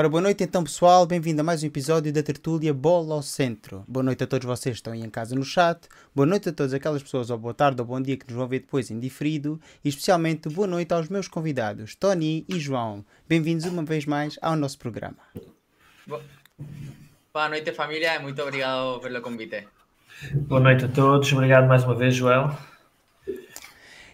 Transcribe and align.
Ora, 0.00 0.08
boa 0.08 0.22
noite 0.22 0.42
então 0.42 0.64
pessoal, 0.64 1.04
bem-vindo 1.04 1.42
a 1.42 1.44
mais 1.44 1.62
um 1.62 1.66
episódio 1.66 2.10
da 2.10 2.22
tertúlia 2.22 2.72
Bola 2.72 3.16
ao 3.16 3.22
Centro. 3.22 3.84
Boa 3.86 4.02
noite 4.02 4.24
a 4.24 4.26
todos 4.26 4.46
vocês 4.46 4.76
que 4.76 4.78
estão 4.78 4.94
aí 4.94 5.02
em 5.02 5.10
casa 5.10 5.34
no 5.34 5.44
chat, 5.44 5.86
boa 6.14 6.24
noite 6.24 6.48
a 6.48 6.52
todas 6.54 6.72
aquelas 6.72 7.02
pessoas, 7.02 7.28
ou 7.28 7.36
boa 7.36 7.52
tarde 7.52 7.82
ou 7.82 7.86
bom 7.86 8.00
dia 8.00 8.16
que 8.16 8.26
nos 8.26 8.34
vão 8.34 8.48
ver 8.48 8.60
depois 8.60 8.90
em 8.90 8.98
diferido, 8.98 9.60
e 9.84 9.90
especialmente 9.90 10.48
boa 10.48 10.66
noite 10.66 10.94
aos 10.94 11.10
meus 11.10 11.28
convidados, 11.28 11.94
Tony 11.96 12.46
e 12.48 12.58
João. 12.58 13.04
Bem-vindos 13.28 13.66
uma 13.66 13.84
vez 13.84 14.06
mais 14.06 14.38
ao 14.40 14.56
nosso 14.56 14.78
programa. 14.78 15.18
Boa 16.06 17.48
noite 17.50 17.70
família 17.72 18.18
muito 18.20 18.40
obrigado 18.40 19.00
pelo 19.00 19.20
convite. 19.20 19.68
Boa 20.32 20.62
noite 20.62 20.86
a 20.86 20.88
todos, 20.88 21.30
obrigado 21.30 21.68
mais 21.68 21.84
uma 21.84 21.94
vez, 21.94 22.14
Joel. 22.14 22.56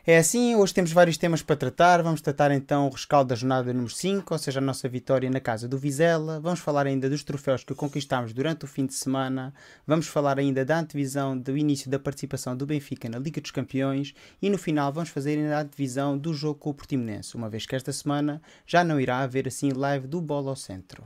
É 0.09 0.19
assim, 0.19 0.55
hoje 0.55 0.73
temos 0.73 0.93
vários 0.93 1.19
temas 1.19 1.43
para 1.43 1.57
tratar. 1.57 2.01
Vamos 2.01 2.21
tratar 2.21 2.53
então 2.53 2.87
o 2.87 2.91
rescaldo 2.91 3.31
da 3.31 3.35
jornada 3.35 3.73
número 3.73 3.93
5, 3.93 4.33
ou 4.33 4.39
seja, 4.39 4.61
a 4.61 4.63
nossa 4.63 4.89
vitória 4.89 5.29
na 5.29 5.41
casa 5.41 5.67
do 5.67 5.77
Vizela. 5.77 6.39
Vamos 6.39 6.61
falar 6.61 6.87
ainda 6.87 7.11
dos 7.11 7.25
troféus 7.25 7.65
que 7.65 7.75
conquistámos 7.75 8.33
durante 8.33 8.65
o 8.65 8.69
fim 8.69 8.87
de 8.87 8.95
semana. 8.95 9.53
Vamos 9.85 10.07
falar 10.07 10.39
ainda 10.39 10.65
da 10.65 10.79
antevisão 10.79 11.37
do 11.37 11.59
início 11.59 11.91
da 11.91 11.99
participação 11.99 12.57
do 12.57 12.65
Benfica 12.65 13.09
na 13.09 13.19
Liga 13.19 13.41
dos 13.41 13.51
Campeões. 13.51 14.15
E 14.41 14.49
no 14.49 14.59
final 14.59 14.93
vamos 14.93 15.09
fazer 15.09 15.39
ainda 15.39 15.59
a 15.59 15.63
antevisão 15.63 16.17
do 16.17 16.33
jogo 16.33 16.61
com 16.61 16.71
o 16.71 16.75
Portimonense, 16.75 17.35
uma 17.35 17.51
vez 17.51 17.67
que 17.67 17.75
esta 17.75 17.93
semana 17.93 18.41
já 18.65 18.85
não 18.85 19.01
irá 19.01 19.19
haver 19.19 19.49
assim 19.49 19.73
live 19.73 20.07
do 20.07 20.21
Bola 20.21 20.51
ao 20.51 20.57
Centro. 20.57 21.03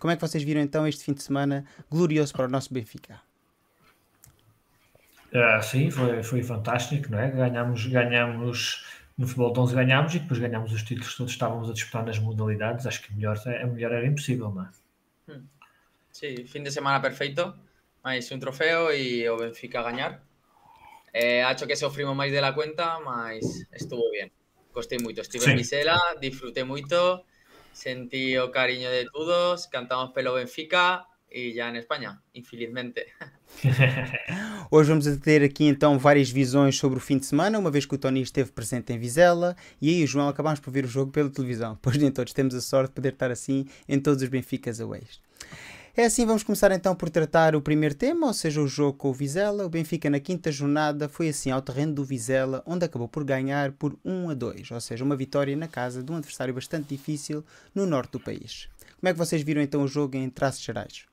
Como 0.00 0.10
é 0.10 0.16
que 0.16 0.22
vocês 0.22 0.42
viram 0.42 0.62
então 0.62 0.88
este 0.88 1.04
fim 1.04 1.12
de 1.12 1.22
semana 1.22 1.66
glorioso 1.90 2.32
para 2.32 2.46
o 2.46 2.50
nosso 2.50 2.72
Benfica? 2.72 3.27
Ah, 5.34 5.60
sim, 5.60 5.90
foi, 5.90 6.22
foi 6.22 6.42
fantástico, 6.42 7.10
não 7.10 7.18
é? 7.18 7.30
Ganhamos, 7.30 7.86
ganhamos 7.86 8.84
no 9.16 9.26
futebol 9.26 9.52
de 9.52 9.60
11 9.60 9.74
ganhámos 9.74 10.14
e 10.14 10.20
depois 10.20 10.38
ganhámos 10.38 10.72
os 10.72 10.82
títulos 10.82 11.16
todos 11.16 11.32
estávamos 11.32 11.68
a 11.68 11.72
disputar 11.72 12.06
nas 12.06 12.18
modalidades, 12.18 12.86
acho 12.86 13.02
que 13.02 13.12
melhor, 13.14 13.36
a 13.36 13.66
melhor 13.66 13.92
era 13.92 14.06
impossível, 14.06 14.50
não 14.50 14.62
é? 14.62 14.68
Sí, 16.10 16.46
fin 16.46 16.64
de 16.64 16.70
semana 16.70 16.98
perfeito, 16.98 17.54
máis 18.02 18.26
un 18.32 18.40
trofeo 18.40 18.90
e 18.90 19.28
o 19.28 19.36
Benfica 19.36 19.80
a 19.80 19.86
gañar. 19.86 20.18
Eh, 21.12 21.42
acho 21.46 21.66
que 21.66 21.76
sofrimos 21.76 22.16
máis 22.16 22.32
de 22.32 22.40
la 22.40 22.54
cuenta, 22.54 22.98
mas 22.98 23.44
estuvo 23.70 24.10
bien. 24.10 24.32
Costei 24.72 24.98
moito, 24.98 25.20
estive 25.20 25.44
sí. 25.44 25.50
en 25.50 25.56
Misela, 25.56 25.98
disfruté 26.18 26.64
moito, 26.64 27.22
sentí 27.70 28.34
o 28.38 28.50
cariño 28.50 28.90
de 28.90 29.06
todos, 29.14 29.70
cantamos 29.70 30.10
pelo 30.10 30.34
Benfica, 30.34 31.06
e 31.30 31.52
já 31.52 31.68
en 31.68 31.76
España, 31.76 32.20
infelizmente. 32.34 33.06
Hoje 34.70 34.88
vamos 34.90 35.06
ter 35.18 35.42
aqui 35.42 35.64
então 35.64 35.98
várias 35.98 36.30
visões 36.30 36.76
sobre 36.76 36.98
o 36.98 37.00
fim 37.00 37.18
de 37.18 37.26
semana, 37.26 37.58
uma 37.58 37.70
vez 37.70 37.86
que 37.86 37.94
o 37.94 37.98
Tony 37.98 38.22
esteve 38.22 38.50
presente 38.52 38.92
em 38.92 38.98
Vizela 38.98 39.56
e 39.80 39.88
aí 39.88 40.06
João 40.06 40.28
acabámos 40.28 40.60
por 40.60 40.70
ver 40.70 40.84
o 40.84 40.88
jogo 40.88 41.10
pela 41.10 41.30
televisão, 41.30 41.78
pois 41.82 41.96
nem 41.96 42.10
todos 42.10 42.32
temos 42.32 42.54
a 42.54 42.60
sorte 42.60 42.88
de 42.88 42.94
poder 42.94 43.12
estar 43.12 43.30
assim 43.30 43.66
em 43.88 43.98
todos 43.98 44.22
os 44.22 44.28
Benficas 44.28 44.80
Aways. 44.80 45.20
É 45.96 46.04
assim, 46.04 46.24
vamos 46.24 46.44
começar 46.44 46.70
então 46.70 46.94
por 46.94 47.10
tratar 47.10 47.56
o 47.56 47.60
primeiro 47.60 47.92
tema, 47.92 48.28
ou 48.28 48.32
seja, 48.32 48.60
o 48.60 48.68
jogo 48.68 48.96
com 48.96 49.10
o 49.10 49.12
Vizela. 49.12 49.66
O 49.66 49.68
Benfica 49.68 50.08
na 50.08 50.20
quinta 50.20 50.52
jornada 50.52 51.08
foi 51.08 51.28
assim 51.28 51.50
ao 51.50 51.60
terreno 51.60 51.92
do 51.92 52.04
Vizela, 52.04 52.62
onde 52.64 52.84
acabou 52.84 53.08
por 53.08 53.24
ganhar 53.24 53.72
por 53.72 53.98
1 54.04 54.30
a 54.30 54.34
2, 54.34 54.70
ou 54.70 54.80
seja, 54.80 55.02
uma 55.02 55.16
vitória 55.16 55.56
na 55.56 55.66
casa 55.66 56.00
de 56.00 56.12
um 56.12 56.14
adversário 56.14 56.54
bastante 56.54 56.86
difícil 56.88 57.44
no 57.74 57.84
norte 57.84 58.12
do 58.12 58.20
país. 58.20 58.68
Como 59.00 59.08
é 59.08 59.12
que 59.12 59.18
vocês 59.18 59.42
viram 59.42 59.60
então 59.60 59.82
o 59.82 59.88
jogo 59.88 60.16
em 60.16 60.30
traços 60.30 60.62
gerais? 60.62 61.07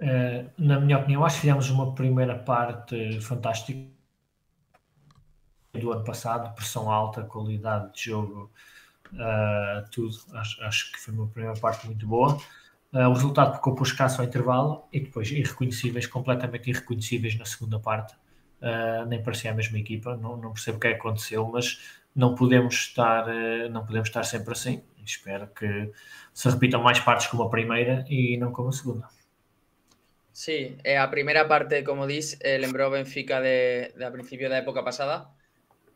Uh, 0.00 0.50
na 0.56 0.80
minha 0.80 0.98
opinião, 0.98 1.24
acho 1.24 1.36
que 1.36 1.40
fizemos 1.42 1.68
uma 1.68 1.94
primeira 1.94 2.34
parte 2.34 3.20
fantástica 3.20 3.78
do 5.74 5.92
ano 5.92 6.02
passado, 6.02 6.54
pressão 6.54 6.90
alta, 6.90 7.22
qualidade 7.22 7.92
de 7.92 8.04
jogo, 8.04 8.50
uh, 9.12 9.90
tudo. 9.90 10.16
Acho, 10.32 10.62
acho, 10.64 10.92
que 10.92 10.98
foi 10.98 11.12
uma 11.12 11.28
primeira 11.28 11.58
parte 11.60 11.86
muito 11.86 12.06
boa. 12.06 12.38
Uh, 12.92 13.08
o 13.08 13.12
resultado 13.12 13.56
ficou 13.56 13.74
por 13.74 13.86
escasso 13.86 14.22
ao 14.22 14.26
intervalo 14.26 14.88
e 14.90 15.00
depois 15.00 15.30
irreconhecíveis, 15.30 16.06
completamente 16.06 16.70
irreconhecíveis 16.70 17.38
na 17.38 17.44
segunda 17.44 17.78
parte. 17.78 18.14
nem 19.08 19.22
parecia 19.22 19.50
a 19.50 19.54
mesma 19.54 19.78
equipa, 19.78 20.16
não, 20.16 20.36
não, 20.36 20.52
percebo 20.52 20.78
o 20.78 20.80
que 20.80 20.88
é 20.88 20.92
aconteceu, 20.92 21.46
mas 21.52 21.78
não 22.16 22.34
podemos 22.34 22.74
estar, 22.74 23.26
não 23.70 23.84
podemos 23.84 24.08
estar 24.08 24.24
sempre 24.24 24.52
assim. 24.52 24.82
Espero 25.04 25.46
que 25.48 25.92
se 26.32 26.48
repitam 26.48 26.82
mais 26.82 27.00
partes 27.00 27.26
como 27.26 27.42
a 27.42 27.50
primeira 27.50 28.04
e 28.08 28.36
não 28.38 28.52
como 28.52 28.68
a 28.70 28.72
segunda. 28.72 29.19
Sí, 30.40 30.78
eh, 30.84 30.96
a 30.96 31.10
primeira 31.10 31.48
parte, 31.48 31.84
como 31.84 32.06
dis, 32.06 32.38
eh, 32.40 32.58
lembró 32.58 32.88
Benfica 32.88 33.42
de, 33.42 33.92
de, 33.94 34.06
a 34.06 34.10
principio 34.10 34.48
da 34.48 34.56
época 34.56 34.82
pasada. 34.82 35.36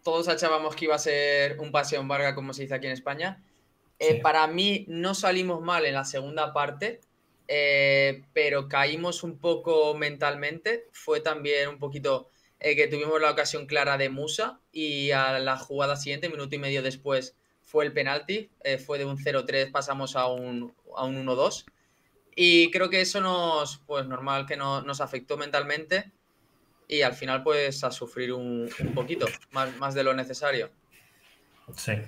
Todos 0.02 0.28
achábamos 0.28 0.76
que 0.76 0.84
iba 0.84 0.94
a 0.94 0.98
ser 0.98 1.58
un 1.60 1.72
paseo 1.72 2.02
en 2.02 2.08
Varga, 2.08 2.34
como 2.34 2.52
se 2.52 2.60
dice 2.60 2.74
aquí 2.74 2.84
en 2.84 2.92
España. 2.92 3.42
Eh, 3.98 4.16
sí. 4.16 4.20
Para 4.20 4.46
mí 4.46 4.84
no 4.86 5.14
salimos 5.14 5.62
mal 5.62 5.86
en 5.86 5.94
la 5.94 6.04
segunda 6.04 6.52
parte, 6.52 7.00
eh, 7.48 8.24
pero 8.34 8.68
caímos 8.68 9.22
un 9.22 9.38
poco 9.38 9.94
mentalmente. 9.94 10.88
Fue 10.92 11.20
también 11.20 11.70
un 11.70 11.78
poquito 11.78 12.28
eh, 12.60 12.76
que 12.76 12.86
tuvimos 12.86 13.18
la 13.22 13.30
ocasión 13.30 13.64
clara 13.64 13.96
de 13.96 14.10
Musa 14.10 14.60
y 14.72 15.10
a 15.12 15.38
la 15.38 15.56
jugada 15.56 15.96
siguiente, 15.96 16.28
minuto 16.28 16.54
y 16.54 16.58
medio 16.58 16.82
después, 16.82 17.34
fue 17.62 17.86
el 17.86 17.94
penalti. 17.94 18.50
Eh, 18.62 18.76
fue 18.76 18.98
de 18.98 19.06
un 19.06 19.16
0-3, 19.16 19.72
pasamos 19.72 20.16
a 20.16 20.26
un, 20.26 20.74
a 20.94 21.04
un 21.06 21.16
1-2. 21.26 21.64
Y 22.36 22.70
creo 22.70 22.90
que 22.90 23.00
eso 23.00 23.20
nos, 23.20 23.78
pues 23.86 24.06
normal 24.06 24.46
que 24.46 24.56
no, 24.56 24.82
nos 24.82 25.00
afectó 25.00 25.36
mentalmente 25.36 26.12
y 26.88 27.02
al 27.02 27.14
final 27.14 27.42
pues 27.42 27.82
a 27.84 27.90
sufrir 27.90 28.32
un, 28.32 28.68
un 28.80 28.94
poquito, 28.94 29.26
más, 29.52 29.76
más 29.76 29.94
de 29.94 30.04
lo 30.04 30.14
necesario. 30.14 30.70
Sim. 31.76 32.02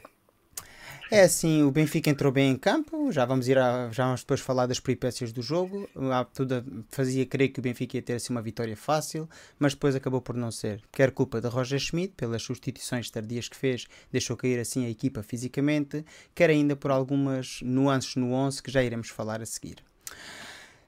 É 1.09 1.23
assim, 1.23 1.63
o 1.63 1.71
Benfica 1.71 2.11
entrou 2.11 2.33
bem 2.33 2.51
em 2.51 2.57
campo, 2.57 3.13
já 3.13 3.25
vamos 3.25 3.47
ir 3.47 3.57
a, 3.57 3.93
já 3.93 4.07
vamos 4.07 4.23
depois 4.23 4.41
falar 4.41 4.67
das 4.67 4.81
peripécias 4.81 5.33
do 5.33 5.41
jogo. 5.41 5.89
Tudo 6.35 6.65
fazia 6.89 7.25
crer 7.25 7.51
que 7.51 7.61
o 7.61 7.63
Benfica 7.63 7.97
ia 7.97 8.03
ter 8.03 8.15
assim 8.15 8.33
uma 8.33 8.43
vitória 8.43 8.77
fácil, 8.77 9.29
mas 9.57 9.73
depois 9.75 9.95
acabou 9.95 10.21
por 10.21 10.35
não 10.35 10.51
ser. 10.51 10.83
Quer 10.91 11.13
culpa 11.13 11.41
de 11.41 11.47
Roger 11.47 11.79
Schmidt 11.79 12.15
pelas 12.17 12.43
substituições 12.43 13.09
tardias 13.09 13.49
que 13.49 13.57
fez, 13.57 13.87
deixou 14.11 14.37
cair 14.37 14.59
assim 14.59 14.85
a 14.85 14.91
equipa 14.91 15.23
fisicamente, 15.23 16.05
quer 16.35 16.51
ainda 16.51 16.75
por 16.75 16.91
algumas 16.91 17.61
nuances 17.63 18.17
no 18.17 18.33
11 18.33 18.61
que 18.61 18.73
já 18.73 18.83
iremos 18.83 19.09
falar 19.09 19.41
a 19.41 19.47
seguir. 19.47 19.77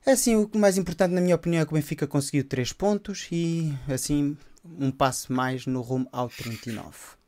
Assim, 0.06 0.36
o 0.36 0.50
mais 0.54 0.78
importante, 0.78 1.12
na 1.12 1.20
minha 1.20 1.34
opinião, 1.34 1.62
é 1.62 1.66
que 1.66 1.72
o 1.72 1.74
Benfica 1.74 2.06
conseguiu 2.06 2.42
3 2.42 2.72
pontos 2.72 3.28
e, 3.30 3.76
assim, 3.92 4.36
um 4.64 4.90
passo 4.90 5.32
mais 5.32 5.66
no 5.66 5.80
rumo 5.80 6.08
ao 6.10 6.28
39. 6.28 7.18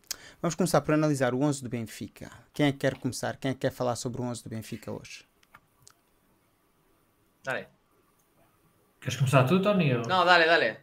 Vamos 0.40 0.54
começar 0.54 0.80
por 0.80 0.94
analisar 0.94 1.34
o 1.34 1.42
11 1.42 1.62
do 1.62 1.68
Benfica. 1.68 2.30
Quem 2.54 2.66
é 2.66 2.72
que 2.72 2.78
quer 2.78 2.96
começar? 2.96 3.36
Quem 3.36 3.50
é 3.50 3.54
que 3.54 3.60
quer 3.60 3.70
falar 3.70 3.96
sobre 3.96 4.22
o 4.22 4.24
11 4.24 4.42
do 4.42 4.48
Benfica 4.48 4.90
hoje? 4.90 5.24
Dale. 7.44 7.66
Queres 9.00 9.16
começar 9.16 9.44
tu, 9.44 9.60
Tony? 9.60 9.94
Ou... 9.94 10.02
Não, 10.06 10.24
dale, 10.24 10.46
dale. 10.46 10.76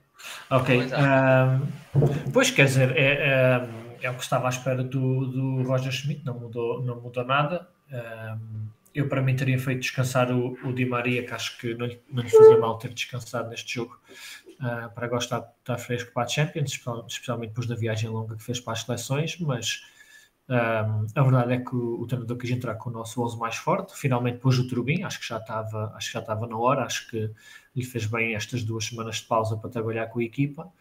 Ok. 0.50 0.80
Um, 0.80 2.32
pois, 2.32 2.52
quer 2.52 2.66
dizer, 2.66 2.96
é, 2.96 3.14
é, 3.14 3.70
é, 4.02 4.12
o 4.12 4.16
que 4.16 4.24
estava 4.24 4.48
à 4.48 4.50
espera 4.50 4.84
do, 4.84 5.26
do 5.26 5.64
Roger 5.64 5.92
Schmidt, 5.92 6.26
não 6.26 6.40
mudou, 6.40 6.84
não 6.84 7.02
mudou 7.02 7.26
nada. 7.26 7.68
Um, 7.92 8.68
eu 8.98 9.08
para 9.08 9.22
mim 9.22 9.36
teria 9.36 9.60
feito 9.60 9.82
descansar 9.82 10.32
o, 10.32 10.58
o 10.68 10.74
Di 10.74 10.86
Maria, 10.86 11.24
que 11.24 11.32
acho 11.32 11.58
que 11.60 11.76
não, 11.76 11.88
não 12.12 12.24
lhe 12.24 12.30
fazia 12.30 12.58
mal 12.58 12.78
ter 12.80 12.92
descansado 12.94 13.48
neste 13.50 13.76
jogo, 13.76 13.96
uh, 14.60 14.94
para 14.94 15.08
gostar 15.08 15.42
de 15.42 15.48
estar 15.60 15.78
fresco 15.78 16.12
para 16.12 16.24
a 16.24 16.28
Champions, 16.28 16.80
especialmente 17.08 17.50
depois 17.50 17.68
da 17.68 17.76
viagem 17.76 18.10
longa 18.10 18.36
que 18.36 18.44
fez 18.44 18.60
para 18.60 18.74
as 18.74 18.82
seleções, 18.82 19.38
mas 19.40 19.84
um, 20.50 20.56
ah, 20.56 21.06
a 21.14 21.24
verdade 21.24 21.54
é 21.54 21.58
que 21.60 21.76
o, 21.76 22.02
o 22.02 22.08
treinador 22.08 22.38
quis 22.38 22.50
entrar 22.50 22.76
com 22.76 22.90
o 22.90 22.94
nosso 22.94 23.22
11 23.22 23.38
mais 23.38 23.58
forte, 23.58 23.94
finalmente 23.96 24.40
pôs 24.40 24.58
o 24.58 24.68
Turbin, 24.68 25.04
acho 25.04 25.20
que 25.20 25.28
já 25.28 25.38
estava, 25.38 25.94
acho 25.96 26.08
que 26.08 26.14
já 26.14 26.20
estava 26.22 26.48
na 26.48 26.58
hora, 26.58 26.84
acho 26.84 27.08
que 27.10 27.30
lhe 27.76 27.84
fez 27.84 28.06
bem 28.08 28.34
estas 28.34 28.64
duas 28.64 28.86
semanas 28.86 29.18
de 29.18 29.24
pausa 29.24 29.58
para 29.58 29.70
trabalhar 29.70 30.08
com 30.08 30.20
a 30.20 30.24
equipa. 30.24 30.72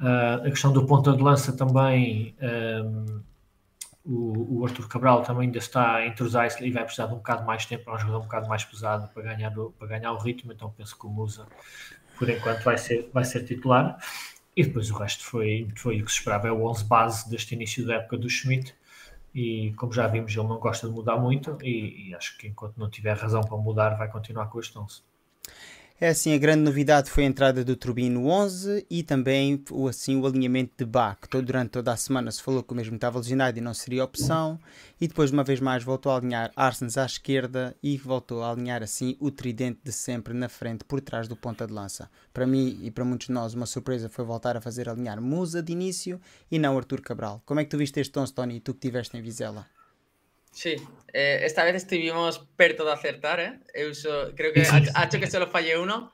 Uh, 0.00 0.46
a 0.46 0.50
questão 0.50 0.72
do 0.72 0.84
ponta 0.86 1.12
de 1.12 1.22
lança 1.22 1.56
também 1.56 2.34
um, 2.42 3.22
o, 4.04 4.60
o 4.60 4.66
Arthur 4.66 4.86
Cabral 4.86 5.22
também 5.22 5.46
ainda 5.46 5.58
está 5.58 5.96
a 5.96 6.06
entrosar-se 6.06 6.62
e 6.64 6.70
vai 6.70 6.84
precisar 6.84 7.06
de 7.06 7.14
um 7.14 7.16
bocado 7.16 7.44
mais 7.44 7.64
tempo, 7.64 7.88
é 7.88 7.94
um 7.94 7.98
jogador 7.98 8.18
um 8.18 8.22
bocado 8.22 8.48
mais 8.48 8.64
pesado 8.64 9.08
para 9.08 9.22
ganhar 9.22 9.58
o, 9.58 9.70
para 9.72 9.88
ganhar 9.88 10.12
o 10.12 10.18
ritmo, 10.18 10.52
então 10.52 10.70
penso 10.70 10.98
que 10.98 11.06
o 11.06 11.10
Musa 11.10 11.46
por 12.18 12.28
enquanto 12.28 12.62
vai 12.62 12.78
ser, 12.78 13.10
vai 13.12 13.24
ser 13.24 13.44
titular 13.44 13.98
e 14.54 14.62
depois 14.64 14.90
o 14.90 14.94
resto 14.94 15.24
foi, 15.24 15.68
foi 15.76 16.00
o 16.00 16.04
que 16.04 16.12
se 16.12 16.18
esperava, 16.18 16.48
é 16.48 16.52
o 16.52 16.64
11 16.64 16.84
base 16.84 17.30
deste 17.30 17.54
início 17.54 17.86
da 17.86 17.94
época 17.94 18.18
do 18.18 18.28
Schmidt 18.28 18.74
e 19.34 19.72
como 19.76 19.92
já 19.92 20.06
vimos 20.06 20.36
ele 20.36 20.46
não 20.46 20.58
gosta 20.58 20.86
de 20.86 20.92
mudar 20.92 21.16
muito 21.16 21.58
e, 21.62 22.08
e 22.08 22.14
acho 22.14 22.38
que 22.38 22.46
enquanto 22.46 22.76
não 22.76 22.88
tiver 22.88 23.16
razão 23.16 23.40
para 23.40 23.56
mudar 23.56 23.90
vai 23.96 24.08
continuar 24.08 24.46
com 24.46 24.60
este 24.60 24.78
11. 24.78 25.02
É 26.00 26.08
assim, 26.08 26.34
a 26.34 26.38
grande 26.38 26.62
novidade 26.62 27.08
foi 27.08 27.22
a 27.22 27.28
entrada 27.28 27.64
do 27.64 27.76
Turbino 27.76 28.26
11 28.26 28.84
e 28.90 29.04
também 29.04 29.62
o, 29.70 29.86
assim, 29.86 30.20
o 30.20 30.26
alinhamento 30.26 30.72
de 30.76 30.84
Bach. 30.84 31.20
Todo, 31.30 31.46
durante 31.46 31.70
toda 31.70 31.92
a 31.92 31.96
semana 31.96 32.32
se 32.32 32.42
falou 32.42 32.64
que 32.64 32.72
o 32.72 32.76
mesmo 32.76 32.96
estava 32.96 33.16
lesionado 33.16 33.58
e 33.58 33.60
não 33.60 33.72
seria 33.72 34.02
opção. 34.02 34.58
E 35.00 35.06
depois, 35.06 35.30
uma 35.30 35.44
vez 35.44 35.60
mais, 35.60 35.84
voltou 35.84 36.10
a 36.10 36.16
alinhar 36.16 36.50
Arsens 36.56 36.98
à 36.98 37.06
esquerda 37.06 37.76
e 37.80 37.96
voltou 37.96 38.42
a 38.42 38.50
alinhar 38.50 38.82
assim 38.82 39.16
o 39.20 39.30
tridente 39.30 39.78
de 39.84 39.92
sempre 39.92 40.34
na 40.34 40.48
frente, 40.48 40.84
por 40.84 41.00
trás 41.00 41.28
do 41.28 41.36
ponta 41.36 41.64
de 41.64 41.72
lança. 41.72 42.10
Para 42.32 42.44
mim 42.44 42.76
e 42.82 42.90
para 42.90 43.04
muitos 43.04 43.28
de 43.28 43.32
nós, 43.32 43.54
uma 43.54 43.64
surpresa 43.64 44.08
foi 44.08 44.24
voltar 44.24 44.56
a 44.56 44.60
fazer 44.60 44.88
alinhar 44.88 45.20
Musa 45.20 45.62
de 45.62 45.72
início 45.72 46.20
e 46.50 46.58
não 46.58 46.76
Arthur 46.76 47.02
Cabral. 47.02 47.40
Como 47.46 47.60
é 47.60 47.64
que 47.64 47.70
tu 47.70 47.78
viste 47.78 48.00
este 48.00 48.18
11, 48.18 48.34
Tony, 48.34 48.58
tu 48.58 48.74
que 48.74 48.78
estiveste 48.78 49.16
em 49.16 49.22
Vizela? 49.22 49.64
Sí, 50.54 50.76
eh, 51.12 51.40
esta 51.42 51.64
vez 51.64 51.74
estuvimos 51.74 52.46
perto 52.56 52.84
de 52.84 52.92
acertar, 52.92 53.40
eh? 53.40 53.60
creo 54.36 54.52
que 54.52 54.62
ha, 54.94 55.04
hecho 55.04 55.18
que 55.18 55.26
solo 55.26 55.48
falle 55.48 55.76
uno. 55.76 56.12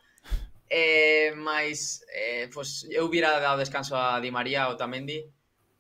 Eh, 0.71 1.33
más, 1.37 2.03
eh, 2.15 2.49
pues 2.53 2.89
yo 2.91 3.05
hubiera 3.05 3.39
dado 3.39 3.59
descanso 3.59 3.99
a 3.99 4.19
Di 4.19 4.31
María 4.31 4.69
o 4.69 4.77
Tamendi. 4.79 5.27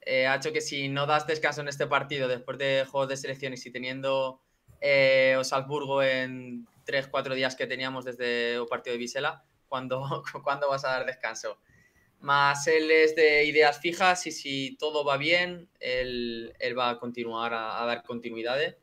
Eh, 0.02 0.26
ha 0.26 0.37
hecho 0.37 0.52
que 0.52 0.61
si 0.61 0.88
no 0.88 1.07
das 1.07 1.26
descanso 1.26 1.62
en 1.62 1.69
este 1.69 1.87
partido 1.87 2.29
después 2.29 2.59
de 2.59 2.85
juegos 2.90 3.09
de 3.09 3.17
selecciones 3.17 3.64
y 3.64 3.71
teniendo 3.71 4.43
eh, 4.83 5.37
o 5.38 5.45
Salzburgo 5.45 6.02
en 6.02 6.67
3-4 6.85 7.35
días 7.35 7.57
que 7.57 7.67
teníamos 7.67 8.05
desde 8.05 8.57
el 8.57 8.67
partido 8.67 8.93
de 8.93 8.99
Visela, 8.99 9.43
¿cuándo, 9.69 10.23
¿cuándo 10.45 10.69
vas 10.69 10.85
a 10.85 10.88
dar 10.88 11.07
descanso? 11.07 11.59
Más 12.21 12.67
él 12.67 12.91
es 12.91 13.17
de 13.17 13.45
ideas 13.45 13.81
fijas 13.81 14.27
y 14.27 14.33
si 14.33 14.77
todo 14.77 15.05
va 15.05 15.17
bien, 15.17 15.71
él, 15.81 16.55
él 16.59 16.79
va 16.79 16.91
a 16.91 16.99
continuar 16.99 17.55
a, 17.55 17.85
dar 17.87 18.03
continuidades. 18.03 18.77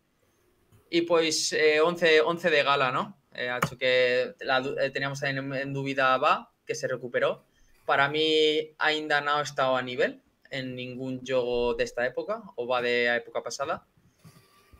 Y 0.90 1.02
pues 1.02 1.54
eh, 1.54 1.80
11, 1.80 2.22
11 2.22 2.50
de 2.50 2.64
gala, 2.64 2.92
¿no? 2.92 3.22
Eh, 3.34 3.50
ha 3.50 3.58
hecho 3.58 3.78
que 3.78 4.34
la, 4.40 4.66
eh, 4.82 4.90
teníamos 4.90 5.22
en, 5.22 5.54
en 5.54 5.76
va, 5.76 6.52
que 6.66 6.74
se 6.74 6.88
recuperó. 6.88 7.46
Para 7.86 8.10
mí, 8.10 8.74
ainda 8.80 9.22
no 9.22 9.36
ha 9.36 9.42
estado 9.44 9.76
a 9.76 9.82
nivel 9.82 10.24
en 10.50 10.76
ningún 10.76 11.24
juego 11.26 11.76
de 11.76 11.84
esta 11.84 12.06
época, 12.08 12.42
o 12.56 12.66
va 12.66 12.82
de 12.82 13.16
época 13.16 13.44
pasada. 13.44 13.86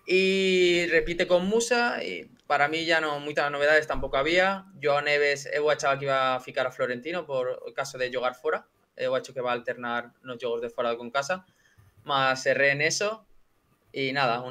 Y 0.08 0.88
repite 0.88 1.28
con 1.28 1.46
Musa, 1.46 2.00
para 2.48 2.68
mí 2.70 2.86
ya 2.86 3.02
no 3.02 3.20
muchas 3.20 3.52
novedades 3.52 3.86
tampoco 3.86 4.18
había. 4.18 4.66
Joao 4.82 5.02
Neves, 5.02 5.46
he 5.46 5.60
achaba 5.70 6.00
que 6.00 6.06
iba 6.06 6.36
a 6.36 6.40
ficar 6.40 6.66
a 6.66 6.72
Florentino 6.72 7.26
por 7.26 7.62
el 7.68 7.74
caso 7.74 7.98
de 7.98 8.12
jugar 8.12 8.36
fuera. 8.36 8.66
He 8.96 9.06
hecho 9.06 9.34
que 9.34 9.42
va 9.42 9.52
a 9.52 9.54
alternar 9.54 10.14
los 10.24 10.38
juegos 10.40 10.62
de 10.62 10.70
fuera 10.70 10.98
con 10.98 11.12
casa. 11.12 11.46
Más 12.04 12.42
cerré 12.42 12.72
en 12.72 12.82
eso. 12.82 13.26
E 13.94 14.12
nada, 14.14 14.42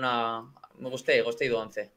me 0.78 0.90
gostei, 0.90 1.22
gostei 1.22 1.48
do 1.48 1.58
11. 1.58 1.90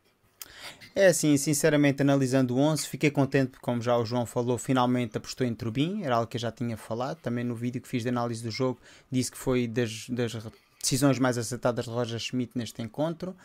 É 0.96 1.08
assim, 1.08 1.38
sinceramente, 1.38 2.02
analisando 2.02 2.56
o 2.56 2.60
11, 2.60 2.88
fiquei 2.88 3.12
contente 3.12 3.52
porque, 3.52 3.64
como 3.64 3.82
já 3.82 3.98
o 3.98 4.06
João 4.06 4.26
falou, 4.26 4.58
finalmente 4.58 5.18
apostou 5.18 5.46
em 5.46 5.54
Turbin, 5.54 6.04
era 6.04 6.16
algo 6.16 6.28
que 6.28 6.38
eu 6.38 6.42
já 6.42 6.52
tinha 6.52 6.76
falado. 6.78 7.18
Também 7.22 7.44
no 7.44 7.56
vídeo 7.56 7.82
que 7.82 7.88
fiz 7.88 8.04
de 8.04 8.10
análise 8.10 8.44
do 8.44 8.52
jogo, 8.52 8.80
disse 9.12 9.32
que 9.32 9.38
foi 9.38 9.68
das, 9.68 10.10
das 10.10 10.34
decisões 10.82 11.20
mais 11.20 11.38
acertadas 11.38 11.86
de 11.86 11.92
Roger 11.92 12.20
Schmidt 12.20 12.58
neste 12.58 12.82
encontro. 12.82 13.36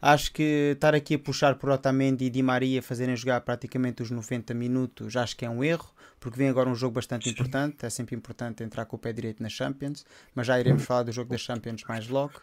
Acho 0.00 0.32
que 0.32 0.72
estar 0.74 0.94
aqui 0.94 1.14
a 1.14 1.18
puxar 1.18 1.56
por 1.56 1.70
Otamendi 1.70 2.26
e 2.26 2.30
Di 2.30 2.42
Maria 2.42 2.82
fazerem 2.82 3.16
jogar 3.16 3.40
praticamente 3.40 4.02
os 4.02 4.10
90 4.10 4.52
minutos, 4.54 5.16
acho 5.16 5.36
que 5.36 5.44
é 5.44 5.50
um 5.50 5.64
erro, 5.64 5.90
porque 6.20 6.38
vem 6.38 6.48
agora 6.48 6.68
um 6.68 6.74
jogo 6.74 6.94
bastante 6.94 7.28
importante. 7.30 7.84
É 7.84 7.90
sempre 7.90 8.14
importante 8.14 8.62
entrar 8.62 8.84
com 8.84 8.96
o 8.96 8.98
pé 8.98 9.12
direito 9.12 9.42
na 9.42 9.48
Champions, 9.48 10.04
mas 10.34 10.46
já 10.46 10.58
iremos 10.60 10.84
falar 10.84 11.04
do 11.04 11.12
jogo 11.12 11.30
das 11.30 11.40
Champions 11.40 11.82
mais 11.88 12.08
logo. 12.08 12.40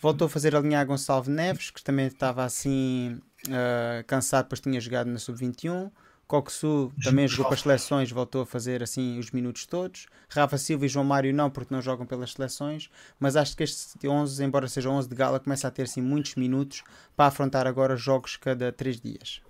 Voltou 0.00 0.26
a 0.26 0.28
fazer 0.28 0.54
alinhar 0.54 0.86
Gonçalves 0.86 1.28
Neves, 1.28 1.70
que 1.70 1.82
também 1.82 2.06
estava 2.06 2.44
assim 2.44 3.18
uh, 3.48 4.04
cansado, 4.06 4.46
pois 4.48 4.60
tinha 4.60 4.80
jogado 4.80 5.06
na 5.06 5.18
Sub-21. 5.18 5.90
Coxu 6.26 6.92
também 7.02 7.28
jogou 7.28 7.46
para 7.46 7.54
as 7.54 7.60
seleções, 7.60 8.10
voltou 8.10 8.42
a 8.42 8.46
fazer 8.46 8.82
assim 8.82 9.18
os 9.18 9.30
minutos 9.30 9.66
todos. 9.66 10.06
Rafa 10.28 10.56
Silva 10.56 10.86
e 10.86 10.88
João 10.88 11.04
Mário 11.04 11.34
não, 11.34 11.50
porque 11.50 11.72
não 11.72 11.82
jogam 11.82 12.06
pelas 12.06 12.32
seleções. 12.32 12.88
Mas 13.20 13.36
acho 13.36 13.56
que 13.56 13.62
este 13.62 14.06
11, 14.06 14.42
embora 14.42 14.66
seja 14.68 14.88
11 14.88 15.08
de 15.08 15.14
gala, 15.14 15.38
começa 15.38 15.68
a 15.68 15.70
ter 15.70 15.82
assim, 15.82 16.00
muitos 16.00 16.34
minutos 16.36 16.82
para 17.16 17.26
afrontar 17.26 17.66
agora 17.66 17.96
jogos 17.96 18.36
cada 18.36 18.72
3 18.72 19.00
dias. 19.00 19.42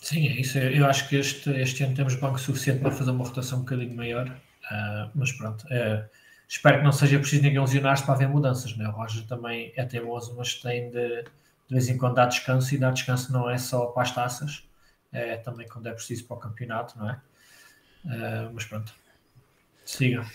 Sim, 0.00 0.28
é 0.28 0.40
isso. 0.40 0.58
Eu 0.58 0.86
acho 0.86 1.08
que 1.08 1.16
este, 1.16 1.50
este 1.50 1.82
ano 1.82 1.94
temos 1.94 2.14
banco 2.16 2.38
suficiente 2.38 2.80
para 2.80 2.90
fazer 2.90 3.10
uma 3.10 3.24
rotação 3.24 3.58
um 3.58 3.62
bocadinho 3.62 3.96
maior. 3.96 4.28
Uh, 4.28 5.10
mas 5.14 5.32
pronto, 5.32 5.62
uh, 5.64 6.04
espero 6.46 6.78
que 6.78 6.84
não 6.84 6.92
seja 6.92 7.18
preciso 7.18 7.42
ninguém 7.42 7.60
lesionar-se 7.60 8.04
para 8.04 8.14
haver 8.14 8.28
mudanças. 8.28 8.76
Né? 8.76 8.86
O 8.86 8.92
Roger 8.92 9.26
também 9.26 9.72
é 9.74 9.84
teimoso, 9.86 10.34
mas 10.36 10.54
tem 10.56 10.90
de, 10.90 11.22
de 11.22 11.70
vez 11.70 11.88
em 11.88 11.96
quando 11.96 12.16
dar 12.16 12.26
descanso. 12.26 12.74
E 12.74 12.78
dar 12.78 12.90
descanso 12.90 13.32
não 13.32 13.48
é 13.48 13.56
só 13.56 13.86
para 13.86 14.02
as 14.02 14.14
taças 14.14 14.68
é, 15.14 15.36
também 15.36 15.66
quando 15.68 15.88
é 15.88 15.92
preciso 15.92 16.26
para 16.26 16.36
o 16.36 16.40
campeonato, 16.40 16.98
não 16.98 17.08
é? 17.08 17.20
Uh, 18.04 18.52
mas 18.52 18.64
pronto, 18.64 18.92
siga. 19.84 20.26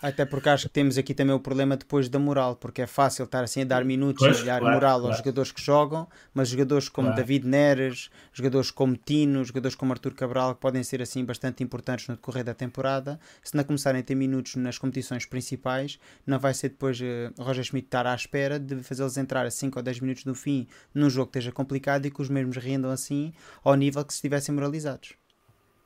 Até 0.00 0.24
porque 0.26 0.48
acho 0.48 0.68
que 0.68 0.74
temos 0.74 0.98
aqui 0.98 1.14
também 1.14 1.34
o 1.34 1.40
problema 1.40 1.76
depois 1.76 2.08
da 2.08 2.18
moral, 2.18 2.56
porque 2.56 2.82
é 2.82 2.86
fácil 2.86 3.24
estar 3.24 3.42
assim 3.42 3.62
a 3.62 3.64
dar 3.64 3.84
minutos 3.84 4.24
pois, 4.24 4.38
e 4.38 4.42
a 4.42 4.54
dar 4.54 4.60
claro, 4.60 4.74
moral 4.74 4.98
claro. 5.00 5.06
aos 5.06 5.18
jogadores 5.18 5.52
que 5.52 5.62
jogam, 5.62 6.06
mas 6.34 6.48
jogadores 6.48 6.88
como 6.88 7.08
claro. 7.08 7.20
David 7.20 7.46
Neres, 7.46 8.10
jogadores 8.32 8.70
como 8.70 8.96
Tino, 8.96 9.42
jogadores 9.44 9.74
como 9.74 9.92
Artur 9.92 10.14
Cabral, 10.14 10.54
que 10.54 10.60
podem 10.60 10.82
ser 10.82 11.00
assim 11.00 11.24
bastante 11.24 11.62
importantes 11.62 12.08
no 12.08 12.14
decorrer 12.16 12.44
da 12.44 12.54
temporada, 12.54 13.18
se 13.42 13.56
não 13.56 13.64
começarem 13.64 14.00
a 14.00 14.04
ter 14.04 14.14
minutos 14.14 14.54
nas 14.56 14.78
competições 14.78 15.24
principais, 15.24 15.98
não 16.26 16.38
vai 16.38 16.52
ser 16.52 16.68
depois 16.68 17.00
uh, 17.00 17.32
Roger 17.38 17.64
Schmidt 17.64 17.86
estar 17.86 18.06
à 18.06 18.14
espera 18.14 18.58
de 18.58 18.82
fazê-los 18.82 19.16
entrar 19.16 19.46
a 19.46 19.50
5 19.50 19.78
ou 19.78 19.82
10 19.82 20.00
minutos 20.00 20.24
no 20.24 20.34
fim 20.34 20.66
num 20.94 21.08
jogo 21.08 21.30
que 21.30 21.38
esteja 21.38 21.52
complicado 21.52 22.06
e 22.06 22.10
que 22.10 22.20
os 22.20 22.28
mesmos 22.28 22.56
rendam 22.56 22.90
assim 22.90 23.32
ao 23.64 23.74
nível 23.74 24.04
que 24.04 24.12
se 24.12 24.18
estivessem 24.18 24.54
moralizados. 24.54 25.14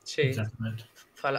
Sim, 0.03 0.23
Exatamente. 0.23 0.85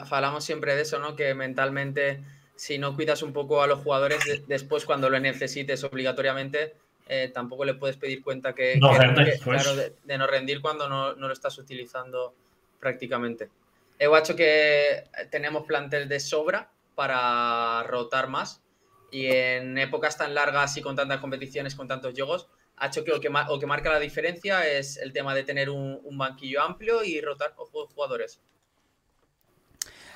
falamos 0.07 0.45
sempre 0.45 0.76
disso, 0.76 0.99
¿no? 0.99 1.14
Que 1.14 1.35
mentalmente 1.35 2.21
si 2.62 2.78
no 2.78 2.95
cuidas 2.95 3.25
un 3.25 3.33
poco 3.33 3.61
a 3.61 3.66
los 3.66 3.81
jugadores, 3.81 4.25
de, 4.25 4.45
después 4.47 4.85
cuando 4.85 5.11
lo 5.11 5.19
necesites 5.19 5.83
obligatoriamente, 5.83 6.76
eh, 7.09 7.28
tampoco 7.35 7.64
le 7.64 7.75
puedes 7.75 7.97
pedir 7.97 8.23
cuenta 8.23 8.54
que, 8.54 8.76
no 8.76 8.92
que, 8.92 8.99
rende, 8.99 9.25
que 9.25 9.31
pues. 9.42 9.64
claro, 9.64 9.75
de, 9.75 9.97
de, 10.04 10.16
no 10.16 10.28
rendir 10.28 10.61
cuando 10.61 10.88
no, 10.88 11.12
no, 11.14 11.26
lo 11.26 11.33
estás 11.33 11.59
utilizando 11.59 12.33
prácticamente. 12.78 13.50
He 13.99 14.07
hecho 14.16 14.37
que 14.37 15.02
tenemos 15.28 15.64
plantel 15.64 16.09
de 16.09 16.21
sobra 16.21 16.71
para 16.95 17.83
rotar 17.83 18.28
más 18.28 18.62
y 19.11 19.26
en 19.26 19.76
épocas 19.76 20.16
tan 20.16 20.33
largas 20.33 20.76
y 20.76 20.83
con 20.83 20.95
tantas 20.95 21.19
competiciones, 21.19 21.75
con 21.75 21.88
tantos 21.88 22.14
juegos, 22.14 22.47
ha 22.76 22.87
hecho 22.87 23.02
que 23.02 23.11
lo 23.11 23.21
que, 23.21 23.28
o 23.49 23.59
que 23.59 23.66
marca 23.66 23.90
la 23.90 23.99
diferencia 23.99 24.69
es 24.71 24.99
el 24.99 25.12
tema 25.12 25.35
de 25.35 25.42
tener 25.42 25.69
un, 25.69 25.99
un 26.04 26.16
banquillo 26.16 26.62
amplio 26.62 27.02
y 27.02 27.21
rotar 27.21 27.54
jugadores. 27.57 28.40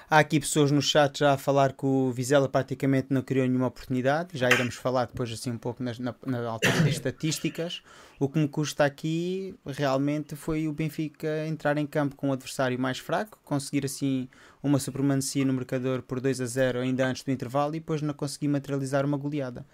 Há 0.08 0.20
aqui 0.20 0.38
pessoas 0.38 0.70
no 0.70 0.80
chat 0.80 1.18
já 1.18 1.32
a 1.32 1.36
falar 1.36 1.72
que 1.72 1.84
o 1.84 2.12
Vizela 2.12 2.48
praticamente 2.48 3.08
não 3.10 3.22
criou 3.22 3.44
nenhuma 3.44 3.66
oportunidade. 3.66 4.38
Já 4.38 4.48
iremos 4.48 4.76
falar 4.76 5.06
depois 5.06 5.32
assim 5.32 5.50
um 5.50 5.58
pouco 5.58 5.82
na, 5.82 5.90
na, 5.98 6.14
na 6.24 6.48
altura 6.48 6.80
das 6.82 6.90
estatísticas. 6.90 7.82
O 8.20 8.28
que 8.28 8.38
me 8.38 8.46
custa 8.46 8.84
aqui 8.84 9.56
realmente 9.66 10.36
foi 10.36 10.68
o 10.68 10.72
Benfica 10.72 11.44
entrar 11.48 11.76
em 11.76 11.86
campo 11.86 12.14
com 12.14 12.28
um 12.28 12.32
adversário 12.32 12.78
mais 12.78 13.00
fraco, 13.00 13.40
conseguir 13.44 13.84
assim 13.84 14.28
uma 14.62 14.78
supremacia 14.78 15.44
no 15.44 15.52
marcador 15.52 16.02
por 16.02 16.20
2 16.20 16.40
a 16.40 16.46
0 16.46 16.78
ainda 16.78 17.04
antes 17.04 17.24
do 17.24 17.32
intervalo 17.32 17.74
e 17.74 17.80
depois 17.80 18.00
não 18.00 18.14
conseguir 18.14 18.46
materializar 18.46 19.04
uma 19.04 19.16
goleada 19.16 19.66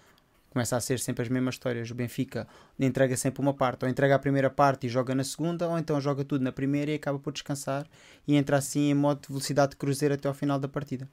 começa 0.53 0.77
a 0.77 0.79
ser 0.79 0.99
sempre 0.99 1.23
as 1.23 1.29
mesmas 1.29 1.55
histórias. 1.55 1.89
O 1.89 1.95
Benfica 1.95 2.47
entrega 2.79 3.17
sempre 3.17 3.41
uma 3.41 3.53
parte, 3.53 3.83
ou 3.83 3.89
entrega 3.89 4.15
a 4.15 4.19
primeira 4.19 4.49
parte 4.49 4.87
e 4.87 4.89
joga 4.89 5.13
na 5.15 5.23
segunda, 5.23 5.67
ou 5.67 5.77
então 5.77 5.99
joga 5.99 6.23
tudo 6.23 6.43
na 6.43 6.51
primeira 6.51 6.91
e 6.91 6.95
acaba 6.95 7.19
por 7.19 7.33
descansar 7.33 7.85
e 8.27 8.35
entra 8.35 8.57
assim 8.57 8.91
em 8.91 8.93
modo 8.93 9.21
de 9.21 9.27
velocidade 9.27 9.71
de 9.71 9.77
cruzeiro 9.77 10.13
até 10.13 10.27
ao 10.27 10.33
final 10.33 10.59
da 10.59 10.67
partida. 10.67 11.09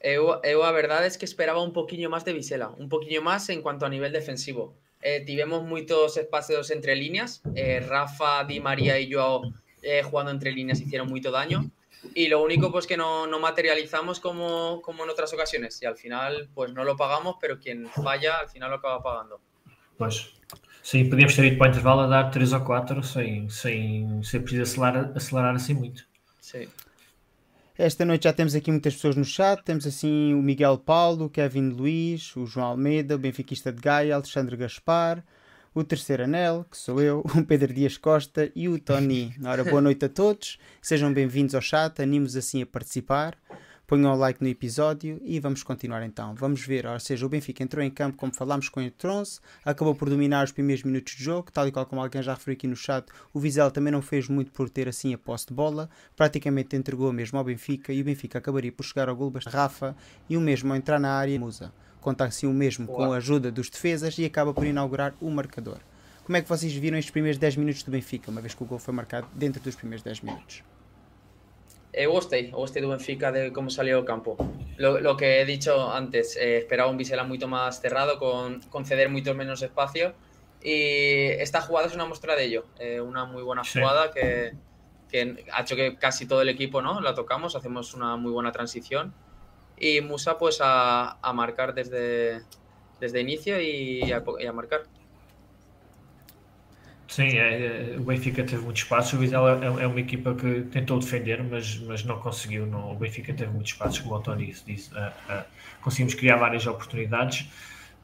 Eu, 0.00 0.38
eu 0.44 0.62
a 0.62 0.70
verdade 0.70 1.06
é 1.06 1.18
que 1.18 1.24
esperava 1.24 1.60
um 1.60 1.70
pouquinho 1.70 2.10
mais 2.10 2.22
de 2.22 2.32
Vizela, 2.34 2.74
um 2.78 2.86
pouquinho 2.86 3.22
mais 3.22 3.48
em 3.48 3.62
quanto 3.62 3.84
a 3.86 3.88
nível 3.88 4.12
defensivo. 4.12 4.76
Eh, 5.00 5.20
tivemos 5.20 5.62
muitos 5.62 6.16
espaços 6.16 6.70
entre 6.70 6.94
líneas, 6.94 7.42
eh, 7.54 7.80
Rafa, 7.80 8.44
Di 8.44 8.60
María 8.60 9.00
e 9.00 9.10
Joao 9.10 9.52
eh, 9.82 10.02
entre 10.30 10.52
líneas 10.52 10.80
hicieron 10.80 11.08
muito 11.08 11.30
daño. 11.30 11.70
Y 12.14 12.28
lo 12.28 12.42
único 12.42 12.70
pues 12.70 12.86
que 12.86 12.96
no, 12.96 13.26
no 13.26 13.38
materializamos 13.38 14.20
como, 14.20 14.82
como, 14.82 15.04
en 15.04 15.10
otras 15.10 15.32
ocasiones 15.32 15.80
y 15.82 15.86
al 15.86 15.96
final 15.96 16.48
pues 16.54 16.72
no 16.72 16.84
lo 16.84 16.96
pagamos, 16.96 17.36
pero 17.40 17.58
quien 17.58 17.88
falla 17.88 18.38
al 18.38 18.48
final 18.48 18.70
lo 18.70 18.76
acaba 18.76 19.02
pagando. 19.02 19.40
Pois, 19.96 20.34
sim, 20.82 21.08
podíamos 21.08 21.34
ter 21.34 21.44
ido 21.44 21.58
para 21.58 21.68
o 21.68 21.70
intervalo 21.70 22.00
a 22.02 22.06
dar 22.06 22.30
3 22.30 22.52
ou 22.52 22.60
4 22.60 23.02
sem, 23.02 23.48
sem 23.48 24.22
ser 24.22 24.40
preciso 24.40 24.62
acelerar, 24.62 25.12
acelerar 25.16 25.54
assim 25.54 25.74
muito. 25.74 26.04
Sim. 26.40 26.68
Esta 27.76 28.04
noite 28.04 28.24
já 28.24 28.32
temos 28.32 28.54
aqui 28.54 28.70
muitas 28.70 28.94
pessoas 28.94 29.16
no 29.16 29.24
chat. 29.24 29.60
Temos 29.64 29.84
assim 29.84 30.32
o 30.32 30.40
Miguel 30.40 30.78
Paulo, 30.78 31.24
o 31.24 31.30
Kevin 31.30 31.70
Luiz, 31.70 32.36
o 32.36 32.46
João 32.46 32.68
Almeida, 32.68 33.16
o 33.16 33.18
benfiquista 33.18 33.72
de 33.72 33.80
Gaia, 33.80 34.14
Alexandre 34.14 34.56
Gaspar, 34.56 35.24
o 35.74 35.82
terceiro 35.82 36.22
anel, 36.22 36.64
que 36.70 36.78
sou 36.78 37.02
eu, 37.02 37.24
o 37.36 37.44
Pedro 37.44 37.74
Dias 37.74 37.96
Costa 37.98 38.50
e 38.54 38.68
o 38.68 38.78
Tony. 38.78 39.34
Ora, 39.44 39.64
boa 39.64 39.80
noite 39.80 40.04
a 40.04 40.08
todos, 40.08 40.56
sejam 40.80 41.12
bem-vindos 41.12 41.54
ao 41.54 41.60
chat, 41.60 42.00
animos 42.00 42.36
assim 42.36 42.62
a 42.62 42.66
participar. 42.66 43.36
Ponham 43.86 44.14
o 44.14 44.16
like 44.16 44.40
no 44.40 44.48
episódio 44.48 45.20
e 45.22 45.38
vamos 45.38 45.62
continuar 45.62 46.02
então. 46.04 46.34
Vamos 46.36 46.64
ver, 46.64 46.86
ou 46.86 46.98
seja, 46.98 47.26
o 47.26 47.28
Benfica 47.28 47.62
entrou 47.62 47.84
em 47.84 47.90
campo 47.90 48.16
como 48.16 48.34
falámos 48.34 48.70
com 48.70 48.80
o 48.80 48.90
Tronce, 48.90 49.40
acabou 49.62 49.94
por 49.94 50.08
dominar 50.08 50.44
os 50.44 50.52
primeiros 50.52 50.82
minutos 50.84 51.14
de 51.14 51.22
jogo, 51.22 51.52
tal 51.52 51.68
e 51.68 51.72
qual 51.72 51.84
como 51.84 52.00
alguém 52.00 52.22
já 52.22 52.32
referiu 52.32 52.56
aqui 52.56 52.66
no 52.66 52.76
chat, 52.76 53.06
o 53.32 53.40
Vizela 53.40 53.70
também 53.70 53.92
não 53.92 54.00
fez 54.00 54.26
muito 54.26 54.52
por 54.52 54.70
ter 54.70 54.88
assim 54.88 55.12
a 55.12 55.18
posse 55.18 55.48
de 55.48 55.54
bola, 55.54 55.90
praticamente 56.16 56.74
entregou 56.76 57.12
mesmo 57.12 57.36
ao 57.36 57.44
Benfica 57.44 57.92
e 57.92 58.00
o 58.00 58.04
Benfica 58.04 58.38
acabaria 58.38 58.72
por 58.72 58.84
chegar 58.84 59.08
ao 59.08 59.16
gol. 59.16 59.30
Rafa 59.46 59.94
e 60.30 60.36
o 60.36 60.40
mesmo 60.40 60.72
ao 60.72 60.76
entrar 60.76 60.98
na 60.98 61.12
área. 61.12 61.38
Musa 61.38 61.72
conta 62.04 62.24
assim 62.24 62.46
o 62.46 62.52
mesmo 62.52 62.86
com 62.86 63.12
a 63.12 63.16
ajuda 63.16 63.50
dos 63.50 63.70
defesas 63.70 64.18
e 64.18 64.24
acaba 64.24 64.52
por 64.52 64.66
inaugurar 64.66 65.14
o 65.20 65.30
marcador. 65.30 65.78
Como 66.24 66.36
é 66.36 66.42
que 66.42 66.48
vocês 66.48 66.72
viram 66.74 66.96
estes 66.98 67.10
primeiros 67.10 67.38
10 67.38 67.56
minutos 67.56 67.82
do 67.82 67.90
Benfica, 67.90 68.30
uma 68.30 68.40
vez 68.40 68.54
que 68.54 68.62
o 68.62 68.66
gol 68.66 68.78
foi 68.78 68.94
marcado 68.94 69.26
dentro 69.34 69.60
dos 69.60 69.74
primeiros 69.74 70.02
10 70.02 70.20
minutos? 70.20 70.62
Eu 71.92 72.12
gostei, 72.12 72.50
gostei 72.50 72.82
do 72.82 72.88
Benfica 72.90 73.30
de 73.32 73.50
como 73.50 73.70
salió 73.70 73.98
ao 73.98 74.04
campo. 74.04 74.36
Lo, 74.78 75.00
lo 75.00 75.16
que 75.16 75.40
he 75.40 75.44
dicho 75.44 75.72
antes, 75.92 76.36
eh, 76.36 76.58
esperaba 76.58 76.90
un 76.90 76.96
Visela 76.96 77.24
mucho 77.24 77.46
más 77.46 77.80
cerrado, 77.80 78.18
con 78.18 78.60
conceder 78.70 79.08
mucho 79.08 79.34
menos 79.34 79.62
espacio 79.62 80.14
Y 80.64 81.42
esta 81.42 81.60
jugada 81.60 81.88
es 81.88 81.94
una 81.94 82.06
muestra 82.06 82.34
de 82.34 82.44
ello. 82.44 82.64
Eh, 82.78 82.98
una 83.00 83.26
muy 83.26 83.42
buena 83.42 83.62
jugada 83.64 84.10
que, 84.10 84.54
que, 85.10 85.44
ha 85.52 85.60
hecho 85.60 85.76
que 85.76 85.96
casi 85.96 86.26
todo 86.26 86.40
el 86.40 86.48
equipo 86.48 86.80
¿no? 86.80 87.02
la 87.02 87.14
tocamos, 87.14 87.54
hacemos 87.54 87.92
una 87.92 88.16
muy 88.16 88.32
buena 88.32 88.50
transición. 88.50 89.12
Y 89.78 90.00
Musa 90.00 90.38
pues 90.38 90.60
a, 90.60 91.18
a 91.20 91.32
marcar 91.32 91.74
desde, 91.74 92.42
desde 93.00 93.20
inicio 93.20 93.60
y 93.60 94.12
a, 94.12 94.22
y 94.40 94.46
a 94.46 94.52
marcar. 94.52 94.82
Sim, 97.14 97.38
é, 97.38 97.94
o 97.96 98.02
Benfica 98.02 98.42
teve 98.42 98.62
muitos 98.62 98.82
espaços. 98.82 99.12
O 99.12 99.18
Vizela 99.18 99.60
é, 99.62 99.84
é, 99.84 99.86
uma 99.86 100.00
equipa 100.00 100.34
que 100.34 100.62
tentou 100.62 100.98
defender, 100.98 101.42
mas, 101.44 101.78
mas 101.78 102.02
não 102.02 102.18
conseguiu. 102.18 102.66
Não, 102.66 102.90
o 102.90 102.96
Benfica 102.96 103.32
teve 103.32 103.52
muitos 103.52 103.70
espaços, 103.70 104.00
como 104.00 104.16
o 104.16 104.20
Tony 104.20 104.46
disse. 104.46 104.64
disse 104.66 104.92
uh, 104.94 105.12
uh, 105.32 105.44
conseguimos 105.80 106.14
criar 106.14 106.36
várias 106.38 106.66
oportunidades. 106.66 107.46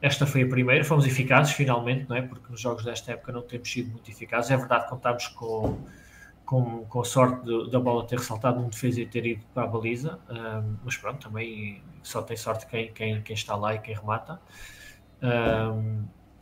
Esta 0.01 0.25
foi 0.25 0.43
a 0.43 0.47
primeira, 0.47 0.85
fomos 0.85 1.05
eficazes 1.05 1.53
finalmente, 1.53 2.07
não 2.07 2.15
é? 2.15 2.21
Porque 2.21 2.49
nos 2.49 2.61
jogos 2.61 2.85
desta 2.85 3.11
época 3.11 3.33
não 3.33 3.41
temos 3.41 3.69
sido 3.69 3.91
muito 3.91 4.09
eficazes. 4.09 4.49
É 4.49 4.55
verdade 4.55 4.85
que 4.85 4.89
contámos 4.91 5.27
com, 5.27 5.77
com, 6.51 6.83
com 6.83 6.99
a 6.99 7.05
sorte 7.05 7.69
da 7.71 7.79
bola 7.79 8.05
ter 8.05 8.19
ressaltado 8.19 8.59
um 8.59 8.67
defesa 8.67 8.99
e 8.99 9.05
ter 9.05 9.25
ido 9.25 9.41
para 9.53 9.63
a 9.63 9.67
baliza, 9.67 10.19
mas 10.83 10.97
pronto, 10.97 11.25
também 11.29 11.81
só 12.03 12.21
tem 12.21 12.35
sorte 12.35 12.65
quem, 12.65 12.91
quem, 12.91 13.21
quem 13.21 13.33
está 13.33 13.55
lá 13.55 13.73
e 13.73 13.79
quem 13.79 13.95
remata 13.95 14.37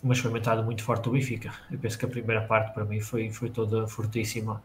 mas 0.02 0.18
foi 0.18 0.32
uma 0.32 0.64
muito 0.64 0.84
forte 0.84 1.04
do 1.04 1.12
Benfica. 1.12 1.54
Eu 1.70 1.78
penso 1.78 2.00
que 2.00 2.06
a 2.06 2.08
primeira 2.08 2.42
parte 2.42 2.74
para 2.74 2.86
mim 2.86 3.02
foi, 3.02 3.30
foi 3.30 3.50
toda 3.50 3.88
fortíssima. 3.88 4.64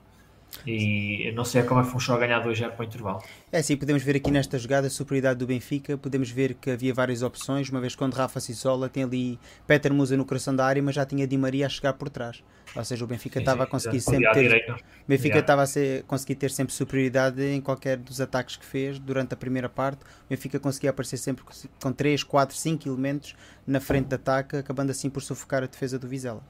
E 0.66 1.32
não 1.34 1.44
sei 1.44 1.62
como 1.62 1.80
é 1.80 1.84
que 1.84 1.90
funcionou 1.90 2.20
ganhar 2.20 2.42
2-0 2.42 2.70
para 2.70 2.82
o 2.82 2.84
intervalo. 2.84 3.22
É 3.52 3.60
sim, 3.60 3.76
podemos 3.76 4.02
ver 4.02 4.16
aqui 4.16 4.30
nesta 4.30 4.58
jogada 4.58 4.86
a 4.86 4.90
superioridade 4.90 5.38
do 5.38 5.46
Benfica. 5.46 5.98
Podemos 5.98 6.30
ver 6.30 6.54
que 6.54 6.70
havia 6.70 6.94
várias 6.94 7.22
opções. 7.22 7.68
Uma 7.68 7.80
vez 7.80 7.94
quando 7.94 8.14
Rafa 8.14 8.40
se 8.40 8.52
isola, 8.52 8.88
tem 8.88 9.02
ali 9.02 9.38
Peter 9.66 9.92
Musa 9.92 10.16
no 10.16 10.24
coração 10.24 10.54
da 10.54 10.64
área, 10.64 10.82
mas 10.82 10.94
já 10.94 11.04
tinha 11.04 11.26
Di 11.26 11.36
Maria 11.36 11.66
a 11.66 11.68
chegar 11.68 11.92
por 11.94 12.08
trás. 12.08 12.42
Ou 12.74 12.84
seja, 12.84 13.04
o 13.04 13.06
Benfica 13.06 13.38
estava 13.38 13.64
a 13.64 13.66
conseguir 13.66 14.00
sempre 14.00 14.30
ter. 14.32 14.70
O 14.72 15.06
Benfica 15.06 15.38
estava 15.38 15.62
a 15.62 15.66
ser, 15.66 16.02
conseguir 16.04 16.36
ter 16.36 16.50
sempre 16.50 16.72
superioridade 16.72 17.42
em 17.42 17.60
qualquer 17.60 17.98
dos 17.98 18.20
ataques 18.20 18.56
que 18.56 18.64
fez 18.64 18.98
durante 18.98 19.34
a 19.34 19.36
primeira 19.36 19.68
parte. 19.68 20.02
O 20.02 20.30
Benfica 20.30 20.58
conseguia 20.58 20.90
aparecer 20.90 21.18
sempre 21.18 21.44
com 21.82 21.92
3, 21.92 22.22
4, 22.22 22.56
5 22.56 22.88
elementos 22.88 23.36
na 23.66 23.80
frente 23.80 24.06
de 24.06 24.14
ataque, 24.14 24.56
acabando 24.56 24.90
assim 24.90 25.10
por 25.10 25.22
sufocar 25.22 25.62
a 25.62 25.66
defesa 25.66 25.98
do 25.98 26.08
Vizela. 26.08 26.42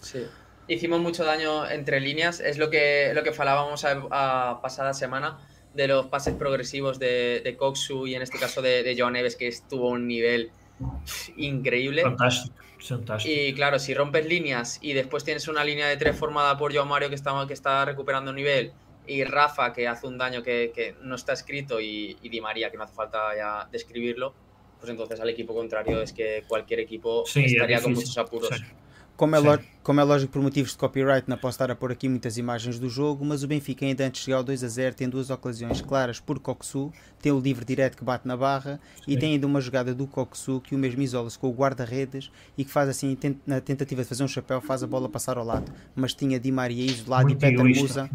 Sim. 0.00 0.26
Hicimos 0.68 1.00
mucho 1.00 1.24
daño 1.24 1.68
entre 1.68 2.00
líneas. 2.00 2.40
Es 2.40 2.58
lo 2.58 2.70
que, 2.70 3.12
lo 3.14 3.22
que 3.22 3.32
falábamos 3.32 3.84
a, 3.84 4.60
pasada 4.62 4.94
semana 4.94 5.38
de 5.74 5.88
los 5.88 6.06
pases 6.06 6.34
progresivos 6.34 6.98
de, 6.98 7.40
de 7.42 7.56
Coxu 7.56 8.06
y 8.06 8.14
en 8.14 8.22
este 8.22 8.38
caso 8.38 8.62
de, 8.62 8.82
de 8.82 8.96
Joan 8.98 9.14
Neves, 9.14 9.36
que 9.36 9.48
estuvo 9.48 9.88
a 9.88 9.92
un 9.92 10.06
nivel 10.06 10.50
increíble. 11.36 12.02
Fantástico, 12.02 12.54
fantástico. 12.80 13.34
Y 13.34 13.54
claro, 13.54 13.78
si 13.78 13.94
rompes 13.94 14.26
líneas 14.26 14.78
y 14.80 14.92
después 14.92 15.24
tienes 15.24 15.48
una 15.48 15.64
línea 15.64 15.88
de 15.88 15.96
tres 15.96 16.16
formada 16.16 16.56
por 16.56 16.74
Joan 16.74 16.88
Mario 16.88 17.08
que 17.08 17.14
está, 17.14 17.32
que 17.46 17.54
está 17.54 17.84
recuperando 17.84 18.32
nivel 18.32 18.72
y 19.06 19.24
Rafa 19.24 19.72
que 19.72 19.88
hace 19.88 20.06
un 20.06 20.18
daño 20.18 20.42
que, 20.42 20.70
que 20.74 20.94
no 21.02 21.14
está 21.14 21.32
escrito 21.32 21.80
y, 21.80 22.14
Di 22.22 22.40
María 22.40 22.70
que 22.70 22.76
no 22.76 22.84
hace 22.84 22.94
falta 22.94 23.34
ya 23.36 23.68
describirlo, 23.72 24.34
pues 24.78 24.90
entonces 24.90 25.18
al 25.18 25.30
equipo 25.30 25.54
contrario 25.54 26.02
es 26.02 26.12
que 26.12 26.44
cualquier 26.46 26.80
equipo 26.80 27.24
estaría 27.34 27.80
con 27.80 27.94
muchos 27.94 28.16
apuros. 28.18 28.50
Como 29.18 29.34
é, 29.34 29.58
como 29.82 30.00
é 30.00 30.04
lógico, 30.04 30.32
por 30.32 30.40
motivos 30.40 30.70
de 30.70 30.78
copyright, 30.78 31.28
não 31.28 31.36
posso 31.36 31.56
estar 31.56 31.68
a 31.72 31.74
pôr 31.74 31.90
aqui 31.90 32.08
muitas 32.08 32.38
imagens 32.38 32.78
do 32.78 32.88
jogo, 32.88 33.24
mas 33.24 33.42
o 33.42 33.48
Benfica, 33.48 33.84
ainda 33.84 34.06
antes 34.06 34.20
de 34.20 34.26
chegar 34.26 34.36
ao 34.36 34.44
2 34.44 34.62
a 34.62 34.68
0, 34.68 34.94
tem 34.94 35.08
duas 35.08 35.28
ocasiões 35.28 35.80
claras 35.80 36.20
por 36.20 36.38
Coxu, 36.38 36.92
tem 37.20 37.32
o 37.32 37.40
livre 37.40 37.64
direto 37.64 37.96
que 37.96 38.04
bate 38.04 38.28
na 38.28 38.36
barra 38.36 38.78
Sim. 39.04 39.10
e 39.10 39.16
tem 39.18 39.32
ainda 39.32 39.44
uma 39.44 39.60
jogada 39.60 39.92
do 39.92 40.06
Coxu 40.06 40.60
que 40.60 40.72
o 40.72 40.78
mesmo 40.78 41.02
isola-se 41.02 41.36
com 41.36 41.48
o 41.48 41.52
guarda-redes 41.52 42.30
e 42.56 42.64
que 42.64 42.70
faz 42.70 42.88
assim, 42.88 43.18
na 43.44 43.60
tentativa 43.60 44.02
de 44.02 44.08
fazer 44.08 44.22
um 44.22 44.28
chapéu, 44.28 44.60
faz 44.60 44.84
a 44.84 44.86
bola 44.86 45.08
passar 45.08 45.36
ao 45.36 45.44
lado. 45.44 45.72
Mas 45.96 46.14
tinha 46.14 46.38
Di 46.38 46.52
Maria 46.52 46.84
isolado 46.84 47.24
muito 47.24 47.44
e 47.44 47.50
Peter 47.50 47.64
Musa 47.64 48.08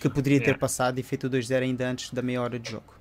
que 0.00 0.08
poderia 0.08 0.40
ter 0.40 0.56
é. 0.56 0.58
passado 0.58 0.98
e 0.98 1.04
feito 1.04 1.28
o 1.28 1.30
2-0 1.30 1.62
ainda 1.62 1.88
antes 1.88 2.10
da 2.10 2.22
meia 2.22 2.42
hora 2.42 2.58
de 2.58 2.72
jogo. 2.72 2.92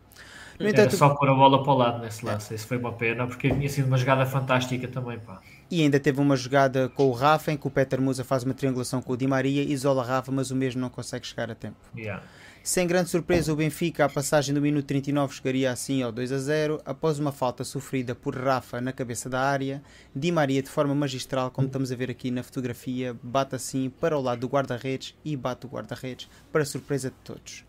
No 0.60 0.68
entanto, 0.68 0.90
Era 0.90 0.98
só 0.98 1.10
pôr 1.10 1.30
a 1.30 1.34
bola 1.34 1.64
para 1.64 1.74
o 1.74 1.76
lado 1.76 2.00
nesse 2.04 2.24
lance, 2.24 2.54
isso 2.54 2.68
foi 2.68 2.78
uma 2.78 2.94
pena, 2.94 3.26
porque 3.26 3.50
tinha 3.50 3.68
sido 3.70 3.88
uma 3.88 3.98
jogada 3.98 4.26
fantástica 4.26 4.88
também, 4.88 5.18
pá. 5.18 5.42
E 5.74 5.82
ainda 5.82 6.00
teve 6.00 6.22
uma 6.22 6.36
jogada 6.36 6.88
com 6.88 7.08
o 7.08 7.12
Rafa 7.12 7.52
em 7.52 7.58
que 7.58 7.66
o 7.66 7.72
Peter 7.72 8.00
Musa 8.00 8.24
faz 8.24 8.44
uma 8.44 8.54
triangulação 8.54 9.02
com 9.02 9.14
o 9.14 9.18
Di 9.18 9.26
Maria, 9.26 9.64
isola 9.64 10.06
Rafa, 10.06 10.32
mas 10.32 10.52
o 10.52 10.56
mesmo 10.56 10.80
não 10.80 10.88
consegue 10.88 11.26
chegar 11.26 11.50
a 11.50 11.56
tempo. 11.56 11.78
Yeah. 11.98 12.24
Sem 12.62 12.86
grande 12.86 13.10
surpresa, 13.10 13.52
o 13.52 13.56
Benfica, 13.56 14.06
à 14.06 14.08
passagem 14.08 14.54
do 14.54 14.62
minuto 14.62 14.86
39, 14.86 15.34
chegaria 15.34 15.72
assim 15.72 16.04
ao 16.04 16.12
2 16.12 16.32
a 16.32 16.38
0, 16.38 16.80
após 16.86 17.18
uma 17.18 17.32
falta 17.32 17.64
sofrida 17.64 18.14
por 18.14 18.36
Rafa 18.36 18.80
na 18.80 18.92
cabeça 18.92 19.28
da 19.28 19.42
área. 19.42 19.82
Di 20.16 20.32
Maria, 20.32 20.62
de 20.62 20.70
forma 20.70 20.94
magistral, 20.94 21.50
como 21.50 21.66
estamos 21.66 21.92
a 21.92 21.96
ver 21.96 22.12
aqui 22.12 22.30
na 22.30 22.44
fotografia, 22.44 23.18
bate 23.24 23.56
assim 23.56 23.90
para 23.90 24.16
o 24.16 24.22
lado 24.22 24.42
do 24.42 24.48
guarda-redes 24.48 25.16
e 25.26 25.36
bate 25.36 25.66
o 25.66 25.70
guarda-redes, 25.70 26.30
para 26.52 26.64
surpresa 26.66 27.10
de 27.10 27.16
todos. 27.24 27.66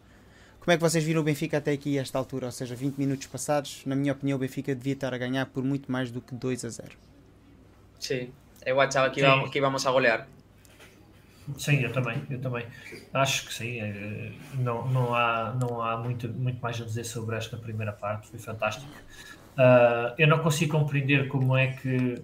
Como 0.60 0.70
é 0.70 0.76
que 0.76 0.82
vocês 0.82 1.02
viram 1.02 1.22
o 1.22 1.24
Benfica 1.24 1.56
até 1.56 1.72
aqui, 1.72 1.98
a 1.98 2.02
esta 2.02 2.18
altura? 2.18 2.44
Ou 2.44 2.52
seja, 2.52 2.74
20 2.74 2.98
minutos 2.98 3.26
passados, 3.28 3.80
na 3.86 3.96
minha 3.96 4.12
opinião, 4.12 4.36
o 4.36 4.40
Benfica 4.40 4.74
devia 4.74 4.92
estar 4.92 5.14
a 5.14 5.16
ganhar 5.16 5.46
por 5.46 5.64
muito 5.64 5.90
mais 5.90 6.10
do 6.10 6.20
que 6.20 6.34
2 6.34 6.66
a 6.66 6.68
0. 6.68 7.13
Sim, 8.04 8.30
eu 8.66 8.78
achava 8.78 9.08
que, 9.08 9.20
íamos, 9.20 9.48
que 9.48 9.58
íamos 9.58 9.86
a 9.86 9.90
golear. 9.90 10.28
Sim, 11.56 11.80
eu 11.80 11.90
também, 11.90 12.22
eu 12.28 12.38
também. 12.38 12.66
Acho 13.14 13.46
que 13.46 13.54
sim. 13.54 13.80
Eh, 13.80 14.30
não, 14.56 14.86
não 14.88 15.14
há, 15.14 15.56
não 15.58 15.80
há 15.80 15.96
muito, 15.96 16.28
muito 16.28 16.60
mais 16.60 16.78
a 16.82 16.84
dizer 16.84 17.04
sobre 17.04 17.34
esta 17.34 17.56
primeira 17.56 17.94
parte, 17.94 18.28
foi 18.28 18.38
fantástico. 18.38 18.92
Uh, 19.56 20.12
eu 20.18 20.28
não 20.28 20.40
consigo 20.40 20.78
compreender 20.78 21.28
como 21.28 21.56
é 21.56 21.68
que 21.68 22.22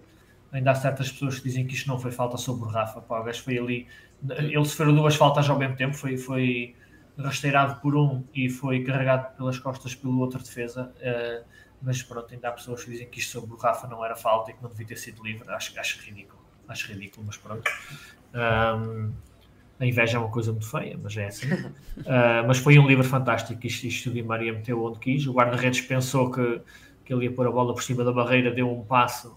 ainda 0.52 0.72
há 0.72 0.74
certas 0.74 1.10
pessoas 1.10 1.38
que 1.38 1.44
dizem 1.44 1.66
que 1.66 1.72
isto 1.72 1.88
não 1.88 1.98
foi 1.98 2.10
falta 2.10 2.36
sobre 2.36 2.64
o 2.64 2.68
Rafa. 2.68 3.00
Pá, 3.00 3.18
o 3.18 3.24
gajo 3.24 3.42
foi 3.42 3.58
ali. 3.58 3.86
Ele 4.28 4.64
sofreu 4.66 4.92
duas 4.92 5.16
faltas 5.16 5.48
ao 5.48 5.58
mesmo 5.58 5.76
tempo, 5.76 5.94
foi, 5.94 6.18
foi 6.18 6.76
rasteirado 7.18 7.80
por 7.80 7.96
um 7.96 8.22
e 8.34 8.50
foi 8.50 8.84
carregado 8.84 9.34
pelas 9.34 9.58
costas 9.58 9.94
pelo 9.94 10.18
outro 10.18 10.42
defesa. 10.42 10.92
Uh, 10.98 11.42
mas 11.82 12.02
pronto, 12.02 12.32
ainda 12.32 12.48
há 12.48 12.52
pessoas 12.52 12.84
que 12.84 12.90
dizem 12.90 13.08
que 13.08 13.18
isto 13.18 13.32
sobre 13.32 13.54
o 13.54 13.56
Rafa 13.56 13.86
não 13.86 14.04
era 14.04 14.14
falta 14.14 14.50
e 14.50 14.54
que 14.54 14.62
não 14.62 14.68
devia 14.68 14.86
ter 14.86 14.96
sido 14.96 15.22
livre. 15.22 15.48
Acho, 15.50 15.78
acho 15.78 16.00
ridículo. 16.02 16.40
Acho 16.68 16.88
ridículo, 16.88 17.26
mas 17.26 17.36
pronto. 17.36 17.70
Um, 18.34 19.12
a 19.78 19.86
inveja 19.86 20.18
é 20.18 20.20
uma 20.20 20.30
coisa 20.30 20.52
muito 20.52 20.70
feia, 20.70 20.98
mas 21.02 21.16
é 21.16 21.26
assim. 21.26 21.52
Uh, 21.52 22.44
mas 22.46 22.58
foi 22.58 22.78
um 22.78 22.86
livro 22.86 23.02
fantástico. 23.02 23.66
Isto, 23.66 23.86
isto 23.86 24.10
Di 24.10 24.22
Maria 24.22 24.52
meteu 24.52 24.82
onde 24.82 24.98
quis. 24.98 25.26
O 25.26 25.32
guarda-redes 25.32 25.80
pensou 25.80 26.30
que, 26.30 26.60
que 27.04 27.14
ele 27.14 27.24
ia 27.24 27.32
pôr 27.32 27.46
a 27.46 27.50
bola 27.50 27.72
por 27.72 27.82
cima 27.82 28.04
da 28.04 28.12
barreira, 28.12 28.50
deu 28.50 28.70
um 28.70 28.84
passo 28.84 29.34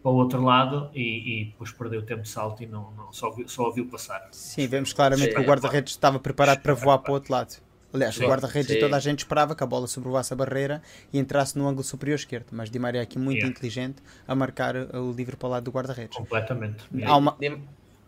para 0.00 0.10
o 0.10 0.14
outro 0.14 0.42
lado 0.42 0.90
e, 0.94 1.42
e 1.42 1.44
depois 1.46 1.72
perdeu 1.72 2.00
o 2.00 2.02
tempo 2.02 2.22
de 2.22 2.28
salto 2.28 2.62
e 2.62 2.66
não, 2.66 2.90
não 2.92 3.12
só, 3.12 3.30
viu, 3.30 3.48
só 3.48 3.64
ouviu 3.64 3.86
passar. 3.86 4.28
Sim, 4.30 4.66
vemos 4.66 4.92
claramente 4.92 5.30
Sim. 5.30 5.34
que 5.34 5.40
o 5.40 5.44
guarda-redes 5.44 5.92
estava 5.92 6.18
preparado 6.18 6.62
para 6.62 6.72
voar 6.72 6.98
para 6.98 7.10
o 7.10 7.14
outro 7.14 7.32
lado. 7.32 7.56
Aliás, 7.92 8.14
sim, 8.14 8.24
o 8.24 8.28
guarda-redes 8.28 8.70
e 8.70 8.78
toda 8.78 8.96
a 8.96 9.00
gente 9.00 9.20
esperava 9.20 9.54
que 9.54 9.64
a 9.64 9.66
bola 9.66 9.86
sobrevoasse 9.86 10.32
a 10.32 10.36
barreira 10.36 10.82
e 11.12 11.18
entrasse 11.18 11.58
no 11.58 11.68
ângulo 11.68 11.82
superior 11.82 12.16
esquerdo, 12.16 12.46
mas 12.52 12.70
Di 12.70 12.78
Maria 12.78 13.00
é 13.00 13.02
aqui 13.02 13.18
muito 13.18 13.38
yeah. 13.38 13.50
inteligente 13.50 14.02
a 14.26 14.34
marcar 14.34 14.76
o 14.76 15.12
livre 15.12 15.36
para 15.36 15.46
o 15.46 15.50
lado 15.50 15.64
do 15.64 15.70
guarda-redes. 15.70 16.16
Completamente. 16.16 16.84
Há 17.04 17.16
uma... 17.16 17.36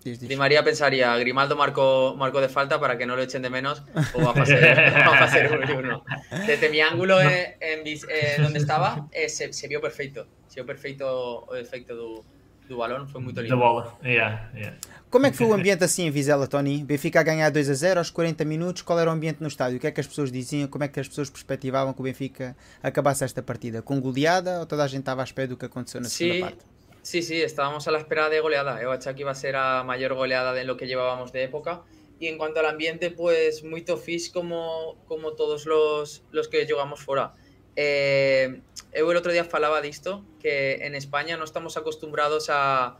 Di, 0.04 0.36
María 0.36 0.64
pensaría, 0.64 1.16
Grimaldo 1.18 1.56
marcó, 1.56 2.14
marcó 2.16 2.40
de 2.40 2.48
falta 2.48 2.80
para 2.80 2.98
que 2.98 3.06
no 3.06 3.14
lo 3.14 3.22
echen 3.22 3.42
de 3.42 3.50
menos 3.50 3.82
o 4.14 4.22
va 4.24 4.32
a 4.34 5.68
y 5.68 5.72
uno. 5.78 6.04
Desde 6.44 6.68
mi 6.70 6.80
ángulo 6.80 7.20
en, 7.20 7.54
en, 7.60 7.86
eh, 7.86 8.36
donde 8.38 8.58
estaba 8.58 9.06
eh, 9.12 9.28
se, 9.28 9.52
se, 9.52 9.68
vio 9.68 9.80
perfecto. 9.80 10.26
Se 10.48 10.56
vio 10.56 10.66
perfecto 10.66 11.46
o 11.48 11.54
efecto 11.54 11.94
do, 11.94 12.24
do 12.68 12.76
balão, 12.78 13.06
foi 13.06 13.20
muito 13.20 13.40
lindo. 13.40 13.54
Da 13.54 13.62
bola, 13.62 13.96
yeah, 14.02 14.50
yeah. 14.56 14.76
Como 15.12 15.26
é 15.26 15.30
que 15.30 15.36
foi 15.36 15.46
o 15.46 15.52
ambiente 15.52 15.84
assim 15.84 16.06
em 16.06 16.10
Vizela, 16.10 16.46
Tony? 16.46 16.82
Benfica 16.82 17.20
a 17.20 17.22
ganhar 17.22 17.50
2 17.50 17.68
a 17.68 17.74
0 17.74 18.00
aos 18.00 18.08
40 18.08 18.46
minutos. 18.46 18.80
Qual 18.80 18.98
era 18.98 19.10
o 19.10 19.12
ambiente 19.12 19.42
no 19.42 19.46
estádio? 19.46 19.76
O 19.76 19.80
que 19.80 19.86
é 19.86 19.90
que 19.90 20.00
as 20.00 20.06
pessoas 20.06 20.32
diziam? 20.32 20.66
Como 20.68 20.84
é 20.84 20.88
que 20.88 20.98
as 20.98 21.06
pessoas 21.06 21.28
perspectivavam 21.28 21.92
que 21.92 22.00
o 22.00 22.02
Benfica 22.02 22.56
acabasse 22.82 23.22
esta 23.22 23.42
partida? 23.42 23.82
Com 23.82 24.00
goleada 24.00 24.60
ou 24.60 24.64
toda 24.64 24.82
a 24.82 24.86
gente 24.86 25.00
estava 25.00 25.20
à 25.20 25.24
espera 25.24 25.48
do 25.48 25.58
que 25.58 25.66
aconteceu 25.66 26.00
na 26.00 26.08
segunda 26.08 26.46
parte? 26.46 26.64
Sí, 27.02 27.20
sí, 27.20 27.42
estábamos 27.42 27.86
a 27.86 27.90
la 27.90 27.98
espera 27.98 28.30
de 28.30 28.40
goleada. 28.40 28.80
Yo 28.80 29.14
que 29.14 29.20
iba 29.20 29.32
a 29.32 29.34
ser 29.34 29.54
a 29.54 29.84
mayor 29.84 30.14
goleada 30.14 30.54
de 30.54 30.64
lo 30.64 30.78
que 30.78 30.86
llevábamos 30.86 31.30
de 31.30 31.44
época. 31.44 31.82
Y 32.18 32.28
en 32.28 32.38
cuanto 32.38 32.60
al 32.60 32.66
ambiente, 32.66 33.10
pues 33.10 33.62
muy 33.64 33.82
tofis 33.82 34.30
como, 34.30 34.96
como 35.06 35.32
todos 35.32 35.66
los, 35.66 36.22
los 36.30 36.48
que 36.48 36.66
jugamos 36.66 37.00
fuera. 37.00 37.34
Eh, 37.76 38.62
el 38.92 39.16
otro 39.16 39.30
día 39.30 39.44
falaba 39.44 39.82
de 39.82 39.88
esto, 39.88 40.24
que 40.40 40.86
en 40.86 40.94
España 40.94 41.36
no 41.36 41.44
estamos 41.44 41.76
acostumbrados 41.76 42.48
a, 42.48 42.96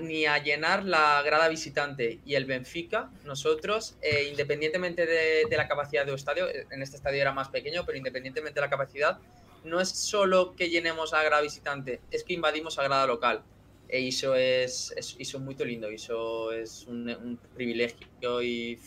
ni 0.00 0.26
a 0.26 0.42
llenar 0.42 0.84
la 0.84 1.22
grada 1.22 1.48
visitante 1.48 2.20
y 2.24 2.34
el 2.34 2.44
Benfica, 2.44 3.10
nosotros, 3.24 3.96
eh, 4.02 4.28
independientemente 4.30 5.06
de, 5.06 5.56
la 5.56 5.68
capacidad 5.68 6.04
de 6.04 6.12
un 6.12 6.16
estadio, 6.16 6.46
en 6.48 6.82
este 6.82 6.96
estadio 6.96 7.20
era 7.20 7.32
más 7.32 7.48
pequeño, 7.48 7.84
pero 7.86 7.96
independientemente 7.96 8.58
de 8.58 8.66
la 8.66 8.70
capacidad, 8.70 9.18
no 9.64 9.80
es 9.80 9.90
solo 9.90 10.56
que 10.56 10.68
llenemos 10.70 11.14
a 11.14 11.22
grada 11.22 11.42
visitante, 11.42 12.00
es 12.10 12.24
que 12.24 12.32
invadimos 12.34 12.78
a 12.78 12.84
grada 12.84 13.06
local. 13.06 13.42
E 13.88 14.06
eso 14.06 14.34
es, 14.36 14.94
es, 14.96 15.38
muy 15.38 15.54
lindo, 15.56 15.88
eso 15.88 16.52
es 16.52 16.86
un, 16.86 17.38
privilegio 17.54 18.42
y 18.42 18.78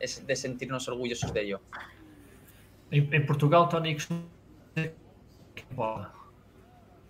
es 0.00 0.26
de 0.26 0.36
sentirnos 0.36 0.88
orgullosos 0.88 1.32
de 1.32 1.42
ello. 1.42 1.60
En, 2.90 3.26
Portugal, 3.26 3.68
Tony, 3.70 3.96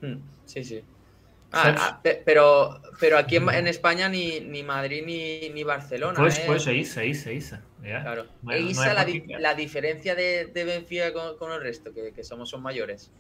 hmm, 0.01 0.17
sí, 0.45 0.64
sí. 0.64 0.85
Ah, 1.51 1.75
ah, 1.79 2.01
pero, 2.03 2.79
pero 3.01 3.17
aquí 3.17 3.37
en, 3.37 3.49
en, 3.49 3.67
España 3.69 4.09
ni, 4.09 4.41
ni 4.41 4.63
Madrid 4.63 5.03
ni, 5.07 5.49
ni 5.49 5.65
Barcelona. 5.65 6.15
Pois, 6.19 6.39
¿eh? 6.39 6.45
pois, 6.47 6.67
é 6.67 6.75
isso, 6.75 7.01
é 7.01 7.07
isso, 7.07 7.29
é 7.29 7.33
isso. 7.33 7.57
Yeah. 7.83 8.03
Claro. 8.03 8.27
No 8.43 8.53
é, 8.53 8.61
esa 8.61 8.93
la, 8.93 9.07
la, 9.41 9.55
diferencia 9.55 10.15
de, 10.15 10.47
de 10.47 10.65
Benfica 10.65 11.13
con, 11.13 11.39
con, 11.39 11.51
el 11.53 11.63
resto, 11.63 11.93
que, 11.95 12.13
que 12.13 12.23
somos 12.23 12.53
os 12.53 12.61
maiores. 12.61 13.11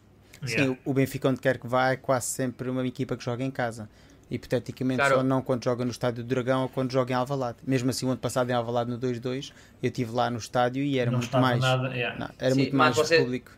Sim, 0.44 0.76
o 0.84 0.92
Benfica 0.92 1.28
onde 1.28 1.40
quer 1.40 1.58
que 1.58 1.66
vá 1.66 1.92
é 1.92 1.96
quase 1.96 2.26
sempre 2.26 2.68
uma 2.68 2.86
equipa 2.86 3.16
que 3.16 3.24
joga 3.24 3.42
em 3.42 3.50
casa. 3.50 3.88
Hipoteticamente 4.30 4.98
claro. 4.98 5.16
só 5.16 5.22
não 5.22 5.40
quando 5.40 5.64
joga 5.64 5.86
no 5.86 5.90
estádio 5.90 6.22
do 6.22 6.28
Dragão 6.28 6.62
ou 6.64 6.68
quando 6.68 6.92
joga 6.92 7.12
em 7.12 7.16
Alvalade. 7.16 7.58
Mesmo 7.66 7.88
assim, 7.88 8.04
o 8.04 8.10
ano 8.10 8.18
passado 8.18 8.50
em 8.50 8.52
Alvalade 8.52 8.90
no 8.90 8.98
2-2, 8.98 9.52
eu 9.82 9.88
estive 9.88 10.12
lá 10.12 10.28
no 10.28 10.36
estádio 10.36 10.82
e 10.84 10.98
era 10.98 11.10
não 11.10 11.18
muito 11.18 11.38
mais. 11.38 11.60
Nada, 11.60 11.88
yeah. 11.94 12.18
não, 12.18 12.28
era 12.38 12.50
Sim, 12.54 12.60
muito 12.60 12.76
mais 12.76 12.94
você, 12.94 13.20
público. 13.20 13.52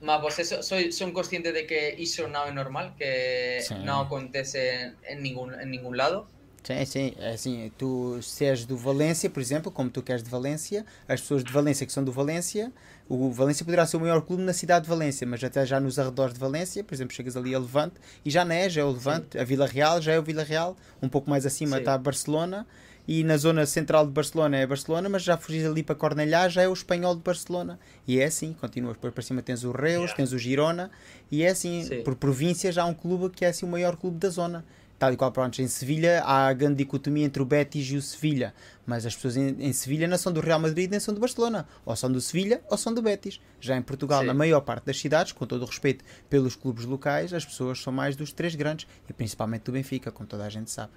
Mas 0.00 0.36
soy, 0.62 0.92
son 0.92 1.12
conscientes 1.12 1.52
de 1.52 1.66
que 1.66 1.96
isso 1.98 2.28
não 2.28 2.46
é 2.46 2.52
normal, 2.52 2.94
que 2.96 3.60
sim. 3.60 3.84
não 3.84 4.02
acontece 4.02 4.94
em 5.08 5.20
nenhum, 5.20 5.50
em 5.52 5.66
nenhum 5.66 5.92
lado? 5.92 6.26
Sim, 6.62 6.84
sim, 6.84 7.14
assim, 7.32 7.72
tu 7.78 8.20
se 8.20 8.44
és 8.44 8.66
do 8.66 8.76
Valência, 8.76 9.30
por 9.30 9.40
exemplo, 9.40 9.72
como 9.72 9.88
tu 9.88 10.02
queres 10.02 10.22
de 10.22 10.28
Valência, 10.28 10.84
as 11.08 11.20
pessoas 11.20 11.42
de 11.42 11.50
Valência 11.50 11.86
que 11.86 11.92
são 11.92 12.04
do 12.04 12.12
Valência, 12.12 12.70
o 13.08 13.30
Valência 13.30 13.64
poderá 13.64 13.86
ser 13.86 13.96
o 13.96 14.00
maior 14.00 14.20
clube 14.20 14.42
na 14.42 14.52
cidade 14.52 14.84
de 14.84 14.88
Valência, 14.90 15.26
mas 15.26 15.42
até 15.42 15.64
já 15.64 15.80
nos 15.80 15.98
arredores 15.98 16.34
de 16.34 16.40
Valência, 16.40 16.84
por 16.84 16.94
exemplo, 16.94 17.14
chegas 17.14 17.36
ali 17.36 17.54
a 17.54 17.58
Levante, 17.58 17.94
e 18.22 18.30
já 18.30 18.44
não 18.44 18.54
é, 18.54 18.68
já 18.68 18.82
é 18.82 18.84
o 18.84 18.90
Levante, 18.90 19.28
sim. 19.32 19.38
a 19.38 19.44
Vila 19.44 19.66
Real 19.66 20.02
já 20.02 20.12
é 20.12 20.18
o 20.18 20.22
Vila 20.22 20.44
Real, 20.44 20.76
um 21.00 21.08
pouco 21.08 21.30
mais 21.30 21.46
acima 21.46 21.76
sim. 21.76 21.78
está 21.78 21.94
a 21.94 21.98
Barcelona, 21.98 22.66
e 23.08 23.24
na 23.24 23.38
zona 23.38 23.64
central 23.64 24.04
de 24.04 24.12
Barcelona 24.12 24.58
é 24.58 24.66
Barcelona, 24.66 25.08
mas 25.08 25.22
já 25.22 25.38
fugis 25.38 25.64
ali 25.64 25.82
para 25.82 25.94
Cornellá, 25.94 26.46
já 26.46 26.60
é 26.60 26.68
o 26.68 26.74
espanhol 26.74 27.16
de 27.16 27.22
Barcelona. 27.22 27.80
E 28.06 28.20
é 28.20 28.26
assim, 28.26 28.52
continuas 28.52 28.96
depois 28.96 29.14
para 29.14 29.22
cima 29.22 29.40
tens 29.40 29.64
o 29.64 29.72
Reus, 29.72 30.10
yeah. 30.10 30.14
tens 30.14 30.32
o 30.34 30.38
Girona, 30.38 30.90
e 31.30 31.42
é 31.42 31.48
assim, 31.48 31.82
Sim. 31.84 32.02
por 32.02 32.16
província 32.16 32.70
já 32.70 32.82
há 32.82 32.86
um 32.86 32.92
clube 32.92 33.30
que 33.34 33.46
é 33.46 33.48
assim 33.48 33.64
o 33.64 33.68
maior 33.68 33.96
clube 33.96 34.18
da 34.18 34.28
zona. 34.28 34.62
Tal 34.98 35.12
e 35.12 35.16
qual, 35.16 35.32
pronto, 35.32 35.62
em 35.62 35.68
Sevilha 35.68 36.22
há 36.22 36.48
a 36.48 36.52
grande 36.52 36.76
dicotomia 36.78 37.24
entre 37.24 37.40
o 37.40 37.46
Betis 37.46 37.88
e 37.88 37.96
o 37.96 38.02
Sevilha, 38.02 38.52
mas 38.84 39.06
as 39.06 39.14
pessoas 39.14 39.38
em, 39.38 39.56
em 39.58 39.72
Sevilha 39.72 40.06
não 40.06 40.18
são 40.18 40.30
do 40.30 40.40
Real 40.40 40.58
Madrid 40.58 40.90
nem 40.90 41.00
são 41.00 41.14
do 41.14 41.20
Barcelona, 41.20 41.66
ou 41.86 41.96
são 41.96 42.12
do 42.12 42.20
Sevilha 42.20 42.60
ou 42.68 42.76
são 42.76 42.92
do 42.92 43.00
Betis. 43.00 43.40
Já 43.58 43.74
em 43.74 43.80
Portugal, 43.80 44.20
Sim. 44.20 44.26
na 44.26 44.34
maior 44.34 44.60
parte 44.60 44.84
das 44.84 45.00
cidades, 45.00 45.32
com 45.32 45.46
todo 45.46 45.62
o 45.62 45.66
respeito 45.66 46.04
pelos 46.28 46.56
clubes 46.56 46.84
locais, 46.84 47.32
as 47.32 47.44
pessoas 47.44 47.80
são 47.80 47.90
mais 47.90 48.16
dos 48.16 48.32
três 48.32 48.54
grandes, 48.54 48.86
e 49.08 49.14
principalmente 49.14 49.62
do 49.62 49.72
Benfica, 49.72 50.10
como 50.10 50.28
toda 50.28 50.44
a 50.44 50.50
gente 50.50 50.70
sabe. 50.70 50.92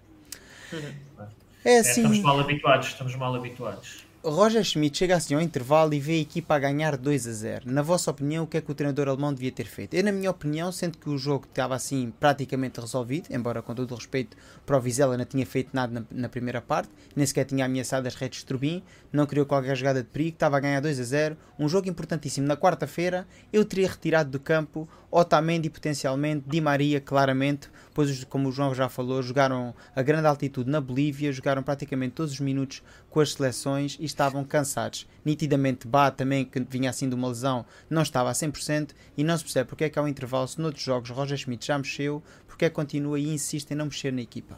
Uhum. 0.73 1.27
É, 1.63 1.75
é 1.75 1.79
assim. 1.79 1.89
É, 1.89 2.03
estamos 2.03 2.19
mal 2.19 2.39
habituados, 2.39 2.87
estamos 2.87 3.15
mal 3.15 3.35
habituados. 3.35 4.11
Roger 4.23 4.63
Schmidt 4.63 4.99
chega 4.99 5.15
assim 5.15 5.33
ao 5.33 5.41
intervalo 5.41 5.95
e 5.95 5.99
vê 5.99 6.11
a 6.13 6.19
equipa 6.19 6.53
a 6.53 6.59
ganhar 6.59 6.95
2 6.95 7.25
a 7.25 7.31
0. 7.31 7.71
Na 7.71 7.81
vossa 7.81 8.11
opinião, 8.11 8.43
o 8.43 8.47
que 8.47 8.55
é 8.55 8.61
que 8.61 8.71
o 8.71 8.75
treinador 8.75 9.07
alemão 9.07 9.33
devia 9.33 9.51
ter 9.51 9.65
feito? 9.65 9.95
Eu, 9.95 10.03
na 10.03 10.11
minha 10.11 10.29
opinião, 10.29 10.71
sendo 10.71 10.99
que 10.99 11.09
o 11.09 11.17
jogo 11.17 11.47
estava 11.49 11.73
assim 11.73 12.13
praticamente 12.19 12.79
resolvido, 12.79 13.29
embora 13.31 13.63
com 13.63 13.73
todo 13.73 13.91
o 13.91 13.95
respeito 13.95 14.37
para 14.63 14.77
o 14.77 14.79
Vizela 14.79 15.17
não 15.17 15.25
tinha 15.25 15.43
feito 15.43 15.71
nada 15.73 15.91
na, 15.91 16.21
na, 16.21 16.29
primeira 16.29 16.61
parte, 16.61 16.89
nem 17.15 17.25
sequer 17.25 17.45
tinha 17.45 17.65
ameaçado 17.65 18.05
as 18.05 18.13
redes 18.13 18.41
de 18.41 18.45
Turbin, 18.45 18.83
não 19.11 19.25
criou 19.25 19.43
qualquer 19.43 19.75
jogada 19.75 20.03
de 20.03 20.09
perigo, 20.09 20.35
estava 20.35 20.57
a 20.57 20.59
ganhar 20.59 20.81
2 20.81 20.99
a 20.99 21.03
0. 21.03 21.37
Um 21.57 21.67
jogo 21.67 21.89
importantíssimo. 21.89 22.45
Na 22.45 22.55
quarta-feira, 22.55 23.27
eu 23.51 23.65
teria 23.65 23.89
retirado 23.89 24.29
do 24.29 24.39
campo 24.39 24.87
Otamendi 25.09 25.67
potencialmente, 25.67 26.45
Di 26.47 26.61
Maria 26.61 27.01
claramente, 27.01 27.69
pois 27.93 28.23
como 28.25 28.49
o 28.49 28.51
João 28.51 28.73
já 28.73 28.89
falou, 28.89 29.21
jogaram 29.21 29.73
a 29.95 30.01
grande 30.01 30.27
altitude 30.27 30.69
na 30.69 30.79
Bolívia, 30.81 31.31
jogaram 31.31 31.63
praticamente 31.63 32.13
todos 32.13 32.33
os 32.33 32.39
minutos 32.39 32.81
com 33.09 33.19
as 33.19 33.33
seleções 33.33 33.97
e 33.99 34.05
estavam 34.05 34.43
cansados. 34.43 35.07
Nitidamente 35.23 35.87
Bá 35.87 36.11
também, 36.11 36.45
que 36.45 36.59
vinha 36.61 36.89
assim 36.89 37.09
de 37.09 37.15
uma 37.15 37.27
lesão, 37.27 37.65
não 37.89 38.01
estava 38.01 38.29
a 38.29 38.33
100% 38.33 38.91
e 39.17 39.23
não 39.23 39.37
se 39.37 39.43
percebe 39.43 39.69
porque 39.69 39.83
é 39.83 39.89
que 39.89 39.99
há 39.99 40.01
um 40.01 40.07
intervalo 40.07 40.47
se 40.47 40.59
noutros 40.59 40.83
jogos 40.83 41.09
Roger 41.09 41.37
Schmidt 41.37 41.65
já 41.65 41.77
mexeu, 41.77 42.23
porque 42.47 42.65
é 42.65 42.69
que 42.69 42.75
continua 42.75 43.19
e 43.19 43.27
insiste 43.27 43.71
em 43.71 43.75
não 43.75 43.85
mexer 43.85 44.11
na 44.11 44.21
equipa. 44.21 44.57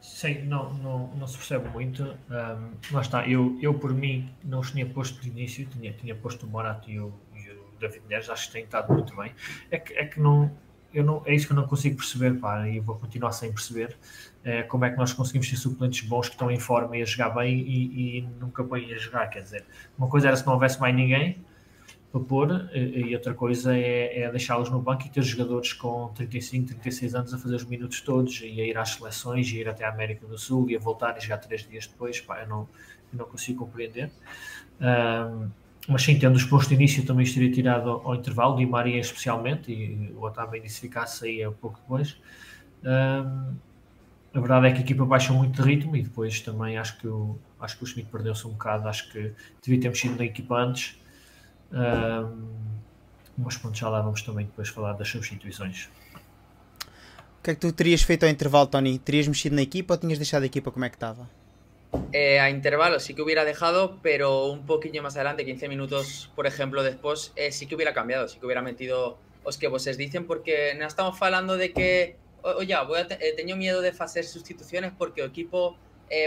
Sim, 0.00 0.46
não, 0.46 0.74
não, 0.74 1.14
não 1.14 1.26
se 1.26 1.36
percebe 1.36 1.68
muito. 1.68 2.02
Um, 2.02 3.00
está, 3.00 3.28
eu, 3.28 3.56
eu 3.62 3.74
por 3.74 3.94
mim 3.94 4.28
não 4.42 4.60
os 4.60 4.72
tinha 4.72 4.84
posto 4.84 5.20
de 5.20 5.28
início, 5.28 5.64
tinha, 5.66 5.92
tinha 5.92 6.14
posto 6.14 6.44
o 6.44 6.48
Morato 6.48 6.90
e 6.90 6.98
o, 6.98 7.12
David 7.78 8.02
Neres, 8.08 8.28
acho 8.28 8.48
que 8.48 8.52
tem 8.52 8.64
estado 8.64 8.92
muito 8.92 9.14
bem. 9.16 9.32
É 9.70 9.78
que, 9.78 9.94
é 9.94 10.04
que 10.04 10.20
não, 10.20 10.50
eu 10.92 11.04
não, 11.04 11.22
é 11.26 11.34
isso 11.34 11.46
que 11.46 11.52
eu 11.52 11.56
não 11.56 11.66
consigo 11.66 11.96
perceber, 11.96 12.38
pá, 12.38 12.66
e 12.68 12.80
vou 12.80 12.96
continuar 12.96 13.32
sem 13.32 13.52
perceber 13.52 13.96
é, 14.44 14.62
como 14.62 14.84
é 14.84 14.90
que 14.90 14.96
nós 14.96 15.12
conseguimos 15.12 15.48
ter 15.48 15.56
suplentes 15.56 16.06
bons 16.08 16.28
que 16.28 16.34
estão 16.34 16.50
em 16.50 16.58
forma 16.58 16.96
e 16.96 17.02
a 17.02 17.04
jogar 17.04 17.30
bem 17.30 17.58
e, 17.58 18.18
e 18.18 18.22
nunca 18.40 18.62
bem 18.62 18.92
a 18.94 18.98
jogar. 18.98 19.28
Quer 19.28 19.42
dizer, 19.42 19.64
uma 19.98 20.08
coisa 20.08 20.28
era 20.28 20.36
se 20.36 20.46
não 20.46 20.54
houvesse 20.54 20.80
mais 20.80 20.94
ninguém 20.94 21.44
para 22.10 22.20
pôr, 22.20 22.70
e, 22.72 23.08
e 23.08 23.14
outra 23.14 23.34
coisa 23.34 23.76
é, 23.76 24.22
é 24.22 24.30
deixá-los 24.30 24.70
no 24.70 24.80
banco 24.80 25.06
e 25.06 25.10
ter 25.10 25.22
jogadores 25.22 25.74
com 25.74 26.08
35, 26.14 26.68
36 26.68 27.14
anos 27.14 27.34
a 27.34 27.38
fazer 27.38 27.56
os 27.56 27.64
minutos 27.64 28.00
todos 28.00 28.40
e 28.40 28.60
a 28.60 28.64
ir 28.64 28.78
às 28.78 28.90
seleções 28.90 29.46
e 29.48 29.58
ir 29.58 29.68
até 29.68 29.84
a 29.84 29.90
América 29.90 30.26
do 30.26 30.38
Sul 30.38 30.70
e 30.70 30.76
a 30.76 30.78
voltar 30.78 31.16
e 31.18 31.20
jogar 31.20 31.38
três 31.38 31.68
dias 31.68 31.86
depois. 31.86 32.20
Pá, 32.20 32.40
eu, 32.40 32.48
não, 32.48 32.68
eu 33.12 33.18
não 33.18 33.26
consigo 33.26 33.66
compreender. 33.66 34.10
Um, 34.80 35.50
mas 35.88 36.02
sim, 36.02 36.18
tendo 36.18 36.36
os 36.36 36.44
postos 36.44 36.68
de 36.68 36.74
início 36.74 37.04
também 37.06 37.24
estaria 37.24 37.50
tirado 37.50 37.88
ao, 37.88 38.08
ao 38.08 38.14
intervalo, 38.14 38.56
Di 38.56 38.66
Maria 38.66 39.00
especialmente, 39.00 39.72
e 39.72 40.12
o 40.14 40.22
Otamendi 40.22 40.68
se 40.68 40.82
ficasse 40.82 41.26
aí 41.26 41.40
é 41.40 41.48
um 41.48 41.52
pouco 41.52 41.80
depois. 41.80 42.16
Um, 42.84 43.54
a 44.34 44.40
verdade 44.40 44.66
é 44.66 44.72
que 44.72 44.78
a 44.78 44.80
equipa 44.82 45.06
baixou 45.06 45.34
muito 45.34 45.62
de 45.62 45.66
ritmo 45.66 45.96
e 45.96 46.02
depois 46.02 46.40
também 46.42 46.76
acho 46.76 46.98
que 46.98 47.08
o, 47.08 47.38
acho 47.58 47.78
que 47.78 47.84
o 47.84 47.86
Schmidt 47.86 48.10
perdeu-se 48.10 48.46
um 48.46 48.50
bocado, 48.50 48.86
acho 48.86 49.10
que 49.10 49.32
devia 49.64 49.80
ter 49.80 49.88
mexido 49.88 50.16
na 50.16 50.26
equipa 50.26 50.56
antes. 50.56 51.00
Um, 51.72 52.48
mas 53.38 53.56
pronto, 53.56 53.78
já 53.78 53.88
lá 53.88 54.02
vamos 54.02 54.20
também 54.20 54.44
depois 54.44 54.68
falar 54.68 54.92
das 54.92 55.08
substituições. 55.08 55.88
O 56.84 57.42
que 57.42 57.52
é 57.52 57.54
que 57.54 57.60
tu 57.60 57.72
terias 57.72 58.02
feito 58.02 58.24
ao 58.24 58.28
intervalo, 58.28 58.66
Tony? 58.66 58.98
Terias 58.98 59.26
mexido 59.26 59.56
na 59.56 59.62
equipa 59.62 59.94
ou 59.94 59.98
tinhas 59.98 60.18
deixado 60.18 60.42
a 60.42 60.46
equipa 60.46 60.70
como 60.70 60.84
é 60.84 60.90
que 60.90 60.96
estava? 60.96 61.26
Eh, 62.12 62.38
a 62.38 62.50
intervalos 62.50 63.02
sí 63.02 63.14
que 63.14 63.22
hubiera 63.22 63.44
dejado, 63.44 63.98
pero 64.02 64.46
un 64.46 64.66
poquillo 64.66 65.02
más 65.02 65.16
adelante, 65.16 65.44
15 65.44 65.68
minutos, 65.68 66.30
por 66.34 66.46
ejemplo, 66.46 66.82
después, 66.82 67.32
eh, 67.36 67.52
sí 67.52 67.66
que 67.66 67.74
hubiera 67.74 67.94
cambiado, 67.94 68.28
sí 68.28 68.38
que 68.38 68.46
hubiera 68.46 68.62
metido 68.62 69.18
os 69.42 69.56
que 69.56 69.68
vos 69.68 69.84
dicen, 69.96 70.26
porque 70.26 70.74
no 70.74 70.86
estamos 70.86 71.20
hablando 71.22 71.56
de 71.56 71.72
que, 71.72 72.16
oye, 72.42 72.74
voy 72.86 73.00
eh, 73.08 73.34
tengo 73.36 73.56
miedo 73.56 73.80
de 73.80 73.94
hacer 73.98 74.24
sustituciones 74.24 74.92
porque 74.96 75.24
equipo 75.24 75.76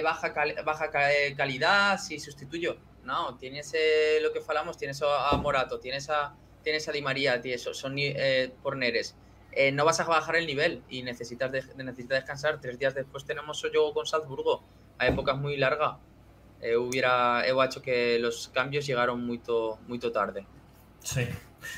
baja, 0.03 0.33
baja 0.63 0.91
calidad 1.35 1.99
si 1.99 2.19
sustituyo. 2.19 2.77
No, 3.03 3.35
tienes 3.37 3.75
lo 4.21 4.31
que 4.31 4.41
falamos, 4.41 4.77
tienes 4.77 5.01
a 5.03 5.35
Morato, 5.37 5.79
tienes 5.79 6.09
a, 6.09 6.35
tienes 6.63 6.87
a 6.87 6.91
Di 6.91 7.01
María, 7.01 7.41
tienes, 7.41 7.61
son 7.61 7.95
por 8.63 8.77
Neres. 8.77 9.15
no 9.73 9.85
vas 9.85 9.99
a 9.99 10.05
bajar 10.05 10.35
el 10.35 10.47
nivel 10.47 10.83
y 10.89 11.03
necesitas, 11.03 11.51
de, 11.51 11.63
necesitas 11.75 12.19
descansar. 12.19 12.61
Tres 12.61 12.79
días 12.79 12.95
después 12.95 13.25
tenemos 13.25 13.63
el 13.63 13.71
juego 13.71 13.93
con 13.93 14.05
Salzburgo 14.05 14.63
a 15.01 15.07
épocas 15.07 15.37
muy 15.37 15.57
largas, 15.57 15.93
eh, 16.61 16.77
hubiera, 16.77 17.43
eu 17.47 17.59
acho 17.59 17.81
que 17.81 18.21
os 18.23 18.47
cambios 18.47 18.85
chegaram 18.85 19.17
muito, 19.17 19.77
muito 19.87 20.11
tarde. 20.11 20.45
Sim. 20.99 21.27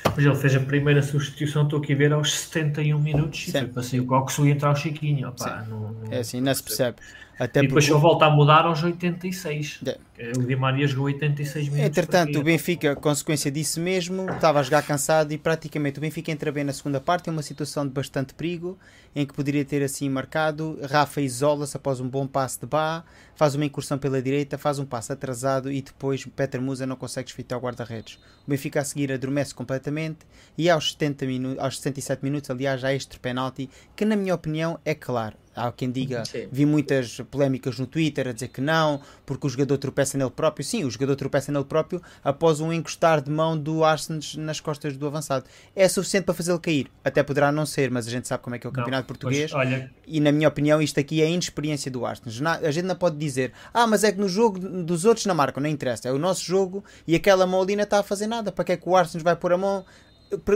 Mas 0.04 0.18
ele 0.18 0.34
fez 0.34 0.54
a 0.54 0.60
primeira 0.60 1.02
substituição, 1.02 1.64
estou 1.64 1.78
aqui 1.78 1.94
a 1.94 1.96
ver, 1.96 2.12
aos 2.12 2.32
71 2.32 2.98
minutos 2.98 3.48
e 3.48 3.52
foi 3.52 3.66
para 3.66 3.82
sair 3.82 4.00
o 4.00 4.06
Coxo 4.06 4.46
e 4.46 4.50
entrar 4.50 4.72
o 4.72 4.76
Chiquinho. 4.76 5.28
Opa, 5.28 5.64
não, 5.68 5.92
não, 5.92 6.12
é 6.12 6.18
assim, 6.18 6.40
não 6.40 6.54
se 6.54 6.62
percebe. 6.62 6.98
Até 7.38 7.60
e 7.60 7.62
depois 7.66 7.84
porque... 7.84 7.94
ele 7.94 8.00
volta 8.00 8.26
a 8.26 8.30
mudar 8.30 8.64
aos 8.64 8.82
86. 8.82 9.80
É. 10.16 10.32
O 10.36 10.44
Di 10.44 10.54
Maria 10.54 10.86
jogou 10.86 11.06
86 11.06 11.68
minutos. 11.68 11.86
Entretanto, 11.86 12.38
o 12.38 12.42
Benfica, 12.42 12.94
consequência 12.94 13.50
disso 13.50 13.80
mesmo, 13.80 14.30
estava 14.30 14.60
a 14.60 14.62
jogar 14.62 14.82
cansado 14.82 15.32
e 15.32 15.38
praticamente 15.38 15.98
o 15.98 16.00
Benfica 16.00 16.30
entra 16.30 16.52
bem 16.52 16.62
na 16.62 16.72
segunda 16.72 17.00
parte, 17.00 17.28
em 17.28 17.32
uma 17.32 17.42
situação 17.42 17.84
de 17.84 17.92
bastante 17.92 18.34
perigo, 18.34 18.78
em 19.14 19.26
que 19.26 19.34
poderia 19.34 19.64
ter 19.64 19.82
assim 19.82 20.08
marcado. 20.08 20.78
Rafa 20.88 21.20
isola-se 21.20 21.76
após 21.76 22.00
um 22.00 22.08
bom 22.08 22.26
passe 22.26 22.60
de 22.60 22.66
Bá, 22.66 23.02
faz 23.34 23.56
uma 23.56 23.64
incursão 23.64 23.98
pela 23.98 24.22
direita, 24.22 24.56
faz 24.56 24.78
um 24.78 24.84
passe 24.84 25.12
atrasado 25.12 25.72
e 25.72 25.82
depois 25.82 26.24
Peter 26.24 26.60
Musa 26.60 26.86
não 26.86 26.96
consegue 26.96 27.26
desfitar 27.26 27.58
o 27.58 27.62
guarda-redes. 27.62 28.18
O 28.46 28.50
Benfica 28.50 28.80
a 28.80 28.84
seguir 28.84 29.10
adormece 29.10 29.52
completamente 29.52 30.18
e 30.56 30.70
aos, 30.70 30.92
70 30.92 31.26
minutos, 31.26 31.58
aos 31.58 31.76
67 31.78 32.22
minutos, 32.22 32.50
aliás, 32.50 32.84
há 32.84 32.94
este 32.94 33.18
penalti, 33.18 33.68
que 33.96 34.04
na 34.04 34.14
minha 34.14 34.34
opinião 34.34 34.78
é 34.84 34.94
claro 34.94 35.43
Há 35.54 35.70
quem 35.70 35.90
diga, 35.90 36.24
Sim. 36.24 36.48
vi 36.50 36.66
muitas 36.66 37.20
polémicas 37.30 37.78
no 37.78 37.86
Twitter 37.86 38.28
a 38.28 38.32
dizer 38.32 38.48
que 38.48 38.60
não, 38.60 39.00
porque 39.24 39.46
o 39.46 39.50
jogador 39.50 39.78
tropeça 39.78 40.18
nele 40.18 40.30
próprio. 40.30 40.64
Sim, 40.64 40.84
o 40.84 40.90
jogador 40.90 41.16
tropeça 41.16 41.52
nele 41.52 41.64
próprio 41.64 42.02
após 42.22 42.60
um 42.60 42.72
encostar 42.72 43.20
de 43.20 43.30
mão 43.30 43.56
do 43.56 43.84
Arsenal 43.84 44.20
nas 44.38 44.60
costas 44.60 44.96
do 44.96 45.06
avançado. 45.06 45.44
É 45.74 45.88
suficiente 45.88 46.24
para 46.24 46.34
fazê-lo 46.34 46.58
cair. 46.58 46.90
Até 47.04 47.22
poderá 47.22 47.52
não 47.52 47.64
ser, 47.64 47.90
mas 47.90 48.06
a 48.06 48.10
gente 48.10 48.26
sabe 48.26 48.42
como 48.42 48.56
é 48.56 48.58
que 48.58 48.66
é 48.66 48.70
o 48.70 48.72
não, 48.72 48.76
campeonato 48.76 49.06
português. 49.06 49.50
Pois, 49.50 49.66
olha... 49.66 49.90
E 50.06 50.20
na 50.20 50.32
minha 50.32 50.48
opinião, 50.48 50.82
isto 50.82 50.98
aqui 50.98 51.22
é 51.22 51.26
a 51.26 51.28
inexperiência 51.28 51.90
do 51.90 52.04
Arsenal. 52.04 52.58
A 52.62 52.70
gente 52.70 52.84
não 52.84 52.96
pode 52.96 53.16
dizer, 53.16 53.52
ah, 53.72 53.86
mas 53.86 54.04
é 54.04 54.12
que 54.12 54.18
no 54.18 54.28
jogo 54.28 54.58
dos 54.58 55.04
outros 55.04 55.26
não 55.26 55.34
marcam, 55.34 55.62
não 55.62 55.70
interessa. 55.70 56.08
É 56.08 56.12
o 56.12 56.18
nosso 56.18 56.44
jogo 56.44 56.84
e 57.06 57.14
aquela 57.14 57.46
mão 57.46 57.62
ali 57.62 57.76
não 57.76 57.84
está 57.84 58.00
a 58.00 58.02
fazer 58.02 58.26
nada. 58.26 58.50
Para 58.52 58.64
que 58.64 58.72
é 58.72 58.76
que 58.76 58.88
o 58.88 58.96
Arsenal 58.96 59.24
vai 59.24 59.36
pôr 59.36 59.52
a 59.52 59.58
mão? 59.58 59.84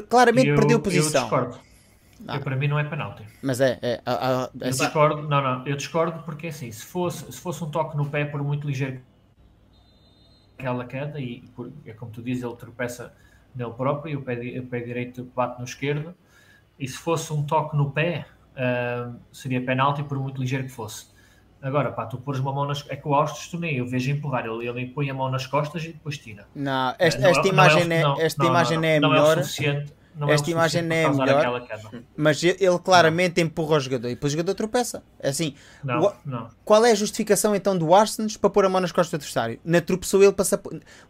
Claramente 0.09 0.49
eu, 0.49 0.57
perdeu 0.57 0.81
posição. 0.81 1.23
Eu 1.23 1.29
discordo. 1.29 1.68
Não. 2.21 2.35
Eu, 2.35 2.41
para 2.41 2.57
mim 2.57 2.67
não 2.67 2.79
é 2.79 2.85
penalti. 2.85 3.25
Mas 3.43 3.61
é. 3.61 3.79
é, 3.81 4.01
eu 4.61 4.71
discordo, 4.71 5.29
não, 5.29 5.41
não, 5.41 5.67
eu 5.67 5.77
discordo 5.77 6.23
porque 6.25 6.49
assim, 6.49 6.71
se 6.73 6.85
fosse, 6.85 7.31
se 7.31 7.41
fosse 7.41 7.63
um 7.63 7.71
toque 7.71 7.97
no 7.97 8.07
pé, 8.11 8.25
por 8.25 8.43
muito 8.43 8.67
ligeiro 8.67 9.01
que 10.59 10.67
ela 10.67 10.85
queda, 10.85 11.21
e 11.21 11.43
por, 11.55 11.73
é 11.87 11.93
como 11.93 12.11
tu 12.11 12.21
dizes, 12.21 12.43
ele 12.43 12.57
tropeça 12.57 13.15
nele 13.55 13.73
próprio 13.73 14.13
e 14.13 14.17
o 14.17 14.23
pé, 14.23 14.35
o 14.59 14.67
pé 14.67 14.81
direito 14.81 15.31
bate 15.35 15.59
no 15.59 15.65
esquerdo, 15.65 16.15
E 16.79 16.87
se 16.87 16.97
fosse 16.97 17.33
um 17.33 17.43
toque 17.43 17.77
no 17.77 17.91
pé, 17.91 18.27
uh, 18.55 19.15
seria 19.33 19.61
penalti 19.65 20.03
por 20.03 20.19
muito 20.19 20.41
ligeiro 20.41 20.65
que 20.65 20.71
fosse. 20.71 21.07
Agora, 21.61 21.91
pá, 21.91 22.07
tu 22.07 22.19
pôres 22.19 22.41
uma 22.41 22.53
mão 22.53 22.65
nas... 22.65 22.89
É 22.89 22.95
que 22.95 23.09
o 23.09 23.15
Austin, 23.15 23.51
tu 23.51 23.59
nem 23.61 23.79
eu 23.79 23.87
vejo 23.87 24.13
empurrar. 24.13 24.47
Ele, 24.47 24.69
ele 24.69 24.87
põe 24.87 25.11
a 25.11 25.15
mão 25.15 25.29
nas 25.29 25.45
costas 25.45 25.85
e 25.85 25.89
depois 25.89 26.17
tira. 26.17 26.47
Não, 26.55 26.95
esta, 27.01 27.21
não, 27.21 27.31
esta 27.31 27.49
imagem 27.49 27.85
não 27.85 27.97
é, 27.97 28.03
não, 28.03 28.21
esta 28.21 28.47
imagem 28.47 28.87
é 28.87 29.01
não, 29.01 29.11
melhor. 29.11 29.39
É 29.39 29.41
o 29.41 29.45
suficiente 29.45 29.93
não 30.19 30.29
Esta 30.31 30.51
é 30.51 30.53
imagem 30.53 30.83
não 30.83 30.97
é 30.97 31.09
melhor, 31.09 31.67
mas 32.17 32.43
ele 32.43 32.79
claramente 32.83 33.41
empurra 33.41 33.77
o 33.77 33.81
jogador 33.81 34.09
e 34.09 34.15
depois 34.15 34.33
o 34.33 34.37
jogador 34.37 34.55
tropeça. 34.55 35.03
É 35.21 35.29
assim, 35.29 35.55
não, 35.83 36.03
o, 36.03 36.13
não. 36.27 36.49
qual 36.65 36.85
é 36.85 36.91
a 36.91 36.95
justificação 36.95 37.55
então 37.55 37.79
do 37.79 37.95
Arsenal 37.95 38.29
para 38.41 38.51
pôr 38.51 38.65
a 38.65 38.69
mão 38.69 38.81
nas 38.81 38.91
costas 38.91 39.13
do 39.13 39.17
adversário? 39.17 39.61
Na 39.65 39.81
tropeçou 39.81 40.23
ele 40.23 40.33
para 40.33 40.45
se... 40.45 40.59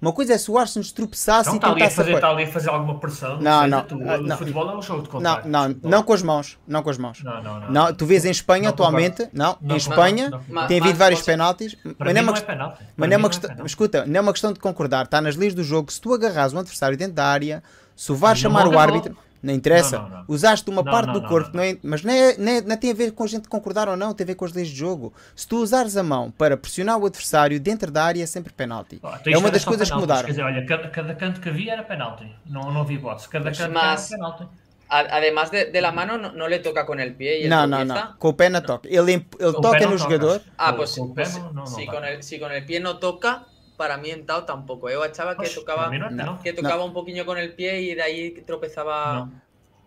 Uma 0.00 0.12
coisa 0.12 0.34
é 0.34 0.38
se 0.38 0.50
o 0.50 0.58
Arsenal 0.58 0.88
tropeçasse 0.94 1.48
não, 1.48 1.56
e 1.56 1.72
ali, 1.72 1.82
a 1.82 1.90
fazer, 1.90 2.12
a... 2.12 2.14
está 2.16 2.30
ali 2.30 2.42
a 2.44 2.48
fazer 2.48 2.68
alguma 2.68 2.98
pressão. 2.98 3.40
Não, 3.40 3.66
não. 3.66 3.82
Tu, 3.84 3.96
não, 3.96 4.14
o 4.14 4.22
não. 4.22 4.36
futebol 4.36 4.70
é 4.70 4.76
um 4.76 4.82
jogo 4.82 5.02
de. 5.02 5.22
Não, 5.22 5.44
não, 5.44 5.76
não 5.82 6.02
com 6.02 6.12
as 6.12 6.22
mãos. 6.22 6.58
Não 6.66 6.82
com 6.82 6.90
as 6.90 6.98
mãos. 6.98 7.22
Não, 7.22 7.42
não, 7.42 7.60
não. 7.60 7.70
não 7.70 7.94
tu 7.94 8.04
vês 8.04 8.24
em 8.24 8.30
Espanha 8.30 8.68
atualmente, 8.68 9.28
não, 9.32 9.56
em 9.62 9.76
Espanha 9.76 10.30
tem 10.68 10.80
havido 10.80 10.98
vários 10.98 11.22
penaltis. 11.22 11.76
Mas 11.98 12.14
não 12.14 12.34
é 12.34 12.40
penalti. 12.40 12.82
Mas 12.96 13.08
não 13.08 13.14
é 13.14 13.18
uma 13.18 13.28
questão, 13.28 13.66
escuta, 13.66 14.06
não 14.06 14.18
é 14.18 14.20
uma 14.20 14.32
questão 14.32 14.52
de 14.52 14.60
concordar, 14.60 15.04
está 15.04 15.20
nas 15.20 15.36
leis 15.36 15.54
do 15.54 15.64
jogo. 15.64 15.90
Se 15.90 16.00
tu 16.00 16.12
agarras 16.12 16.52
um 16.52 16.58
adversário 16.58 16.96
dentro 16.96 17.14
da 17.14 17.26
área, 17.26 17.62
se 17.98 18.12
o 18.12 18.14
VAR 18.14 18.36
chamar 18.36 18.68
o 18.68 18.78
árbitro. 18.78 19.16
Não 19.42 19.54
interessa. 19.54 19.98
Não, 19.98 20.08
não, 20.08 20.18
não. 20.18 20.24
Usaste 20.28 20.70
uma 20.70 20.84
parte 20.84 21.12
do 21.12 21.22
corpo, 21.22 21.56
não, 21.56 21.62
é, 21.62 21.76
mas 21.82 22.02
não, 22.02 22.12
é, 22.12 22.36
não, 22.36 22.52
é, 22.52 22.60
não 22.60 22.76
tem 22.76 22.90
a 22.90 22.94
ver 22.94 23.12
com 23.12 23.22
a 23.22 23.26
gente 23.26 23.48
concordar 23.48 23.88
ou 23.88 23.96
não, 23.96 24.12
tem 24.12 24.24
a 24.24 24.26
ver 24.26 24.34
com 24.34 24.44
as 24.44 24.52
leis 24.52 24.68
de 24.68 24.74
jogo. 24.74 25.12
Se 25.34 25.46
tu 25.46 25.58
usares 25.58 25.96
a 25.96 26.02
mão 26.02 26.30
para 26.30 26.56
pressionar 26.56 26.98
o 26.98 27.06
adversário 27.06 27.58
dentro 27.60 27.90
da 27.90 28.04
área, 28.04 28.22
é 28.22 28.26
sempre 28.26 28.52
penalti. 28.52 29.00
Oh, 29.00 29.08
é 29.08 29.38
uma 29.38 29.50
das 29.50 29.64
coisas 29.64 29.88
penalti, 29.88 30.06
que 30.06 30.10
mudaram. 30.10 30.26
Quer 30.26 30.32
dizer, 30.32 30.42
olha, 30.42 30.66
cada, 30.66 30.88
cada, 30.88 31.14
canto 31.14 31.40
que 31.40 31.48
havia 31.48 31.72
era 31.72 31.84
penalti. 31.84 32.26
Não, 32.46 32.72
não 32.72 32.80
havia 32.80 32.98
hipótese. 32.98 33.28
Cada 33.28 33.52
canto 33.52 33.72
mas, 33.72 34.10
era 34.10 34.20
penalti. 34.20 34.48
Además 34.88 35.50
de, 35.50 35.66
de, 35.66 35.80
la 35.80 35.92
mano, 35.92 36.18
no, 36.18 36.32
no, 36.32 36.48
le 36.48 36.58
toca 36.58 36.84
con 36.84 36.98
el 36.98 37.14
pie. 37.14 37.44
Y 37.44 37.48
no, 37.48 37.66
no, 37.66 37.84
no. 37.84 38.16
Con 38.18 38.30
el 38.30 38.36
pé 38.36 38.50
no 38.50 38.62
toca. 38.62 38.88
Ele, 38.88 39.12
ele 39.12 39.52
toca 39.52 39.80
no 39.80 39.98
jogador. 39.98 40.42
Ah, 40.56 40.74
pues, 40.74 41.00
pues 41.14 41.40
si, 41.66 41.86
con 41.86 42.04
el, 42.04 42.22
si 42.22 42.40
con 42.40 42.52
el 42.52 42.64
pie 42.64 42.80
no 42.80 42.98
toca, 42.98 43.46
para 43.78 43.96
mí 43.96 44.10
en 44.10 44.26
Tao 44.26 44.44
tampoco. 44.44 44.90
Yo 44.90 45.02
achaba 45.02 45.38
que 45.38 45.48
tocaba, 45.48 45.88
no, 45.88 46.42
que 46.42 46.52
tocaba 46.52 46.84
un 46.84 46.92
poquillo 46.92 47.24
con 47.24 47.38
el 47.38 47.54
pie 47.54 47.80
y 47.80 47.94
de 47.94 48.02
ahí 48.02 48.30
tropezaba. 48.44 49.30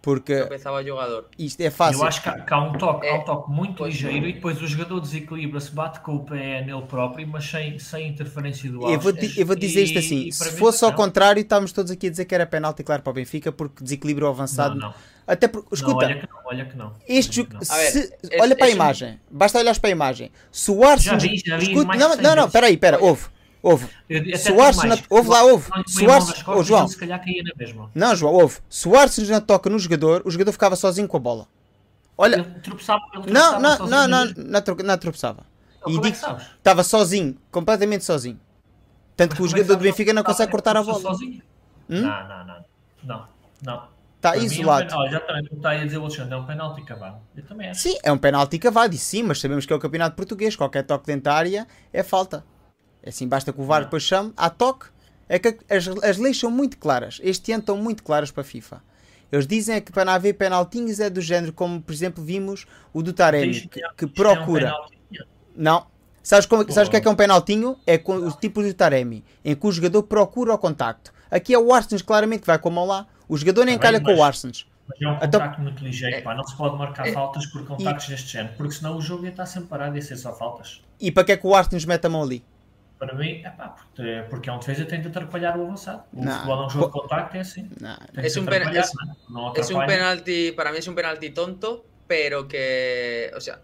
Porque 0.02 0.46
pensava 0.46 0.84
jogador. 0.84 1.30
isto 1.38 1.62
é 1.62 1.70
fácil. 1.70 2.02
Eu 2.02 2.08
acho 2.08 2.24
que 2.24 2.30
há, 2.30 2.40
que 2.40 2.52
há 2.52 2.60
um 2.60 2.74
toque, 2.74 3.06
é, 3.06 3.12
há 3.12 3.16
um 3.18 3.24
toque 3.24 3.52
muito 3.52 3.86
ligeiro 3.86 4.28
e 4.28 4.34
depois 4.34 4.60
o 4.60 4.66
jogador 4.66 5.00
desequilibra-se, 5.00 5.70
bate 5.70 6.00
com 6.00 6.16
o 6.16 6.26
pé 6.26 6.64
nele 6.66 6.82
próprio, 6.88 7.28
mas 7.28 7.46
sem, 7.46 7.78
sem 7.78 8.08
interferência 8.08 8.72
do 8.72 8.90
Eu 8.90 9.00
vou, 9.00 9.14
eu 9.38 9.46
vou 9.46 9.56
dizer 9.56 9.84
isto 9.84 10.00
assim: 10.00 10.30
e, 10.30 10.32
se 10.32 10.58
fosse 10.58 10.84
ao 10.84 10.94
contrário, 10.94 11.40
estávamos 11.40 11.72
todos 11.72 11.92
aqui 11.92 12.08
a 12.08 12.10
dizer 12.10 12.26
que 12.26 12.34
era 12.34 12.48
penalti, 12.48 12.82
claro, 12.82 13.04
para 13.04 13.12
o 13.12 13.14
Benfica, 13.14 13.52
porque 13.52 13.84
desequilíbrio 13.84 14.28
avançado. 14.28 14.74
Não, 14.74 14.88
não. 14.88 14.94
Até 15.28 15.48
porque, 15.48 15.76
escuta, 15.76 15.94
não, 15.94 16.02
olha 16.08 16.16
que 16.16 16.28
não, 16.28 16.40
olha 16.46 16.66
que 16.66 16.78
não. 16.78 16.94
Este 17.08 17.36
jogo, 17.36 17.64
se, 17.64 18.12
olha 18.40 18.56
para 18.56 18.66
a 18.66 18.70
imagem, 18.72 19.20
basta 19.30 19.60
olhar 19.60 19.80
para 19.80 19.90
a 19.90 19.92
imagem. 19.92 20.32
Se 20.52 20.72
o 20.72 20.84
Arsenal. 20.84 21.20
Já 21.20 21.28
vi, 21.28 21.44
já 21.46 21.58
vi, 21.58 21.64
escuta, 21.66 21.96
não, 21.96 22.16
não, 22.18 22.36
não, 22.36 22.46
espera 22.48 22.66
aí, 22.66 22.74
espera, 22.74 22.98
ouve. 23.00 23.28
Houve. 23.64 23.88
Se 24.38 24.52
o 24.52 24.62
Arsenal. 24.62 24.98
Houve 25.10 25.30
lá, 25.30 25.44
houve. 25.44 25.70
Arsenal. 25.72 26.58
Oh, 26.58 26.64
João. 26.64 26.88
Se 26.88 26.98
calhar 26.98 27.20
caía 27.24 27.44
na 27.44 27.52
mesma. 27.56 27.92
Não, 27.94 28.16
João, 28.16 28.34
houve. 28.34 28.60
Arsenal 28.98 29.32
não 29.32 29.42
toca 29.42 29.70
no 29.70 29.78
jogador, 29.78 30.22
o 30.26 30.32
jogador 30.32 30.52
ficava 30.52 30.76
sozinho 30.76 31.08
com 31.08 31.18
a 31.18 31.20
bola. 31.20 31.48
Olha. 32.18 32.36
Ele 32.36 32.60
tropeçava, 32.62 33.02
ele 33.14 33.32
não, 33.32 33.60
não, 33.60 33.78
não, 33.80 34.08
não, 34.08 34.26
não, 34.26 34.76
não 34.84 34.98
tropeçava. 34.98 35.46
E 35.88 35.92
digo, 36.00 36.08
estava 36.08 36.84
sozinho, 36.84 37.38
completamente 37.50 38.04
sozinho. 38.04 38.40
Tanto 39.16 39.36
que 39.36 39.42
o 39.42 39.48
jogador 39.48 39.76
do 39.76 39.84
Benfica 39.84 40.14
não 40.14 40.24
consegue 40.24 40.52
cortar 40.52 40.78
a 40.78 40.84
bola. 40.84 41.00
Sozinho? 41.00 41.42
Hum? 41.90 42.02
Não, 42.02 42.28
não, 42.28 42.46
não. 42.46 42.66
Não, 43.04 43.28
não. 43.64 43.88
Está 44.18 44.38
isolado. 44.38 44.94
É 44.94 44.96
oh, 44.96 45.10
já 45.10 45.20
também 45.20 45.50
está 45.52 45.72
a 45.72 45.84
dizer 45.84 45.98
o 45.98 46.02
Alexandre, 46.02 46.34
é 46.36 46.38
um 46.38 46.46
penalti 46.46 46.84
cavado. 46.84 47.18
Eu 47.36 47.44
também 47.44 47.70
acho. 47.70 47.82
Sim, 47.82 47.98
é 48.04 48.12
um 48.12 48.18
penalti 48.20 48.60
cavado, 48.60 48.94
e 48.94 48.98
sim, 49.00 49.24
mas 49.24 49.40
sabemos 49.40 49.66
que 49.66 49.74
é 49.74 49.76
o 49.76 49.80
campeonato 49.80 50.16
português. 50.16 50.56
Qualquer 50.56 50.84
toque 50.84 51.08
dentária 51.08 51.68
é 51.92 52.04
falta. 52.04 52.46
É 53.04 53.10
assim, 53.10 53.28
basta 53.28 53.52
que 53.52 53.60
o 53.60 53.64
VAR 53.64 53.84
depois 53.84 54.04
chame, 54.04 54.34
há 54.36 54.50
toque. 54.50 54.88
É 55.28 55.40
que 55.40 55.58
as, 55.70 55.88
as 56.04 56.18
leis 56.18 56.38
são 56.38 56.52
muito 56.52 56.78
claras. 56.78 57.20
Este 57.24 57.52
ano 57.52 57.62
estão 57.62 57.78
muito 57.78 58.04
claras 58.04 58.32
para 58.32 58.42
a 58.42 58.44
FIFA. 58.44 58.82
Eles 59.32 59.48
dizem 59.48 59.82
que 59.82 59.92
para 59.92 60.04
não 60.04 60.14
haver 60.14 60.34
penaltinhos 60.34 61.00
é 61.00 61.10
do 61.10 61.22
género, 61.22 61.54
como 61.54 61.82
por 61.82 61.94
exemplo 61.94 62.24
vimos 62.24 62.66
o 62.94 63.02
do 63.02 63.14
Taremi, 63.14 63.62
que, 63.62 63.82
que 63.98 64.08
procura. 64.08 64.74
Não. 65.56 65.88
Sabes, 66.22 66.46
como, 66.46 66.70
sabes 66.72 66.88
o 66.88 66.92
que 66.92 66.98
é 66.98 67.02
que 67.02 67.08
é 67.08 67.12
um 67.12 67.16
penaltinho? 67.16 67.78
É 67.88 67.98
com 67.98 68.16
o 68.16 68.32
tipo 68.32 68.62
de 68.62 68.74
Taremi, 68.74 69.24
em 69.44 69.56
que 69.56 69.66
o 69.66 69.72
jogador 69.72 70.04
procura 70.04 70.54
o 70.54 70.58
contacto. 70.58 71.12
Aqui 71.32 71.54
é 71.54 71.58
o 71.58 71.74
Arsenal 71.74 72.04
claramente 72.06 72.42
que 72.42 72.48
vai 72.48 72.60
com 72.60 72.70
a 72.70 72.72
mão 72.72 72.86
lá. 72.86 73.08
O 73.28 73.38
jogador 73.38 73.66
nem 73.66 73.78
calha 73.80 74.02
com 74.02 74.14
o 74.14 74.24
Arsenal. 74.24 74.54
Mas 74.88 75.02
é 75.02 75.08
um 75.08 75.16
então- 75.16 75.40
contacto 75.40 75.54
então, 75.54 75.64
muito 75.64 75.84
ligeiro, 75.84 76.22
pá. 76.22 76.36
não 76.36 76.44
se 76.44 76.56
pode 76.56 76.78
marcar 76.78 77.08
é, 77.08 77.14
faltas 77.14 77.46
por 77.46 77.66
contactos 77.66 78.08
e, 78.08 78.10
deste 78.10 78.34
género, 78.34 78.54
porque 78.58 78.74
senão 78.74 78.98
o 78.98 79.02
jogo 79.02 79.24
ia 79.24 79.30
estar 79.30 79.46
sempre 79.46 79.70
parado 79.70 79.96
e 79.96 80.00
ia 80.00 80.02
ser 80.02 80.18
só 80.18 80.34
faltas. 80.34 80.82
E 81.00 81.10
para 81.10 81.24
que 81.24 81.32
é 81.32 81.38
que 81.38 81.48
o 81.48 81.56
Arsenal 81.56 81.82
mete 81.88 82.06
a 82.06 82.10
mão 82.10 82.22
ali? 82.22 82.44
Para 83.02 83.16
mim, 83.16 83.42
é 83.44 83.50
pá, 83.50 83.70
porque, 83.70 84.26
porque 84.30 84.48
é 84.48 84.54
um 84.54 84.60
defesa 84.60 84.86
tem 84.86 85.02
de 85.02 85.08
atrapalhar 85.08 85.58
o 85.58 85.64
avançado. 85.64 86.04
O 86.14 86.24
não, 86.24 86.32
futebol 86.32 86.62
é 86.62 86.66
um 86.68 86.70
jogo 86.70 86.86
de 86.86 86.92
contacto, 86.92 87.36
é 87.36 87.40
assim. 87.40 87.68
Não. 87.82 87.98
Es, 88.24 88.38
un 88.38 88.46
pen, 88.46 88.62
es, 88.78 88.92
¿no? 89.28 89.54
es 89.56 89.72
un 89.72 89.84
penalti, 89.88 90.52
para 90.52 90.72
mí 90.72 90.78
es 90.78 90.88
un 90.88 90.94
penalti 90.94 91.32
tonto, 91.32 91.84
pero 92.06 92.48
que, 92.48 93.32
o 93.36 93.42
sea, 93.42 93.62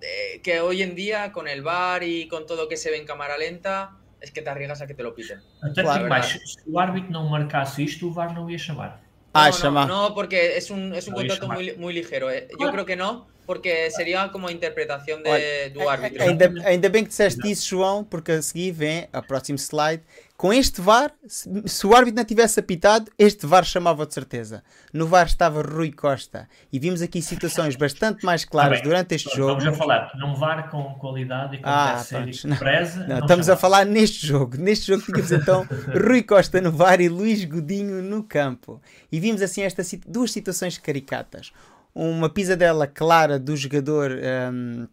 eh, 0.00 0.40
que 0.42 0.62
hoy 0.62 0.80
en 0.80 0.94
día 0.94 1.32
con 1.32 1.48
el 1.48 1.60
VAR 1.60 2.02
y 2.02 2.28
con 2.28 2.46
todo 2.46 2.66
que 2.66 2.78
se 2.78 2.90
ve 2.90 2.96
en 2.96 3.04
cámara 3.04 3.36
lenta, 3.36 3.98
es 4.22 4.30
que 4.30 4.40
te 4.40 4.48
arriesgas 4.48 4.80
a 4.80 4.86
que 4.86 4.94
te 4.94 5.02
lo 5.02 5.14
piten. 5.14 5.42
Até 5.60 5.82
claro, 5.82 6.08
mais, 6.08 6.28
se 6.28 6.58
o 6.66 6.80
árbitro 6.80 7.12
não 7.12 7.28
marcasse 7.28 7.84
isto, 7.84 8.08
o 8.08 8.10
VAR 8.10 8.32
não 8.32 8.48
ia 8.48 8.58
chamar. 8.58 9.02
Ah, 9.34 9.48
no, 9.48 9.52
chamar. 9.52 9.86
No, 9.86 10.08
no, 10.08 10.14
porque 10.14 10.56
es 10.56 10.70
un, 10.70 10.94
es 10.94 11.06
un 11.08 11.12
contrato 11.12 11.46
muy, 11.46 11.76
muy 11.76 11.92
ligero. 11.92 12.30
Eh. 12.30 12.48
Yo 12.58 12.72
creo 12.72 12.86
que 12.86 12.96
no, 12.96 13.26
porque 13.46 13.90
seria 13.90 14.28
como 14.28 14.46
a 14.46 14.52
interpretação 14.52 15.22
de, 15.22 15.28
Olha, 15.28 15.70
do 15.70 15.88
árbitro. 15.88 16.22
Ainda, 16.22 16.52
ainda 16.64 16.88
bem 16.88 17.02
que 17.02 17.10
disseste 17.10 17.50
isso, 17.50 17.68
João, 17.68 18.04
porque 18.04 18.32
a 18.32 18.42
seguir 18.42 18.72
vem 18.72 19.08
a 19.12 19.20
próximo 19.20 19.58
slide. 19.58 20.02
Com 20.42 20.52
este 20.52 20.80
VAR, 20.80 21.12
se, 21.24 21.48
se 21.66 21.86
o 21.86 21.94
árbitro 21.94 22.16
não 22.16 22.24
tivesse 22.24 22.58
apitado, 22.58 23.08
este 23.16 23.46
VAR 23.46 23.64
chamava 23.64 24.04
de 24.04 24.12
certeza. 24.12 24.64
No 24.92 25.06
VAR 25.06 25.26
estava 25.26 25.62
Rui 25.62 25.92
Costa. 25.92 26.48
E 26.72 26.80
vimos 26.80 27.00
aqui 27.00 27.22
situações 27.22 27.76
bastante 27.76 28.26
mais 28.26 28.44
claras 28.44 28.80
ah, 28.80 28.82
durante 28.82 29.14
este 29.14 29.36
jogo. 29.36 29.58
Estamos 29.58 29.76
a 29.76 29.78
falar 29.78 30.10
num 30.16 30.34
VAR 30.34 30.68
com 30.68 30.94
qualidade 30.94 31.54
e 31.54 31.58
com 31.58 31.68
ah, 31.68 31.96
série 31.98 32.32
não, 32.44 32.56
preza. 32.56 33.06
Não, 33.06 33.20
estamos 33.20 33.46
chamava. 33.46 33.52
a 33.52 33.56
falar 33.56 33.86
neste 33.86 34.26
jogo. 34.26 34.56
Neste 34.56 34.88
jogo 34.88 35.04
tínhamos 35.04 35.30
então 35.30 35.64
Rui 35.94 36.24
Costa 36.24 36.60
no 36.60 36.72
VAR 36.72 37.00
e 37.00 37.08
Luís 37.08 37.44
Godinho 37.44 38.02
no 38.02 38.24
campo. 38.24 38.82
E 39.12 39.20
vimos 39.20 39.42
assim 39.42 39.62
estas 39.62 39.94
duas 40.08 40.32
situações 40.32 40.76
caricatas 40.76 41.52
uma 41.94 42.28
pisadela 42.28 42.86
clara 42.86 43.38
do 43.38 43.56
jogador. 43.56 44.12
Um, 44.52 44.86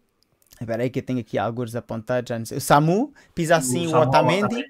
Espera 0.60 0.82
aí 0.82 0.90
que 0.90 0.98
eu 0.98 1.02
tenho 1.02 1.20
aqui 1.20 1.38
alguns 1.38 1.74
apontados, 1.74 2.28
já 2.28 2.38
não 2.38 2.44
sei. 2.44 2.58
O 2.58 2.60
Samu 2.60 3.14
pisa 3.34 3.56
assim 3.56 3.86
o, 3.86 3.96
o 3.96 4.00
Otamendi 4.02 4.62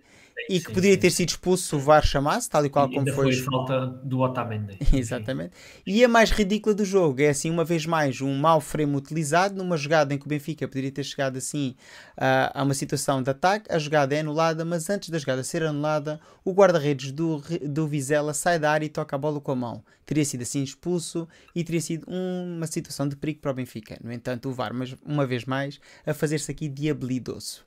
e 0.48 0.60
que 0.60 0.66
sim, 0.66 0.74
poderia 0.74 0.94
sim. 0.94 1.00
ter 1.00 1.10
sido 1.10 1.28
expulso 1.28 1.66
se 1.66 1.74
o 1.74 1.78
VAR 1.78 2.04
chamasse, 2.04 2.48
tal 2.48 2.64
e 2.64 2.70
qual 2.70 2.88
e 2.90 2.94
como 2.94 3.12
foi. 3.12 3.32
foi 3.32 3.44
falta 3.44 3.86
do 3.86 4.20
Otamendi. 4.20 4.78
Exatamente. 4.92 5.52
E 5.86 6.04
a 6.04 6.08
mais 6.08 6.30
ridícula 6.30 6.74
do 6.74 6.84
jogo 6.84 7.20
é 7.20 7.28
assim, 7.28 7.50
uma 7.50 7.64
vez 7.64 7.86
mais, 7.86 8.20
um 8.20 8.36
mau 8.38 8.60
frame 8.60 8.94
utilizado 8.96 9.54
numa 9.54 9.76
jogada 9.76 10.14
em 10.14 10.18
que 10.18 10.26
o 10.26 10.28
Benfica 10.28 10.66
poderia 10.66 10.90
ter 10.90 11.04
chegado 11.04 11.36
assim 11.36 11.74
a 12.16 12.62
uma 12.62 12.74
situação 12.74 13.22
de 13.22 13.30
ataque. 13.30 13.72
A 13.72 13.78
jogada 13.78 14.14
é 14.14 14.20
anulada, 14.20 14.64
mas 14.64 14.88
antes 14.90 15.10
da 15.10 15.18
jogada 15.18 15.42
ser 15.42 15.62
anulada, 15.62 16.20
o 16.44 16.52
guarda-redes 16.52 17.12
do, 17.12 17.42
do 17.66 17.86
Vizela 17.86 18.34
sai 18.34 18.58
da 18.58 18.70
área 18.70 18.86
e 18.86 18.88
toca 18.88 19.16
a 19.16 19.18
bola 19.18 19.40
com 19.40 19.52
a 19.52 19.56
mão. 19.56 19.84
Teria 20.04 20.24
sido 20.24 20.42
assim 20.42 20.62
expulso 20.62 21.28
e 21.54 21.62
teria 21.62 21.80
sido 21.80 22.06
uma 22.08 22.66
situação 22.66 23.08
de 23.08 23.16
perigo 23.16 23.40
para 23.40 23.52
o 23.52 23.54
Benfica. 23.54 23.98
No 24.02 24.12
entanto, 24.12 24.48
o 24.48 24.52
VAR, 24.52 24.74
mas 24.74 24.94
uma 25.04 25.26
vez 25.26 25.44
mais, 25.44 25.80
a 26.04 26.12
fazer-se 26.12 26.50
aqui 26.50 26.68
diabilidoso. 26.68 27.64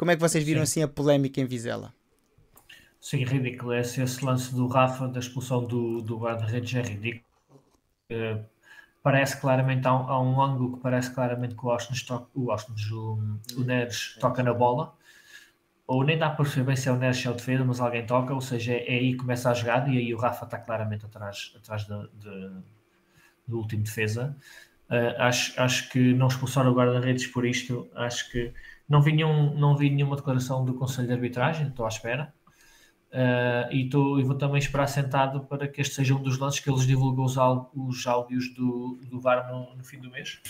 Como 0.00 0.10
é 0.10 0.16
que 0.16 0.22
vocês 0.22 0.42
viram 0.42 0.60
Sim. 0.60 0.62
assim 0.62 0.82
a 0.82 0.88
polémica 0.88 1.42
em 1.42 1.44
Vizela? 1.44 1.92
Sim, 2.98 3.22
ridículo. 3.22 3.74
Esse, 3.74 4.00
esse 4.00 4.24
lance 4.24 4.54
do 4.54 4.66
Rafa, 4.66 5.06
da 5.06 5.20
expulsão 5.20 5.62
do, 5.62 6.00
do 6.00 6.16
guarda-redes 6.16 6.74
é 6.74 6.80
ridículo. 6.80 7.26
Uh, 8.10 8.42
parece 9.02 9.38
claramente, 9.38 9.86
há 9.86 9.92
um, 9.92 10.08
há 10.08 10.22
um, 10.22 10.40
ângulo 10.40 10.76
que 10.78 10.82
parece 10.82 11.10
claramente 11.10 11.54
que 11.54 11.66
o 11.66 11.70
Austin, 11.70 11.92
toca, 12.06 12.26
o, 12.34 12.50
Austin 12.50 12.72
o, 12.90 13.38
o 13.58 13.60
Neres 13.62 14.16
toca 14.18 14.42
na 14.42 14.54
bola, 14.54 14.96
ou 15.86 16.02
nem 16.02 16.16
dá 16.16 16.30
para 16.30 16.46
perceber 16.46 16.78
se 16.78 16.88
é 16.88 16.92
o 16.92 16.96
Neres 16.96 17.22
ou 17.26 17.32
é 17.32 17.34
o 17.34 17.36
defesa, 17.36 17.62
mas 17.62 17.78
alguém 17.78 18.06
toca, 18.06 18.32
ou 18.32 18.40
seja, 18.40 18.72
é, 18.72 18.94
é 18.94 18.98
aí 19.00 19.12
que 19.12 19.18
começa 19.18 19.50
a 19.50 19.54
jogada 19.54 19.90
e 19.90 19.98
aí 19.98 20.14
o 20.14 20.18
Rafa 20.18 20.46
está 20.46 20.56
claramente 20.56 21.04
atrás, 21.04 21.52
atrás 21.58 21.84
de, 21.84 22.08
de, 22.14 22.50
do 23.46 23.58
último 23.58 23.82
defesa. 23.82 24.34
Uh, 24.88 25.20
acho, 25.20 25.60
acho 25.60 25.90
que 25.90 26.14
não 26.14 26.28
expulsar 26.28 26.66
o 26.66 26.72
guarda-redes 26.72 27.26
por 27.26 27.44
isto, 27.44 27.86
acho 27.94 28.30
que 28.30 28.50
não 28.90 29.00
vi, 29.00 29.12
nenhum, 29.12 29.54
não 29.54 29.76
vi 29.76 29.88
nenhuma 29.88 30.16
declaração 30.16 30.64
do 30.64 30.74
Conselho 30.74 31.06
de 31.06 31.14
Arbitragem, 31.14 31.68
estou 31.68 31.86
à 31.86 31.88
espera. 31.88 32.34
Uh, 33.12 33.72
e, 33.72 33.88
tô, 33.88 34.18
e 34.18 34.24
vou 34.24 34.36
também 34.36 34.58
esperar 34.58 34.86
sentado 34.88 35.44
para 35.44 35.66
que 35.66 35.80
este 35.80 35.94
seja 35.94 36.14
um 36.14 36.22
dos 36.22 36.38
lances 36.38 36.60
que 36.60 36.70
eles 36.70 36.86
divulgam 36.86 37.24
os, 37.24 37.36
os 37.74 38.06
áudios 38.06 38.52
do, 38.54 39.00
do 39.08 39.20
VAR 39.20 39.50
no, 39.50 39.76
no, 39.76 39.84
fim 39.84 39.98
do 40.00 40.10
mês, 40.10 40.40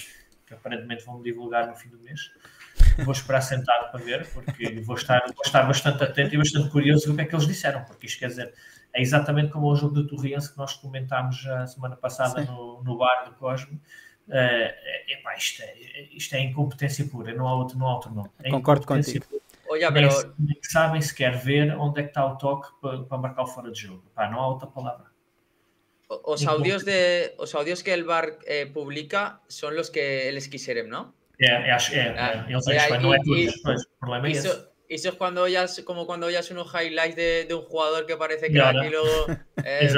que 0.46 0.54
aparentemente 0.54 1.04
vão 1.04 1.22
divulgar 1.22 1.68
no 1.68 1.76
fim 1.76 1.90
do 1.90 1.98
mês. 2.00 2.30
vou 3.04 3.12
esperar 3.12 3.42
sentado 3.42 3.90
para 3.90 4.00
ver, 4.02 4.26
porque 4.32 4.80
vou 4.80 4.96
estar, 4.96 5.20
vou 5.26 5.44
estar 5.44 5.62
bastante 5.62 6.02
atento 6.02 6.34
e 6.34 6.38
bastante 6.38 6.70
curioso 6.70 7.06
do 7.06 7.14
que 7.14 7.20
é 7.22 7.24
que 7.26 7.34
eles 7.34 7.46
disseram, 7.46 7.84
porque 7.84 8.06
isto 8.06 8.18
quer 8.18 8.28
dizer, 8.28 8.54
é 8.92 9.00
exatamente 9.00 9.52
como 9.52 9.66
o 9.66 9.76
jogo 9.76 9.94
do 9.94 10.06
Torriense 10.06 10.50
que 10.50 10.58
nós 10.58 10.74
comentámos 10.74 11.46
a 11.46 11.66
semana 11.66 11.96
passada 11.96 12.42
no, 12.44 12.82
no 12.82 12.96
bar 12.96 13.24
do 13.26 13.32
Cosmo. 13.36 13.80
Uh, 14.30 15.12
epá, 15.12 15.34
isto, 15.36 15.60
é, 15.62 15.74
isto 16.12 16.34
é 16.36 16.40
incompetência 16.40 17.04
pura, 17.04 17.34
não 17.34 17.48
há 17.48 17.54
outro, 17.54 17.76
não 17.76 17.86
há 17.86 17.94
outro 17.94 18.14
nome. 18.14 18.30
É 18.42 18.48
Concordo 18.48 18.86
contigo. 18.86 19.26
Pura. 19.26 19.40
Olha, 19.68 19.90
nem, 19.90 20.08
pero... 20.08 20.34
nem 20.38 20.58
sabem 20.62 21.00
sequer 21.00 21.36
ver 21.36 21.76
onde 21.76 22.00
é 22.00 22.02
que 22.04 22.10
está 22.10 22.24
o 22.26 22.36
toque 22.36 22.68
para, 22.80 23.02
para 23.02 23.18
marcar 23.18 23.42
o 23.42 23.46
fora 23.46 23.70
de 23.70 23.80
jogo. 23.80 24.04
Pá, 24.14 24.30
não 24.30 24.40
há 24.40 24.48
outra 24.48 24.68
palavra. 24.68 25.06
Os 26.24 26.44
audios, 26.46 26.84
de, 26.84 27.34
os 27.38 27.54
audios 27.54 27.82
que 27.82 27.92
el 27.92 28.04
bar 28.04 28.38
eh, 28.46 28.66
publica 28.66 29.42
son 29.46 29.76
los 29.76 29.90
que 29.90 30.28
eles 30.28 30.48
quiserem, 30.48 30.88
¿no? 30.88 31.14
É, 31.40 31.46
é, 31.46 31.70
é, 31.70 31.74
ah, 32.18 32.46
eles 32.48 32.66
é, 32.66 32.98
não 32.98 33.14
é 33.14 33.18
tudo, 33.18 33.48
o 33.48 33.98
problema 34.00 34.28
é 34.28 34.32
esse. 34.32 34.70
Eso 34.90 35.10
es 35.10 35.14
cuando 35.14 35.42
oyas, 35.42 35.80
como 35.84 36.04
cuando 36.04 36.26
oyas 36.26 36.50
unos 36.50 36.68
highlights 36.72 37.14
de, 37.14 37.44
de 37.44 37.54
un 37.54 37.62
jugador 37.62 38.06
que 38.06 38.16
parece 38.16 38.50
que 38.50 38.60
aquí 38.60 38.88
luego 38.90 39.26
eh, 39.64 39.88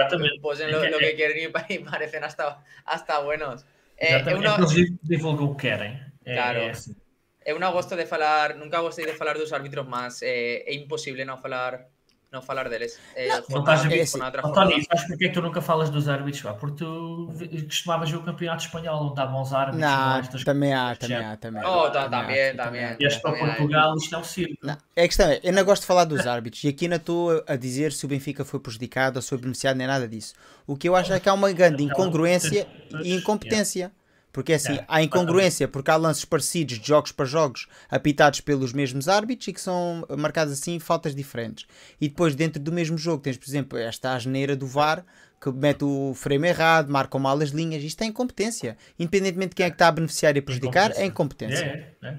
pues 0.43 0.61
en 0.61 0.71
lo, 0.71 0.85
lo, 0.87 0.99
que 0.99 1.15
quieren 1.15 1.51
y, 1.69 1.79
parecen 1.91 2.25
hasta, 2.25 2.63
hasta 2.85 3.21
buenos. 3.21 3.65
Eh, 4.03 4.19
eu 4.27 4.43
non... 4.43 4.59
divulgo 5.07 5.45
o 5.47 5.55
que 5.55 5.71
queren. 5.71 6.19
Claro. 6.27 6.59
É, 6.59 6.67
é 6.67 6.71
assim. 6.75 6.99
Eu 7.47 7.63
non 7.63 7.71
gosto 7.71 7.95
de 7.95 8.07
falar, 8.07 8.59
nunca 8.59 8.83
gostei 8.83 9.07
de 9.07 9.15
falar 9.15 9.39
dos 9.39 9.55
árbitros, 9.55 9.87
mas 9.87 10.27
é, 10.27 10.67
eh, 10.67 10.71
é 10.71 10.75
imposible 10.75 11.23
non 11.23 11.39
falar 11.39 11.87
não 12.33 12.41
falar 12.41 12.69
deles. 12.69 12.99
É, 13.15 13.29
não, 13.29 13.45
não 13.51 13.61
estás 13.61 13.85
a 13.85 13.89
ver. 13.89 14.07
António, 14.43 14.85
sabes 14.85 15.07
porquê 15.07 15.29
que 15.29 15.35
tu 15.35 15.43
nunca 15.43 15.61
falas 15.61 15.91
dos 15.91 16.09
árbitros? 16.09 16.43
Pá? 16.43 16.55
Porque 16.55 16.83
tu 16.83 17.31
costumavas 17.65 18.11
ver 18.11 18.17
o 18.17 18.23
campeonato 18.23 18.65
espanhol, 18.65 19.05
onde 19.05 19.15
davam 19.15 19.43
os 19.43 19.53
árbitros. 19.53 19.83
Não, 19.83 20.19
estas 20.19 20.45
também 20.45 20.73
há, 20.73 20.97
também 20.97 21.17
há, 21.19 21.37
também 21.37 21.63
Oh, 21.65 21.91
tá, 21.91 22.09
também, 22.09 22.57
também. 22.57 22.97
E 22.99 23.21
para 23.21 23.33
Portugal, 23.33 23.97
isto 23.97 24.15
é 24.15 24.19
um 24.19 24.25
circo. 24.25 24.57
Não, 24.63 24.77
é 24.97 25.05
a 25.05 25.07
questão 25.07 25.29
é, 25.29 25.41
eu 25.43 25.53
não 25.53 25.65
gosto 25.65 25.83
de 25.83 25.87
falar 25.87 26.05
dos 26.05 26.27
árbitros 26.27 26.65
e 26.65 26.69
aqui 26.69 26.89
não 26.89 26.97
estou 26.97 27.45
a 27.47 27.57
dizer 27.57 27.93
se 27.93 28.05
o 28.07 28.09
Benfica 28.09 28.45
foi 28.45 28.59
prejudicado 28.59 29.19
ou 29.19 29.23
se 29.23 29.29
foi 29.29 29.39
beneficiado, 29.39 29.77
nem 29.77 29.87
nada 29.87 30.09
disso. 30.09 30.35
O 30.67 30.77
que 30.77 30.89
eu 30.89 30.97
acho 30.97 31.13
é 31.13 31.21
que 31.21 31.29
há 31.29 31.35
uma 31.35 31.53
grande 31.53 31.83
incongruência 31.83 32.67
e 33.03 33.15
incompetência. 33.15 33.93
Porque 34.33 34.53
é 34.53 34.57
assim, 34.57 34.75
é, 34.75 34.85
há 34.89 35.03
incongruência, 35.03 35.69
porque 35.69 35.91
há 35.91 35.97
lances 35.97 36.25
parecidos 36.25 36.79
de 36.79 36.89
jogos 36.89 37.13
para 37.13 37.27
jogos 37.27 37.67
apitados 37.91 38.41
pelos 38.41 38.73
mesmos 38.73 39.09
árbitros 39.09 39.49
e 39.49 39.53
que 39.53 39.61
são 39.61 40.07
marcados 40.17 40.53
assim 40.53 40.79
faltas 40.79 41.15
diferentes. 41.15 41.67
E 42.01 42.09
depois, 42.09 42.35
dentro 42.35 42.61
do 42.61 42.73
mesmo 42.73 42.97
jogo, 42.97 43.23
tens, 43.23 43.37
por 43.37 43.47
exemplo, 43.47 43.79
esta 43.79 44.15
asneira 44.15 44.57
do 44.57 44.67
VAR 44.67 45.05
que 45.43 45.51
mete 45.51 45.85
o 45.85 46.15
frame 46.15 46.49
errado, 46.49 46.89
marca 46.89 47.19
mal 47.19 47.39
as 47.41 47.51
linhas. 47.51 47.83
Isto 47.83 48.03
é 48.03 48.07
incompetência. 48.07 48.77
Independentemente 48.99 49.51
de 49.51 49.57
quem 49.57 49.67
é 49.67 49.71
que 49.71 49.75
está 49.75 49.89
a 49.89 49.93
beneficiar 49.93 50.37
e 50.37 50.39
a 50.39 50.43
prejudicar, 50.43 50.93
é 50.93 51.05
incompetência. 51.05 51.95
É, 52.01 52.07
é. 52.07 52.19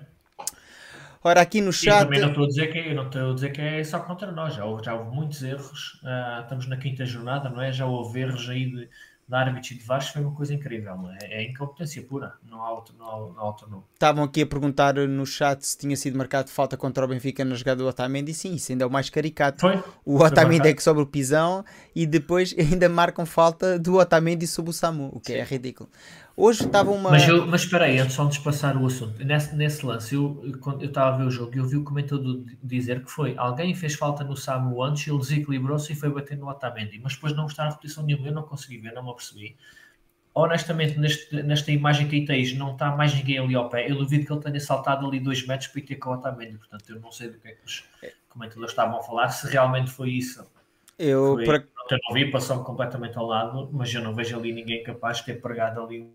Ora, 1.24 1.40
aqui 1.40 1.62
no 1.62 1.72
chat. 1.72 2.02
E 2.02 2.04
também 2.04 2.20
não 2.20 2.30
estou 2.30 2.44
a 2.44 2.48
dizer 2.48 2.68
que, 2.68 2.94
não 2.94 3.06
estou 3.06 3.32
a 3.32 3.34
dizer 3.34 3.52
que 3.52 3.62
é 3.62 3.84
só 3.84 4.00
contra 4.00 4.30
nós. 4.30 4.56
Já 4.56 4.66
houve, 4.66 4.84
já 4.84 4.94
houve 4.94 5.16
muitos 5.16 5.42
erros. 5.42 6.02
Uh, 6.04 6.42
estamos 6.42 6.68
na 6.68 6.76
quinta 6.76 7.06
jornada, 7.06 7.50
não 7.50 7.62
é? 7.62 7.72
Já 7.72 7.86
houve 7.86 8.20
erros 8.20 8.50
aí 8.50 8.70
de 8.70 8.90
da 9.34 9.40
árbitros 9.40 9.72
e 9.72 9.76
de 9.76 9.84
Vasco 9.84 10.14
foi 10.14 10.22
uma 10.22 10.36
coisa 10.36 10.54
incrível. 10.54 10.94
É, 11.20 11.42
é 11.42 11.50
incompetência 11.50 12.04
pura, 12.04 12.34
não 12.48 12.62
há 12.62 12.72
outro, 12.72 12.94
não 13.00 13.08
há, 13.08 13.34
não 13.34 13.40
há 13.40 13.44
outro 13.46 13.68
nome. 13.68 13.84
Estavam 13.92 14.24
aqui 14.24 14.44
a 14.44 14.46
perguntar 14.46 14.94
no 14.94 15.26
chat 15.26 15.66
se 15.66 15.76
tinha 15.76 15.98
sido 15.98 16.16
marcado 16.16 16.52
falta 16.52 16.78
contra 16.78 17.04
o 17.04 17.08
Benfica 17.08 17.44
na 17.44 17.56
jogada 17.56 17.82
do 17.82 17.88
Otamendi. 17.88 18.32
Sim, 18.32 18.54
isso 18.54 18.72
ainda 18.72 18.84
é 18.84 18.88
o 18.88 18.92
mais 18.92 19.10
caricato. 19.10 19.62
Foi? 19.62 19.84
O 20.06 20.24
Otamendi 20.24 20.68
é 20.68 20.74
que 20.74 20.84
sobre 20.84 21.02
o 21.02 21.08
pisão 21.08 21.66
e 21.96 22.06
depois 22.06 22.54
ainda 22.60 22.88
marcam 22.88 23.26
falta 23.26 23.80
do 23.80 23.96
Otamendi 23.96 24.46
sobre 24.46 24.70
o 24.70 24.74
Samu, 24.74 25.10
o 25.12 25.20
que 25.20 25.34
é 25.34 25.38
Sim. 25.38 25.42
é 25.42 25.44
ridículo. 25.46 25.90
Hoje 26.36 26.66
estava 26.66 26.90
uma. 26.90 27.12
Mas, 27.12 27.28
eu, 27.28 27.46
mas 27.46 27.62
espera 27.62 27.86
aí, 27.86 28.00
antes 28.00 28.18
de 28.30 28.40
passar 28.40 28.76
o 28.76 28.88
assunto, 28.88 29.24
nesse, 29.24 29.56
nesse 29.56 29.86
lance, 29.86 30.16
eu, 30.16 30.42
quando 30.60 30.82
eu 30.82 30.88
estava 30.88 31.14
a 31.14 31.18
ver 31.20 31.26
o 31.26 31.32
jogo 31.32 31.54
e 31.54 31.60
eu 31.60 31.66
vi 31.66 31.78
o 31.78 31.84
comentador 31.84 32.44
dizer 32.62 33.04
que 33.04 33.12
foi 33.12 33.36
alguém 33.38 33.76
fez 33.76 33.94
falta 33.94 34.24
no 34.24 34.36
Samu 34.36 34.82
antes, 34.82 35.08
ele 35.08 35.20
desequilibrou-se 35.20 35.94
e 35.94 35.96
foi 35.96 36.10
bater 36.10 36.36
no 36.36 36.50
Otamendi, 36.50 37.00
mas 37.04 37.14
depois 37.14 37.36
não 37.36 37.46
está 37.46 37.66
na 37.66 37.70
repetição 37.70 38.04
nenhuma, 38.04 38.28
eu 38.28 38.34
não 38.34 38.42
consegui 38.42 38.80
ver, 38.80 38.94
não 38.94 39.04
me 39.04 39.12
apercebi. 39.12 39.56
Honestamente, 40.34 40.98
neste, 40.98 41.44
nesta 41.44 41.72
imagem 41.72 42.08
que 42.08 42.16
aí 42.16 42.26
tens, 42.26 42.52
não 42.56 42.72
está 42.74 42.96
mais 42.96 43.14
ninguém 43.14 43.38
ali 43.38 43.54
ao 43.54 43.70
pé. 43.70 43.88
Eu 43.88 43.98
duvido 43.98 44.26
que 44.26 44.34
ele 44.34 44.42
tenha 44.42 44.60
saltado 44.60 45.06
ali 45.06 45.20
dois 45.20 45.46
metros 45.46 45.68
para 45.68 45.80
ir 45.82 45.84
ter 45.84 45.98
com 45.98 46.10
o 46.10 46.14
Otamendi, 46.14 46.58
portanto, 46.58 46.90
eu 46.90 47.00
não 47.00 47.12
sei 47.12 47.30
do 47.30 47.38
que 47.38 47.48
é 47.48 47.52
que 47.52 47.64
os 47.64 47.84
comentadores 48.28 48.72
estavam 48.72 48.98
a 48.98 49.04
falar, 49.04 49.30
se 49.30 49.48
realmente 49.48 49.92
foi 49.92 50.10
isso. 50.10 50.44
Eu, 50.98 51.36
foi, 51.36 51.46
por... 51.46 51.68
não 52.08 52.14
vi, 52.16 52.32
passou-me 52.32 52.64
completamente 52.64 53.16
ao 53.20 53.28
lado, 53.28 53.70
mas 53.72 53.94
eu 53.94 54.02
não 54.02 54.16
vejo 54.16 54.36
ali 54.36 54.52
ninguém 54.52 54.82
capaz 54.82 55.18
de 55.18 55.26
ter 55.26 55.40
pregado 55.40 55.80
ali 55.80 56.12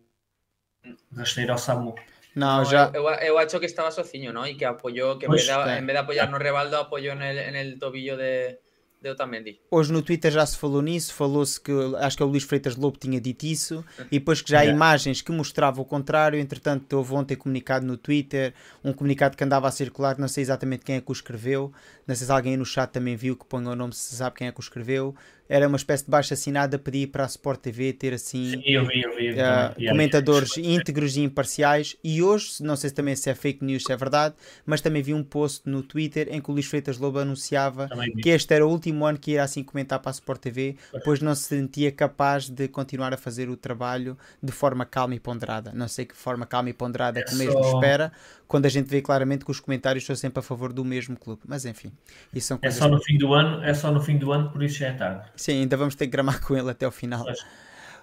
rasteiro 1.12 1.52
ao 1.52 1.58
Samu. 1.58 1.94
No, 2.34 2.62
no 2.62 2.70
ya... 2.70 2.90
eu, 2.94 3.08
eu 3.08 3.38
acho 3.38 3.58
que 3.58 3.66
estaba 3.66 3.90
sozinho, 3.90 4.32
¿no? 4.32 4.46
Y 4.46 4.56
que 4.56 4.64
apoyó, 4.64 5.18
que 5.18 5.26
en, 5.26 5.32
vez 5.32 5.46
de, 5.46 5.52
en 5.52 5.86
vez 5.86 5.94
de 5.94 5.98
apoyar 5.98 6.30
no 6.30 6.38
Rebaldo, 6.38 6.78
apoyó 6.78 7.12
en 7.12 7.22
el, 7.22 7.38
en 7.38 7.56
el 7.56 7.78
tobillo 7.78 8.16
de, 8.16 8.60
de 9.00 9.10
Otamendi. 9.10 9.60
Hoje 9.70 9.92
no 9.92 10.02
Twitter 10.02 10.32
já 10.32 10.46
se 10.46 10.56
falou 10.56 10.82
nisso, 10.82 11.14
falou-se 11.14 11.60
que 11.60 11.72
acho 11.98 12.16
que 12.16 12.22
o 12.22 12.26
Luís 12.26 12.44
Freitas 12.44 12.76
Lobo 12.76 12.98
tinha 12.98 13.20
dito 13.20 13.44
isso, 13.44 13.84
e 14.10 14.18
depois 14.18 14.40
que 14.42 14.50
já 14.50 14.58
há 14.58 14.62
yeah. 14.62 14.76
imagens 14.76 15.22
que 15.22 15.32
mostravam 15.32 15.82
o 15.82 15.84
contrário, 15.84 16.38
entretanto 16.38 16.92
houve 16.96 17.14
ontem 17.14 17.36
comunicado 17.36 17.86
no 17.86 17.96
Twitter, 17.96 18.54
um 18.84 18.92
comunicado 18.92 19.36
que 19.36 19.44
andava 19.44 19.68
a 19.68 19.70
circular, 19.70 20.18
não 20.18 20.28
sei 20.28 20.42
exatamente 20.42 20.84
quem 20.84 20.96
é 20.96 21.00
que 21.00 21.10
o 21.10 21.12
escreveu, 21.12 21.72
não 22.08 22.14
sei 22.14 22.26
se 22.26 22.32
alguém 22.32 22.56
no 22.56 22.64
chat 22.64 22.90
também 22.90 23.14
viu 23.14 23.36
que 23.36 23.44
põe 23.44 23.64
o 23.66 23.76
nome 23.76 23.94
se 23.94 24.16
sabe 24.16 24.36
quem 24.36 24.48
é 24.48 24.52
que 24.52 24.58
o 24.58 24.62
escreveu, 24.62 25.14
era 25.48 25.66
uma 25.66 25.76
espécie 25.76 26.04
de 26.04 26.10
baixa 26.10 26.34
assinada 26.34 26.76
a 26.76 26.78
pedir 26.78 27.06
para 27.08 27.24
a 27.24 27.26
Sport 27.26 27.60
TV 27.60 27.92
ter 27.92 28.12
assim 28.12 28.50
Sim, 28.50 28.62
eu 28.66 28.86
vi, 28.86 29.02
eu 29.02 29.16
vi, 29.16 29.30
uh, 29.32 29.88
comentadores 29.88 30.56
íntegros 30.58 31.16
e 31.16 31.22
imparciais. 31.22 31.96
E 32.04 32.22
hoje, 32.22 32.62
não 32.62 32.76
sei 32.76 32.90
se 32.90 32.94
também 32.94 33.16
se 33.16 33.30
é 33.30 33.34
fake 33.34 33.64
news, 33.64 33.84
se 33.84 33.92
é 33.92 33.96
verdade, 33.96 34.34
mas 34.66 34.80
também 34.80 35.02
vi 35.02 35.14
um 35.14 35.22
post 35.22 35.68
no 35.68 35.82
Twitter 35.82 36.28
em 36.30 36.40
que 36.40 36.50
o 36.50 36.52
Luís 36.52 36.66
Freitas 36.66 36.98
Lobo 36.98 37.18
anunciava 37.18 37.88
que 38.22 38.28
este 38.28 38.52
era 38.52 38.66
o 38.66 38.70
último 38.70 39.06
ano 39.06 39.18
que 39.18 39.32
ia 39.32 39.42
assim 39.42 39.62
comentar 39.62 39.98
para 40.00 40.10
a 40.10 40.12
Sport 40.12 40.40
TV, 40.40 40.76
pois. 41.04 41.20
não 41.20 41.34
se 41.34 41.44
sentia 41.44 41.90
capaz 41.90 42.48
de 42.48 42.68
continuar 42.68 43.14
a 43.14 43.16
fazer 43.16 43.48
o 43.48 43.56
trabalho 43.56 44.18
de 44.42 44.52
forma 44.52 44.84
calma 44.84 45.14
e 45.14 45.20
ponderada. 45.20 45.72
Não 45.74 45.88
sei 45.88 46.04
que 46.04 46.14
forma 46.14 46.44
calma 46.44 46.68
e 46.68 46.72
ponderada 46.74 47.20
é 47.20 47.22
que 47.22 47.34
o 47.34 47.36
mesmo 47.38 47.62
só... 47.62 47.74
espera, 47.74 48.12
quando 48.46 48.66
a 48.66 48.68
gente 48.68 48.88
vê 48.88 49.00
claramente 49.00 49.44
que 49.44 49.50
os 49.50 49.60
comentários 49.60 50.04
são 50.04 50.14
sempre 50.14 50.40
a 50.40 50.42
favor 50.42 50.72
do 50.72 50.84
mesmo 50.84 51.16
clube. 51.16 51.42
Mas 51.46 51.64
enfim, 51.64 51.92
isso 52.34 52.48
são 52.48 52.58
é 52.62 52.70
só 52.70 52.88
no 52.88 53.00
fim 53.02 53.16
do 53.16 53.32
ano, 53.32 53.64
é 53.64 53.74
só 53.74 53.90
no 53.90 54.00
fim 54.00 54.16
do 54.18 54.32
ano, 54.32 54.50
por 54.50 54.62
isso 54.62 54.84
é 54.84 54.92
tarde. 54.92 55.28
Sim, 55.36 55.60
ainda 55.60 55.76
vamos 55.76 55.94
ter 55.94 56.06
que 56.06 56.12
gramar 56.12 56.40
com 56.40 56.56
ele 56.56 56.70
até 56.70 56.86
o 56.86 56.90
final. 56.90 57.24
Pois. 57.24 57.44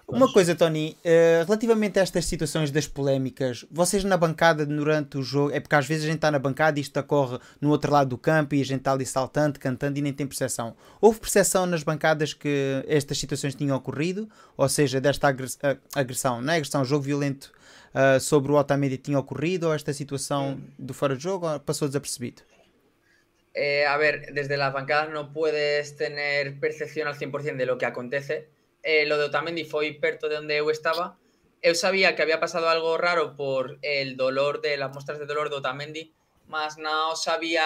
Uma 0.07 0.31
coisa, 0.31 0.53
Tony, 0.53 0.95
uh, 1.03 1.45
relativamente 1.45 1.97
a 1.97 2.03
estas 2.03 2.25
situações 2.25 2.69
das 2.69 2.87
polémicas, 2.87 3.65
vocês 3.71 4.03
na 4.03 4.15
bancada 4.15 4.63
durante 4.63 5.17
o 5.17 5.23
jogo, 5.23 5.51
é 5.51 5.59
porque 5.59 5.75
às 5.75 5.87
vezes 5.87 6.03
a 6.03 6.07
gente 6.07 6.17
está 6.17 6.29
na 6.29 6.37
bancada 6.37 6.77
e 6.77 6.81
isto 6.81 6.99
ocorre 6.99 7.39
no 7.59 7.71
outro 7.71 7.91
lado 7.91 8.09
do 8.09 8.17
campo 8.17 8.53
e 8.53 8.61
a 8.61 8.65
gente 8.65 8.79
está 8.79 8.91
ali 8.91 9.05
saltando, 9.05 9.59
cantando 9.59 9.97
e 9.97 10.03
nem 10.03 10.13
tem 10.13 10.27
percepção. 10.27 10.75
Houve 11.01 11.19
percepção 11.19 11.65
nas 11.65 11.81
bancadas 11.81 12.35
que 12.35 12.85
estas 12.87 13.17
situações 13.17 13.55
tinham 13.55 13.75
ocorrido? 13.75 14.29
Ou 14.55 14.69
seja, 14.69 15.01
desta 15.01 15.27
agressão, 15.27 16.39
não 16.39 16.53
é 16.53 16.57
agressão, 16.57 16.85
jogo 16.85 17.03
violento 17.03 17.51
uh, 17.95 18.19
sobre 18.19 18.51
o 18.51 18.55
Otamendi 18.55 18.97
tinha 18.97 19.17
ocorrido 19.17 19.67
ou 19.67 19.73
esta 19.73 19.91
situação 19.91 20.59
do 20.77 20.93
fora 20.93 21.17
de 21.17 21.23
jogo 21.23 21.59
passou 21.61 21.87
desapercebido? 21.87 22.43
Eh, 23.57 23.85
a 23.85 23.95
ver, 23.95 24.33
desde 24.33 24.57
las 24.57 24.73
bancadas 24.73 25.09
no 25.09 25.31
puedes 25.31 25.95
tener 25.95 26.59
percepción 26.59 27.07
al 27.07 27.17
100% 27.17 27.55
de 27.55 27.65
lo 27.65 27.77
que 27.77 27.85
acontece. 27.85 28.49
Eh, 28.83 29.05
lo 29.05 29.17
de 29.17 29.25
Otamendi 29.25 29.63
fue 29.63 29.97
perto 29.99 30.27
de 30.27 30.35
donde 30.35 30.57
yo 30.57 30.69
estaba. 30.69 31.17
Yo 31.63 31.73
sabía 31.73 32.15
que 32.15 32.21
había 32.21 32.41
pasado 32.41 32.69
algo 32.69 32.97
raro 32.97 33.35
por 33.37 33.79
el 33.81 34.17
dolor 34.17 34.61
de 34.61 34.75
las 34.75 34.91
muestras 34.91 35.19
de 35.19 35.25
dolor 35.25 35.49
de 35.49 35.55
Otamendi, 35.55 36.13
más 36.47 36.77
no 36.77 37.15
sabía, 37.15 37.63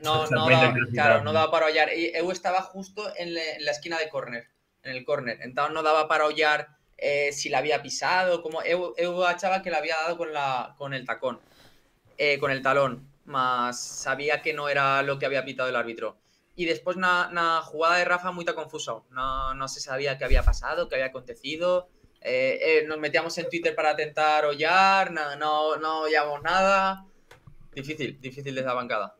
no, 0.00 0.26
no, 0.28 0.48
daba, 0.48 0.72
claro, 0.92 1.24
no 1.24 1.32
daba 1.32 1.50
para 1.50 1.66
hollar. 1.66 1.90
Eu 1.92 2.30
estaba 2.30 2.62
justo 2.62 3.12
en, 3.18 3.34
la 3.34 3.70
esquina 3.72 3.98
de 3.98 4.08
córner, 4.08 4.48
en 4.84 4.92
el 4.92 5.04
córner, 5.04 5.40
entonces 5.42 5.74
no 5.74 5.82
daba 5.82 6.08
para 6.08 6.26
hollar 6.26 6.68
eh, 6.96 7.32
si 7.32 7.50
la 7.50 7.58
había 7.58 7.82
pisado, 7.82 8.40
como 8.40 8.62
eu, 8.62 9.26
achaba 9.26 9.60
que 9.62 9.70
la 9.70 9.78
había 9.78 9.96
dado 9.96 10.16
con, 10.16 10.32
la, 10.32 10.74
con 10.78 10.94
el 10.94 11.04
tacón, 11.04 11.40
con 12.40 12.50
el 12.50 12.62
talón 12.62 13.11
más 13.24 13.80
sabía 13.80 14.42
que 14.42 14.52
no 14.52 14.68
era 14.68 15.02
lo 15.02 15.18
que 15.18 15.26
había 15.26 15.44
pitado 15.44 15.68
el 15.68 15.76
árbitro. 15.76 16.16
Y 16.54 16.66
después 16.66 16.96
una, 16.96 17.62
jugada 17.62 17.96
de 17.96 18.04
Rafa 18.04 18.30
muy 18.30 18.44
confusa. 18.44 18.94
No, 19.10 19.54
no 19.54 19.68
se 19.68 19.80
sabía 19.80 20.18
qué 20.18 20.24
había 20.24 20.42
pasado, 20.42 20.88
qué 20.88 20.96
había 20.96 21.06
acontecido. 21.06 21.88
Eh, 22.20 22.58
eh, 22.62 22.84
nos 22.86 22.98
metíamos 22.98 23.36
en 23.38 23.48
Twitter 23.48 23.74
para 23.74 23.96
tentar 23.96 24.44
hollar, 24.44 25.10
no, 25.10 25.36
no, 25.36 25.76
no 25.76 26.04
nada. 26.42 27.06
Difícil, 27.74 28.20
difícil 28.20 28.54
de 28.54 28.60
esa 28.60 28.74
bancada. 28.74 29.16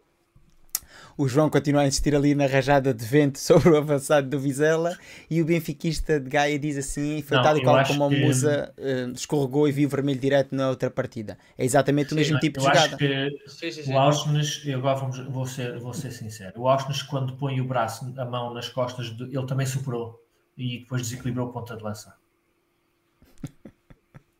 O 1.17 1.29
João 1.29 1.51
continua 1.51 1.83
a 1.83 1.87
insistir 1.87 2.15
ali 2.15 2.35
na 2.35 2.47
rajada 2.47 2.93
de 2.93 3.05
vento 3.05 3.39
sobre 3.41 3.71
o 3.71 3.77
avançado 3.77 4.29
do 4.29 4.39
Vizela 4.39 4.97
e 5.31 5.41
o 5.41 5.45
benfiquista 5.45 6.19
de 6.19 6.29
Gaia 6.29 6.59
diz 6.59 6.77
assim, 6.77 7.23
foi 7.23 7.43
tal 7.43 7.57
e 7.57 7.63
qual 7.63 7.85
como 7.87 8.09
que... 8.09 8.17
a 8.17 8.27
Musa 8.27 8.75
uh, 8.79 9.13
escorregou 9.13 9.69
e 9.69 9.73
viu 9.73 9.89
vermelho 9.89 10.21
direto 10.21 10.55
na 10.55 10.69
outra 10.69 10.91
partida. 10.91 11.39
É 11.57 11.65
exatamente 11.65 12.11
sim, 12.11 12.15
o 12.15 12.19
mesmo 12.19 12.39
tipo 12.39 12.59
de 12.59 12.67
jogada. 12.67 12.97
Que 12.97 13.31
sim, 13.47 13.71
sim, 13.71 13.93
o 13.93 13.99
Ausnes, 13.99 14.63
eu 14.65 14.79
agora 14.79 15.01
vamos, 15.01 15.19
vou, 15.27 15.47
ser, 15.47 15.79
vou 15.79 15.95
ser 15.95 16.11
sincero, 16.11 16.61
o 16.61 16.69
Ausnes 16.69 17.03
quando 17.03 17.35
põe 17.35 17.61
o 17.61 17.65
braço, 17.65 18.13
a 18.17 18.25
mão 18.25 18.53
nas 18.53 18.69
costas, 18.69 19.15
de, 19.17 19.25
ele 19.25 19.47
também 19.47 19.67
superou 19.67 20.21
e 20.57 20.81
depois 20.81 21.03
desequilibrou 21.03 21.49
a 21.49 21.53
ponta 21.53 21.77
de 21.77 21.83
lança. 21.83 22.15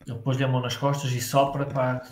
Ele 0.07 0.19
pôs-lhe 0.19 0.45
a 0.45 0.49
mão 0.49 0.61
nas 0.61 0.77
costas 0.77 1.13
e 1.13 1.21
sopra 1.21 1.65
para 1.65 2.03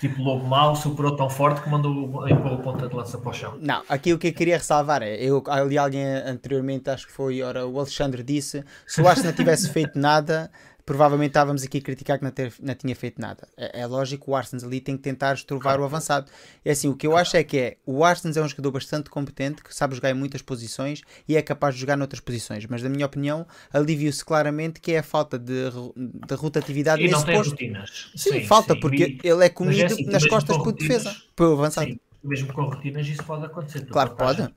tipo 0.00 0.22
lobo 0.22 0.46
mau, 0.46 0.74
superou 0.74 1.14
tão 1.14 1.28
forte 1.28 1.60
que 1.60 1.68
mandou 1.68 2.26
empurrar 2.26 2.54
o 2.54 2.62
ponta 2.62 2.88
de 2.88 2.94
lança 2.96 3.18
para 3.18 3.30
o 3.30 3.34
chão. 3.34 3.54
Não, 3.60 3.82
aqui 3.86 4.14
o 4.14 4.18
que 4.18 4.28
eu 4.28 4.32
queria 4.32 4.56
ressalvar 4.56 5.02
é, 5.02 5.16
eu 5.16 5.44
ali 5.46 5.76
alguém 5.76 6.04
anteriormente, 6.04 6.88
acho 6.88 7.06
que 7.06 7.12
foi, 7.12 7.42
ora, 7.42 7.66
o 7.66 7.78
Alexandre 7.78 8.22
disse, 8.22 8.64
se 8.86 9.02
o 9.02 9.06
Arsenal 9.06 9.34
tivesse 9.34 9.68
feito 9.68 9.98
nada, 9.98 10.50
provavelmente 10.84 11.30
estávamos 11.30 11.62
aqui 11.62 11.78
a 11.78 11.80
criticar 11.80 12.18
que 12.18 12.24
não, 12.24 12.30
ter, 12.30 12.52
não 12.60 12.74
tinha 12.74 12.94
feito 12.94 13.20
nada. 13.20 13.46
É, 13.56 13.80
é 13.80 13.86
lógico, 13.86 14.30
o 14.30 14.36
Arsenal 14.36 14.66
ali 14.66 14.80
tem 14.80 14.96
que 14.96 15.02
tentar 15.02 15.34
estrovar 15.34 15.62
claro. 15.62 15.82
o 15.82 15.84
avançado. 15.84 16.30
É 16.64 16.70
assim, 16.70 16.88
o 16.88 16.94
que 16.94 17.06
eu 17.06 17.16
acho 17.16 17.36
é 17.36 17.44
que 17.44 17.58
é, 17.58 17.76
o 17.86 18.04
Arsenal 18.04 18.42
é 18.42 18.46
um 18.46 18.48
jogador 18.48 18.72
bastante 18.72 19.10
competente, 19.10 19.62
que 19.62 19.74
sabe 19.74 19.94
jogar 19.94 20.10
em 20.10 20.14
muitas 20.14 20.42
posições 20.42 21.02
e 21.28 21.36
é 21.36 21.42
capaz 21.42 21.74
de 21.74 21.80
jogar 21.80 21.96
noutras 21.96 22.20
posições, 22.20 22.66
mas 22.66 22.82
na 22.82 22.88
minha 22.88 23.06
opinião, 23.06 23.46
ali 23.72 23.94
viu-se 23.94 24.24
claramente 24.24 24.80
que 24.80 24.92
é 24.92 24.98
a 24.98 25.02
falta 25.02 25.38
de, 25.38 25.70
de 25.96 26.34
rotatividade 26.34 27.02
e 27.02 27.08
nesse 27.08 27.26
não 27.26 27.34
posto. 27.34 27.50
rotinas. 27.50 28.10
Sim, 28.14 28.32
sim 28.32 28.46
falta, 28.46 28.74
sim. 28.74 28.80
porque 28.80 29.18
e, 29.22 29.28
ele 29.28 29.44
é 29.44 29.48
comido 29.48 29.82
é 29.82 29.86
assim, 29.86 30.04
nas 30.06 30.26
costas 30.26 30.56
por 30.56 30.72
defesa, 30.72 31.14
pelo 31.34 31.52
avançado. 31.52 31.88
Sim, 31.88 32.00
mesmo 32.22 32.52
com 32.52 32.62
rotinas 32.62 33.06
isso 33.06 33.24
pode 33.24 33.44
acontecer. 33.44 33.86
Claro 33.86 34.10
que 34.10 34.16
pode. 34.16 34.54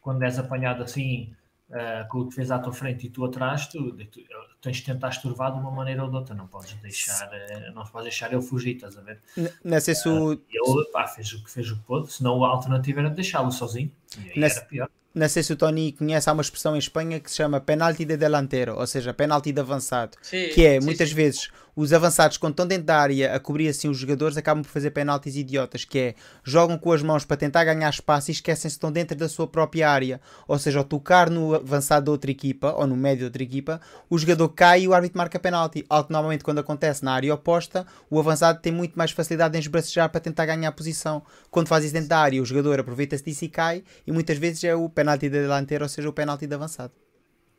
Quando 0.00 0.22
és 0.22 0.38
apanhado 0.38 0.82
assim 0.82 1.34
uh, 1.70 2.08
com 2.08 2.18
o 2.18 2.24
defesa 2.24 2.56
à 2.56 2.58
tua 2.58 2.72
frente 2.72 3.06
e 3.06 3.10
tu 3.10 3.24
atrás, 3.24 3.66
tu, 3.66 3.92
tu, 3.92 4.20
tens 4.60 4.76
de 4.78 4.84
tentar 4.84 5.08
estorvar 5.08 5.52
de 5.52 5.58
uma 5.58 5.70
maneira 5.70 6.04
ou 6.04 6.10
de 6.10 6.16
outra, 6.16 6.34
não 6.34 6.46
podes 6.46 6.74
deixar, 6.74 7.28
uh, 7.28 7.74
não 7.74 7.84
podes 7.84 8.04
deixar 8.04 8.32
ele 8.32 8.42
fugir, 8.42 8.76
estás 8.76 8.96
a 8.96 9.00
ver? 9.00 9.20
Não 9.64 9.80
sei 9.80 9.94
se 9.94 10.08
o... 10.08 10.32
Uh, 10.32 10.42
ele 10.48 10.84
pá, 10.92 11.06
fez 11.06 11.32
o 11.32 11.42
que 11.42 11.50
fez 11.50 11.70
o 11.70 11.76
que 11.76 11.82
pôde, 11.82 12.12
senão 12.12 12.44
a 12.44 12.48
alternativa 12.48 13.00
era 13.00 13.10
deixá-lo 13.10 13.50
sozinho, 13.50 13.90
e 14.18 14.30
aí 14.30 14.38
Nesse... 14.38 14.58
era 14.58 14.66
pior 14.66 14.90
não 15.14 15.28
sei 15.28 15.44
se 15.44 15.52
o 15.52 15.56
Tony 15.56 15.92
conhece, 15.92 16.28
há 16.28 16.32
uma 16.32 16.42
expressão 16.42 16.74
em 16.74 16.78
Espanha 16.78 17.20
que 17.20 17.30
se 17.30 17.36
chama 17.36 17.60
penalti 17.60 18.04
de 18.04 18.16
delantero, 18.16 18.76
ou 18.76 18.86
seja, 18.86 19.14
penalti 19.14 19.52
de 19.52 19.60
avançado, 19.60 20.18
sim, 20.20 20.48
que 20.48 20.66
é, 20.66 20.80
sim, 20.80 20.84
muitas 20.84 21.10
sim. 21.10 21.14
vezes, 21.14 21.50
os 21.76 21.92
avançados, 21.92 22.36
quando 22.36 22.52
estão 22.52 22.66
dentro 22.66 22.84
da 22.84 22.98
área 22.98 23.34
a 23.34 23.40
cobrir 23.40 23.68
assim 23.68 23.88
os 23.88 23.98
jogadores, 23.98 24.36
acabam 24.36 24.62
por 24.62 24.70
fazer 24.70 24.90
penaltis 24.90 25.36
idiotas, 25.36 25.84
que 25.84 25.98
é, 25.98 26.14
jogam 26.44 26.78
com 26.78 26.92
as 26.92 27.02
mãos 27.02 27.24
para 27.24 27.36
tentar 27.36 27.64
ganhar 27.64 27.88
espaço 27.88 28.30
e 28.30 28.32
esquecem-se 28.32 28.74
que 28.74 28.78
estão 28.78 28.92
dentro 28.92 29.16
da 29.16 29.28
sua 29.28 29.46
própria 29.46 29.90
área, 29.90 30.20
ou 30.46 30.58
seja, 30.58 30.78
ao 30.78 30.84
tocar 30.84 31.28
no 31.28 31.54
avançado 31.54 32.06
da 32.06 32.12
outra 32.12 32.30
equipa, 32.30 32.72
ou 32.76 32.86
no 32.86 32.96
médio 32.96 33.20
da 33.20 33.26
outra 33.26 33.42
equipa, 33.42 33.80
o 34.08 34.18
jogador 34.18 34.48
cai 34.50 34.82
e 34.82 34.88
o 34.88 34.94
árbitro 34.94 35.18
marca 35.18 35.38
penalti, 35.38 35.84
algo 35.88 36.06
que 36.06 36.12
normalmente 36.12 36.44
quando 36.44 36.58
acontece 36.58 37.04
na 37.04 37.12
área 37.12 37.34
oposta, 37.34 37.86
o 38.08 38.18
avançado 38.18 38.60
tem 38.60 38.72
muito 38.72 38.94
mais 38.94 39.10
facilidade 39.10 39.56
em 39.56 39.60
esbracejar 39.60 40.08
para 40.10 40.20
tentar 40.20 40.46
ganhar 40.46 40.68
a 40.68 40.72
posição. 40.72 41.22
Quando 41.50 41.68
faz 41.68 41.84
isso 41.84 41.94
dentro 41.94 42.08
da 42.08 42.18
área, 42.18 42.42
o 42.42 42.46
jogador 42.46 42.80
aproveita-se 42.80 43.24
disso 43.24 43.44
e 43.44 43.48
cai, 43.48 43.84
e 44.06 44.12
muitas 44.12 44.38
vezes 44.38 44.62
é 44.64 44.74
o 44.74 44.88
penalti 44.88 45.28
de 45.28 45.40
delantero 45.40 45.84
o 45.84 45.88
sea, 45.88 46.08
un 46.08 46.12
penalti 46.12 46.46
de 46.46 46.54
avanzado. 46.54 47.03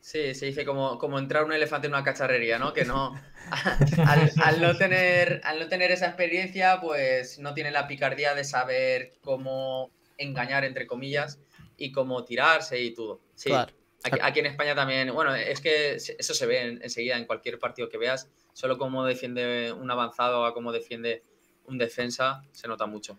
Sí, 0.05 0.35
se 0.35 0.45
dice 0.45 0.65
como, 0.65 0.99
como 0.99 1.17
entrar 1.17 1.45
un 1.45 1.51
elefante 1.51 1.87
en 1.87 1.93
una 1.93 2.03
cacharrería, 2.03 2.59
¿no? 2.59 2.73
Que 2.73 2.85
no 2.85 3.19
al, 4.45 4.61
no 4.61 4.77
tener, 4.77 5.41
al 5.43 5.57
no 5.57 5.67
tener 5.67 5.91
esa 5.91 6.05
experiencia, 6.05 6.79
pues 6.79 7.39
no 7.39 7.55
tiene 7.55 7.71
la 7.71 7.87
picardía 7.87 8.35
de 8.35 8.43
saber 8.43 9.13
cómo 9.21 9.89
engañar, 10.19 10.63
entre 10.63 10.85
comillas, 10.85 11.39
y 11.75 11.91
cómo 11.91 12.23
tirarse 12.23 12.79
y 12.79 12.93
todo. 12.93 13.19
Sí, 13.33 13.51
aquí, 14.03 14.41
en 14.41 14.45
España 14.45 14.75
también, 14.75 15.11
bueno, 15.11 15.33
es 15.33 15.59
que 15.59 15.95
eso 15.95 16.33
se 16.35 16.45
ve 16.45 16.77
enseguida 16.83 17.17
en 17.17 17.25
cualquier 17.25 17.57
partido 17.57 17.89
que 17.89 17.97
veas, 17.97 18.29
solo 18.53 18.77
cómo 18.77 19.05
defiende 19.05 19.71
un 19.71 19.89
avanzado 19.89 20.45
a 20.45 20.53
cómo 20.53 20.71
defiende 20.71 21.23
un 21.65 21.79
defensa, 21.79 22.43
se 22.51 22.67
nota 22.67 22.85
mucho. 22.85 23.17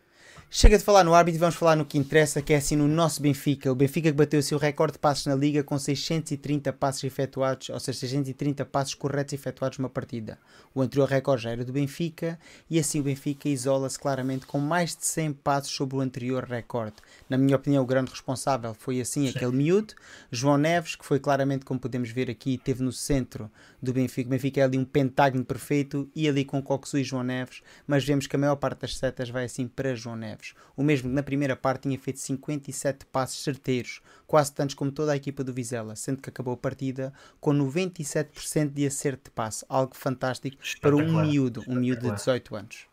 Chega 0.48 0.78
de 0.78 0.84
falar 0.84 1.02
no 1.02 1.12
árbitro 1.12 1.38
e 1.38 1.40
vamos 1.40 1.56
falar 1.56 1.74
no 1.74 1.84
que 1.84 1.98
interessa, 1.98 2.40
que 2.40 2.52
é 2.52 2.56
assim 2.56 2.76
no 2.76 2.86
nosso 2.86 3.20
Benfica. 3.20 3.70
O 3.70 3.74
Benfica 3.74 4.10
que 4.10 4.16
bateu 4.16 4.38
o 4.38 4.42
seu 4.42 4.56
recorde 4.58 4.92
de 4.92 4.98
passos 5.00 5.26
na 5.26 5.34
Liga 5.34 5.64
com 5.64 5.76
630 5.76 6.72
passos 6.72 7.02
efetuados, 7.02 7.68
ou 7.68 7.80
seja, 7.80 7.98
630 7.98 8.64
passos 8.64 8.94
corretos 8.94 9.34
efetuados 9.34 9.78
numa 9.78 9.90
partida. 9.90 10.38
O 10.72 10.80
anterior 10.80 11.08
recorde 11.08 11.42
já 11.42 11.50
era 11.50 11.64
do 11.64 11.72
Benfica 11.72 12.38
e 12.70 12.78
assim 12.78 13.00
o 13.00 13.02
Benfica 13.02 13.48
isola-se 13.48 13.98
claramente 13.98 14.46
com 14.46 14.58
mais 14.58 14.96
de 14.96 15.04
100 15.04 15.32
passos 15.32 15.72
sobre 15.72 15.96
o 15.96 16.00
anterior 16.00 16.44
recorde. 16.44 16.94
Na 17.28 17.36
minha 17.36 17.56
opinião, 17.56 17.82
o 17.82 17.86
grande 17.86 18.12
responsável 18.12 18.72
foi 18.72 19.00
assim 19.00 19.26
Sim. 19.26 19.36
aquele 19.36 19.52
miúdo, 19.52 19.94
João 20.30 20.56
Neves, 20.56 20.94
que 20.94 21.04
foi 21.04 21.18
claramente, 21.18 21.64
como 21.64 21.80
podemos 21.80 22.10
ver 22.10 22.30
aqui, 22.30 22.56
teve 22.56 22.84
no 22.84 22.92
centro 22.92 23.50
do 23.82 23.92
Benfica. 23.92 24.28
O 24.28 24.30
Benfica 24.30 24.60
é 24.60 24.64
ali 24.64 24.78
um 24.78 24.84
pentágono 24.84 25.44
perfeito 25.44 26.08
e 26.14 26.28
ali 26.28 26.44
com 26.44 26.62
Coxu 26.62 26.98
e 26.98 27.04
João 27.04 27.24
Neves, 27.24 27.62
mas 27.84 28.04
vemos 28.04 28.28
que 28.28 28.36
a 28.36 28.38
maior 28.38 28.56
parte 28.56 28.82
das 28.82 28.96
setas 28.96 29.28
vai 29.28 29.44
assim 29.44 29.66
para 29.66 29.94
João 29.94 30.14
Neves. 30.14 30.35
O 30.76 30.82
mesmo 30.82 31.08
que 31.08 31.14
na 31.14 31.22
primeira 31.22 31.56
parte 31.56 31.82
tinha 31.82 31.98
feito 31.98 32.18
57 32.20 33.06
passos 33.06 33.42
certeiros, 33.42 34.00
quase 34.26 34.52
tantos 34.52 34.74
como 34.74 34.90
toda 34.90 35.12
a 35.12 35.16
equipa 35.16 35.42
do 35.44 35.52
Vizela, 35.52 35.96
sendo 35.96 36.20
que 36.20 36.28
acabou 36.28 36.54
a 36.54 36.56
partida 36.56 37.12
com 37.40 37.52
97% 37.52 38.72
de 38.72 38.86
acerto 38.86 39.24
de 39.24 39.30
passe, 39.30 39.64
algo 39.68 39.96
fantástico 39.96 40.56
para 40.80 40.96
um 40.96 41.22
miúdo, 41.22 41.64
um 41.66 41.76
miúdo 41.76 42.02
de 42.02 42.12
18 42.12 42.56
anos. 42.56 42.86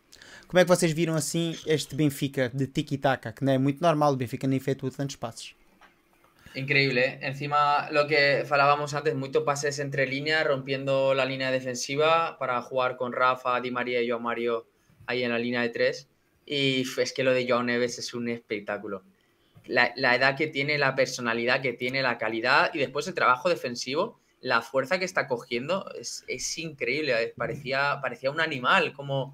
Como 0.48 0.60
é 0.60 0.64
que 0.64 0.70
vocês 0.70 0.91
viram 0.91 1.16
assim 1.16 1.58
este 1.66 1.96
Benfica 1.96 2.50
de 2.54 2.68
tiki-taka, 2.68 3.32
que 3.32 3.44
não 3.44 3.54
é 3.54 3.58
muito 3.58 3.82
normal, 3.82 4.14
o 4.14 4.16
Benfica 4.16 4.48
nem 4.48 4.58
efetua 4.58 4.91
tantos 4.91 5.16
passos? 5.16 5.56
Increíble, 6.56 7.02
¿eh? 7.02 7.20
Encima, 7.24 7.89
lo 7.91 8.06
que 8.06 8.46
hablábamos 8.48 8.94
antes, 8.94 9.16
muchos 9.16 9.44
pases 9.44 9.80
entre 9.80 10.06
líneas, 10.06 10.46
rompiendo 10.46 11.16
la 11.16 11.26
línea 11.26 11.50
defensiva 11.50 12.38
para 12.38 12.62
jugar 12.62 12.96
con 12.96 13.12
Rafa, 13.12 13.60
Di 13.60 13.72
María 13.72 14.02
y 14.02 14.10
Joao 14.10 14.20
Mario 14.20 14.68
ahí 15.08 15.24
en 15.24 15.32
la 15.32 15.39
línea 15.39 15.62
de 15.62 15.70
tres. 15.70 16.08
Y 16.46 16.86
es 16.98 17.14
que 17.14 17.24
lo 17.24 17.34
de 17.34 17.48
Joao 17.48 17.64
Neves 17.64 18.00
es 18.00 18.14
un 18.14 18.30
espectáculo. 18.30 19.04
La, 19.66 19.94
la, 19.96 20.16
edad 20.16 20.36
que 20.36 20.48
tiene, 20.48 20.78
la 20.78 20.96
personalidad 20.96 21.62
que 21.62 21.74
tiene, 21.74 22.02
la 22.02 22.18
calidad 22.18 22.72
y 22.74 22.80
después 22.80 23.08
el 23.08 23.14
trabajo 23.14 23.48
defensivo, 23.48 24.20
la 24.41 24.62
fuerza 24.62 25.00
que 25.00 25.06
está 25.06 25.28
cogiendo 25.28 25.89
es, 25.98 26.26
es 26.28 26.58
increíble. 26.58 27.34
Parecía, 27.38 28.00
parecía 28.02 28.30
un 28.30 28.41
animal, 28.41 28.91
como 28.94 29.34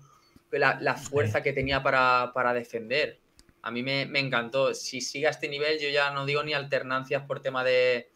la, 0.52 0.80
la 0.80 0.96
fuerza 0.96 1.42
que 1.42 1.54
tenía 1.54 1.82
para, 1.82 2.32
para 2.34 2.54
defender 2.54 3.20
a 3.62 3.72
mí 3.72 3.84
me, 3.84 4.04
encantó. 4.20 4.74
Si 4.74 5.02
sigue 5.02 5.28
a 5.28 5.32
este 5.32 5.50
nivel, 5.50 5.80
yo 5.80 5.90
ya 5.90 6.12
no 6.12 6.26
digo 6.26 6.44
ni 6.44 6.54
alternancias 6.54 7.24
por 7.24 7.42
tema 7.42 7.64
de, 7.64 8.10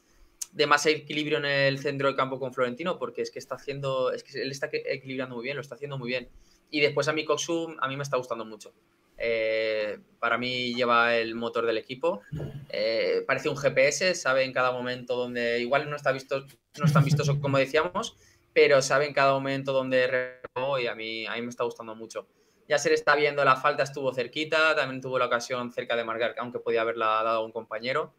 más 0.68 0.86
equilibrio 0.86 1.38
en 1.40 1.46
el 1.46 1.80
centro 1.80 2.08
del 2.08 2.16
campo 2.16 2.40
con 2.40 2.54
Florentino, 2.54 2.98
porque 2.98 3.22
es 3.22 3.32
que 3.32 3.40
está 3.40 3.56
haciendo, 3.56 4.12
es 4.12 4.24
que 4.24 4.42
él 4.42 4.52
está 4.52 4.70
equilibrando 4.72 5.36
muy 5.36 5.44
bien, 5.44 5.56
lo 5.56 5.62
está 5.62 5.76
haciendo 5.76 5.98
muy 5.98 6.10
bien. 6.10 6.30
Y 6.74 6.80
después 6.80 7.08
a 7.08 7.14
mí 7.14 7.24
Coxum, 7.24 7.78
a 7.80 7.88
mí 7.88 7.96
me 7.96 8.02
está 8.02 8.18
gustando 8.18 8.46
mucho. 8.46 8.74
Eh, 9.16 10.00
para 10.20 10.40
mí 10.40 10.74
lleva 10.74 11.16
el 11.16 11.36
motor 11.36 11.68
del 11.68 11.78
equipo. 11.78 12.22
Eh, 12.68 13.24
parece 13.28 13.48
un 13.48 13.56
GPS, 13.56 14.16
sabe 14.16 14.44
en 14.44 14.52
cada 14.52 14.72
momento 14.72 15.16
donde, 15.16 15.60
igual 15.60 15.88
no 15.88 15.96
está 15.96 16.12
visto, 16.12 16.48
no 16.80 16.86
es 16.86 16.92
tan 16.92 17.06
vistoso 17.06 17.40
como 17.42 17.60
decíamos, 17.60 18.18
pero 18.54 18.82
sabe 18.82 19.06
en 19.06 19.14
cada 19.14 19.34
momento 19.34 19.72
dónde 19.72 20.40
y 20.82 20.88
a 20.88 20.96
mí, 20.96 21.28
a 21.28 21.36
mí 21.36 21.44
me 21.44 21.50
está 21.50 21.64
gustando 21.64 21.94
mucho. 21.94 22.26
Ya 22.68 22.80
se 22.80 22.90
le 22.90 22.96
está 22.96 23.16
viendo 23.16 23.46
la 23.46 23.56
falta, 23.56 23.84
estuvo 23.84 24.12
cerquita, 24.12 24.76
también 24.76 25.00
tuvo 25.00 25.20
la 25.20 25.28
ocasión 25.28 25.72
cerca 25.72 25.96
de 25.96 26.04
marcar, 26.04 26.34
aunque 26.40 26.58
podía 26.58 26.82
haberla 26.82 27.06
dado 27.24 27.38
a 27.38 27.46
un 27.46 27.52
compañero. 27.52 28.12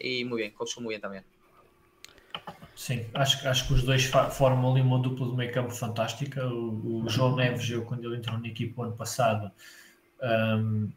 E 0.00 0.24
muito 0.24 0.36
bem, 0.36 0.52
Coxo 0.52 0.80
muito 0.80 0.94
bem 0.94 1.00
também. 1.00 1.37
Sim, 2.78 3.04
acho, 3.12 3.48
acho 3.48 3.66
que 3.66 3.72
os 3.74 3.82
dois 3.82 4.04
formam 4.30 4.70
ali 4.70 4.80
uma 4.80 5.00
dupla 5.00 5.26
de 5.28 5.34
meio 5.34 5.52
campo 5.52 5.70
fantástica. 5.72 6.46
O, 6.46 7.02
o 7.02 7.08
João 7.08 7.34
Neves, 7.34 7.68
eu 7.68 7.84
quando 7.84 8.04
ele 8.04 8.18
entrou 8.18 8.38
na 8.38 8.46
equipa 8.46 8.84
ano 8.84 8.92
passado, 8.92 9.50
um, 10.22 10.88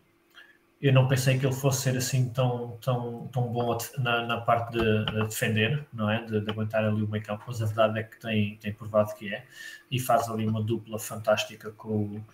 eu 0.80 0.94
não 0.94 1.08
pensei 1.08 1.40
que 1.40 1.46
ele 1.46 1.56
fosse 1.56 1.82
ser 1.82 1.98
assim 1.98 2.30
tão, 2.30 2.78
tão, 2.84 3.28
tão 3.34 3.48
bom 3.52 3.76
na, 3.98 4.28
na 4.28 4.40
parte 4.42 4.74
de, 4.74 5.06
de, 5.06 5.24
defender, 5.24 5.84
não 5.92 6.08
é? 6.08 6.24
De, 6.24 6.40
de, 6.42 6.52
aguentar 6.52 6.86
ali 6.86 7.02
o 7.02 7.08
meio 7.08 7.24
campo, 7.24 7.46
mas 7.48 7.60
a 7.64 7.66
verdade 7.66 8.00
é 8.00 8.04
que 8.04 8.20
tem, 8.20 8.58
tem 8.58 8.74
provado 8.74 9.16
que 9.16 9.34
é 9.34 9.44
e 9.90 10.00
faz 10.00 10.30
ali 10.30 10.46
uma 10.46 10.62
dupla 10.62 11.00
fantástica 11.00 11.72
com 11.72 11.90
o 11.90 12.26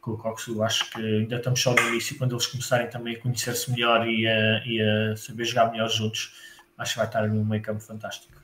com 0.00 0.12
o 0.12 0.18
Coxu. 0.18 0.62
Acho 0.62 0.90
que 0.90 0.98
ainda 0.98 1.36
estamos 1.36 1.60
só 1.60 1.74
no 1.74 1.88
início, 1.88 2.16
quando 2.16 2.34
eles 2.34 2.46
começarem 2.46 2.88
também 2.88 3.16
a 3.16 3.20
conhecer-se 3.20 3.70
melhor 3.70 4.08
e 4.08 4.26
a, 4.26 4.62
e 4.64 4.80
a, 4.80 5.16
saber 5.16 5.44
jogar 5.44 5.70
melhor 5.70 5.90
juntos, 5.90 6.32
acho 6.78 6.92
que 6.94 6.98
vai 6.98 7.06
estar 7.06 7.28
num 7.28 7.44
meio 7.44 7.62
campo 7.62 7.80
fantástico. 7.80 8.43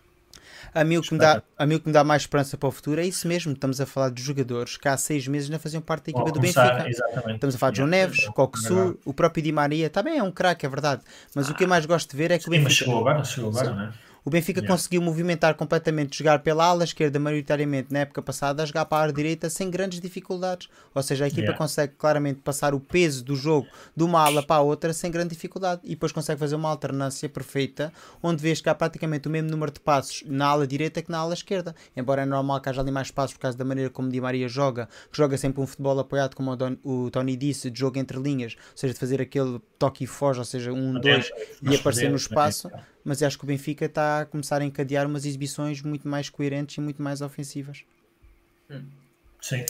A 0.74 0.84
mim, 0.84 0.96
o 0.96 1.02
que 1.02 1.12
me 1.12 1.18
dá, 1.18 1.42
a 1.58 1.66
mim 1.66 1.78
que 1.78 1.86
me 1.86 1.92
dá 1.92 2.04
mais 2.04 2.22
esperança 2.22 2.56
para 2.56 2.68
o 2.68 2.72
futuro 2.72 3.00
é 3.00 3.06
isso 3.06 3.26
mesmo. 3.26 3.52
Estamos 3.52 3.80
a 3.80 3.86
falar 3.86 4.10
de 4.10 4.22
jogadores 4.22 4.76
que 4.76 4.88
há 4.88 4.96
seis 4.96 5.26
meses 5.26 5.48
não 5.48 5.58
faziam 5.58 5.82
parte 5.82 6.06
da 6.06 6.18
equipa 6.18 6.32
do 6.32 6.40
Benfica. 6.40 6.88
Exatamente. 6.88 7.34
Estamos 7.34 7.54
a 7.54 7.58
falar 7.58 7.72
de 7.72 7.76
João 7.78 7.88
Neves, 7.88 8.28
Coxu, 8.28 8.98
o 9.04 9.12
próprio 9.12 9.42
Di 9.42 9.52
Maria. 9.52 9.90
Também 9.90 10.18
é 10.18 10.22
um 10.22 10.30
craque, 10.30 10.64
é 10.64 10.68
verdade. 10.68 11.02
Mas 11.34 11.48
ah, 11.48 11.52
o 11.52 11.54
que 11.54 11.64
eu 11.64 11.68
mais 11.68 11.86
gosto 11.86 12.10
de 12.10 12.16
ver 12.16 12.30
é 12.30 12.38
que 12.38 12.46
o 12.46 12.50
Benfica. 12.50 12.68
Mas 12.68 12.74
chegou 12.74 12.98
agora, 12.98 13.24
chegou 13.24 13.50
agora, 13.50 13.70
não 13.70 13.82
é? 13.82 14.09
O 14.24 14.30
Benfica 14.30 14.60
yeah. 14.60 14.74
conseguiu 14.74 15.00
movimentar 15.00 15.54
completamente, 15.54 16.18
jogar 16.18 16.40
pela 16.40 16.64
ala 16.64 16.84
esquerda, 16.84 17.18
maioritariamente 17.18 17.92
na 17.92 18.00
época 18.00 18.22
passada, 18.22 18.62
a 18.62 18.66
jogar 18.66 18.84
para 18.84 18.98
a 18.98 19.02
ala 19.04 19.12
direita 19.12 19.48
sem 19.48 19.70
grandes 19.70 20.00
dificuldades. 20.00 20.68
Ou 20.94 21.02
seja, 21.02 21.24
a 21.24 21.28
equipa 21.28 21.42
yeah. 21.42 21.58
consegue 21.58 21.94
claramente 21.96 22.40
passar 22.40 22.74
o 22.74 22.80
peso 22.80 23.24
do 23.24 23.34
jogo 23.34 23.66
de 23.96 24.04
uma 24.04 24.20
ala 24.20 24.42
para 24.42 24.56
a 24.56 24.60
outra 24.60 24.92
sem 24.92 25.10
grande 25.10 25.30
dificuldade 25.30 25.80
e 25.84 25.90
depois 25.90 26.12
consegue 26.12 26.38
fazer 26.38 26.54
uma 26.54 26.68
alternância 26.68 27.28
perfeita, 27.28 27.92
onde 28.22 28.42
vês 28.42 28.60
que 28.60 28.68
há 28.68 28.74
praticamente 28.74 29.26
o 29.26 29.30
mesmo 29.30 29.50
número 29.50 29.72
de 29.72 29.80
passos 29.80 30.22
na 30.26 30.46
ala 30.46 30.66
direita 30.66 31.00
que 31.02 31.10
na 31.10 31.18
ala 31.18 31.34
esquerda. 31.34 31.74
Embora 31.96 32.22
é 32.22 32.26
normal 32.26 32.60
que 32.60 32.68
haja 32.68 32.80
ali 32.80 32.90
mais 32.90 33.10
passos 33.10 33.34
por 33.34 33.40
causa 33.40 33.56
da 33.56 33.64
maneira 33.64 33.90
como 33.90 34.10
Di 34.10 34.20
Maria 34.20 34.48
joga, 34.48 34.88
que 35.10 35.16
joga 35.16 35.38
sempre 35.38 35.62
um 35.62 35.66
futebol 35.66 35.98
apoiado, 35.98 36.34
como 36.34 36.50
o, 36.50 36.56
Don, 36.56 36.76
o 36.84 37.10
Tony 37.10 37.36
disse, 37.36 37.70
de 37.70 37.80
jogo 37.80 37.98
entre 37.98 38.18
linhas, 38.18 38.54
ou 38.54 38.76
seja, 38.76 38.92
de 38.92 39.00
fazer 39.00 39.20
aquele 39.20 39.60
toque 39.78 40.04
e 40.04 40.06
foge, 40.06 40.38
ou 40.38 40.44
seja, 40.44 40.72
um, 40.72 41.00
dois, 41.00 41.30
e 41.62 41.74
aparecer 41.74 42.10
no 42.10 42.16
espaço 42.16 42.70
mas 43.04 43.22
acho 43.22 43.38
que 43.38 43.44
o 43.44 43.46
Benfica 43.46 43.86
está 43.86 44.20
a 44.20 44.26
começar 44.26 44.60
a 44.60 44.64
encadear 44.64 45.06
umas 45.06 45.24
exibições 45.24 45.82
muito 45.82 46.06
mais 46.08 46.28
coerentes 46.28 46.76
e 46.76 46.80
muito 46.80 47.02
mais 47.02 47.20
ofensivas. 47.20 47.84
Sim. 49.40 49.64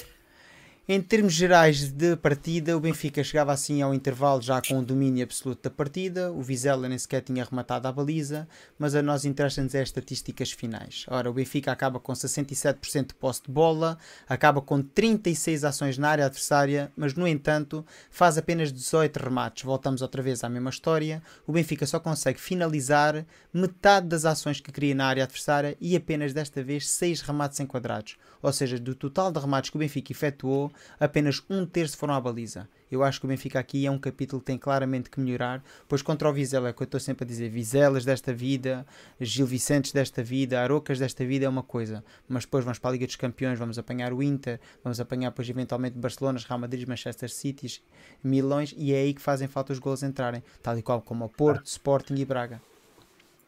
Em 0.92 1.00
termos 1.00 1.34
gerais 1.34 1.92
de 1.92 2.16
partida, 2.16 2.76
o 2.76 2.80
Benfica 2.80 3.22
chegava 3.22 3.52
assim 3.52 3.80
ao 3.80 3.94
intervalo 3.94 4.42
já 4.42 4.60
com 4.60 4.80
o 4.80 4.84
domínio 4.84 5.22
absoluto 5.22 5.62
da 5.62 5.70
partida. 5.70 6.32
O 6.32 6.42
Vizela 6.42 6.88
nem 6.88 6.98
sequer 6.98 7.20
tinha 7.20 7.44
rematado 7.44 7.86
a 7.86 7.92
baliza, 7.92 8.48
mas 8.76 8.96
a 8.96 9.00
nós 9.00 9.24
interessa-nos 9.24 9.72
é 9.76 9.82
as 9.82 9.88
estatísticas 9.88 10.50
finais. 10.50 11.06
Ora, 11.06 11.30
o 11.30 11.32
Benfica 11.32 11.70
acaba 11.70 12.00
com 12.00 12.12
67% 12.12 13.06
de 13.06 13.14
posse 13.14 13.40
de 13.44 13.52
bola, 13.52 13.98
acaba 14.28 14.60
com 14.60 14.82
36 14.82 15.62
ações 15.62 15.96
na 15.96 16.08
área 16.08 16.26
adversária, 16.26 16.90
mas 16.96 17.14
no 17.14 17.28
entanto 17.28 17.86
faz 18.10 18.36
apenas 18.36 18.72
18 18.72 19.16
remates. 19.16 19.62
Voltamos 19.62 20.02
outra 20.02 20.20
vez 20.20 20.42
à 20.42 20.48
mesma 20.48 20.70
história. 20.70 21.22
O 21.46 21.52
Benfica 21.52 21.86
só 21.86 22.00
consegue 22.00 22.40
finalizar 22.40 23.24
metade 23.54 24.08
das 24.08 24.24
ações 24.24 24.60
que 24.60 24.72
cria 24.72 24.96
na 24.96 25.06
área 25.06 25.22
adversária 25.22 25.76
e 25.80 25.94
apenas 25.94 26.32
desta 26.32 26.64
vez 26.64 26.88
6 26.88 27.20
remates 27.20 27.60
enquadrados. 27.60 28.16
Ou 28.42 28.52
seja, 28.52 28.76
do 28.76 28.94
total 28.94 29.30
de 29.30 29.38
remates 29.38 29.70
que 29.70 29.76
o 29.76 29.78
Benfica 29.78 30.10
efetuou, 30.10 30.72
apenas 30.98 31.42
um 31.48 31.66
terço 31.66 31.96
foram 31.96 32.14
à 32.14 32.20
baliza. 32.20 32.68
Eu 32.90 33.04
acho 33.04 33.20
que 33.20 33.26
o 33.26 33.28
Benfica 33.28 33.58
aqui 33.58 33.86
é 33.86 33.90
um 33.90 33.98
capítulo 33.98 34.40
que 34.40 34.46
tem 34.46 34.58
claramente 34.58 35.08
que 35.08 35.20
melhorar, 35.20 35.62
pois 35.88 36.02
contra 36.02 36.28
o 36.28 36.32
Vizela, 36.32 36.68
é 36.68 36.70
o 36.72 36.74
que 36.74 36.82
eu 36.82 36.86
estou 36.86 36.98
sempre 36.98 37.24
a 37.24 37.26
dizer, 37.26 37.48
Vizelas 37.48 38.04
desta 38.04 38.34
vida, 38.34 38.84
Gil 39.20 39.46
Vicentes 39.46 39.92
desta 39.92 40.24
vida, 40.24 40.60
Arocas 40.60 40.98
desta 40.98 41.24
vida 41.24 41.46
é 41.46 41.48
uma 41.48 41.62
coisa, 41.62 42.04
mas 42.28 42.44
depois 42.44 42.64
vamos 42.64 42.80
para 42.80 42.90
a 42.90 42.92
Liga 42.92 43.06
dos 43.06 43.14
Campeões, 43.14 43.58
vamos 43.58 43.78
apanhar 43.78 44.12
o 44.12 44.22
Inter, 44.22 44.58
vamos 44.82 44.98
apanhar 44.98 45.30
depois 45.30 45.48
eventualmente 45.48 45.96
Barcelona, 45.96 46.40
Real 46.46 46.58
Madrid, 46.58 46.88
Manchester 46.88 47.30
City, 47.30 47.80
Milões, 48.24 48.74
e 48.76 48.92
é 48.92 48.98
aí 48.98 49.14
que 49.14 49.22
fazem 49.22 49.46
falta 49.46 49.72
os 49.72 49.78
gols 49.78 50.02
entrarem, 50.02 50.42
tal 50.60 50.76
e 50.76 50.82
qual 50.82 51.00
como 51.00 51.24
o 51.24 51.28
Porto, 51.28 51.66
Sporting 51.66 52.14
e 52.16 52.24
Braga. 52.24 52.60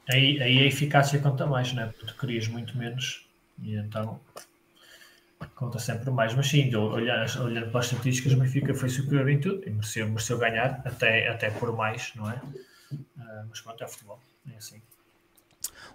Aí, 0.09 0.41
aí 0.41 0.59
a 0.59 0.67
eficácia 0.67 1.19
conta 1.19 1.47
mais, 1.47 1.73
né? 1.73 1.87
porque 1.87 2.07
tu 2.07 2.17
querias 2.17 2.47
muito 2.47 2.77
menos, 2.77 3.27
e 3.61 3.77
então 3.77 4.21
conta 5.55 5.79
sempre 5.79 6.11
mais, 6.11 6.35
mas 6.35 6.49
sim, 6.49 6.75
olhando, 6.75 7.43
olhando 7.43 7.71
para 7.71 7.81
as 7.81 7.87
estatísticas, 7.87 8.33
o 8.33 8.37
Benfica 8.37 8.75
foi 8.75 8.89
superior 8.89 9.29
em 9.29 9.41
tudo 9.41 9.63
e 9.67 9.71
mereceu, 9.71 10.09
mereceu 10.09 10.39
ganhar, 10.39 10.83
até, 10.85 11.29
até 11.29 11.51
por 11.51 11.75
mais, 11.77 12.13
não 12.15 12.31
é? 12.31 12.41
Uh, 12.93 13.47
mas 13.49 13.61
pronto, 13.61 13.83
é 13.83 13.89
futebol, 13.89 14.21
é 14.53 14.57
assim. 14.57 14.81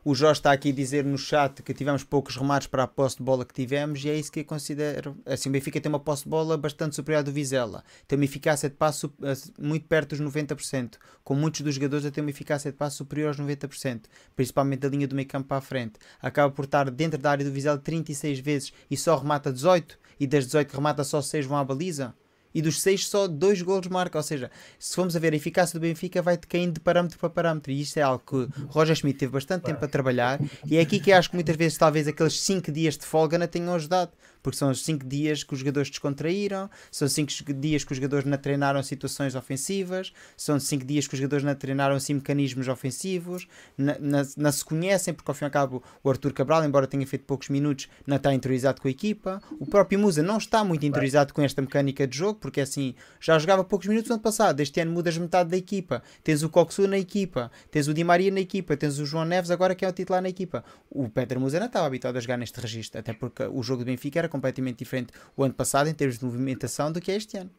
O 0.09 0.15
Jorge 0.15 0.39
está 0.39 0.53
aqui 0.53 0.69
a 0.69 0.71
dizer 0.71 1.03
no 1.03 1.17
chat 1.17 1.61
que 1.61 1.73
tivemos 1.73 2.01
poucos 2.01 2.37
remates 2.37 2.65
para 2.65 2.83
a 2.83 2.87
posse 2.87 3.17
de 3.17 3.23
bola 3.23 3.43
que 3.43 3.53
tivemos 3.53 4.05
e 4.05 4.09
é 4.09 4.15
isso 4.17 4.31
que 4.31 4.39
eu 4.39 4.45
considero. 4.45 5.17
Assim, 5.25 5.49
o 5.49 5.51
Benfica 5.51 5.81
tem 5.81 5.89
uma 5.89 5.99
posse 5.99 6.23
de 6.23 6.29
bola 6.29 6.55
bastante 6.55 6.95
superior 6.95 7.19
à 7.19 7.21
do 7.23 7.29
Vizela. 7.33 7.83
Tem 8.07 8.17
uma 8.17 8.23
eficácia 8.23 8.69
de 8.69 8.75
passo 8.77 9.13
eh, 9.21 9.33
muito 9.59 9.85
perto 9.85 10.15
dos 10.15 10.21
90%. 10.21 10.93
Com 11.25 11.35
muitos 11.35 11.59
dos 11.59 11.75
jogadores 11.75 12.05
a 12.05 12.11
ter 12.11 12.21
uma 12.21 12.29
eficácia 12.29 12.71
de 12.71 12.77
passo 12.77 12.95
superior 12.95 13.27
aos 13.27 13.37
90%. 13.37 14.03
Principalmente 14.33 14.79
da 14.79 14.87
linha 14.87 15.09
do 15.09 15.13
meio 15.13 15.27
campo 15.27 15.49
para 15.49 15.57
a 15.57 15.61
frente. 15.61 15.99
Acaba 16.21 16.53
por 16.53 16.63
estar 16.63 16.89
dentro 16.89 17.19
da 17.19 17.31
área 17.31 17.43
do 17.43 17.51
Vizela 17.51 17.77
36 17.77 18.39
vezes 18.39 18.71
e 18.89 18.95
só 18.95 19.17
remata 19.17 19.51
18. 19.51 19.99
E 20.21 20.25
das 20.25 20.45
18 20.45 20.69
que 20.69 20.75
remata 20.77 21.03
só 21.03 21.21
6 21.21 21.45
vão 21.47 21.57
à 21.57 21.65
baliza 21.65 22.15
e 22.57 22.61
dos 22.61 22.81
6 22.81 23.07
só 23.07 23.27
2 23.27 23.61
golos 23.61 23.87
marca. 23.87 24.17
Ou 24.17 24.23
seja, 24.23 24.49
se 24.79 24.95
formos 24.95 25.15
a 25.15 25.19
ver 25.19 25.31
a 25.31 25.35
eficácia 25.35 25.79
do 25.79 25.83
Benfica, 25.83 26.23
vai 26.23 26.37
caindo 26.37 26.73
de 26.73 26.79
parâmetro 26.79 27.19
para 27.19 27.29
parâmetro. 27.29 27.71
E 27.71 27.81
isto 27.81 27.97
é 27.97 28.01
algo 28.01 28.23
que 28.25 28.63
Roger 28.67 28.95
Schmidt 28.95 29.19
teve 29.19 29.31
bastante 29.31 29.65
tempo 29.65 29.85
a 29.85 29.87
trabalhar. 29.87 30.39
E 30.65 30.77
é 30.77 30.81
aqui 30.81 30.99
que 30.99 31.11
acho 31.11 31.29
que 31.29 31.35
muitas 31.35 31.55
vezes, 31.55 31.77
talvez, 31.77 32.07
aqueles 32.07 32.39
5 32.41 32.71
dias 32.71 32.97
de 32.97 33.05
folga 33.05 33.37
não 33.37 33.45
tenham 33.45 33.75
ajudado 33.75 34.11
porque 34.47 34.59
são 34.59 34.71
os 34.71 34.81
5 34.85 35.05
dias 35.05 35.43
que 35.43 35.51
os 35.53 35.59
jogadores 35.59 35.89
descontraíram, 35.89 36.69
são 36.89 37.05
5 37.05 37.53
dias 37.55 37.83
que 37.83 37.91
os 37.91 37.97
jogadores 37.97 38.25
não 38.25 38.37
treinaram 38.37 38.81
situações 38.81 39.35
ofensivas, 39.35 40.13
são 40.37 40.57
5 40.57 40.85
dias 40.85 41.05
que 41.05 41.15
os 41.15 41.19
jogadores 41.19 41.43
não 41.43 41.53
treinaram 41.53 41.97
assim 41.97 42.13
mecanismos 42.13 42.69
ofensivos, 42.69 43.45
não 43.77 44.51
se 44.53 44.63
conhecem, 44.63 45.13
porque 45.13 45.29
ao 45.29 45.35
fim 45.35 45.43
e 45.43 45.47
ao 45.47 45.51
cabo 45.51 45.83
o 46.01 46.09
Arthur 46.09 46.31
Cabral, 46.31 46.63
embora 46.63 46.87
tenha 46.87 47.05
feito 47.05 47.25
poucos 47.25 47.49
minutos, 47.49 47.89
não 48.05 48.15
está 48.15 48.33
interiorizado 48.33 48.79
com 48.79 48.87
a 48.87 48.91
equipa. 48.91 49.41
O 49.59 49.65
próprio 49.65 49.99
Musa 49.99 50.23
não 50.23 50.37
está 50.37 50.63
muito 50.63 50.85
interiorizado 50.85 51.33
com 51.33 51.41
esta 51.41 51.61
mecânica 51.61 52.07
de 52.07 52.17
jogo, 52.17 52.39
porque 52.39 52.61
assim 52.61 52.95
já 53.19 53.37
jogava 53.37 53.65
poucos 53.65 53.87
minutos 53.87 54.07
no 54.07 54.15
ano 54.15 54.23
passado. 54.23 54.61
Este 54.61 54.79
ano 54.79 54.91
mudas 54.91 55.17
metade 55.17 55.49
da 55.49 55.57
equipa. 55.57 56.01
Tens 56.23 56.41
o 56.41 56.47
Coxu 56.47 56.87
na 56.87 56.97
equipa, 56.97 57.51
tens 57.69 57.89
o 57.89 57.93
Di 57.93 58.05
Maria 58.05 58.31
na 58.31 58.39
equipa, 58.39 58.77
tens 58.77 58.97
o 58.97 59.05
João 59.05 59.25
Neves 59.25 59.51
agora 59.51 59.75
que 59.75 59.83
é 59.83 59.89
o 59.89 59.91
titular 59.91 60.21
na 60.21 60.29
equipa. 60.29 60.63
O 60.89 61.09
Pedro 61.09 61.41
Musa 61.41 61.59
não 61.59 61.67
estava 61.67 61.85
habituado 61.85 62.15
a 62.15 62.21
jogar 62.21 62.37
neste 62.37 62.61
registro, 62.61 62.97
até 62.97 63.11
porque 63.11 63.43
o 63.43 63.61
jogo 63.61 63.83
do 63.83 63.87
Benfica 63.87 64.19
era 64.19 64.36
completamente 64.37 64.79
diferente 64.79 65.11
o 65.35 65.43
ano 65.43 65.53
passado 65.53 65.87
em 65.89 65.93
termos 65.93 66.17
de 66.17 66.25
movimentação 66.25 66.91
do 66.91 67.01
que 67.01 67.11
é 67.11 67.15
este 67.15 67.37
ano. 67.37 67.51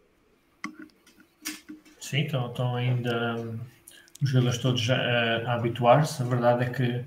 Sim, 2.01 2.23
estão, 2.23 2.49
estão 2.49 2.75
ainda 2.75 3.37
um, 3.37 3.59
os 4.23 4.31
jogadores 4.31 4.59
todos 4.59 4.91
a, 4.91 4.97
a 4.97 5.55
habituar-se. 5.55 6.23
A 6.23 6.25
verdade 6.25 6.65
é 6.65 6.71
que 6.71 7.05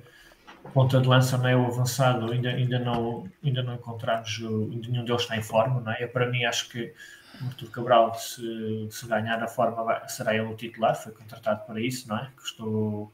ponta 0.73 1.01
de 1.01 1.07
lança 1.07 1.37
não 1.37 1.47
é 1.47 1.55
o 1.55 1.65
avançado, 1.65 2.31
ainda, 2.31 2.49
ainda, 2.49 2.79
não, 2.79 3.27
ainda 3.43 3.63
não 3.63 3.75
encontramos, 3.75 4.39
nenhum 4.39 5.03
deles 5.03 5.23
está 5.23 5.35
em 5.35 5.41
forma. 5.41 5.81
Não 5.81 5.91
é? 5.91 6.05
Para 6.07 6.29
mim, 6.29 6.43
acho 6.45 6.69
que 6.69 6.93
o 7.41 7.45
Artur 7.45 7.69
Cabral, 7.71 8.13
se, 8.15 8.87
se 8.91 9.07
ganhar 9.07 9.41
a 9.41 9.47
forma, 9.47 9.83
vai, 9.83 10.07
será 10.07 10.35
ele 10.35 10.45
o 10.45 10.55
titular. 10.55 10.95
Foi 10.95 11.11
contratado 11.11 11.65
para 11.65 11.81
isso, 11.81 12.07
não 12.07 12.17
é? 12.17 12.29
Custou 12.35 13.11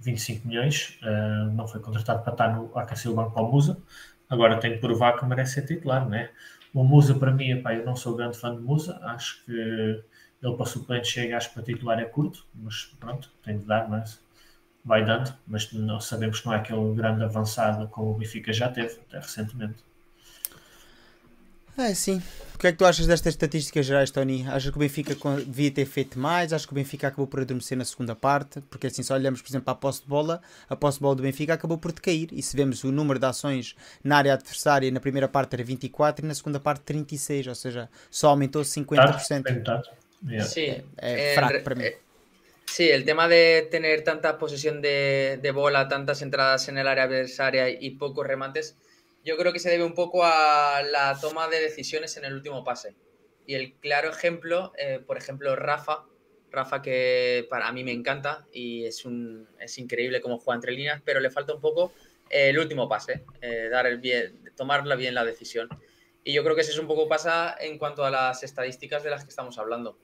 25 0.00 0.46
milhões, 0.46 0.98
uh, 1.02 1.50
não 1.52 1.66
foi 1.66 1.80
contratado 1.80 2.22
para 2.22 2.32
estar 2.32 2.54
no, 2.54 2.70
aquecer 2.78 3.10
o 3.10 3.14
banco 3.14 3.42
Musa. 3.44 3.78
Agora 4.28 4.58
tem 4.60 4.72
que 4.74 4.78
provar 4.78 5.18
que 5.18 5.24
merece 5.24 5.54
ser 5.54 5.66
titular, 5.66 6.08
né? 6.08 6.30
O 6.74 6.84
Musa, 6.84 7.14
para 7.14 7.30
mim, 7.32 7.50
epá, 7.50 7.74
eu 7.74 7.84
não 7.84 7.96
sou 7.96 8.16
grande 8.16 8.38
fã 8.38 8.54
de 8.54 8.60
Musa, 8.60 8.98
acho 9.02 9.44
que 9.44 9.52
ele 9.52 10.56
para 10.56 10.66
suplente 10.66 11.08
chega, 11.08 11.36
acho 11.36 11.48
que 11.48 11.54
para 11.54 11.62
titular 11.64 11.98
é 11.98 12.04
curto, 12.04 12.46
mas 12.54 12.84
pronto, 13.00 13.30
tem 13.42 13.58
de 13.58 13.64
dar, 13.64 13.88
mas 13.88 14.20
vai 14.84 15.04
dando, 15.04 15.34
mas 15.46 15.72
não 15.72 16.00
sabemos 16.00 16.40
que 16.40 16.46
não 16.46 16.54
é 16.54 16.58
aquele 16.58 16.94
grande 16.94 17.24
avançado 17.24 17.88
como 17.88 18.12
o 18.12 18.14
Benfica 18.14 18.52
já 18.52 18.68
teve, 18.70 19.00
até 19.08 19.18
recentemente. 19.18 19.82
É, 21.78 21.94
sim. 21.94 22.22
O 22.54 22.58
que 22.58 22.68
é 22.68 22.72
que 22.72 22.78
tu 22.78 22.86
achas 22.86 23.06
destas 23.06 23.34
estatísticas 23.34 23.84
gerais, 23.84 24.10
Tony? 24.10 24.46
Achas 24.48 24.70
que 24.70 24.76
o 24.76 24.80
Benfica 24.80 25.14
devia 25.46 25.70
ter 25.70 25.84
feito 25.84 26.18
mais? 26.18 26.54
Achas 26.54 26.64
que 26.64 26.72
o 26.72 26.74
Benfica 26.74 27.08
acabou 27.08 27.26
por 27.26 27.40
adormecer 27.40 27.76
na 27.76 27.84
segunda 27.84 28.16
parte? 28.16 28.62
Porque 28.70 28.86
assim, 28.86 29.02
se 29.02 29.12
olhamos, 29.12 29.42
por 29.42 29.50
exemplo, 29.50 29.66
para 29.66 29.74
a 29.74 29.76
posse 29.76 30.00
de 30.00 30.08
bola, 30.08 30.40
a 30.66 30.74
posse 30.74 30.96
de 30.96 31.02
bola 31.02 31.16
do 31.16 31.22
Benfica 31.22 31.52
acabou 31.52 31.76
por 31.76 31.92
decair. 31.92 32.28
E 32.32 32.42
se 32.42 32.56
vemos 32.56 32.82
o 32.82 32.90
número 32.90 33.20
de 33.20 33.26
ações 33.26 33.76
na 34.02 34.16
área 34.16 34.32
adversária, 34.32 34.90
na 34.90 35.00
primeira 35.00 35.28
parte 35.28 35.52
era 35.52 35.62
24 35.62 36.24
e 36.24 36.28
na 36.28 36.34
segunda 36.34 36.58
parte 36.58 36.80
36, 36.80 37.46
ou 37.48 37.54
seja, 37.54 37.90
só 38.10 38.28
aumentou 38.30 38.62
50%. 38.62 39.62
Tá, 39.62 39.82
yeah. 40.26 40.48
Sí, 40.48 40.82
é, 40.96 41.32
é 41.32 41.34
fraco 41.34 41.60
para 41.62 41.74
mim. 41.74 41.84
Eh, 41.84 41.98
sí, 42.64 42.88
el 42.88 43.04
tema 43.04 43.28
de 43.28 43.68
tener 43.70 44.02
tanta 44.02 44.38
posesión 44.38 44.80
de, 44.80 45.38
de 45.42 45.50
bola, 45.50 45.88
tantas 45.88 46.22
entradas 46.22 46.68
en 46.68 46.78
el 46.78 46.88
área 46.88 47.04
adversaria 47.04 47.68
y 47.68 47.90
pocos 47.90 48.26
remates 48.26 48.76
yo 49.26 49.36
creo 49.36 49.52
que 49.52 49.58
se 49.58 49.70
debe 49.70 49.82
un 49.82 49.94
poco 49.94 50.24
a 50.24 50.82
la 50.88 51.18
toma 51.20 51.48
de 51.48 51.60
decisiones 51.60 52.16
en 52.16 52.24
el 52.24 52.32
último 52.32 52.62
pase. 52.62 52.94
Y 53.44 53.54
el 53.54 53.74
claro 53.74 54.08
ejemplo, 54.08 54.72
eh, 54.78 55.00
por 55.04 55.18
ejemplo, 55.18 55.56
Rafa, 55.56 56.04
Rafa 56.52 56.80
que 56.80 57.44
para 57.50 57.72
mí 57.72 57.82
me 57.82 57.90
encanta 57.90 58.46
y 58.52 58.84
es, 58.84 59.04
un, 59.04 59.48
es 59.58 59.78
increíble 59.78 60.20
cómo 60.20 60.38
juega 60.38 60.56
entre 60.56 60.72
líneas, 60.72 61.02
pero 61.04 61.18
le 61.18 61.30
falta 61.30 61.52
un 61.52 61.60
poco 61.60 61.92
eh, 62.30 62.50
el 62.50 62.58
último 62.60 62.88
pase, 62.88 63.24
eh, 63.40 63.68
dar 63.68 63.88
el 63.88 63.98
bien, 63.98 64.52
tomarla 64.56 64.94
bien 64.94 65.14
la 65.14 65.24
decisión. 65.24 65.68
Y 66.22 66.32
yo 66.32 66.44
creo 66.44 66.54
que 66.54 66.60
eso 66.60 66.80
un 66.80 66.86
poco 66.86 67.08
pasa 67.08 67.56
en 67.58 67.78
cuanto 67.78 68.04
a 68.04 68.10
las 68.10 68.44
estadísticas 68.44 69.02
de 69.02 69.10
las 69.10 69.24
que 69.24 69.30
estamos 69.30 69.58
hablando. 69.58 69.98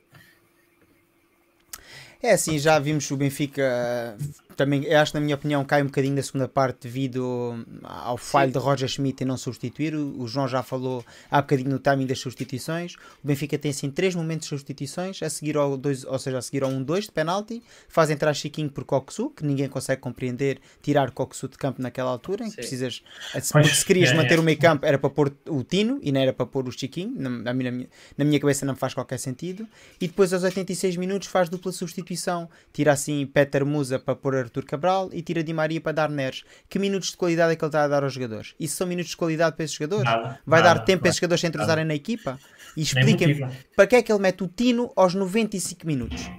É 2.22 2.30
assim, 2.30 2.56
já 2.56 2.78
vimos 2.78 3.10
Benfica 3.10 4.16
também, 4.56 4.92
acho, 4.94 5.14
na 5.14 5.20
minha 5.20 5.34
opinião, 5.34 5.64
cai 5.64 5.82
um 5.82 5.86
bocadinho 5.86 6.16
da 6.16 6.22
segunda 6.22 6.48
parte 6.48 6.82
devido 6.82 7.64
ao 7.82 8.16
falho 8.16 8.52
Sim. 8.52 8.58
de 8.58 8.64
Roger 8.64 8.88
Schmidt 8.88 9.22
em 9.22 9.26
não 9.26 9.36
substituir. 9.36 9.94
O, 9.94 10.26
João 10.26 10.48
já 10.48 10.62
falou 10.62 11.04
há 11.30 11.40
bocadinho 11.40 11.70
no 11.70 11.78
timing 11.78 12.06
das 12.06 12.18
substituições. 12.18 12.94
O 13.22 13.26
Benfica 13.26 13.58
tem 13.58 13.70
assim 13.70 13.90
três 13.90 14.14
momentos 14.14 14.46
de 14.46 14.50
substituições, 14.50 15.22
a 15.22 15.30
seguir 15.30 15.56
ao 15.56 15.76
dois, 15.76 16.04
ou 16.04 16.18
seja, 16.18 16.38
a 16.38 16.42
seguir 16.42 16.62
ao 16.62 16.70
1-2 16.70 17.02
de 17.02 17.12
penalti, 17.12 17.62
faz 17.88 18.10
entrar 18.10 18.32
Chiquinho 18.34 18.70
por 18.70 18.84
Coxu, 18.84 19.30
que 19.30 19.44
ninguém 19.44 19.68
consegue 19.68 20.00
compreender 20.00 20.60
tirar 20.80 21.10
Coxu 21.10 21.48
de 21.48 21.56
campo 21.56 21.80
naquela 21.82 22.10
altura, 22.10 22.44
em 22.44 22.46
que 22.46 22.52
Sim. 22.52 22.56
precisas, 22.56 23.02
se, 23.40 23.74
se 23.74 23.84
querias 23.84 24.10
é, 24.10 24.14
manter 24.14 24.34
é. 24.34 24.40
o 24.40 24.42
meio 24.42 24.58
campo 24.58 24.84
era 24.86 24.98
para 24.98 25.10
pôr 25.10 25.32
o 25.48 25.62
Tino 25.62 25.98
e 26.02 26.12
não 26.12 26.20
era 26.20 26.32
para 26.32 26.46
pôr 26.46 26.68
o 26.68 26.72
Chiquinho, 26.72 27.12
na, 27.16 27.30
na, 27.30 27.54
minha, 27.54 27.88
na 28.16 28.24
minha 28.24 28.40
cabeça 28.40 28.64
não 28.64 28.76
faz 28.76 28.94
qualquer 28.94 29.18
sentido. 29.18 29.66
E 30.00 30.06
depois 30.06 30.32
aos 30.32 30.42
86 30.42 30.96
minutos 30.96 31.28
faz 31.28 31.48
dupla 31.48 31.72
substituição, 31.72 32.48
tira 32.72 32.92
assim 32.92 33.26
Peter 33.26 33.64
Musa 33.64 33.98
para 33.98 34.14
pôr 34.14 34.41
Arthur 34.42 34.64
Cabral 34.64 35.10
e 35.12 35.22
tira 35.22 35.42
Di 35.42 35.52
Maria 35.52 35.80
para 35.80 35.92
dar 35.92 36.10
Neres. 36.10 36.44
Que 36.68 36.78
minutos 36.78 37.10
de 37.10 37.16
qualidade 37.16 37.52
é 37.52 37.56
que 37.56 37.64
ele 37.64 37.68
está 37.68 37.84
a 37.84 37.88
dar 37.88 38.04
aos 38.04 38.12
jogadores? 38.12 38.54
Isso 38.58 38.76
são 38.76 38.86
minutos 38.86 39.10
de 39.10 39.16
qualidade 39.16 39.56
para 39.56 39.64
esses 39.64 39.76
jogadores? 39.76 40.04
Nada, 40.04 40.40
Vai 40.46 40.62
nada, 40.62 40.74
dar 40.74 40.84
tempo 40.84 41.00
para 41.00 41.08
esses 41.08 41.20
jogadores 41.20 41.40
se 41.40 41.46
entrosarem 41.46 41.84
na 41.84 41.94
equipa? 41.94 42.38
E 42.76 42.82
expliquem 42.82 43.48
para 43.76 43.86
que 43.86 43.96
é 43.96 44.02
que 44.02 44.12
ele 44.12 44.20
mete 44.20 44.42
o 44.42 44.48
Tino 44.48 44.92
aos 44.96 45.14
95 45.14 45.86
minutos? 45.86 46.30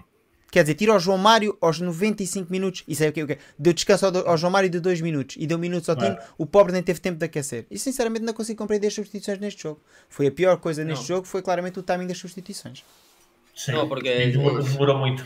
Quer 0.54 0.62
dizer, 0.62 0.76
tira 0.76 0.94
o 0.94 1.00
João 1.00 1.18
Mário 1.18 1.58
aos 1.60 1.80
95 1.80 2.52
minutos. 2.52 2.84
Isso 2.88 3.04
é 3.04 3.10
o 3.10 3.12
quê? 3.12 3.24
Okay. 3.24 3.40
Deu 3.58 3.74
descanso 3.74 4.06
ao, 4.06 4.30
ao, 4.30 4.38
João 4.38 4.52
Mário 4.52 4.70
de 4.70 4.80
2 4.80 5.02
minutos 5.02 5.36
e 5.40 5.48
deu 5.48 5.58
minutos 5.58 5.90
ao 5.90 5.96
Tino. 5.96 6.16
O 6.38 6.46
pobre 6.46 6.72
nem 6.72 6.84
teve 6.84 7.00
tempo 7.00 7.18
de 7.18 7.26
aquecer. 7.26 7.66
E 7.72 7.80
sinceramente 7.80 8.24
não 8.24 8.34
consigo 8.34 8.60
compreender 8.60 8.86
as 8.86 8.94
substituições 8.94 9.40
neste 9.40 9.64
jogo. 9.64 9.82
Foi 10.08 10.28
a 10.28 10.32
pior 10.32 10.58
coisa 10.58 10.84
neste 10.84 11.02
não. 11.02 11.08
jogo, 11.08 11.26
foi 11.26 11.42
claramente 11.42 11.80
o 11.80 11.82
timing 11.82 12.06
das 12.06 12.20
substituições. 12.20 12.84
Sim, 13.56 13.72
não, 13.72 13.90
porque 13.90 14.28
demorou 14.28 15.00
muito. 15.00 15.26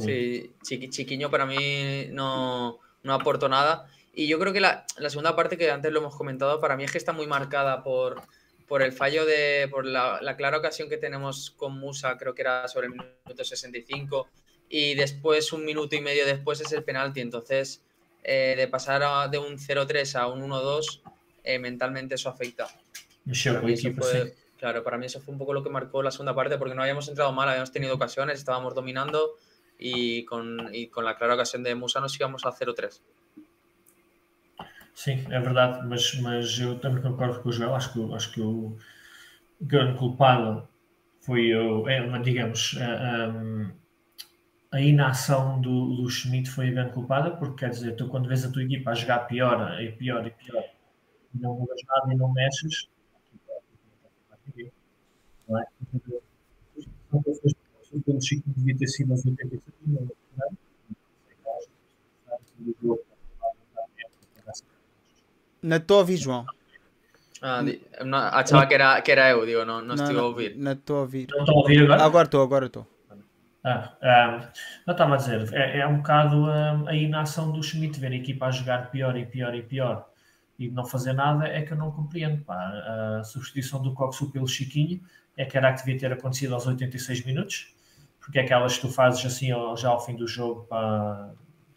Sí, 0.00 0.54
Chiquiño 0.62 1.30
para 1.30 1.46
mí 1.46 2.08
no, 2.10 2.78
no 3.02 3.14
aportó 3.14 3.48
nada. 3.48 3.88
Y 4.14 4.28
yo 4.28 4.38
creo 4.38 4.52
que 4.52 4.60
la, 4.60 4.86
la, 4.98 5.10
segunda 5.10 5.34
parte, 5.34 5.58
que 5.58 5.70
antes 5.70 5.92
lo 5.92 6.00
hemos 6.00 6.16
comentado, 6.16 6.60
para 6.60 6.76
mí 6.76 6.84
es 6.84 6.92
que 6.92 6.98
está 6.98 7.12
muy 7.12 7.26
marcada 7.26 7.82
por, 7.82 8.22
por 8.68 8.82
el 8.82 8.92
fallo 8.92 9.26
de, 9.26 9.68
por 9.70 9.84
la, 9.84 10.20
la, 10.22 10.36
clara 10.36 10.58
ocasión 10.58 10.88
que 10.88 10.96
tenemos 10.96 11.50
con 11.50 11.78
Musa, 11.78 12.16
creo 12.16 12.34
que 12.34 12.42
era 12.42 12.68
sobre 12.68 12.86
el 12.86 12.92
minuto 12.92 13.44
65, 13.44 14.28
y 14.68 14.94
después, 14.94 15.52
un 15.52 15.64
minuto 15.64 15.96
y 15.96 16.00
medio 16.00 16.24
después, 16.26 16.60
es 16.60 16.72
el 16.72 16.84
penalti. 16.84 17.20
Entonces, 17.20 17.82
eh, 18.22 18.54
de 18.56 18.68
pasar 18.68 19.02
a, 19.02 19.28
de 19.28 19.38
un 19.38 19.58
0-3 19.58 20.14
a 20.14 20.28
un 20.28 20.48
1-2, 20.48 21.00
eh, 21.42 21.58
mentalmente 21.58 22.14
eso 22.14 22.28
afecta. 22.28 22.66
Para 23.44 23.60
mí 23.60 23.72
eso 23.72 23.92
fue, 23.92 24.34
claro, 24.58 24.82
para 24.82 24.96
mí 24.96 25.06
eso 25.06 25.20
fue 25.20 25.32
un 25.32 25.38
poco 25.38 25.52
lo 25.52 25.62
que 25.62 25.70
marcó 25.70 26.02
la 26.02 26.10
segunda 26.10 26.34
parte, 26.34 26.56
porque 26.56 26.74
no 26.74 26.82
habíamos 26.82 27.08
entrado 27.08 27.32
mal, 27.32 27.48
habíamos 27.48 27.72
tenido 27.72 27.94
ocasiones, 27.94 28.38
estábamos 28.38 28.74
dominando 28.74 29.36
y 29.78 30.24
con, 30.24 30.74
y 30.74 30.88
con 30.88 31.04
la 31.04 31.16
clara 31.16 31.34
ocasión 31.34 31.62
de 31.62 31.74
Musa 31.74 32.00
nos 32.00 32.18
íbamos 32.18 32.44
a 32.44 32.52
0-3. 32.52 33.00
Sim, 34.94 35.24
é 35.30 35.40
verdade, 35.40 35.86
mas, 35.88 36.14
mas 36.20 36.58
eu 36.58 36.78
também 36.78 37.02
concordo 37.02 37.42
com 37.42 37.48
o 37.48 37.52
Joel. 37.52 37.74
Acho 37.74 37.92
que, 37.92 38.14
acho 38.14 38.32
que 38.32 38.40
o 38.40 38.76
grande 39.60 39.98
culpado 39.98 40.68
foi, 41.20 41.52
o, 41.54 41.88
é, 41.88 42.18
digamos, 42.20 42.76
a, 42.80 43.32
a 44.76 44.80
inação 44.80 45.60
do, 45.60 45.96
do 45.96 46.08
Schmidt 46.08 46.48
foi 46.50 46.68
a 46.68 46.72
grande 46.72 46.92
culpada, 46.92 47.32
porque 47.32 47.64
quer 47.64 47.70
dizer, 47.70 47.96
tu 47.96 48.08
quando 48.08 48.28
vês 48.28 48.44
a 48.44 48.52
tua 48.52 48.62
equipa 48.62 48.90
a 48.90 48.94
jogar 48.94 49.20
pior 49.20 49.80
e 49.80 49.92
pior 49.92 50.26
e 50.26 50.30
pior, 50.30 50.64
e 51.34 51.38
não 51.38 51.54
mudas 51.54 51.80
nada 51.88 52.12
e 52.12 52.16
não 52.16 52.32
mexes, 52.32 52.88
não 55.48 55.58
é? 55.60 55.64
Pelo 58.00 58.20
Chico 58.20 58.42
devia 58.46 58.76
ter 58.76 58.86
sido 58.88 59.12
aos 59.12 59.24
87 59.24 59.62
não 59.86 60.02
é? 60.02 60.54
Na 65.62 65.76
estou 65.76 65.96
a 65.96 66.00
ouvir, 66.00 66.16
João. 66.16 66.44
Ah, 67.40 67.62
não, 68.04 68.18
achava 68.18 68.66
que 68.66 68.74
era, 68.74 69.00
que 69.00 69.12
era 69.12 69.30
eu, 69.30 69.44
digo, 69.46 69.64
não, 69.64 69.80
não, 69.80 69.94
não 69.94 69.94
estive 69.94 70.18
a 70.18 70.22
ouvir. 70.22 70.56
Não 70.56 70.72
estou 70.72 70.96
a 70.96 71.00
ouvir. 71.00 71.28
Não 71.30 71.40
estou 71.40 71.54
a 71.54 71.58
ouvir 71.58 71.82
agora? 71.84 72.02
Agora 72.02 72.24
estou, 72.26 72.42
agora 72.42 72.66
estou. 72.66 72.86
Ah, 73.62 73.96
ah, 74.02 74.52
não 74.86 74.92
estava 74.92 75.14
a 75.14 75.16
dizer, 75.16 75.52
é, 75.54 75.78
é 75.78 75.86
um 75.86 75.96
bocado 75.98 76.46
ah, 76.46 76.84
a 76.86 76.94
inação 76.94 77.50
do 77.50 77.62
Schmidt, 77.62 77.98
ver 77.98 78.12
a 78.12 78.16
equipa 78.16 78.46
a 78.46 78.50
jogar 78.50 78.90
pior 78.90 79.16
e 79.16 79.24
pior 79.24 79.54
e 79.54 79.62
pior 79.62 80.06
e 80.58 80.70
não 80.70 80.84
fazer 80.84 81.12
nada 81.12 81.46
é 81.46 81.62
que 81.62 81.72
eu 81.72 81.76
não 81.76 81.90
compreendo. 81.90 82.44
Pá. 82.44 83.18
A 83.18 83.24
substituição 83.24 83.82
do 83.82 83.92
Coxu 83.94 84.30
pelo 84.30 84.46
Chiquinho 84.46 85.00
é 85.36 85.44
que 85.44 85.56
era 85.56 85.72
que 85.72 85.84
devia 85.84 85.98
ter 85.98 86.12
acontecido 86.12 86.54
aos 86.54 86.66
86 86.66 87.24
minutos, 87.24 87.73
porque 88.24 88.38
aquelas 88.38 88.76
que 88.76 88.80
tu 88.80 88.88
fazes 88.90 89.24
assim 89.24 89.48
já 89.76 89.88
ao 89.90 90.04
fim 90.04 90.16
do 90.16 90.26
jogo 90.26 90.64
para 90.64 91.34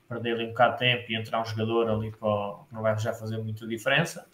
perder 0.08 0.36
ali 0.36 0.46
um 0.46 0.50
bocado 0.50 0.74
de 0.74 0.80
tempo 0.80 1.12
e 1.12 1.16
entrar 1.16 1.42
um 1.42 1.46
jogador 1.46 1.90
ali 1.90 2.12
que 2.12 2.22
não 2.22 2.82
vai 2.82 2.98
já 2.98 3.12
fazer 3.14 3.38
muita 3.40 3.68
diferença. 3.68 4.26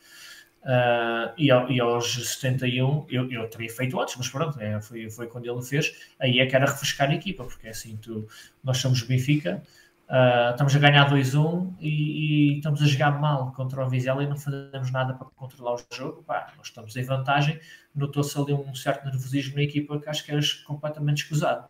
Uh, 0.62 1.34
e, 1.38 1.48
e, 1.48 1.82
aos 1.82 2.38
71 2.38 3.08
eu, 3.10 3.30
eu 3.30 3.50
teria 3.50 3.70
feito 3.70 3.98
outros, 3.98 4.16
mas 4.16 4.30
pronto, 4.30 4.62
é, 4.62 4.80
foi, 4.80 5.10
foi 5.10 5.28
quando 5.28 5.50
ele 5.50 5.62
fez. 5.64 5.92
Aí 6.20 6.40
é 6.40 6.46
que 6.46 6.56
era 6.56 6.68
refrescar 6.68 7.10
a 7.10 7.16
equipa, 7.16 7.44
porque 7.44 7.68
é 7.68 7.72
assim, 7.72 7.98
tu, 7.98 8.28
nós 8.64 8.78
somos 8.78 9.02
Benfica, 9.02 9.64
uh, 10.08 10.52
estamos 10.52 10.74
a 10.76 10.80
ganhar 10.80 11.12
2-1 11.12 11.74
e, 11.80 11.90
e, 11.90 12.58
estamos 12.58 12.82
a 12.82 12.86
jogar 12.86 13.20
mal 13.20 13.52
contra 13.54 13.84
o 13.84 13.90
Vizela 13.90 14.24
e 14.24 14.28
não 14.28 14.38
fazemos 14.38 14.92
nada 14.92 15.16
para 15.16 15.28
controlar 15.36 15.74
o 15.74 15.84
jogo. 15.92 16.24
Pá, 16.24 16.54
nós 16.56 16.68
estamos 16.68 16.96
em 16.96 17.04
vantagem. 17.04 17.60
Notou-se 17.94 18.38
ali 18.38 18.54
um 18.54 18.74
certo 18.76 19.04
nervosismo 19.04 19.56
na 19.56 19.64
equipa 19.64 20.00
que 20.00 20.08
acho 20.08 20.24
que 20.24 20.32
era 20.32 20.40
completamente 20.66 21.24
escusado 21.24 21.68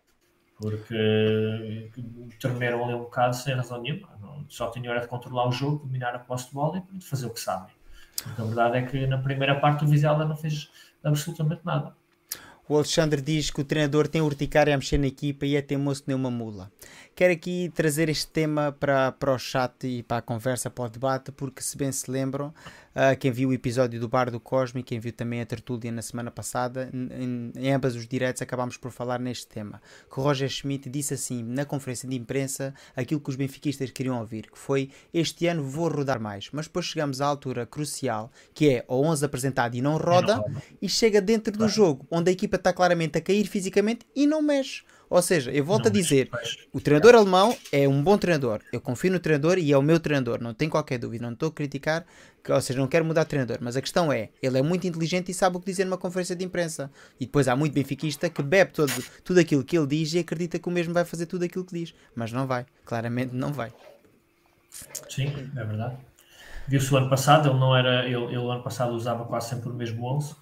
porque 0.56 1.90
tremeram 2.40 2.84
ali 2.84 2.94
um 2.94 3.00
bocado 3.00 3.36
sem 3.36 3.54
razão 3.54 3.80
nenhuma. 3.80 4.08
Só 4.48 4.70
tinham 4.70 4.92
hora 4.92 5.00
de 5.00 5.08
controlar 5.08 5.48
o 5.48 5.52
jogo, 5.52 5.86
dominar 5.86 6.14
a 6.14 6.18
posse 6.18 6.48
de 6.48 6.54
bola 6.54 6.82
e 6.92 7.00
fazer 7.00 7.26
o 7.26 7.30
que 7.30 7.40
sabem. 7.40 7.72
Porque 8.22 8.40
a 8.40 8.44
verdade 8.44 8.78
é 8.78 8.82
que 8.82 9.06
na 9.06 9.18
primeira 9.18 9.58
parte 9.58 9.84
o 9.84 9.88
Vizela 9.88 10.24
não 10.24 10.36
fez 10.36 10.70
absolutamente 11.02 11.62
nada. 11.64 11.94
O 12.66 12.76
Alexandre 12.76 13.20
diz 13.20 13.50
que 13.50 13.60
o 13.60 13.64
treinador 13.64 14.08
tem 14.08 14.22
urticária 14.22 14.74
a 14.74 14.78
mexer 14.78 14.96
na 14.96 15.06
equipa 15.06 15.44
e 15.44 15.54
é 15.54 15.60
teimoso 15.60 16.02
que 16.02 16.08
nem 16.08 16.16
uma 16.16 16.30
mula. 16.30 16.72
Quero 17.14 17.32
aqui 17.32 17.70
trazer 17.72 18.08
este 18.08 18.26
tema 18.26 18.72
para, 18.72 19.12
para 19.12 19.32
o 19.32 19.38
chat 19.38 19.86
e 19.86 20.02
para 20.02 20.16
a 20.16 20.22
conversa, 20.22 20.68
para 20.68 20.86
o 20.86 20.88
debate, 20.88 21.30
porque 21.30 21.62
se 21.62 21.76
bem 21.76 21.92
se 21.92 22.10
lembram, 22.10 22.48
uh, 22.48 23.16
quem 23.20 23.30
viu 23.30 23.50
o 23.50 23.52
episódio 23.52 24.00
do 24.00 24.08
Bar 24.08 24.32
do 24.32 24.40
Cosme 24.40 24.80
e 24.80 24.82
quem 24.82 24.98
viu 24.98 25.12
também 25.12 25.40
a 25.40 25.46
tertúlia 25.46 25.92
na 25.92 26.02
semana 26.02 26.32
passada, 26.32 26.90
em, 26.92 27.52
em 27.54 27.72
ambas 27.72 27.94
os 27.94 28.08
diretos 28.08 28.42
acabámos 28.42 28.76
por 28.76 28.90
falar 28.90 29.20
neste 29.20 29.46
tema. 29.46 29.80
Que 30.12 30.18
o 30.18 30.24
Roger 30.24 30.48
Schmidt 30.48 30.90
disse 30.90 31.14
assim, 31.14 31.40
na 31.44 31.64
conferência 31.64 32.08
de 32.08 32.16
imprensa, 32.16 32.74
aquilo 32.96 33.20
que 33.20 33.30
os 33.30 33.36
benfiquistas 33.36 33.92
queriam 33.92 34.18
ouvir, 34.18 34.50
que 34.50 34.58
foi, 34.58 34.90
este 35.12 35.46
ano 35.46 35.62
vou 35.62 35.86
rodar 35.86 36.18
mais, 36.18 36.48
mas 36.50 36.66
depois 36.66 36.86
chegamos 36.86 37.20
à 37.20 37.26
altura 37.26 37.64
crucial, 37.64 38.28
que 38.52 38.70
é 38.70 38.84
o 38.88 39.00
11 39.00 39.24
apresentado 39.24 39.76
e 39.76 39.80
não 39.80 39.98
roda, 39.98 40.42
e 40.82 40.88
chega 40.88 41.20
dentro 41.20 41.56
do 41.56 41.68
jogo, 41.68 42.04
onde 42.10 42.30
a 42.30 42.32
equipa 42.32 42.56
está 42.56 42.72
claramente 42.72 43.16
a 43.16 43.20
cair 43.20 43.46
fisicamente 43.46 44.04
e 44.16 44.26
não 44.26 44.42
mexe. 44.42 44.82
Ou 45.14 45.22
seja, 45.22 45.52
eu 45.52 45.64
volto 45.64 45.84
não, 45.84 45.90
a 45.90 45.92
dizer, 45.92 46.28
o 46.72 46.80
treinador 46.80 47.14
alemão 47.14 47.56
é 47.70 47.86
um 47.86 48.02
bom 48.02 48.18
treinador. 48.18 48.60
Eu 48.72 48.80
confio 48.80 49.12
no 49.12 49.20
treinador 49.20 49.58
e 49.58 49.70
é 49.70 49.78
o 49.78 49.80
meu 49.80 50.00
treinador, 50.00 50.42
não 50.42 50.52
tem 50.52 50.68
qualquer 50.68 50.98
dúvida. 50.98 51.24
Não 51.24 51.34
estou 51.34 51.50
a 51.50 51.52
criticar, 51.52 52.04
ou 52.48 52.60
seja, 52.60 52.80
não 52.80 52.88
quero 52.88 53.04
mudar 53.04 53.22
de 53.22 53.28
treinador. 53.28 53.58
Mas 53.60 53.76
a 53.76 53.80
questão 53.80 54.12
é, 54.12 54.30
ele 54.42 54.58
é 54.58 54.62
muito 54.62 54.88
inteligente 54.88 55.30
e 55.30 55.34
sabe 55.34 55.56
o 55.56 55.60
que 55.60 55.66
dizer 55.66 55.84
numa 55.84 55.96
conferência 55.96 56.34
de 56.34 56.44
imprensa. 56.44 56.90
E 57.20 57.26
depois 57.26 57.46
há 57.46 57.54
muito 57.54 57.72
benfiquista 57.72 58.28
que 58.28 58.42
bebe 58.42 58.72
todo, 58.72 58.92
tudo 59.22 59.38
aquilo 59.38 59.62
que 59.62 59.78
ele 59.78 59.86
diz 59.86 60.12
e 60.14 60.18
acredita 60.18 60.58
que 60.58 60.66
o 60.66 60.72
mesmo 60.72 60.92
vai 60.92 61.04
fazer 61.04 61.26
tudo 61.26 61.44
aquilo 61.44 61.64
que 61.64 61.78
diz. 61.78 61.94
Mas 62.16 62.32
não 62.32 62.44
vai, 62.44 62.66
claramente 62.84 63.32
não 63.36 63.52
vai. 63.52 63.72
Sim, 65.08 65.28
é 65.56 65.64
verdade. 65.64 65.96
Viu-se 66.66 66.92
o 66.92 66.96
ano 66.96 67.08
passado, 67.08 67.50
ele 67.50 67.58
não 67.60 67.76
era, 67.76 68.04
ele, 68.04 68.16
ele 68.16 68.34
ano 68.34 68.64
passado 68.64 68.92
usava 68.94 69.24
quase 69.26 69.50
sempre 69.50 69.68
o 69.68 69.74
mesmo 69.74 70.04
11 70.12 70.34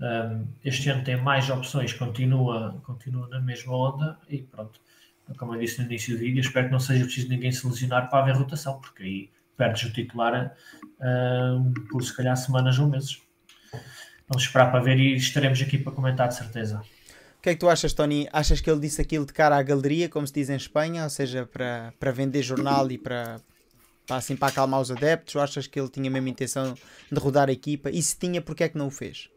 um, 0.00 0.46
este 0.64 0.88
ano 0.88 1.04
tem 1.04 1.16
mais 1.16 1.48
opções, 1.50 1.92
continua, 1.92 2.80
continua 2.84 3.28
na 3.28 3.40
mesma 3.40 3.76
onda 3.76 4.18
e 4.28 4.38
pronto. 4.38 4.80
Como 5.38 5.54
eu 5.54 5.60
disse 5.60 5.78
no 5.78 5.86
início 5.86 6.14
do 6.14 6.20
vídeo, 6.20 6.40
espero 6.40 6.66
que 6.66 6.72
não 6.72 6.80
seja 6.80 7.04
preciso 7.04 7.28
ninguém 7.28 7.52
se 7.52 7.64
lesionar 7.66 8.10
para 8.10 8.20
haver 8.20 8.34
rotação, 8.34 8.80
porque 8.80 9.02
aí 9.02 9.30
perdes 9.56 9.84
o 9.84 9.92
titular 9.92 10.56
um, 11.00 11.72
por 11.90 12.02
se 12.02 12.16
calhar 12.16 12.36
semanas 12.36 12.78
ou 12.78 12.88
meses. 12.88 13.20
Vamos 14.26 14.44
esperar 14.44 14.70
para 14.70 14.80
ver 14.80 14.98
e 14.98 15.14
estaremos 15.14 15.60
aqui 15.60 15.78
para 15.78 15.92
comentar 15.92 16.28
de 16.28 16.34
certeza. 16.34 16.82
O 17.38 17.42
que 17.42 17.50
é 17.50 17.54
que 17.54 17.60
tu 17.60 17.68
achas, 17.68 17.92
Tony? 17.92 18.28
Achas 18.32 18.60
que 18.60 18.70
ele 18.70 18.80
disse 18.80 19.00
aquilo 19.00 19.24
de 19.24 19.32
cara 19.32 19.56
à 19.56 19.62
galeria, 19.62 20.08
como 20.08 20.26
se 20.26 20.32
diz 20.32 20.50
em 20.50 20.56
Espanha, 20.56 21.04
ou 21.04 21.10
seja, 21.10 21.46
para, 21.46 21.92
para 21.98 22.10
vender 22.10 22.42
jornal 22.42 22.90
e 22.90 22.98
para, 22.98 23.40
para, 24.06 24.16
assim, 24.16 24.36
para 24.36 24.48
acalmar 24.48 24.80
os 24.80 24.90
adeptos? 24.90 25.36
Ou 25.36 25.42
achas 25.42 25.66
que 25.66 25.80
ele 25.80 25.88
tinha 25.88 26.08
a 26.10 26.12
mesma 26.12 26.28
intenção 26.28 26.74
de 27.10 27.18
rodar 27.18 27.48
a 27.48 27.52
equipa? 27.52 27.90
E 27.90 28.02
se 28.02 28.16
tinha, 28.18 28.42
porque 28.42 28.64
é 28.64 28.68
que 28.68 28.76
não 28.76 28.88
o 28.88 28.90
fez? 28.90 29.30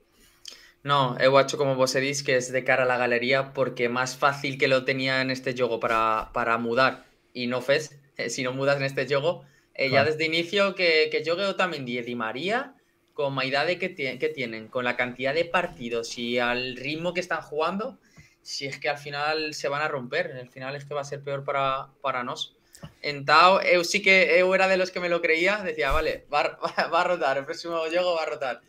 No, 0.83 1.17
he 1.17 1.27
hecho 1.41 1.57
como 1.57 1.75
vos 1.75 1.93
dicho 1.93 2.25
que 2.25 2.35
es 2.35 2.51
de 2.51 2.65
cara 2.65 2.83
a 2.83 2.85
la 2.85 2.97
galería, 2.97 3.53
porque 3.53 3.87
más 3.87 4.17
fácil 4.17 4.57
que 4.57 4.67
lo 4.67 4.83
tenía 4.83 5.21
en 5.21 5.31
este 5.31 5.53
juego 5.53 5.79
para, 5.79 6.31
para 6.33 6.57
mudar. 6.57 7.05
Y 7.33 7.47
no 7.47 7.61
fes, 7.61 7.97
eh, 8.17 8.29
si 8.29 8.43
no 8.43 8.51
mudas 8.51 8.77
en 8.77 8.83
este 8.83 9.05
juego, 9.07 9.45
eh, 9.75 9.89
ya 9.89 10.03
desde 10.03 10.25
inicio 10.25 10.75
que, 10.75 11.07
que 11.09 11.23
yo 11.23 11.55
también 11.55 11.85
Di 11.85 12.15
María, 12.15 12.75
con 13.13 13.33
la 13.33 13.65
de 13.65 13.79
que, 13.79 13.95
que 13.95 14.29
tienen, 14.29 14.67
con 14.67 14.83
la 14.83 14.97
cantidad 14.97 15.33
de 15.33 15.45
partidos 15.45 16.17
y 16.17 16.39
al 16.39 16.75
ritmo 16.75 17.13
que 17.13 17.21
están 17.21 17.41
jugando, 17.41 17.97
si 18.41 18.65
es 18.65 18.77
que 18.77 18.89
al 18.89 18.97
final 18.97 19.53
se 19.53 19.69
van 19.69 19.81
a 19.81 19.87
romper, 19.87 20.33
al 20.33 20.49
final 20.49 20.75
es 20.75 20.83
que 20.83 20.93
va 20.93 21.01
a 21.01 21.05
ser 21.05 21.23
peor 21.23 21.45
para, 21.45 21.87
para 22.01 22.23
nos. 22.23 22.55
En 23.01 23.23
Tao, 23.23 23.61
eu 23.61 23.85
sí 23.85 24.01
que 24.01 24.37
eu 24.37 24.53
era 24.53 24.67
de 24.67 24.75
los 24.75 24.91
que 24.91 24.99
me 24.99 25.07
lo 25.07 25.21
creía, 25.21 25.63
decía, 25.63 25.91
vale, 25.91 26.25
va, 26.33 26.59
va 26.93 27.01
a 27.01 27.03
rotar, 27.05 27.37
el 27.37 27.45
próximo 27.45 27.77
juego 27.79 28.15
va 28.15 28.23
a 28.23 28.25
rotar 28.25 28.61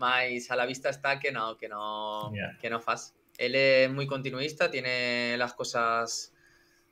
más 0.00 0.50
a 0.50 0.56
la 0.56 0.66
vista 0.66 0.88
está 0.88 1.20
que 1.20 1.30
no, 1.30 1.56
que 1.56 1.68
no, 1.68 2.32
que 2.60 2.68
no 2.68 2.80
faz. 2.80 3.14
Él 3.38 3.54
es 3.54 3.90
muy 3.90 4.06
continuista, 4.06 4.70
tiene 4.70 5.36
las 5.38 5.54
cosas 5.54 6.34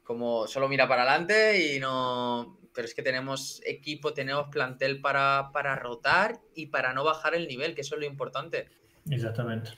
como 0.05 0.47
solo 0.47 0.69
mira 0.69 0.87
para 0.87 1.03
adelante 1.03 1.75
y 1.75 1.81
no. 1.81 2.57
Pero 2.73 2.87
es 2.87 2.95
que 2.95 3.03
tenemos 3.03 3.61
equipo, 3.67 4.15
tenemos 4.15 4.49
plantel 4.51 5.01
para, 5.01 5.51
para 5.53 5.75
rotar 5.75 6.41
y 6.55 6.67
para 6.67 6.93
no 6.93 7.03
bajar 7.03 7.35
el 7.35 7.49
nivel, 7.49 7.75
que 7.75 7.81
eso 7.81 7.97
es 7.97 8.01
lo 8.01 8.07
importante. 8.07 8.69
Exatamente. 9.11 9.73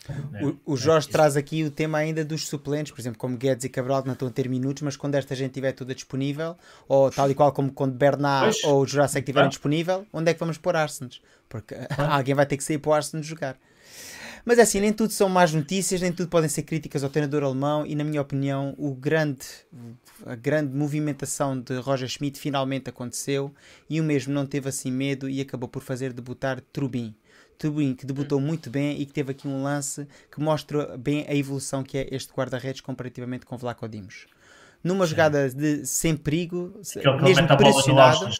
O, 0.66 0.72
o 0.72 0.76
Jorge 0.76 1.09
é, 1.09 1.12
traz 1.12 1.37
aqui 1.37 1.64
o 1.64 1.70
tema 1.70 1.99
ainda 1.99 2.24
dos 2.24 2.49
suplentes, 2.49 2.93
por 2.93 3.01
exemplo, 3.01 3.18
como 3.18 3.37
Guedes 3.37 3.64
e 3.64 3.68
Cabral 3.68 4.03
não 4.05 4.12
estão 4.12 4.28
a 4.28 4.31
ter 4.31 4.49
minutos, 4.49 4.83
mas 4.83 4.97
quando 4.97 5.14
esta 5.14 5.35
gente 5.35 5.51
estiver 5.51 5.72
toda 5.72 5.95
disponível, 5.95 6.57
ou 6.89 7.11
tal 7.11 7.31
e 7.31 7.35
qual 7.35 7.53
como 7.53 7.72
quando 7.72 7.95
Bernard 7.95 8.59
pois. 8.61 8.64
ou 8.64 8.83
o 8.83 8.87
Jurassic 8.87 9.20
estiverem 9.20 9.47
ah. 9.47 9.51
disponível, 9.51 10.07
onde 10.12 10.31
é 10.31 10.35
que 10.35 10.41
vamos 10.41 10.59
pôr 10.59 10.76
Arsenal? 10.76 11.11
Porque 11.51 11.74
ah. 11.98 12.16
alguém 12.16 12.34
vai 12.34 12.46
ter 12.46 12.57
que 12.57 12.64
sair 12.64 12.78
para 12.78 12.90
o 12.90 12.94
Arsenal 12.94 13.22
jogar. 13.22 13.59
Mas 14.42 14.59
é 14.59 14.62
assim, 14.62 14.80
nem 14.80 14.92
tudo 14.92 15.12
são 15.12 15.28
más 15.28 15.53
notícias, 15.53 16.01
nem 16.01 16.11
tudo 16.11 16.30
podem 16.30 16.48
ser 16.48 16.62
críticas 16.62 17.05
ao 17.05 17.11
treinador 17.11 17.42
alemão 17.42 17.84
e, 17.86 17.94
na 17.94 18.03
minha 18.03 18.22
opinião, 18.22 18.74
o 18.78 18.94
grande, 18.94 19.44
a 20.24 20.34
grande 20.34 20.74
movimentação 20.74 21.61
de 21.61 21.76
Roger 21.76 22.09
Schmidt 22.09 22.40
finalmente 22.40 22.88
aconteceu 22.88 23.55
e 23.88 24.01
o 24.01 24.05
mesmo 24.05 24.32
não 24.32 24.46
teve 24.46 24.70
assim 24.70 24.90
medo 24.90 25.28
e 25.28 25.42
acabou 25.42 25.68
por 25.68 25.82
fazer 25.82 26.14
debutar 26.14 26.61
Trubin. 26.72 27.14
Trubin, 27.59 27.94
que 27.94 28.07
debutou 28.07 28.40
muito 28.40 28.70
bem 28.70 28.98
e 28.98 29.05
que 29.05 29.12
teve 29.12 29.32
aqui 29.32 29.46
um 29.46 29.62
lance 29.62 30.09
que 30.32 30.40
mostra 30.40 30.96
bem 30.96 31.26
a 31.28 31.34
evolução 31.34 31.82
que 31.82 31.98
é 31.98 32.09
este 32.11 32.32
guarda-redes 32.32 32.80
comparativamente 32.80 33.44
com 33.44 33.59
Vlaco 33.59 33.86
Dimos. 33.86 34.26
Numa 34.82 35.05
Sim. 35.05 35.11
jogada 35.11 35.51
de 35.51 35.84
sem 35.84 36.16
perigo, 36.16 36.72
mesmo 37.22 37.46
pressionado, 37.59 38.30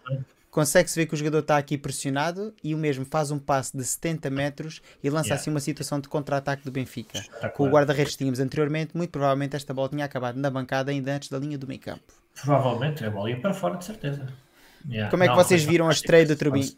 consegue-se 0.51 0.99
ver 0.99 1.07
que 1.07 1.15
o 1.15 1.17
jogador 1.17 1.41
está 1.41 1.57
aqui 1.57 1.79
pressionado 1.79 2.55
e 2.63 2.75
o 2.75 2.79
mesmo 2.79 3.05
faz 3.05 3.31
um 3.31 3.39
passe 3.39 3.77
de 3.77 3.85
70 3.85 4.31
metros 4.31 4.81
e 5.03 5.09
lança 5.11 5.35
Yeah. 5.35 5.35
assim 5.35 5.51
uma 5.51 5.61
situação 5.61 6.01
de 6.01 6.09
contra-ataque 6.09 6.65
do 6.65 6.73
Benfica. 6.73 7.27
Com 7.55 7.65
o 7.65 7.71
guarda-redes 7.71 8.13
que 8.15 8.19
tínhamos 8.19 8.41
anteriormente, 8.41 8.97
muito 8.97 9.11
provavelmente 9.11 9.57
esta 9.57 9.73
bola 9.75 9.89
tinha 9.89 10.05
acabado 10.05 10.37
na 10.39 10.51
bancada 10.51 10.91
ainda 10.91 11.15
antes 11.15 11.29
da 11.29 11.39
linha 11.39 11.59
do 11.59 11.67
meio 11.67 11.81
campo. 11.81 12.13
Provavelmente 12.43 13.05
a 13.05 13.11
bola 13.11 13.31
ia 13.31 13.41
para 13.41 13.55
fora, 13.55 13.77
de 13.79 13.85
certeza. 13.85 14.27
Yeah. 14.89 15.11
Como 15.11 15.23
é 15.25 15.29
que 15.29 15.35
Não, 15.35 15.37
vocês 15.37 15.63
viram 15.65 15.89
a 15.89 15.93
estreia 15.93 16.27
do 16.27 16.35
esse 16.35 16.37
Turbin? 16.37 16.61
lance. 16.61 16.77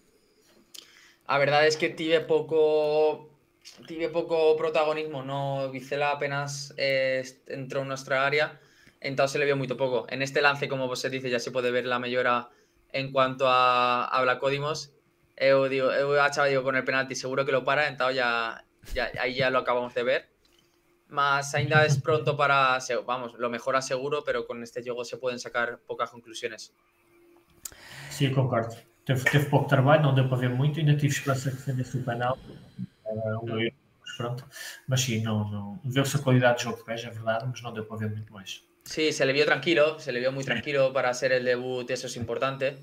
La 1.29 1.39
verdad 1.39 1.67
es 1.67 1.77
que 1.77 1.89
tive 1.91 2.21
poco, 2.21 3.31
tive 3.87 4.09
poco 4.09 4.57
protagonismo. 4.57 5.23
No, 5.23 5.71
Vicela 5.71 6.11
apenas 6.13 6.75
eh, 6.77 7.23
entró 7.47 7.83
en 7.83 7.89
nuestra 7.89 8.27
área, 8.27 8.61
entonces 9.01 9.33
se 9.33 9.39
le 9.39 9.45
vio 9.47 9.57
muy 9.57 9.69
poco. 9.69 10.07
En 10.11 10.23
este 10.23 10.43
lance, 10.43 10.69
como 10.69 10.89
vos 10.89 11.03
dice, 11.11 11.31
ya 11.31 11.39
se 11.41 11.51
puede 11.51 11.71
ver 11.71 11.87
la 11.87 11.99
mejora 11.99 12.51
en 12.93 13.13
cuanto 13.13 13.49
a, 13.49 14.05
a 14.05 14.23
Blacodimos. 14.23 14.93
Eu, 15.37 15.69
digo, 15.69 15.91
eu 15.91 16.15
digo, 16.49 16.63
con 16.63 16.77
el 16.77 16.85
penalti 16.85 17.15
seguro 17.15 17.45
que 17.45 17.53
lo 17.53 17.65
para, 17.65 17.89
entonces 17.89 18.17
ya, 18.17 18.65
ya, 18.95 19.27
ya 19.27 19.51
lo 19.51 19.59
acabamos 19.59 19.95
de 19.95 20.03
ver. 20.03 20.29
Más 21.09 21.55
ainda 21.55 21.85
es 21.85 22.01
pronto 22.01 22.37
para, 22.37 22.79
vamos, 23.05 23.35
lo 23.35 23.51
mejora 23.51 23.83
seguro, 23.83 24.23
pero 24.25 24.47
con 24.47 24.63
este 24.63 24.83
juego 24.83 25.05
se 25.05 25.17
pueden 25.17 25.39
sacar 25.39 25.81
pocas 25.81 26.11
conclusiones. 26.11 26.73
Sim, 28.11 28.33
concordo. 28.33 28.77
Teve, 29.05 29.25
teve 29.25 29.47
pouco 29.47 29.67
trabalho, 29.67 30.03
não 30.03 30.15
deu 30.15 30.29
para 30.29 30.39
ver 30.39 30.51
muito, 30.51 30.79
ainda 30.79 30.95
tive 30.97 31.09
esperança 31.09 31.51
que 31.51 31.57
defendesse 31.57 31.99
o 31.99 32.05
penal. 32.05 32.39
Um 33.05 33.71
mas 34.01 34.17
pronto. 34.17 34.49
Mas 34.87 35.01
sim, 35.01 35.23
não, 35.23 35.51
não... 35.51 35.81
viu-se 35.85 36.17
a 36.17 36.21
qualidade 36.21 36.59
de 36.59 36.65
jogo 36.65 36.79
de 36.79 36.85
pés, 36.85 37.05
é 37.05 37.11
verdade, 37.11 37.47
mas 37.47 37.61
não 37.63 37.73
deu 37.73 37.85
para 37.85 37.97
ver 37.97 38.11
muito 38.11 38.33
mais. 38.33 38.63
Sí, 38.85 39.13
se 39.13 39.25
le 39.27 39.33
vio 39.33 39.45
tranquilo, 39.45 39.99
se 39.99 40.13
le 40.13 40.21
vio 40.21 40.31
muy 40.33 40.45
tranquilo 40.45 40.93
para 40.93 41.13
ser 41.15 41.33
el 41.33 41.45
debut, 41.45 41.91
eso 41.91 42.07
es 42.07 42.17
importante. 42.17 42.77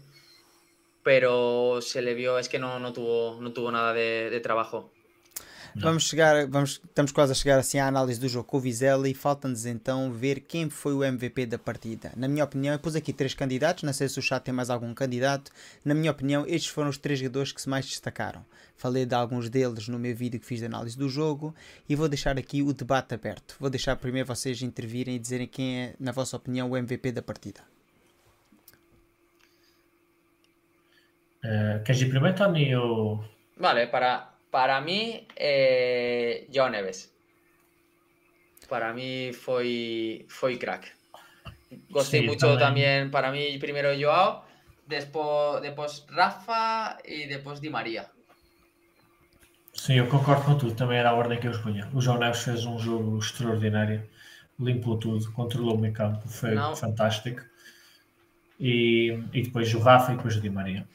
Pero 1.04 1.82
se 1.82 2.02
le 2.02 2.14
vio, 2.14 2.40
es 2.40 2.50
que 2.50 2.60
no, 2.60 2.80
no, 2.80 2.94
tuvo, 2.94 3.40
no 3.42 3.52
tuvo 3.54 3.72
nada 3.72 3.94
de, 3.94 4.30
de 4.30 4.40
trabajo. 4.40 4.92
Vamos 5.76 6.04
chegar, 6.04 6.48
vamos, 6.48 6.82
estamos 6.84 7.12
quase 7.12 7.32
a 7.32 7.36
chegar 7.36 7.60
assim 7.60 7.80
à 7.80 7.88
análise 7.88 8.20
do 8.20 8.28
jogo 8.28 8.46
com 8.46 8.58
o 8.58 8.60
Vizela 8.60 9.08
e 9.08 9.14
falta-nos 9.14 9.66
então 9.66 10.12
ver 10.12 10.42
quem 10.42 10.70
foi 10.70 10.94
o 10.94 11.04
MVP 11.04 11.46
da 11.46 11.58
partida. 11.58 12.12
Na 12.16 12.28
minha 12.28 12.44
opinião, 12.44 12.74
eu 12.74 12.80
pus 12.80 12.96
aqui 12.96 13.14
três 13.14 13.34
candidatos, 13.34 13.84
não 13.84 13.94
sei 13.94 14.08
se 14.10 14.20
o 14.20 14.22
chat 14.22 14.44
tem 14.44 14.54
mais 14.54 14.70
algum 14.70 14.94
candidato. 14.94 15.52
Na 15.84 15.94
minha 15.94 16.12
opinião, 16.12 16.46
estes 16.48 16.68
foram 16.68 16.90
os 16.90 16.98
três 16.98 17.20
jogadores 17.20 17.52
que 17.52 17.62
se 17.62 17.70
mais 17.70 17.86
destacaram. 17.86 18.44
Falei 18.76 19.06
de 19.06 19.14
alguns 19.14 19.50
deles 19.50 19.88
no 19.88 20.00
meu 20.00 20.16
vídeo 20.16 20.40
que 20.40 20.46
fiz 20.46 20.60
de 20.60 20.66
análise 20.66 20.98
do 20.98 21.10
jogo 21.10 21.54
e 21.88 21.96
vou 21.96 22.08
deixar 22.08 22.38
aqui 22.38 22.62
o 22.62 22.74
debate 22.74 23.14
aberto. 23.14 23.56
Vou 23.60 23.70
deixar 23.70 23.96
primeiro 23.96 24.28
vocês 24.28 24.62
intervirem 24.62 25.16
e 25.16 25.20
dizerem 25.20 25.48
quem 25.48 25.82
é, 25.82 25.96
na 26.00 26.12
vossa 26.12 26.38
opinião, 26.38 26.70
o 26.70 26.78
MVP 26.78 27.12
da 27.12 27.22
partida. 27.22 27.62
Uh, 31.44 31.84
queres 31.84 32.02
ir 32.02 32.10
primeiro, 32.10 32.38
Tony? 32.38 32.76
Ou... 32.76 33.24
Vale, 33.58 33.88
para, 33.88 34.34
para 34.52 34.82
mí, 34.82 35.28
eh, 35.36 36.48
Joao 36.54 36.70
Neves. 36.70 37.14
Para 38.68 38.94
mí 38.94 39.32
fue, 39.34 40.26
fue 40.30 40.58
crack. 40.60 40.96
Gosté 41.90 42.20
Sí, 42.20 42.26
mucho 42.26 42.58
también. 42.58 42.60
también. 42.60 43.12
para 43.12 43.32
mí 43.32 43.58
primero 43.60 43.90
Joao, 44.00 44.46
después, 44.88 45.62
después 45.62 46.06
Rafa 46.10 46.98
y 47.06 47.26
después 47.28 47.62
Di 47.62 47.70
María. 47.70 48.12
Sim, 49.74 49.94
eu 49.98 50.08
concordo 50.08 50.44
com 50.46 50.58
tudo, 50.58 50.76
também 50.76 50.98
era 51.00 51.10
a 51.12 51.14
ordem 51.16 51.40
que 51.40 51.48
eu 51.48 51.52
escolhi. 51.52 51.82
O 51.94 52.02
João 52.02 52.18
Neves 52.20 52.44
fez 52.44 52.66
um 52.66 52.78
jogo 52.78 53.18
extraordinário, 53.18 54.08
limpou 54.60 54.98
tudo, 55.00 55.32
controlou 55.32 55.76
o 55.76 55.80
meio 55.80 55.94
campo, 55.94 56.28
foi 56.28 56.54
Não. 56.56 56.76
fantástico. 56.76 57.42
E, 58.60 59.18
e 59.34 59.42
depois 59.44 59.74
o 59.74 59.80
Rafa 59.80 60.12
e 60.12 60.16
depois 60.18 60.36
o 60.36 60.42
Di 60.42 60.50
Maria. 60.50 60.86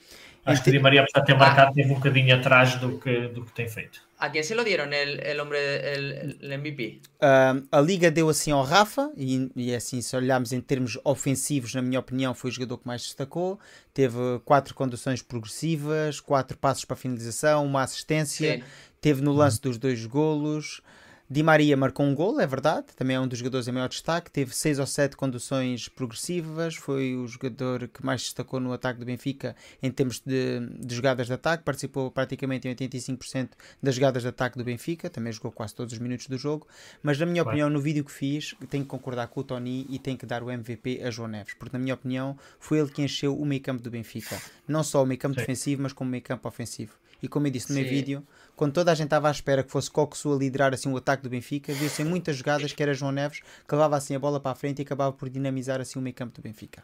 Acho 0.44 0.62
que 0.62 0.70
Di 0.70 0.78
Maria, 0.78 1.00
apesar 1.02 1.20
de 1.20 1.26
ter 1.26 1.38
marcado, 1.38 1.72
teve 1.72 1.90
um 1.90 1.94
bocadinho 1.94 2.34
atrás 2.34 2.76
do 2.76 2.98
que, 2.98 3.28
do 3.28 3.44
que 3.44 3.52
tem 3.52 3.68
feito. 3.68 4.00
¿A 4.18 4.30
quién 4.30 4.44
se 4.44 4.54
lo 4.54 4.62
dieron 4.62 4.92
el, 4.92 5.20
el 5.20 5.40
hombre, 5.40 5.58
el, 5.92 6.38
el 6.40 6.58
MVP? 6.58 7.00
Um, 7.20 7.66
a 7.70 7.80
Liga 7.80 8.10
deu 8.10 8.28
assim 8.28 8.52
ao 8.52 8.62
Rafa, 8.62 9.10
e, 9.16 9.50
e 9.56 9.74
assim, 9.74 10.00
se 10.00 10.14
olharmos 10.16 10.52
em 10.52 10.60
termos 10.60 10.98
ofensivos, 11.04 11.74
na 11.74 11.82
minha 11.82 11.98
opinião, 11.98 12.34
foi 12.34 12.50
o 12.50 12.52
jogador 12.52 12.78
que 12.78 12.86
mais 12.86 13.02
destacou. 13.02 13.58
Teve 13.92 14.16
quatro 14.44 14.74
conduções 14.74 15.20
progressivas, 15.20 16.20
quatro 16.20 16.56
passos 16.56 16.84
para 16.84 16.96
finalização, 16.96 17.64
uma 17.66 17.82
assistência. 17.82 18.58
Sí. 18.58 18.64
Teve 19.00 19.20
no 19.20 19.32
lance 19.32 19.60
dos 19.60 19.78
dois 19.78 20.06
golos. 20.06 20.80
Di 21.28 21.42
Maria 21.42 21.74
marcou 21.74 22.04
um 22.04 22.14
golo, 22.14 22.38
é 22.38 22.46
verdade, 22.46 22.88
também 22.94 23.16
é 23.16 23.20
um 23.20 23.26
dos 23.26 23.38
jogadores 23.38 23.66
em 23.66 23.72
maior 23.72 23.88
destaque. 23.88 24.30
Teve 24.30 24.54
seis 24.54 24.78
ou 24.78 24.86
sete 24.86 25.16
conduções 25.16 25.88
progressivas, 25.88 26.76
foi 26.76 27.16
o 27.16 27.26
jogador 27.26 27.88
que 27.88 28.04
mais 28.04 28.20
destacou 28.20 28.60
no 28.60 28.72
ataque 28.74 29.00
do 29.00 29.06
Benfica 29.06 29.56
em 29.82 29.90
termos 29.90 30.20
de, 30.20 30.60
de 30.80 30.94
jogadas 30.94 31.26
de 31.26 31.32
ataque. 31.32 31.64
Participou 31.64 32.10
praticamente 32.10 32.68
em 32.68 32.74
85% 32.74 33.48
das 33.82 33.94
jogadas 33.94 34.22
de 34.22 34.28
ataque 34.28 34.58
do 34.58 34.64
Benfica, 34.64 35.08
também 35.08 35.32
jogou 35.32 35.50
quase 35.50 35.74
todos 35.74 35.94
os 35.94 35.98
minutos 35.98 36.26
do 36.26 36.36
jogo. 36.36 36.66
Mas, 37.02 37.18
na 37.18 37.24
minha 37.24 37.42
Claro. 37.42 37.54
opinião, 37.56 37.70
no 37.70 37.80
vídeo 37.80 38.04
que 38.04 38.12
fiz, 38.12 38.54
tenho 38.68 38.84
que 38.84 38.90
concordar 38.90 39.28
com 39.28 39.40
o 39.40 39.44
Tony 39.44 39.86
e 39.88 39.98
tenho 39.98 40.18
que 40.18 40.26
dar 40.26 40.42
o 40.42 40.50
MVP 40.50 41.00
a 41.02 41.10
João 41.10 41.28
Neves, 41.28 41.54
porque, 41.54 41.74
na 41.74 41.82
minha 41.82 41.94
opinião, 41.94 42.36
foi 42.60 42.78
ele 42.78 42.90
que 42.90 43.00
encheu 43.02 43.34
o 43.34 43.46
meio 43.46 43.62
campo 43.62 43.82
do 43.82 43.90
Benfica. 43.90 44.38
Não 44.68 44.82
só 44.84 45.02
o 45.02 45.06
meio 45.06 45.18
campo 45.18 45.34
Sim. 45.34 45.40
defensivo, 45.40 45.82
mas 45.82 45.94
como 45.94 46.08
o 46.08 46.10
meio 46.10 46.22
campo 46.22 46.46
ofensivo. 46.46 46.92
E 47.22 47.28
como 47.28 47.46
eu 47.46 47.50
disse 47.50 47.70
no 47.70 47.76
meu 47.76 47.84
Sim. 47.84 47.90
vídeo, 47.90 48.26
quando 48.56 48.72
toda 48.72 48.92
a 48.92 48.94
gente 48.94 49.06
estava 49.06 49.28
à 49.28 49.30
espera 49.30 49.62
que 49.62 49.70
fosse 49.70 49.90
Coxu 49.90 50.32
a 50.32 50.36
liderar 50.36 50.72
assim 50.72 50.90
o 50.92 50.96
ataque 50.96 51.22
do 51.22 51.28
Benfica, 51.30 51.72
viu-se 51.72 52.02
em 52.02 52.04
muitas 52.04 52.36
jogadas 52.36 52.72
que 52.72 52.82
era 52.82 52.94
João 52.94 53.12
Neves 53.12 53.40
que 53.40 53.74
levava 53.74 53.96
assim 53.96 54.14
a 54.14 54.18
bola 54.18 54.40
para 54.40 54.52
a 54.52 54.54
frente 54.54 54.80
e 54.80 54.82
acabava 54.82 55.12
por 55.12 55.28
dinamizar 55.28 55.80
assim 55.80 55.98
o 55.98 56.02
meio 56.02 56.14
campo 56.14 56.34
do 56.34 56.42
Benfica. 56.42 56.82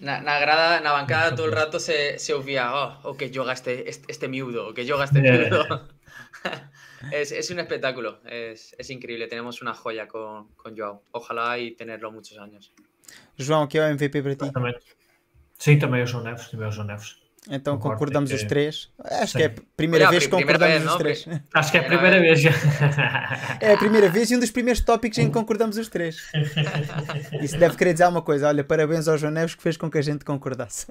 Na, 0.00 0.20
na 0.20 0.38
grada, 0.40 0.80
na 0.80 0.92
bancada 0.92 1.36
todo 1.36 1.48
el 1.48 1.54
rato 1.54 1.78
se, 1.78 2.18
se 2.18 2.34
oía, 2.34 2.72
oh, 2.74 3.10
o 3.10 3.14
que 3.14 3.30
yoga 3.30 3.52
este, 3.52 3.88
este, 3.88 4.04
este 4.10 4.28
miudo, 4.28 4.68
o 4.68 4.74
que 4.74 4.84
yoga 4.84 5.04
este 5.04 5.20
Yeah. 5.20 5.48
miudo. 5.48 5.88
es, 7.12 7.32
es 7.32 7.50
un 7.50 7.60
espectáculo, 7.60 8.18
es, 8.24 8.74
es 8.76 8.90
increíble, 8.90 9.28
tenemos 9.28 9.62
una 9.62 9.72
joya 9.72 10.08
con, 10.08 10.48
con 10.56 10.76
Joao. 10.76 11.02
Ojalá 11.12 11.58
y 11.58 11.72
tenerlo 11.76 12.10
muchos 12.10 12.36
años. 12.38 12.72
João, 13.38 13.68
que 13.68 13.78
é 13.78 13.86
o 13.86 13.94
MVP 13.94 14.22
para 14.22 14.34
ti? 14.34 14.52
Sim, 15.58 15.78
também 15.78 16.02
o 16.02 16.06
João 16.06 16.24
Neves, 16.24 16.48
também 16.48 16.66
é 16.66 16.68
o 16.68 16.72
João 16.72 16.86
Neves. 16.86 17.16
Então 17.50 17.74
Concordo, 17.76 17.98
concordamos 17.98 18.30
é 18.30 18.34
os 18.36 18.40
que- 18.42 18.48
três. 18.48 18.88
Acho 19.04 19.32
Sim. 19.32 19.38
que 19.38 19.44
é 19.44 19.46
a 19.48 19.52
primeira 19.76 20.04
Olha, 20.06 20.10
vez 20.12 20.24
que 20.24 20.30
concordamos 20.30 20.66
vez, 20.74 20.80
os 20.84 20.90
não? 20.90 20.98
três. 20.98 21.26
Acho 21.52 21.70
que 21.70 21.76
é 21.76 21.80
a 21.80 21.84
Era- 21.84 21.92
primeira 21.98 22.20
vez. 22.20 22.40
É 23.60 23.72
a 23.74 23.76
primeira 23.76 24.08
vez 24.08 24.30
e 24.30 24.36
um 24.36 24.40
dos 24.40 24.50
primeiros 24.50 24.80
tópicos 24.80 25.18
em 25.18 25.26
que 25.26 25.32
concordamos 25.34 25.76
os 25.76 25.88
três. 25.88 26.16
Isso 27.42 27.58
deve 27.58 27.76
querer 27.76 27.92
dizer 27.92 28.04
alguma 28.04 28.22
coisa. 28.22 28.48
Olha, 28.48 28.64
parabéns 28.64 29.08
ao 29.08 29.18
João 29.18 29.30
Neves 29.32 29.54
que 29.54 29.62
fez 29.62 29.76
com 29.76 29.90
que 29.90 29.98
a 29.98 30.02
gente 30.02 30.24
concordasse. 30.24 30.86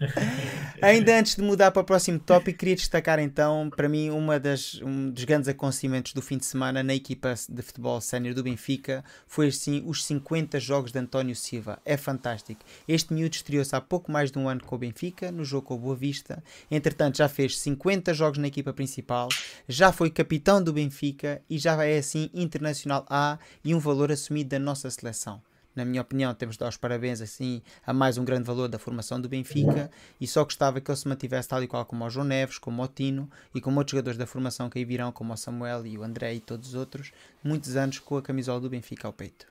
Ainda 0.82 1.18
antes 1.18 1.36
de 1.36 1.42
mudar 1.42 1.70
para 1.70 1.82
o 1.82 1.84
próximo 1.84 2.18
tópico, 2.18 2.58
queria 2.58 2.74
destacar 2.74 3.18
então, 3.18 3.70
para 3.74 3.88
mim, 3.88 4.10
uma 4.10 4.38
das, 4.38 4.80
um 4.82 5.10
dos 5.10 5.24
grandes 5.24 5.48
acontecimentos 5.48 6.12
do 6.12 6.22
fim 6.22 6.38
de 6.38 6.44
semana 6.44 6.82
na 6.82 6.94
equipa 6.94 7.34
de 7.48 7.62
futebol 7.62 8.00
sénior 8.00 8.34
do 8.34 8.42
Benfica 8.42 9.04
foi 9.26 9.50
sim 9.50 9.82
os 9.86 10.04
50 10.04 10.60
jogos 10.60 10.92
de 10.92 10.98
António 10.98 11.34
Silva. 11.34 11.78
É 11.84 11.96
fantástico. 11.96 12.60
Este 12.86 13.12
miúdo 13.12 13.36
estreou-se 13.36 13.74
há 13.74 13.80
pouco 13.80 14.10
mais 14.12 14.30
de 14.30 14.38
um 14.38 14.48
ano 14.48 14.62
com 14.62 14.76
o 14.76 14.78
Benfica, 14.78 15.30
no 15.30 15.44
jogo 15.44 15.68
com 15.68 15.74
o 15.74 15.78
Boa 15.78 15.96
Vista. 15.96 16.42
Entretanto, 16.70 17.18
já 17.18 17.28
fez 17.28 17.58
50 17.58 18.12
jogos 18.14 18.38
na 18.38 18.48
equipa 18.48 18.72
principal, 18.72 19.28
já 19.68 19.92
foi 19.92 20.10
capitão 20.10 20.62
do 20.62 20.72
Benfica 20.72 21.40
e 21.48 21.58
já 21.58 21.82
é 21.84 21.98
assim 21.98 22.30
internacional 22.34 23.06
A 23.08 23.38
e 23.64 23.74
um 23.74 23.78
valor 23.78 24.12
assumido 24.12 24.50
da 24.50 24.58
nossa 24.58 24.90
seleção. 24.90 25.45
Na 25.76 25.84
minha 25.84 26.00
opinião, 26.00 26.34
temos 26.34 26.54
de 26.54 26.60
dar 26.60 26.70
os 26.70 26.78
parabéns 26.78 27.20
assim 27.20 27.60
a 27.86 27.92
mais 27.92 28.16
um 28.16 28.24
grande 28.24 28.44
valor 28.44 28.66
da 28.66 28.78
formação 28.78 29.20
do 29.20 29.28
Benfica 29.28 29.90
e 30.18 30.26
só 30.26 30.42
gostava 30.42 30.80
que 30.80 30.90
ele 30.90 30.96
se 30.96 31.06
mantivesse 31.06 31.48
tal 31.48 31.62
e 31.62 31.68
qual 31.68 31.84
como 31.84 32.02
o 32.02 32.08
João 32.08 32.24
Neves, 32.24 32.56
como 32.56 32.82
o 32.82 32.88
Tino 32.88 33.30
e 33.54 33.60
como 33.60 33.78
outros 33.78 33.90
jogadores 33.90 34.16
da 34.16 34.26
formação 34.26 34.70
que 34.70 34.78
aí 34.78 34.86
virão, 34.86 35.12
como 35.12 35.34
o 35.34 35.36
Samuel 35.36 35.84
e 35.84 35.98
o 35.98 36.02
André 36.02 36.32
e 36.32 36.40
todos 36.40 36.70
os 36.70 36.74
outros, 36.74 37.12
muitos 37.44 37.76
anos 37.76 37.98
com 37.98 38.16
a 38.16 38.22
camisola 38.22 38.58
do 38.58 38.70
Benfica 38.70 39.06
ao 39.06 39.12
peito. 39.12 39.46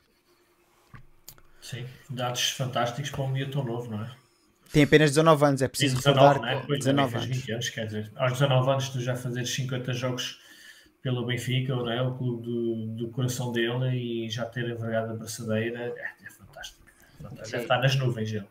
Sim, 1.62 1.86
dados 2.10 2.50
fantásticos 2.50 3.12
para 3.12 3.22
um 3.22 3.28
miúdo 3.28 3.52
tão 3.52 3.64
novo, 3.64 3.92
não 3.92 4.04
é? 4.04 4.12
Tem 4.72 4.84
apenas 4.84 5.12
19 5.12 5.46
anos, 5.46 5.62
é 5.62 5.68
preciso 5.68 5.98
19, 5.98 6.28
recordar 6.28 6.58
é? 6.58 6.66
Pois 6.66 6.80
19 6.80 7.12
também 7.12 7.12
fez 7.12 7.24
anos. 7.24 7.38
20 7.38 7.52
anos, 7.52 7.70
quer 7.70 7.86
dizer, 7.86 8.12
aos 8.16 8.32
19 8.34 8.70
anos 8.72 8.90
tu 8.90 9.00
já 9.00 9.16
fazeres 9.16 9.50
50 9.52 9.94
jogos 9.94 10.40
pelo 11.06 11.24
Benfica, 11.24 11.76
não 11.76 11.92
é? 11.92 12.02
o 12.02 12.16
clube 12.18 12.42
do, 12.42 12.88
do 12.96 13.12
coração 13.12 13.52
dele 13.52 13.96
e 13.96 14.28
já 14.28 14.44
ter 14.44 14.68
envergado 14.68 15.12
a 15.12 15.16
braçadeira, 15.16 15.94
é, 15.96 16.26
é 16.26 16.32
fantástico. 16.32 16.82
estar 17.44 17.78
nas 17.80 17.96
nuvens 17.96 18.34
ele. 18.34 18.48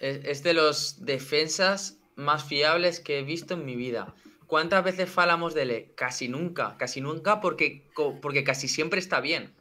Es, 0.00 0.42
de 0.42 0.54
los 0.54 1.04
defensas 1.04 2.00
más 2.16 2.42
fiables 2.42 3.00
que 3.00 3.18
he 3.18 3.22
visto 3.22 3.52
en 3.52 3.66
mi 3.66 3.76
vida. 3.76 4.14
¿Cuántas 4.46 4.82
veces 4.82 5.10
falamos 5.10 5.52
de 5.52 5.62
él? 5.62 5.92
Casi 5.94 6.26
nunca, 6.26 6.74
casi 6.78 7.02
nunca 7.02 7.42
porque, 7.42 7.84
porque 8.22 8.44
casi 8.44 8.66
siempre 8.66 8.98
está 8.98 9.20
bien. 9.20 9.52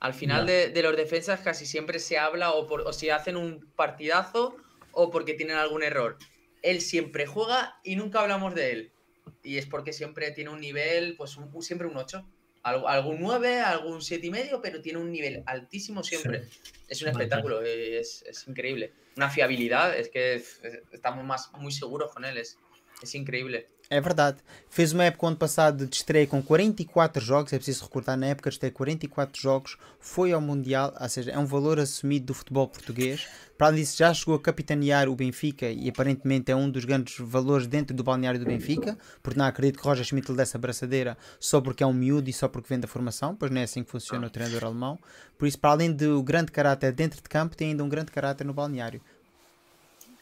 Al 0.00 0.14
final 0.14 0.46
de, 0.46 0.70
de 0.70 0.82
los 0.82 0.96
defensas 0.96 1.42
casi 1.42 1.64
siempre 1.64 2.00
se 2.00 2.18
habla 2.18 2.50
o, 2.54 2.66
por, 2.66 2.80
o 2.80 2.92
si 2.92 3.10
hacen 3.10 3.36
un 3.36 3.70
partidazo 3.76 4.56
o 4.90 5.12
porque 5.12 5.34
tienen 5.34 5.58
algún 5.58 5.84
error. 5.84 6.18
Él 6.62 6.80
siempre 6.80 7.24
juega 7.26 7.78
y 7.84 7.94
nunca 7.94 8.18
hablamos 8.20 8.52
de 8.56 8.72
él. 8.72 8.93
Y 9.42 9.58
es 9.58 9.66
porque 9.66 9.92
siempre 9.92 10.30
tiene 10.32 10.50
un 10.50 10.60
nivel, 10.60 11.16
pues 11.16 11.36
un- 11.36 11.50
un- 11.52 11.62
siempre 11.62 11.86
un 11.86 11.96
8. 11.96 12.26
algún 12.66 13.20
9, 13.20 13.60
algún 13.60 14.00
7 14.00 14.26
y 14.26 14.30
medio, 14.30 14.62
pero 14.62 14.80
tiene 14.80 14.98
un 14.98 15.12
nivel 15.12 15.42
altísimo 15.44 16.02
siempre. 16.02 16.44
Es 16.88 17.02
un 17.02 17.08
espectáculo, 17.08 17.60
es, 17.60 18.22
es, 18.26 18.48
increíble. 18.48 18.90
Una 19.18 19.28
fiabilidad, 19.28 19.94
es 19.94 20.08
que 20.08 20.42
estamos 20.90 21.24
más, 21.26 21.52
muy 21.58 21.72
seguros 21.72 22.10
con 22.10 22.24
él, 22.24 22.38
es, 22.38 22.58
es 23.02 23.14
increíble. 23.14 23.68
É 23.90 24.00
verdade. 24.00 24.38
Fez 24.70 24.92
uma 24.92 25.04
época 25.04 25.26
ano 25.26 25.36
passado 25.36 25.86
de 25.86 25.96
estreia 25.96 26.26
com 26.26 26.42
44 26.42 27.22
jogos, 27.22 27.52
é 27.52 27.56
preciso 27.56 27.84
recordar, 27.84 28.16
na 28.16 28.26
época 28.26 28.48
de 28.48 28.54
estreia 28.56 28.72
44 28.72 29.40
jogos, 29.40 29.76
foi 30.00 30.32
ao 30.32 30.40
Mundial, 30.40 30.92
ou 30.98 31.08
seja, 31.08 31.30
é 31.30 31.38
um 31.38 31.44
valor 31.44 31.78
assumido 31.78 32.26
do 32.26 32.34
futebol 32.34 32.66
português. 32.66 33.28
Para 33.58 33.68
além 33.68 33.82
disso, 33.82 33.98
já 33.98 34.12
chegou 34.12 34.34
a 34.34 34.40
capitanear 34.40 35.08
o 35.08 35.14
Benfica 35.14 35.70
e 35.70 35.88
aparentemente 35.88 36.50
é 36.50 36.56
um 36.56 36.68
dos 36.68 36.84
grandes 36.84 37.16
valores 37.20 37.66
dentro 37.66 37.94
do 37.94 38.02
balneário 38.02 38.40
do 38.40 38.46
Benfica, 38.46 38.98
porque 39.22 39.38
não 39.38 39.46
acredito 39.46 39.78
que 39.78 39.86
Roger 39.86 40.04
Schmidt 40.04 40.30
lhe 40.30 40.36
desse 40.36 40.56
a 40.56 40.60
braçadeira 40.60 41.16
só 41.38 41.60
porque 41.60 41.82
é 41.82 41.86
um 41.86 41.92
miúdo 41.92 42.28
e 42.28 42.32
só 42.32 42.48
porque 42.48 42.68
vem 42.68 42.80
da 42.80 42.88
formação, 42.88 43.36
pois 43.36 43.50
não 43.52 43.60
é 43.60 43.64
assim 43.64 43.84
que 43.84 43.90
funciona 43.90 44.26
o 44.26 44.30
treinador 44.30 44.64
alemão. 44.64 44.98
Por 45.38 45.46
isso, 45.46 45.58
para 45.58 45.70
além 45.70 45.92
do 45.92 46.22
grande 46.22 46.50
caráter 46.50 46.90
dentro 46.90 47.22
de 47.22 47.28
campo, 47.28 47.56
tem 47.56 47.70
ainda 47.70 47.84
um 47.84 47.88
grande 47.88 48.10
caráter 48.10 48.44
no 48.44 48.54
balneário. 48.54 49.00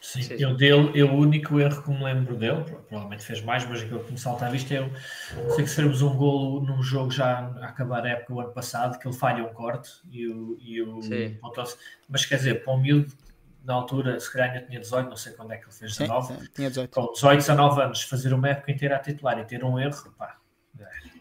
Sim, 0.03 0.21
Sim. 0.21 0.35
eu 0.37 0.53
dele, 0.53 0.91
eu, 0.95 1.13
o 1.13 1.15
único 1.15 1.61
erro 1.61 1.81
que 1.81 1.89
me 1.89 2.03
lembro 2.03 2.35
dele, 2.35 2.61
provavelmente 2.89 3.23
fez 3.23 3.41
mais, 3.41 3.65
mas 3.65 3.81
aquilo 3.83 4.03
que 4.03 4.11
me 4.11 4.17
salta 4.17 4.47
à 4.47 4.49
vista 4.49 4.73
é 4.73 4.79
eu 4.79 4.91
sei 5.51 5.63
que 5.63 5.69
sermos 5.69 6.01
um 6.01 6.13
golo 6.13 6.59
num 6.59 6.83
jogo 6.83 7.09
já 7.09 7.39
a 7.61 7.67
acabar 7.67 8.05
a 8.05 8.09
época 8.09 8.33
o 8.33 8.41
ano 8.41 8.51
passado, 8.51 8.99
que 8.99 9.07
ele 9.07 9.15
falha 9.15 9.41
um 9.41 9.53
corte 9.53 9.89
e 10.11 10.27
o, 10.27 10.57
e 10.59 10.81
o 10.81 10.99
mas 12.09 12.25
quer 12.25 12.35
dizer, 12.35 12.65
para 12.65 12.73
um 12.73 12.81
miúdo 12.81 13.13
na 13.63 13.75
altura, 13.75 14.19
se 14.19 14.29
calhar 14.29 14.51
ainda 14.51 14.65
tinha 14.65 14.81
18, 14.81 15.09
não 15.09 15.15
sei 15.15 15.31
quando 15.31 15.53
é 15.53 15.57
que 15.57 15.63
ele 15.63 15.71
fez 15.71 15.95
19, 15.95 16.27
sim, 16.27 16.39
sim, 16.41 16.49
tinha 16.53 16.67
18. 16.67 16.91
Com 16.91 17.13
18, 17.13 17.37
19 17.37 17.81
anos, 17.81 18.01
fazer 18.03 18.33
uma 18.33 18.49
época 18.49 18.71
inteira 18.73 18.97
a 18.97 18.99
titular 18.99 19.39
e 19.39 19.45
ter 19.45 19.63
um 19.63 19.79
erro, 19.79 20.13
pá, 20.17 20.37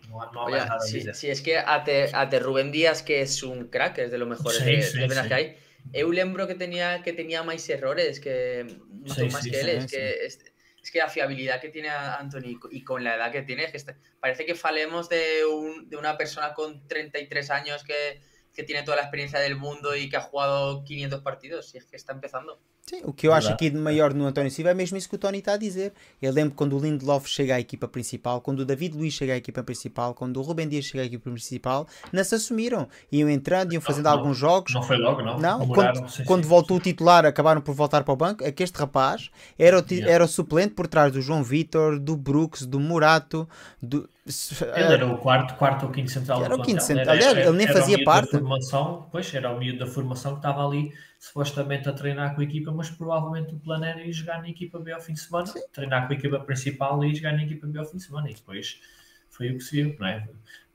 no, 0.09 0.33
no 0.33 0.41
Oye, 0.45 0.59
nada 0.59 0.81
si, 0.81 1.15
si, 1.15 1.29
es 1.29 1.41
que 1.41 1.57
até, 1.57 2.11
até 2.13 2.41
Rubén 2.41 2.73
Díaz, 2.73 3.01
que 3.01 3.23
es 3.23 3.45
un 3.45 3.69
crack, 3.69 3.99
es 3.99 4.11
de 4.11 4.19
los 4.19 4.29
mejores 4.29 4.59
sí, 4.59 4.65
de, 4.65 4.83
sí, 4.83 4.99
de 4.99 5.09
sí. 5.09 5.29
que 5.29 5.35
hay, 5.35 5.57
eu 5.93 6.11
lembro 6.11 6.47
que 6.47 6.55
tenía, 6.55 7.03
que 7.03 7.13
tenía 7.13 7.43
más 7.43 7.69
errores, 7.69 8.21
que 8.21 8.67
mucho 8.89 9.15
sí, 9.15 9.29
más 9.31 9.43
sí, 9.43 9.51
que 9.51 9.61
él. 9.61 9.67
Sí, 9.67 9.77
es, 9.77 9.87
que, 9.91 10.27
es, 10.27 10.39
es, 10.83 10.91
que 10.91 10.99
la 10.99 11.09
fiabilidad 11.09 11.61
que 11.61 11.69
tiene 11.69 11.89
Anthony 11.89 12.59
y 12.71 12.85
con 12.85 13.05
la 13.05 13.17
edad 13.17 13.33
que 13.33 13.43
tiene, 13.43 13.71
que 13.71 13.79
parece 14.21 14.47
que 14.47 14.55
falemos 14.55 15.09
de, 15.09 15.45
un, 15.45 15.89
de 15.89 15.97
una 15.97 16.17
persona 16.17 16.55
con 16.55 16.87
33 16.87 17.51
años 17.51 17.85
que, 17.85 18.21
que 18.55 18.63
tiene 18.63 18.83
toda 18.83 18.97
la 18.97 19.03
experiencia 19.03 19.39
del 19.39 19.57
mundo 19.57 19.97
y 19.97 20.09
que 20.09 20.17
ha 20.17 20.21
jugado 20.21 20.85
500 20.85 21.21
partidos, 21.23 21.75
y 21.75 21.79
es 21.79 21.87
que 21.87 21.97
está 21.97 22.13
empezando. 22.13 22.59
Sim, 22.85 23.01
o 23.05 23.13
que 23.13 23.29
eu 23.29 23.33
acho 23.33 23.49
aqui 23.49 23.71
de 23.71 23.79
maior 23.79 24.13
no 24.13 24.27
António 24.27 24.51
Silva 24.51 24.71
é 24.71 24.75
mesmo 24.75 24.97
isso 24.99 25.09
que 25.09 25.15
o 25.15 25.19
Tony 25.19 25.39
está 25.39 25.53
a 25.53 25.57
dizer. 25.57 25.93
Eu 26.21 26.33
lembro 26.33 26.57
quando 26.57 26.77
o 26.77 26.81
Lindelof 26.81 27.29
chega 27.29 27.55
à 27.55 27.61
equipa 27.61 27.87
principal, 27.87 28.41
quando 28.41 28.61
o 28.61 28.65
David 28.65 28.97
Luiz 28.97 29.15
chega 29.15 29.35
à 29.35 29.37
equipa 29.37 29.63
principal, 29.63 30.15
quando 30.15 30.39
o 30.39 30.43
Rubem 30.43 30.69
Dias 30.69 30.87
chega 30.87 31.05
à 31.05 31.07
equipa 31.07 31.31
principal, 31.31 31.87
não 32.13 32.25
se 32.25 32.35
assumiram. 32.35 32.89
Iam 33.11 33.31
entrando, 33.31 33.73
iam 33.73 33.81
fazendo 33.81 34.07
não, 34.07 34.13
alguns 34.13 34.37
jogos. 34.37 34.75
Não 34.75 34.83
foi 34.83 34.97
logo, 34.97 35.23
não. 35.23 35.39
Não, 35.39 35.69
quando, 35.69 36.09
sim, 36.11 36.25
quando 36.25 36.43
sim, 36.43 36.49
voltou 36.49 36.77
sim. 36.77 36.81
o 36.81 36.83
titular, 36.83 37.25
acabaram 37.25 37.61
por 37.61 37.73
voltar 37.73 38.03
para 38.03 38.13
o 38.13 38.17
banco. 38.17 38.43
É 38.43 38.51
que 38.51 38.65
este 38.65 38.77
rapaz 38.77 39.31
era 39.57 39.79
o, 39.79 39.85
yeah. 39.89 40.13
era 40.13 40.25
o 40.25 40.29
suplente 40.29 40.75
por 40.75 40.89
trás 40.89 41.13
do 41.13 41.23
João 41.23 41.45
Vitor, 41.45 42.01
do 42.01 42.17
Brooks, 42.17 42.67
do 42.67 42.81
Murato. 42.81 43.49
Do, 43.81 44.11
ele 44.25 44.95
era 44.95 45.07
o 45.07 45.19
quarto, 45.19 45.55
quarto 45.57 45.87
ou 45.87 45.91
quinto 45.91 46.11
central 46.11 46.45
era 46.45 46.55
o 46.55 46.63
quinto 46.63 46.83
central. 46.83 47.17
Aliás, 47.17 47.37
ele 47.37 47.57
nem 47.57 47.67
fazia 47.67 48.05
parte. 48.05 48.31
Formação, 48.31 49.09
pois, 49.11 49.35
era 49.35 49.51
o 49.51 49.59
miúdo 49.59 49.81
da 49.81 49.87
formação 49.87 50.33
que 50.33 50.39
estava 50.39 50.65
ali 50.65 50.93
supostamente 51.19 51.89
a 51.89 51.93
treinar 51.93 52.35
com 52.35 52.41
a 52.41 52.45
equipa, 52.45 52.71
mas 52.71 52.89
provavelmente 52.91 53.53
o 53.55 53.59
plano 53.59 53.85
era 53.85 54.01
ir 54.01 54.13
jogar 54.13 54.41
na 54.41 54.49
equipa 54.49 54.79
B 54.79 54.93
ao 54.93 55.01
fim 55.01 55.13
de 55.13 55.21
semana, 55.21 55.47
Sim. 55.47 55.61
treinar 55.73 56.07
com 56.07 56.13
a 56.13 56.17
equipa 56.17 56.39
principal 56.39 57.03
e 57.05 57.11
ir 57.11 57.17
jogar 57.17 57.33
na 57.33 57.43
equipa 57.43 57.67
B 57.67 57.79
ao 57.79 57.85
fim 57.85 57.97
de 57.97 58.05
semana. 58.05 58.31
E 58.31 58.35
depois 58.35 58.81
foi 59.29 59.51
o 59.51 59.59
que 59.59 59.65
se 59.65 59.83
viu, 59.83 59.97
não 59.99 60.07
é? 60.07 60.29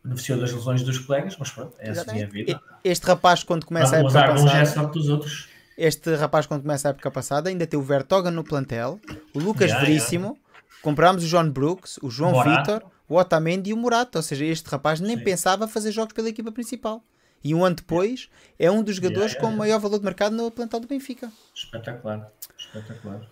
Beneficiou 0.04 0.40
das 0.40 0.52
lesões 0.52 0.84
dos 0.84 1.00
colegas, 1.00 1.36
mas 1.40 1.50
pronto, 1.50 1.74
é 1.80 1.90
assim 1.92 2.24
a 2.24 2.28
vida. 2.28 2.62
Este 2.84 3.06
rapaz, 3.06 3.44
quando 3.44 3.66
começa 3.66 3.96
a 3.96 4.00
época 4.00 4.14
passada... 4.14 4.60
é 4.60 4.66
sorte 4.66 4.94
dos 4.94 5.10
outros. 5.10 5.50
Este 5.78 6.16
rapaz, 6.16 6.46
quando 6.46 6.64
começa 6.64 6.90
a 6.90 6.92
época 6.92 7.12
passada, 7.12 7.50
ainda 7.50 7.66
tem 7.66 7.80
o 7.80 7.84
Vertogen 7.84 8.32
no 8.32 8.44
plantel, 8.44 9.00
o 9.34 9.40
Lucas 9.40 9.70
yeah, 9.70 9.86
Veríssimo, 9.86 10.26
yeah. 10.26 10.40
comprámos 10.82 11.24
o 11.24 11.28
John 11.28 11.50
Brooks, 11.50 11.98
o 12.02 12.10
João 12.10 12.44
Vitor, 12.44 12.84
o 13.08 13.16
Otamendi 13.16 13.70
e 13.72 13.74
o 13.74 13.78
Murato. 13.78 14.18
Ou 14.18 14.24
seja, 14.24 14.46
este 14.46 14.70
rapaz 14.70 15.00
nem 15.00 15.18
Sim. 15.18 15.24
pensava 15.24 15.68
fazer 15.68 15.92
jogos 15.92 16.14
pela 16.14 16.30
equipa 16.30 16.52
principal. 16.52 17.04
E 17.44 17.54
um 17.54 17.64
ano 17.64 17.76
depois 17.76 18.30
é 18.58 18.70
um 18.70 18.82
dos 18.82 18.96
jogadores 18.96 19.32
yeah, 19.32 19.40
yeah, 19.40 19.52
com 19.52 19.58
maior 19.58 19.80
valor 19.80 20.00
de 20.00 20.06
mercado 20.06 20.36
no 20.36 20.52
plantel 20.52 20.80
do 20.80 20.88
Benfica. 20.88 21.32
Espetacular, 21.54 22.32
espetacular. 22.58 23.28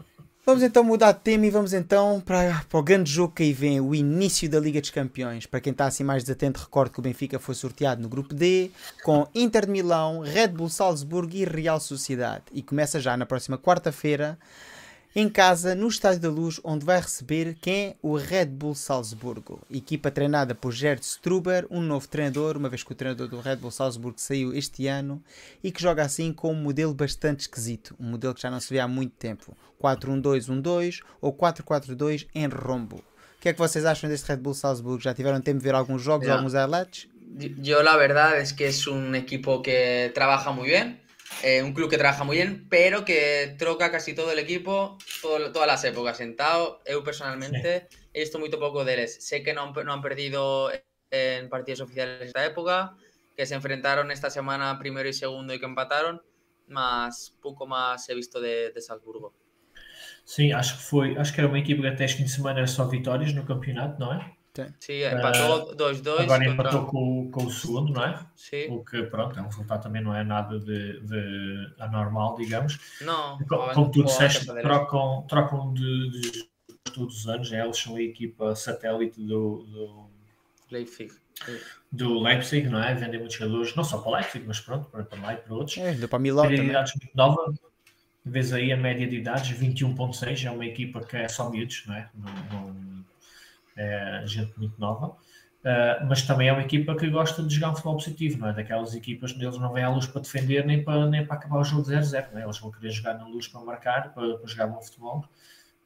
Vamos 0.45 0.61
então 0.61 0.83
mudar 0.83 1.11
de 1.11 1.21
tema 1.21 1.47
e 1.47 1.49
vamos 1.49 1.73
então 1.73 2.21
para, 2.23 2.63
para 2.69 2.79
o 2.79 2.83
grande 2.83 3.11
jogo 3.11 3.33
que 3.33 3.41
aí 3.41 3.51
vem, 3.51 3.81
o 3.81 3.95
início 3.95 4.47
da 4.47 4.59
Liga 4.59 4.79
dos 4.79 4.91
Campeões. 4.91 5.47
Para 5.47 5.59
quem 5.59 5.71
está 5.71 5.87
assim 5.87 6.03
mais 6.03 6.23
desatento, 6.23 6.59
recordo 6.59 6.91
que 6.91 6.99
o 6.99 7.01
Benfica 7.01 7.39
foi 7.39 7.55
sorteado 7.55 7.99
no 7.99 8.07
grupo 8.07 8.31
D 8.31 8.69
com 9.03 9.27
Inter 9.33 9.65
de 9.65 9.71
Milão, 9.71 10.19
Red 10.19 10.49
Bull 10.49 10.69
Salzburgo 10.69 11.35
e 11.35 11.45
Real 11.45 11.79
Sociedade. 11.79 12.43
E 12.53 12.61
começa 12.61 12.99
já 12.99 13.17
na 13.17 13.25
próxima 13.25 13.57
quarta-feira 13.57 14.37
em 15.15 15.29
casa, 15.29 15.73
no 15.73 15.87
Estádio 15.87 16.19
da 16.19 16.29
Luz, 16.29 16.59
onde 16.61 16.85
vai 16.85 16.99
receber 16.99 17.55
quem 17.61 17.85
é 17.85 17.95
o 18.01 18.17
Red 18.17 18.47
Bull 18.47 18.75
Salzburgo. 18.75 19.61
Equipa 19.71 20.11
treinada 20.11 20.53
por 20.53 20.73
Gerd 20.73 21.01
Struber, 21.03 21.65
um 21.71 21.79
novo 21.79 22.05
treinador, 22.05 22.57
uma 22.57 22.67
vez 22.67 22.83
que 22.83 22.91
o 22.91 22.95
treinador 22.95 23.29
do 23.29 23.39
Red 23.39 23.55
Bull 23.55 23.71
Salzburgo 23.71 24.19
saiu 24.19 24.53
este 24.53 24.87
ano 24.87 25.23
e 25.63 25.71
que 25.71 25.81
joga 25.81 26.03
assim 26.03 26.33
com 26.33 26.51
um 26.51 26.55
modelo 26.55 26.93
bastante 26.93 27.41
esquisito, 27.41 27.95
um 27.97 28.09
modelo 28.09 28.33
que 28.33 28.41
já 28.41 28.51
não 28.51 28.59
se 28.59 28.73
vê 28.73 28.79
há 28.81 28.89
muito 28.89 29.13
tempo. 29.13 29.55
4-1-2-1-2 29.81 30.99
ou 31.21 31.31
4-4-2 31.31 32.27
em 32.35 32.47
rombo. 32.47 32.97
O 32.97 33.39
que 33.39 33.47
é 33.47 33.53
que 33.53 33.59
vocês 33.59 33.85
acham 33.85 34.09
deste 34.09 34.27
Red 34.27 34.37
Bull 34.37 34.53
Salzburgo? 34.53 35.01
Já 35.01 35.13
tiveram 35.13 35.39
tempo 35.39 35.59
de 35.59 35.63
ver 35.63 35.75
alguns 35.75 36.01
jogos, 36.01 36.27
alguns 36.27 36.53
highlights? 36.53 37.07
Eu, 37.63 37.81
la 37.81 37.95
verdade, 37.95 38.35
é 38.35 38.53
que 38.53 38.65
é 38.65 38.91
um 38.91 39.15
equipo 39.15 39.61
que 39.61 40.11
trabalha 40.13 40.51
muito 40.51 40.69
bem. 40.69 41.04
Eh, 41.43 41.61
un 41.61 41.73
club 41.73 41.89
que 41.89 41.97
trabaja 41.97 42.23
muy 42.23 42.37
bien, 42.37 42.67
pero 42.69 43.05
que 43.05 43.55
troca 43.57 43.91
casi 43.91 44.15
todo 44.15 44.31
el 44.31 44.39
equipo, 44.39 44.97
todas 45.21 45.67
las 45.67 45.83
épocas 45.83 46.17
sentado. 46.17 46.81
Eu 46.85 47.03
personalmente 47.03 47.87
he 48.13 48.19
visto 48.21 48.39
muy 48.39 48.49
poco 48.49 48.85
de 48.85 48.93
él. 48.93 49.07
Sé 49.07 49.43
que 49.43 49.53
no 49.53 49.61
han, 49.63 49.85
no 49.85 49.93
han 49.93 50.01
perdido 50.01 50.71
en 51.11 51.49
partidos 51.49 51.81
oficiales 51.81 52.27
esta 52.27 52.45
época, 52.45 52.95
que 53.35 53.45
se 53.45 53.55
enfrentaron 53.55 54.11
esta 54.11 54.29
semana 54.29 54.79
primero 54.79 55.07
y 55.07 55.13
segundo 55.13 55.53
y 55.53 55.59
que 55.59 55.65
empataron, 55.65 56.21
más 56.67 57.37
poco 57.41 57.67
más 57.67 58.09
he 58.09 58.15
visto 58.15 58.39
de, 58.39 58.71
de 58.71 58.81
Salzburgo. 58.81 59.33
Sim, 60.23 60.53
acho 60.53 60.77
que 60.77 60.83
foi, 60.83 61.17
acho 61.17 61.31
que 61.33 61.39
era 61.41 61.47
uma 61.47 61.59
equipa 61.59 61.83
que 61.83 61.87
até 61.89 62.05
este 62.05 62.17
fim 62.17 62.23
de 62.23 62.31
semana 62.31 62.59
era 62.59 62.67
só 62.67 62.87
vitórias 62.87 63.33
no 63.33 63.45
campeonato, 63.45 63.99
não 63.99 64.13
é? 64.13 64.35
Sim, 64.79 65.03
empatou 65.03 65.75
2-2. 65.75 66.05
Uh, 66.05 66.19
agora 66.21 66.45
empatou 66.45 66.85
com, 66.85 67.31
com, 67.31 67.45
o 67.45 67.51
segundo, 67.51 67.93
não 67.93 68.03
é? 68.03 68.19
Sim. 68.35 68.67
O 68.69 68.83
que, 68.83 69.03
pronto, 69.03 69.37
é 69.37 69.41
um 69.41 69.47
resultado 69.47 69.83
também 69.83 70.01
não 70.01 70.15
é 70.15 70.23
nada 70.23 70.59
de, 70.59 70.99
de 71.01 71.73
anormal, 71.79 72.35
digamos. 72.35 72.79
Não. 73.01 73.37
Como, 73.47 73.73
como 73.73 73.91
tu 73.91 74.03
disseste, 74.03 74.45
trocam, 74.45 75.25
trocam 75.27 75.73
de, 75.73 76.09
de, 76.11 76.49
todos 76.93 77.19
os 77.19 77.27
anos, 77.27 77.51
eles 77.51 77.77
são 77.77 77.95
a 77.95 78.01
equipa 78.01 78.55
satélite 78.55 79.19
do, 79.19 79.63
do 79.63 80.09
Leipzig. 80.71 81.11
Do 81.91 82.19
Leipzig, 82.21 82.69
não 82.69 82.81
é? 82.81 82.93
Vendem 82.93 83.19
muitos 83.19 83.37
jogadores, 83.37 83.75
não 83.75 83.83
só 83.83 83.97
para 83.97 84.09
o 84.09 84.15
Leipzig, 84.15 84.45
mas 84.47 84.59
pronto, 84.59 84.89
para, 84.89 85.03
para 85.03 85.21
lá 85.21 85.33
e 85.33 85.37
para 85.37 85.53
outros. 85.53 85.77
É, 85.77 85.93
deu 85.93 86.07
para 86.07 86.19
Milão 86.19 86.45
também. 86.45 86.67
idades 86.67 86.93
muito 86.95 87.15
nova. 87.15 87.53
Vês 88.27 88.51
aí 88.53 88.71
a 88.71 88.77
média 88.77 89.05
de 89.05 89.17
idades, 89.17 89.55
21.6, 89.55 90.45
é 90.45 90.51
uma 90.51 90.65
equipa 90.65 90.99
que 91.01 91.15
é 91.15 91.27
só 91.27 91.49
miúdos, 91.49 91.83
não 91.85 91.95
é? 91.95 92.09
Não, 92.15 92.33
não, 92.51 93.05
é 93.75 94.23
gente 94.25 94.57
muito 94.57 94.79
nova, 94.79 95.07
uh, 95.07 96.05
mas 96.07 96.21
também 96.21 96.47
é 96.47 96.53
uma 96.53 96.61
equipa 96.61 96.95
que 96.95 97.09
gosta 97.09 97.43
de 97.43 97.53
jogar 97.55 97.71
um 97.71 97.73
futebol 97.73 97.95
positivo, 97.95 98.39
não 98.39 98.49
é? 98.49 98.53
Daquelas 98.53 98.95
equipas 98.95 99.31
que 99.31 99.43
eles 99.43 99.57
não 99.57 99.73
vêm 99.73 99.83
à 99.83 99.89
luz 99.89 100.07
para 100.07 100.21
defender 100.21 100.65
nem 100.65 100.83
para, 100.83 101.07
nem 101.07 101.25
para 101.25 101.35
acabar 101.35 101.59
o 101.59 101.63
jogo 101.63 101.83
0-0, 101.83 102.31
não 102.31 102.39
é? 102.39 102.43
Eles 102.43 102.57
vão 102.57 102.71
querer 102.71 102.91
jogar 102.91 103.15
na 103.15 103.27
luz 103.27 103.47
para 103.47 103.61
marcar, 103.61 104.13
para, 104.13 104.37
para 104.37 104.47
jogar 104.47 104.67
bom 104.67 104.81
futebol. 104.81 105.25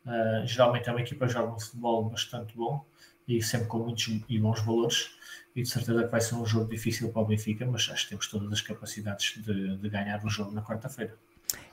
Uh, 0.05 0.45
geralmente 0.45 0.87
é 0.89 0.91
uma 0.91 1.01
equipa 1.01 1.27
que 1.27 1.33
joga 1.33 1.53
um 1.53 1.59
futebol 1.59 2.09
bastante 2.09 2.55
bom 2.55 2.85
e 3.27 3.41
sempre 3.41 3.67
com 3.67 3.79
muitos 3.79 4.07
e 4.27 4.39
bons 4.39 4.61
valores. 4.61 5.11
E 5.55 5.63
de 5.63 5.69
certeza 5.69 6.03
que 6.03 6.09
vai 6.09 6.21
ser 6.21 6.35
um 6.35 6.45
jogo 6.45 6.69
difícil 6.69 7.11
para 7.11 7.21
o 7.21 7.25
Benfica, 7.25 7.65
mas 7.65 7.89
acho 7.91 8.03
que 8.03 8.09
temos 8.09 8.27
todas 8.27 8.51
as 8.51 8.61
capacidades 8.61 9.41
de, 9.43 9.77
de 9.77 9.89
ganhar 9.89 10.23
o 10.23 10.29
jogo 10.29 10.51
na 10.51 10.61
quarta-feira. 10.61 11.17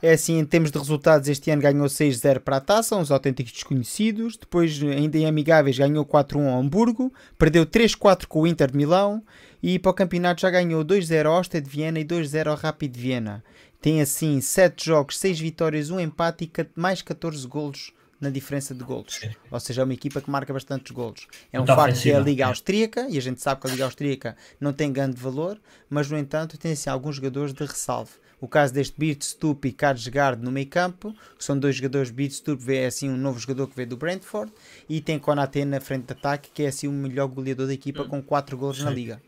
É 0.02 0.12
assim, 0.12 0.38
em 0.38 0.44
termos 0.44 0.70
de 0.70 0.78
resultados, 0.78 1.28
este 1.28 1.50
ano 1.50 1.62
ganhou 1.62 1.86
6-0 1.86 2.40
para 2.40 2.58
a 2.58 2.60
taça, 2.60 2.96
uns 2.96 3.10
autênticos 3.10 3.52
desconhecidos. 3.52 4.36
Depois, 4.36 4.80
ainda 4.82 5.18
em 5.18 5.26
amigáveis, 5.26 5.78
ganhou 5.78 6.04
4-1 6.04 6.48
ao 6.48 6.60
Hamburgo, 6.60 7.12
perdeu 7.38 7.66
3-4 7.66 8.26
com 8.26 8.42
o 8.42 8.46
Inter 8.46 8.70
de 8.70 8.76
Milão 8.76 9.22
e 9.62 9.78
para 9.78 9.90
o 9.90 9.94
campeonato 9.94 10.42
já 10.42 10.50
ganhou 10.50 10.84
2-0 10.84 11.26
ao 11.26 11.40
Osted 11.40 11.64
de 11.64 11.70
Viena 11.70 11.98
e 11.98 12.04
2-0 12.04 12.46
ao 12.48 12.56
Rapid 12.56 12.92
de 12.92 13.00
Viena. 13.00 13.44
Tem 13.80 14.00
assim 14.00 14.40
7 14.40 14.84
jogos, 14.84 15.18
6 15.18 15.40
vitórias, 15.40 15.90
1 15.90 16.00
empate 16.00 16.44
e 16.44 16.80
mais 16.80 17.02
14 17.02 17.46
golos 17.46 17.92
na 18.20 18.30
diferença 18.30 18.74
de 18.74 18.82
golos. 18.82 19.20
Ou 19.50 19.60
seja, 19.60 19.82
é 19.82 19.84
uma 19.84 19.92
equipa 19.92 20.20
que 20.20 20.30
marca 20.30 20.52
bastantes 20.52 20.90
golos. 20.90 21.26
É 21.52 21.60
um 21.60 21.64
então, 21.64 21.76
facto 21.76 22.00
que 22.00 22.10
é 22.10 22.16
a 22.16 22.20
Liga. 22.20 22.46
Austríaca, 22.46 23.06
e 23.08 23.18
a 23.18 23.20
gente 23.20 23.40
sabe 23.40 23.60
que 23.60 23.66
a 23.66 23.70
Liga 23.70 23.84
Austríaca 23.84 24.36
não 24.60 24.72
tem 24.72 24.92
grande 24.92 25.16
valor, 25.16 25.60
mas 25.88 26.10
no 26.10 26.18
entanto 26.18 26.56
tem 26.58 26.72
assim, 26.72 26.88
alguns 26.88 27.16
jogadores 27.16 27.52
de 27.52 27.64
ressalve. 27.64 28.12
O 28.40 28.48
caso 28.48 28.72
deste 28.74 28.98
Beatstup 28.98 29.66
e 29.66 29.72
Karsgaard 29.72 30.42
no 30.42 30.50
meio 30.52 30.68
campo, 30.68 31.14
que 31.38 31.44
são 31.44 31.58
dois 31.58 31.76
jogadores. 31.76 32.10
Beatstup 32.10 32.72
é 32.74 32.86
assim 32.86 33.08
um 33.10 33.16
novo 33.16 33.38
jogador 33.38 33.68
que 33.68 33.76
veio 33.76 33.88
do 33.88 33.96
Brentford 33.96 34.52
e 34.88 35.00
tem 35.00 35.18
Konaté 35.18 35.64
na 35.64 35.80
frente 35.80 36.06
de 36.06 36.12
ataque, 36.12 36.50
que 36.52 36.62
é 36.62 36.68
assim 36.68 36.88
o 36.88 36.92
melhor 36.92 37.28
goleador 37.28 37.66
da 37.66 37.74
equipa 37.74 38.04
com 38.04 38.22
4 38.22 38.56
gols 38.58 38.82
na 38.82 38.90
liga. 38.90 39.22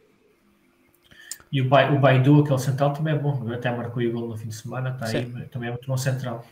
E 1.52 1.60
o, 1.62 1.68
Ba- 1.68 1.90
o 1.90 1.98
Baidu, 1.98 2.40
aquele 2.40 2.58
central, 2.58 2.92
também 2.92 3.14
é 3.14 3.18
bom. 3.18 3.50
Até 3.52 3.70
marcou 3.70 4.02
o 4.02 4.12
gol 4.12 4.28
no 4.28 4.36
fim 4.36 4.48
de 4.48 4.54
semana, 4.54 4.90
está 4.90 5.06
aí, 5.08 5.26
também 5.50 5.68
é 5.68 5.72
muito 5.72 5.86
bom 5.86 5.96
central. 5.96 6.44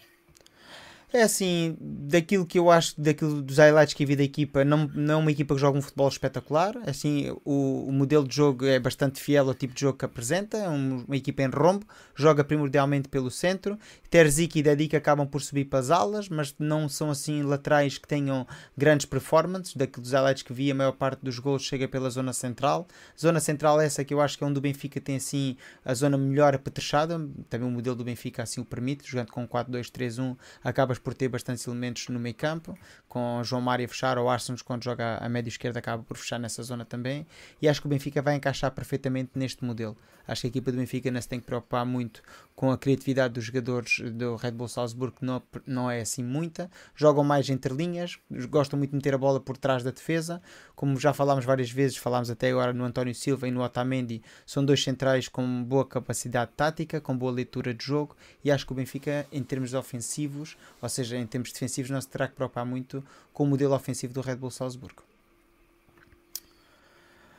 É 1.17 1.23
assim, 1.23 1.79
daquilo 1.81 2.45
que 2.45 2.59
eu 2.59 2.71
acho, 2.71 3.01
daquilo 3.01 3.41
dos 3.41 3.57
highlights 3.57 3.95
que 3.95 4.05
vi 4.05 4.15
da 4.15 4.23
equipa, 4.23 4.67
não, 4.67 4.87
não 4.95 5.15
é 5.15 5.17
uma 5.17 5.31
equipa 5.31 5.55
que 5.55 5.61
joga 5.63 5.79
um 5.79 5.81
futebol 5.81 6.09
espetacular. 6.09 6.77
Assim, 6.87 7.35
o, 7.43 7.87
o 7.89 7.91
modelo 7.91 8.29
de 8.29 8.37
jogo 8.37 8.67
é 8.67 8.79
bastante 8.79 9.19
fiel 9.19 9.49
ao 9.49 9.55
tipo 9.55 9.73
de 9.73 9.81
jogo 9.81 9.97
que 9.97 10.05
apresenta. 10.05 10.59
É 10.59 10.69
um- 10.69 11.05
uma 11.09 11.17
equipa 11.17 11.43
em 11.43 11.49
rombo, 11.49 11.87
joga 12.15 12.45
primordialmente 12.45 13.09
pelo 13.09 13.31
centro. 13.31 13.79
Terzic 14.11 14.59
e 14.59 14.63
Dedic 14.63 14.95
acabam 14.95 15.27
por 15.27 15.41
subir 15.41 15.65
para 15.65 15.79
as 15.79 15.91
alas, 15.91 16.29
mas 16.29 16.55
não 16.59 16.87
são 16.87 17.11
assim 17.11 17.43
laterais 17.43 17.97
que 17.97 18.07
tenham 18.07 18.47
grandes 18.77 19.07
performances. 19.07 19.75
Daqueles 19.75 20.11
highlights 20.13 20.43
que 20.43 20.53
vi, 20.53 20.71
a 20.71 20.75
maior 20.75 20.93
parte 20.93 21.21
dos 21.23 21.39
gols 21.39 21.63
chega 21.63 21.89
pela 21.89 22.11
zona 22.11 22.35
central. 22.35 22.87
Zona 23.19 23.41
central 23.41 23.81
essa 23.81 24.05
que 24.05 24.13
eu 24.13 24.21
acho 24.21 24.37
que 24.37 24.45
é 24.45 24.47
onde 24.47 24.59
o 24.59 24.63
Benfica 24.63 25.01
tem 25.01 25.17
assim 25.17 25.57
a 25.83 25.95
zona 25.95 26.19
melhor 26.19 26.55
apetrechada. 26.55 27.19
Também 27.49 27.67
o 27.67 27.71
modelo 27.71 27.97
do 27.97 28.05
Benfica 28.05 28.43
assim 28.43 28.61
o 28.61 28.67
permite, 28.67 29.09
jogando 29.11 29.31
com 29.33 29.49
4-2-3-1, 29.49 30.37
acabas 30.63 30.99
por 31.07 31.15
ter 31.15 31.29
bastantes 31.29 31.65
elementos 31.69 32.09
no 32.09 32.19
meio 32.19 32.35
campo, 32.35 32.77
com 33.09 33.41
João 33.45 33.63
Mário 33.63 33.85
a 33.85 33.89
fechar, 33.89 34.19
ou 34.19 34.29
Arsenal 34.29 34.59
quando 34.65 34.83
joga 34.83 35.19
a 35.19 35.29
médio 35.29 35.49
esquerda 35.49 35.79
acaba 35.79 36.03
por 36.03 36.17
fechar 36.17 36.37
nessa 36.37 36.65
zona 36.65 36.85
também, 36.85 37.25
e 37.63 37.69
acho 37.69 37.81
que 37.81 37.87
o 37.87 37.89
Benfica 37.89 38.21
vai 38.21 38.35
encaixar 38.35 38.73
perfeitamente 38.73 39.31
neste 39.37 39.65
modelo. 39.65 39.97
Acho 40.27 40.43
que 40.43 40.47
a 40.47 40.51
equipa 40.51 40.73
do 40.73 40.79
Benfica 40.79 41.11
não 41.11 41.21
se 41.21 41.29
tem 41.29 41.41
que 41.41 41.47
preocupar 41.47 41.85
muito 41.85 42.23
com 42.55 42.71
a 42.71 42.79
criatividade 42.79 43.35
dos 43.35 43.45
jogadores 43.45 44.01
do 44.01 44.35
Red 44.37 44.53
Bull 44.53 44.67
Salzburgo, 44.67 45.17
que 45.19 45.25
não, 45.25 45.43
não 45.67 45.91
é 45.91 46.01
assim 46.01 46.23
muita, 46.23 46.71
jogam 46.95 47.23
mais 47.23 47.49
entre 47.51 47.75
linhas, 47.75 48.19
gostam 48.49 48.79
muito 48.79 48.91
de 48.91 48.97
meter 48.97 49.15
a 49.15 49.19
bola 49.19 49.39
por 49.39 49.59
trás 49.59 49.83
da 49.83 49.91
defesa, 49.91 50.41
como 50.75 50.99
já 50.99 51.13
falámos 51.13 51.45
várias 51.45 51.71
vezes, 51.71 51.99
falámos 51.99 52.31
até 52.31 52.51
agora 52.51 52.73
no 52.73 52.85
António 52.85 53.15
Silva 53.15 53.47
e 53.47 53.51
no 53.51 53.63
Otamendi, 53.63 54.23
são 54.47 54.65
dois 54.65 54.83
centrais 54.83 55.29
com 55.29 55.63
boa 55.63 55.87
capacidade 55.87 56.51
tática, 56.57 57.01
com 57.01 57.17
boa 57.17 57.31
leitura 57.31 57.75
de 57.75 57.85
jogo, 57.85 58.17
e 58.43 58.51
acho 58.51 58.65
que 58.65 58.73
o 58.73 58.77
Benfica, 58.77 59.27
em 59.31 59.43
termos 59.43 59.75
ofensivos, 59.75 60.57
ou 60.81 60.89
seja, 60.89 61.19
em 61.19 61.27
termos 61.27 61.53
defensivos, 61.53 61.91
não 61.91 62.01
se 62.01 62.09
terá 62.09 62.27
que 62.27 62.35
preocupar 62.35 62.65
muito 62.65 63.05
com 63.35 63.45
o 63.45 63.47
modelo 63.47 63.75
ofensivo 63.75 64.15
do 64.15 64.23
Red 64.23 64.37
Bull 64.37 64.51
Salzburgo. 64.51 65.03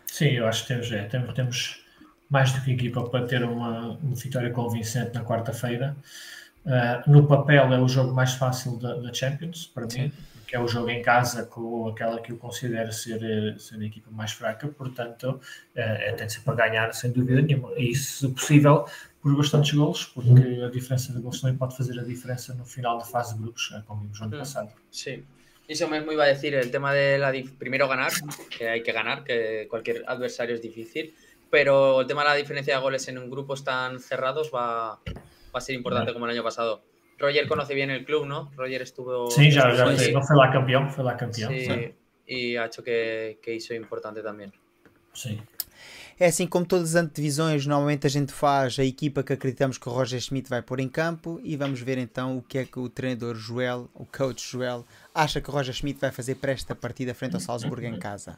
Sim, 0.05 0.29
eu 0.29 0.47
acho 0.47 0.63
que 0.63 0.69
temos, 0.69 0.91
é, 0.91 1.03
temos, 1.05 1.33
temos 1.33 1.86
mais 2.30 2.51
do 2.51 2.61
que 2.61 2.71
equipa 2.71 3.03
para 3.09 3.25
ter 3.25 3.43
uma, 3.43 3.97
uma 4.01 4.15
vitória 4.15 4.51
convincente 4.51 5.13
na 5.13 5.23
quarta-feira. 5.23 5.95
Uh, 6.65 7.09
no 7.09 7.25
papel 7.25 7.73
é 7.73 7.80
o 7.80 7.88
jogo 7.88 8.13
mais 8.13 8.34
fácil 8.34 8.78
da, 8.78 8.95
da 8.95 9.13
Champions, 9.13 9.67
para 9.73 9.88
mim, 9.88 10.11
que 10.45 10.55
é 10.55 10.59
o 10.59 10.67
jogo 10.67 10.89
em 10.89 11.01
casa 11.01 11.45
com 11.45 11.88
aquela 11.88 12.21
que 12.21 12.32
eu 12.32 12.38
considero 12.38 12.91
ser, 12.91 13.55
ser 13.59 13.80
a 13.80 13.86
equipa 13.86 14.09
mais 14.11 14.32
fraca, 14.32 14.67
portanto, 14.67 15.39
é, 15.75 16.11
tem 16.13 16.28
de 16.28 16.34
ser 16.34 16.41
para 16.41 16.55
ganhar, 16.55 16.93
sem 16.93 17.11
dúvida 17.11 17.41
nenhuma. 17.41 17.71
E, 17.78 17.95
se 17.95 18.28
possível, 18.30 18.86
por 19.21 19.36
bastantes 19.36 19.73
gols, 19.73 20.05
porque 20.05 20.61
a 20.65 20.69
diferença 20.69 21.13
de 21.13 21.19
gols 21.19 21.41
também 21.41 21.57
pode 21.57 21.75
fazer 21.75 21.99
a 21.99 22.03
diferença 22.03 22.53
no 22.53 22.65
final 22.65 22.97
da 22.97 23.05
fase 23.05 23.36
de 23.36 23.41
grupos, 23.41 23.73
como 23.86 24.01
vimos 24.01 24.19
no 24.19 24.25
ano 24.28 24.38
passado. 24.38 24.71
Sí. 24.91 25.23
Y 25.67 25.73
eso 25.73 25.89
mismo 25.89 26.13
iba 26.13 26.23
a 26.23 26.28
decir, 26.28 26.55
el 26.55 26.71
tema 26.71 26.93
de 26.93 27.17
la 27.17 27.34
primero 27.57 27.89
ganar, 27.89 28.13
que 28.57 28.69
hay 28.69 28.84
que 28.84 28.93
ganar, 28.93 29.25
que 29.25 29.67
cualquier 29.69 30.05
adversario 30.07 30.55
es 30.55 30.61
difícil, 30.61 31.13
pero 31.49 32.01
el 32.01 32.07
tema 32.07 32.23
de 32.23 32.29
la 32.29 32.35
diferencia 32.35 32.75
de 32.75 32.81
goles 32.81 33.07
en 33.07 33.29
grupos 33.29 33.63
tan 33.63 33.99
cerrados 33.99 34.51
va, 34.53 34.99
va 34.99 35.57
a 35.57 35.61
ser 35.61 35.75
importante 35.75 36.13
como 36.13 36.25
el 36.25 36.31
año 36.31 36.43
pasado. 36.43 36.83
Roger 37.17 37.47
conoce 37.47 37.73
bien 37.73 37.89
el 37.89 38.05
club, 38.05 38.25
¿no? 38.25 38.51
Roger 38.55 38.81
estuvo... 38.81 39.29
Sim, 39.31 39.49
já, 39.49 39.61
já 39.61 39.69
estuvo 39.71 39.89
fez, 39.89 40.01
allí, 40.01 40.13
não 40.13 40.21
foi 40.21 40.35
lá 40.35 40.51
campeão, 40.51 40.89
foi 40.89 41.03
lá 41.03 41.15
campeão. 41.15 41.49
sí, 41.49 41.93
y 42.27 42.57
ha 42.57 42.65
hecho 42.65 42.83
que, 42.83 43.39
que 43.41 43.55
hizo 43.55 43.73
importante 43.73 44.21
también. 44.21 44.51
Sim. 45.13 45.41
É 46.19 46.25
assim, 46.25 46.47
como 46.47 46.65
todas 46.65 46.95
as 46.95 47.03
antevisões, 47.03 47.67
normalmente 47.67 48.07
a 48.07 48.09
gente 48.09 48.33
faz 48.33 48.79
a 48.79 48.83
equipa 48.83 49.21
que 49.21 49.33
acreditamos 49.33 49.77
que 49.77 49.87
o 49.87 49.91
Roger 49.91 50.19
Schmidt 50.19 50.49
vai 50.49 50.63
pôr 50.63 50.79
em 50.79 50.89
campo 50.89 51.39
e 51.43 51.55
vamos 51.55 51.79
ver 51.79 51.99
então 51.99 52.39
o 52.39 52.41
que 52.41 52.57
é 52.57 52.65
que 52.65 52.79
o 52.79 52.89
treinador 52.89 53.35
Joel, 53.35 53.87
o 53.93 54.03
coach 54.03 54.43
Joel, 54.51 54.83
acha 55.18 55.41
que 55.41 55.49
o 55.49 55.53
Roger 55.53 55.74
Schmidt 55.74 55.99
vai 55.99 56.11
fazer 56.11 56.36
para 56.36 56.51
esta 56.51 56.76
partida 56.76 57.11
frente 57.13 57.34
ao 57.34 57.39
Salzburgo 57.39 57.86
em 57.88 57.97
casa. 57.97 58.38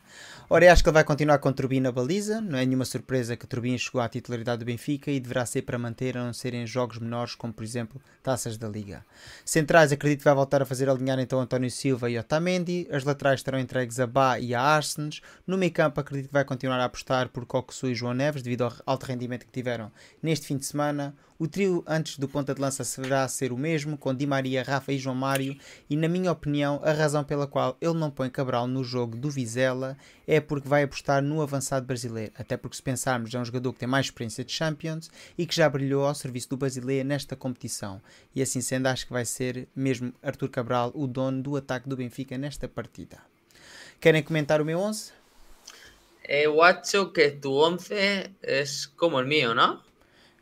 Ora, 0.50 0.66
eu 0.66 0.72
acho 0.72 0.82
que 0.82 0.90
ele 0.90 0.94
vai 0.94 1.04
continuar 1.04 1.38
com 1.40 1.52
Turbin 1.52 1.82
na 1.82 1.92
baliza, 1.92 2.40
não 2.40 2.58
é 2.58 2.66
nenhuma 2.66 2.86
surpresa 2.86 3.36
que 3.36 3.46
Turbin 3.46 3.78
chegou 3.78 4.00
à 4.00 4.08
titularidade 4.08 4.60
do 4.60 4.66
Benfica 4.66 5.12
e 5.12 5.20
deverá 5.20 5.46
ser 5.46 5.64
para 5.64 5.78
manter 5.78 6.18
a 6.18 6.24
não 6.24 6.32
serem 6.32 6.66
jogos 6.66 6.98
menores, 6.98 7.36
como 7.36 7.52
por 7.52 7.64
exemplo 7.64 8.02
taças 8.24 8.58
da 8.58 8.70
Liga. 8.70 9.06
Centrais, 9.44 9.92
acredito 9.92 10.20
que 10.20 10.26
vai 10.26 10.34
voltar 10.34 10.62
a 10.62 10.66
fazer 10.66 10.90
alinhar 10.90 11.20
então 11.20 11.42
António 11.42 11.70
Silva 11.70 12.10
e 12.10 12.18
Otamendi, 12.18 12.88
as 12.92 13.04
laterais 13.04 13.42
estarão 13.42 13.60
entregues 13.60 14.00
a 14.00 14.08
Bá 14.08 14.40
e 14.40 14.56
a 14.56 14.62
Arsens, 14.62 15.22
no 15.46 15.58
meio 15.58 15.74
campo 15.74 16.00
acredito 16.00 16.28
que 16.28 16.34
vai 16.34 16.46
continuar 16.46 16.80
a 16.80 16.86
apostar 16.86 17.28
por 17.28 17.46
Coxu 17.46 17.88
e 17.88 17.96
João 17.96 18.14
Neves, 18.14 18.42
devido 18.42 18.64
ao 18.64 18.74
alto 18.86 19.06
rendimento 19.06 19.46
que 19.46 19.52
tiveram 19.52 19.92
neste 20.24 20.48
fim 20.48 20.58
de 20.58 20.66
semana. 20.66 21.14
O 21.42 21.48
trio 21.48 21.86
antes 21.88 22.20
do 22.20 22.28
ponta 22.28 22.54
de 22.54 22.60
lança 22.60 22.84
será 22.84 23.26
ser 23.30 23.54
o 23.54 23.58
mesmo, 23.58 23.98
com 23.98 24.14
Di 24.14 24.28
Maria, 24.28 24.62
Rafa 24.62 24.92
e 24.92 24.98
João 24.98 25.16
Mário, 25.16 25.58
e 25.90 25.96
na 25.96 26.10
minha 26.10 26.34
opinião, 26.34 26.69
a 26.84 26.92
razão 26.92 27.24
pela 27.24 27.48
qual 27.48 27.76
ele 27.82 27.94
não 27.94 28.12
põe 28.12 28.30
Cabral 28.30 28.68
no 28.68 28.84
jogo 28.84 29.16
do 29.18 29.30
Vizela 29.30 29.98
é 30.28 30.40
porque 30.40 30.68
vai 30.68 30.84
apostar 30.84 31.22
no 31.24 31.42
avançado 31.42 31.86
brasileiro, 31.86 32.32
até 32.38 32.56
porque 32.58 32.76
se 32.76 32.84
pensarmos 32.84 33.34
é 33.34 33.40
um 33.40 33.46
jogador 33.46 33.74
que 33.74 33.80
tem 33.80 33.88
mais 33.88 34.08
experiência 34.08 34.44
de 34.44 34.52
Champions 34.52 35.10
e 35.38 35.46
que 35.46 35.56
já 35.56 35.68
brilhou 35.70 36.06
ao 36.06 36.14
serviço 36.14 36.50
do 36.50 36.58
brasileiro 36.58 37.08
nesta 37.08 37.36
competição. 37.36 38.02
E 38.36 38.42
assim 38.42 38.62
sendo, 38.62 38.88
acho 38.88 39.08
que 39.08 39.14
vai 39.14 39.26
ser 39.26 39.68
mesmo 39.76 40.14
Arthur 40.22 40.50
Cabral 40.50 40.92
o 40.94 41.08
dono 41.08 41.42
do 41.42 41.56
ataque 41.56 41.90
do 41.90 41.96
Benfica 41.98 42.38
nesta 42.38 42.68
partida. 42.68 43.18
Querem 44.00 44.22
comentar 44.22 44.62
o 44.62 44.66
meu 44.66 44.80
11? 44.80 45.12
Eh, 46.24 46.48
Guacho, 46.48 47.12
que 47.12 47.32
tu 47.32 47.52
11 47.54 48.30
es 48.44 48.86
como 48.86 49.20
el 49.20 49.26
mío, 49.28 49.54
¿no? 49.56 49.82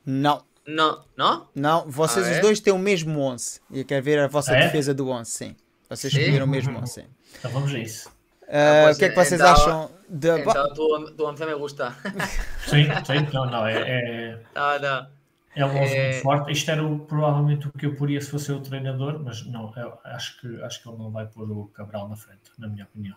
Não. 0.05 0.43
No, 0.69 1.05
¿no? 1.15 1.47
Não, 1.55 1.89
vocês 1.89 2.27
Ah, 2.27 2.31
os 2.31 2.35
é? 2.37 2.41
dois 2.41 2.59
têm 2.59 2.73
o 2.73 2.77
mesmo 2.77 3.21
11. 3.21 3.61
E 3.71 3.79
eu 3.79 3.85
quero 3.85 4.03
ver 4.03 4.19
a 4.19 4.27
vossa 4.27 4.51
Ah, 4.51 4.57
é? 4.57 4.65
defesa 4.65 4.93
do 4.93 5.07
11, 5.07 5.31
sim. 5.31 5.55
Vocês 5.89 6.13
escolheram 6.13 6.45
o 6.45 6.49
mesmo 6.49 6.77
11, 6.77 6.91
sim. 6.93 7.05
Então 7.39 7.51
vamos 7.51 7.73
a 7.73 7.79
isso. 7.79 8.09
Ah, 8.49 8.83
pois, 8.85 8.95
o 8.95 8.99
que 8.99 9.05
é 9.05 9.09
que 9.09 9.15
vocês 9.15 9.39
então- 9.41 9.53
acham 9.53 9.91
da. 10.09 10.39
Entonces, 10.39 10.73
tu, 10.73 11.11
tu 11.17 11.25
11 11.25 11.45
me 11.45 11.55
gusta. 11.55 11.93
Sim, 12.67 12.83
sim, 13.05 13.27
não, 13.33 13.45
não, 13.45 13.67
é, 13.67 13.73
é, 13.73 14.39
no, 14.55 14.79
no. 14.79 15.07
é 15.55 15.65
um 15.65 15.69
11 15.83 15.93
É. 15.95 16.09
muito 16.11 16.21
forte. 16.21 16.51
Isto 16.51 16.71
era 16.71 16.85
o- 16.85 16.99
provavelmente 16.99 17.67
o 17.67 17.71
que 17.71 17.85
eu 17.85 17.95
poria 17.95 18.19
se 18.21 18.29
fosse 18.29 18.49
eu 18.49 18.57
o 18.57 18.61
treinador, 18.61 19.19
mas 19.23 19.45
não, 19.47 19.73
eu 19.75 19.97
acho 20.05 20.39
que, 20.39 20.61
acho 20.63 20.81
que 20.81 20.87
ele 20.89 20.97
não 20.97 21.11
vai 21.11 21.25
pôr 21.25 21.49
o 21.51 21.65
Cabral 21.67 22.07
na 22.07 22.15
frente, 22.15 22.41
na 22.57 22.67
minha 22.67 22.85
opinião. 22.85 23.15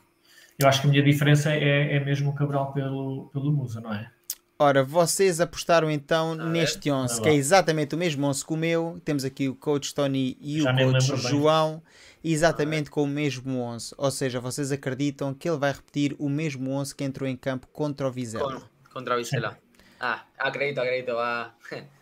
Eu 0.58 0.68
acho 0.68 0.80
que 0.82 0.88
a 0.88 0.90
minha 0.90 1.02
diferença 1.02 1.52
é, 1.52 1.96
é 1.96 2.00
mesmo 2.00 2.30
o 2.30 2.34
Cabral 2.34 2.72
pelo, 2.72 3.30
pelo 3.32 3.50
Musa, 3.52 3.80
não 3.80 3.94
é? 3.94 4.10
Ora, 4.58 4.84
vocês 4.84 5.40
apostaram 5.40 5.90
então 5.90 6.36
ver. 6.36 6.44
neste 6.44 6.90
11, 6.90 7.14
Vai 7.14 7.22
que 7.22 7.28
é 7.30 7.34
exatamente 7.34 7.94
o 7.94 7.98
mesmo 7.98 8.26
11 8.26 8.44
que 8.44 8.52
o 8.52 8.56
meu. 8.56 9.00
Temos 9.04 9.24
aqui 9.24 9.48
o 9.48 9.54
coach 9.54 9.94
Tony 9.94 10.36
e 10.40 10.60
Já 10.60 10.70
o 10.72 10.76
coach 10.76 11.10
lembro 11.10 11.16
bem. 11.22 11.82
Exatamente 12.22 12.90
com 12.90 13.02
o 13.02 13.06
mesmo 13.06 13.60
11. 13.60 13.94
Ou 13.96 14.10
seja, 14.10 14.40
vocês 14.40 14.70
acreditam 14.70 15.32
que 15.34 15.48
ele 15.48 15.58
vai 15.58 15.72
repetir 15.72 16.14
o 16.18 16.28
mesmo 16.28 16.70
11 16.72 16.94
que 16.94 17.04
entrou 17.04 17.28
em 17.28 17.36
campo 17.36 17.66
contra 17.68 18.06
o 18.06 18.12
Vizela. 18.12 18.60
Con- 18.60 18.68
contra 18.92 19.16
Vizela. 19.16 19.58
Ah, 19.98 20.26
acredito, 20.38 20.80
acredito. 20.80 21.14
Va. 21.14 21.54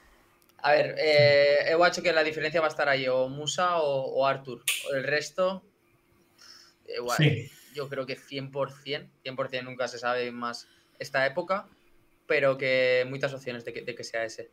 A 0.61 0.73
ver, 0.73 0.97
eh, 0.99 1.73
he 1.73 1.87
hecho 1.87 2.03
que 2.03 2.12
la 2.12 2.25
diferencia 2.25 2.61
va 2.61 2.66
a 2.66 2.71
estar 2.71 2.89
ahí, 2.89 3.09
o 3.09 3.29
Musa 3.29 3.79
o, 3.79 4.19
o 4.19 4.27
Arthur. 4.27 4.64
El 4.93 5.05
resto, 5.05 5.62
igual. 6.89 7.16
Sim. 7.16 7.49
Yo 7.75 7.89
creo 7.89 8.05
que 8.07 8.16
100%, 8.16 9.09
100% 9.25 9.62
nunca 9.62 9.87
se 9.87 10.01
sabe 10.01 10.33
más 10.33 10.66
esta 10.99 11.25
época, 11.27 11.69
pero 12.27 12.59
que 12.59 13.07
muchas 13.09 13.33
opciones 13.33 13.64
de 13.64 13.73
que, 13.73 13.83
de 13.83 13.95
que 13.95 14.03
sea 14.03 14.25
ese. 14.25 14.51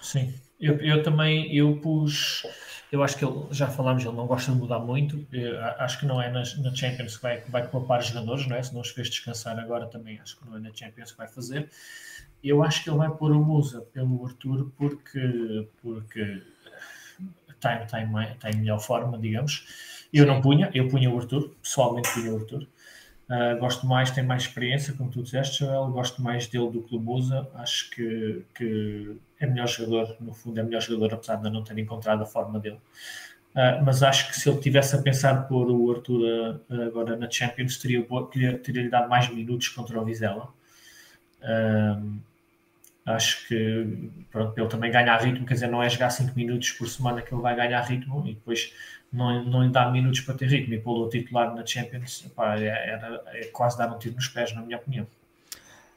Sim, 0.00 0.34
eu, 0.58 0.76
eu 0.80 1.02
também 1.02 1.54
eu 1.54 1.76
pus. 1.80 2.42
Eu 2.90 3.02
acho 3.04 3.16
que 3.16 3.24
ele, 3.24 3.46
já 3.52 3.68
falámos, 3.68 4.04
ele 4.04 4.16
não 4.16 4.26
gosta 4.26 4.50
de 4.50 4.58
mudar 4.58 4.80
muito. 4.80 5.24
Eu 5.32 5.60
acho 5.78 6.00
que 6.00 6.06
não 6.06 6.20
é 6.20 6.28
na 6.28 6.44
Champions 6.44 7.16
que 7.16 7.22
vai, 7.22 7.40
vai 7.42 7.68
poupar 7.68 8.02
jogadores, 8.02 8.46
não 8.48 8.56
é? 8.56 8.62
Se 8.62 8.74
não 8.74 8.80
os 8.80 8.90
fez 8.90 9.08
descansar 9.08 9.58
agora 9.58 9.86
também, 9.86 10.18
acho 10.18 10.38
que 10.38 10.46
não 10.46 10.56
é 10.56 10.60
na 10.60 10.74
Champions 10.74 11.12
que 11.12 11.18
vai 11.18 11.28
fazer. 11.28 11.70
Eu 12.42 12.62
acho 12.62 12.82
que 12.82 12.90
ele 12.90 12.98
vai 12.98 13.10
pôr 13.10 13.32
o 13.32 13.44
Musa 13.44 13.82
pelo 13.92 14.26
Arthur 14.26 14.72
porque, 14.76 15.68
porque 15.80 16.42
está, 17.50 17.82
está, 17.82 18.02
em, 18.02 18.32
está 18.32 18.50
em 18.50 18.56
melhor 18.56 18.80
forma, 18.80 19.18
digamos. 19.18 19.66
Eu 20.12 20.26
não 20.26 20.40
punha, 20.40 20.70
eu 20.74 20.88
punha 20.88 21.10
o 21.10 21.18
Arthur, 21.18 21.54
pessoalmente 21.62 22.12
punha 22.12 22.32
o 22.32 22.38
Arthur. 22.38 22.66
Uh, 23.30 23.56
gosto 23.60 23.86
mais, 23.86 24.10
tem 24.10 24.24
mais 24.24 24.42
experiência, 24.42 24.92
como 24.92 25.08
tu 25.08 25.22
disseste, 25.22 25.60
Joel. 25.60 25.86
Gosto 25.92 26.20
mais 26.20 26.48
dele 26.48 26.68
do 26.68 26.82
que 26.82 26.90
do 26.90 27.00
Musa. 27.00 27.48
Acho 27.54 27.88
que, 27.90 28.44
que 28.52 29.16
é 29.38 29.46
melhor 29.46 29.68
jogador, 29.68 30.16
no 30.20 30.34
fundo, 30.34 30.58
é 30.58 30.64
melhor 30.64 30.80
jogador, 30.80 31.14
apesar 31.14 31.36
de 31.36 31.48
não 31.48 31.62
ter 31.62 31.78
encontrado 31.78 32.22
a 32.22 32.26
forma 32.26 32.58
dele. 32.58 32.80
Uh, 33.54 33.84
mas 33.84 34.02
acho 34.02 34.28
que 34.28 34.36
se 34.36 34.48
ele 34.48 34.58
tivesse 34.58 34.96
a 34.96 35.02
pensar 35.02 35.46
pôr 35.46 35.70
o 35.70 35.92
Arthur 35.92 36.20
uh, 36.68 36.82
agora 36.82 37.16
na 37.16 37.30
Champions, 37.30 37.76
teria, 37.78 38.04
teria, 38.32 38.58
teria-lhe 38.58 38.90
dado 38.90 39.08
mais 39.08 39.28
minutos 39.32 39.68
contra 39.68 40.00
o 40.00 40.04
Vizela. 40.04 40.48
Acho 43.06 43.46
que 43.46 44.10
pronto, 44.30 44.58
ele 44.58 44.68
também 44.68 44.90
ganhar 44.90 45.16
ritmo, 45.18 45.46
quer 45.46 45.54
dizer, 45.54 45.68
não 45.68 45.82
é 45.82 45.88
jogar 45.88 46.10
5 46.10 46.36
minutos 46.36 46.70
por 46.72 46.88
semana 46.88 47.22
que 47.22 47.32
ele 47.32 47.42
vai 47.42 47.56
ganhar 47.56 47.80
ritmo 47.80 48.26
e 48.26 48.34
depois 48.34 48.74
não, 49.12 49.44
não 49.44 49.62
lhe 49.62 49.70
dá 49.70 49.90
minutos 49.90 50.20
para 50.20 50.34
ter 50.34 50.48
ritmo 50.48 50.74
e 50.74 50.78
pô-lo 50.78 51.06
a 51.06 51.10
titular 51.10 51.54
na 51.54 51.64
Champions 51.66 52.24
epá, 52.26 52.58
é, 52.58 52.66
era, 52.66 53.22
é 53.28 53.46
quase 53.46 53.76
dar 53.76 53.92
um 53.92 53.98
tiro 53.98 54.14
nos 54.14 54.28
pés, 54.28 54.54
na 54.54 54.62
minha 54.62 54.76
opinião. 54.76 55.06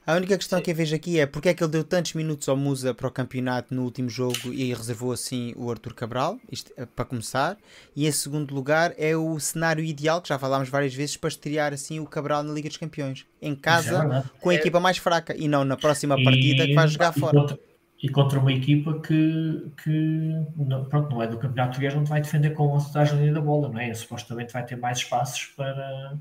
A 0.06 0.16
única 0.16 0.38
questão 0.38 0.60
Sim. 0.60 0.66
que 0.66 0.72
eu 0.72 0.76
vejo 0.76 0.94
aqui 0.94 1.18
é 1.18 1.26
porque 1.26 1.48
é 1.48 1.54
que 1.54 1.64
ele 1.64 1.72
deu 1.72 1.84
tantos 1.84 2.14
minutos 2.14 2.50
ao 2.50 2.58
Musa 2.58 2.94
para 2.94 3.08
o 3.08 3.12
campeonato 3.12 3.74
no 3.74 3.84
último 3.84 4.10
jogo 4.10 4.52
e 4.52 4.74
reservou 4.74 5.14
assim 5.14 5.54
o 5.56 5.72
Arthur 5.72 5.94
Cabral, 5.94 6.38
isto, 6.52 6.74
eh, 6.76 6.86
para 6.86 7.06
começar. 7.06 7.58
E 7.96 8.06
em 8.06 8.12
segundo 8.12 8.54
lugar 8.54 8.94
é 8.98 9.16
o 9.16 9.40
cenário 9.40 9.82
ideal, 9.82 10.22
que 10.22 10.28
já 10.28 10.38
falámos 10.38 10.68
várias 10.68 10.94
vezes, 10.94 11.16
para 11.16 11.30
estrear 11.30 11.72
assim 11.72 12.02
o 12.02 12.06
Cabral 12.06 12.44
na 12.44 12.54
Liga 12.54 12.68
dos 12.68 12.76
Campeões. 12.76 13.26
Em 13.42 13.56
casa, 13.56 14.04
é 14.04 14.42
com 14.42 14.50
a 14.50 14.54
é... 14.54 14.58
equipa 14.58 14.78
mais 14.78 14.98
fraca 14.98 15.38
e 15.38 15.48
não 15.48 15.64
na 15.64 15.78
próxima 15.78 16.20
e... 16.20 16.24
partida 16.26 16.68
que 16.68 16.74
vai 16.74 16.88
jogar 16.90 17.14
e 17.16 17.20
fora. 17.22 17.58
E 18.04 18.10
contra 18.10 18.38
uma 18.38 18.52
equipa 18.52 19.00
que, 19.00 19.72
que 19.82 20.46
não, 20.58 20.86
pronto, 20.86 21.10
não 21.10 21.24
é 21.24 21.28
do 21.28 21.40
Campeonato 21.40 21.70
Português, 21.70 21.96
não 21.96 22.04
te 22.04 22.10
vai 22.10 22.22
defender 22.22 22.52
com 22.52 22.78
a 22.78 23.04
linha 23.04 23.34
da 23.34 23.42
bola, 23.42 23.70
não 23.70 23.80
é? 23.80 23.94
Supostamente 23.94 24.54
vai 24.54 24.66
ter 24.66 24.76
mais 24.76 25.00
espaços 25.00 25.46
para, 25.56 26.20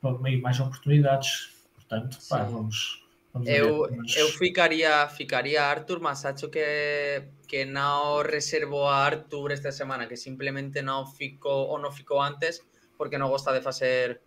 para 0.00 0.12
mais 0.12 0.60
oportunidades. 0.60 1.50
Portanto, 1.74 2.16
pá, 2.28 2.44
vamos 2.44 3.00
eu, 3.44 3.86
eu 4.16 4.28
ficaría, 4.28 5.06
ficaría 5.08 5.62
Arthur, 5.62 6.00
mas 6.00 6.24
acho 6.24 6.50
que, 6.50 7.22
que 7.46 7.64
no 7.64 8.22
reservo 8.22 8.88
a 8.88 9.06
Arthur 9.06 9.52
esta 9.52 9.70
semana, 9.70 10.08
que 10.08 10.16
simplemente 10.16 10.82
no 10.82 11.06
fico 11.06 11.48
o 11.48 11.78
no 11.78 11.92
fico 11.92 12.20
antes 12.20 12.62
porque 12.98 13.18
no 13.18 13.28
gusta 13.28 13.52
de 13.52 13.66
hacer 13.66 14.20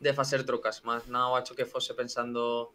de 0.00 0.12
facer 0.14 0.44
trocas, 0.44 0.80
mas 0.82 1.06
não 1.06 1.36
acho 1.36 1.54
que 1.54 1.64
fosse 1.64 1.94
pensando 1.94 2.72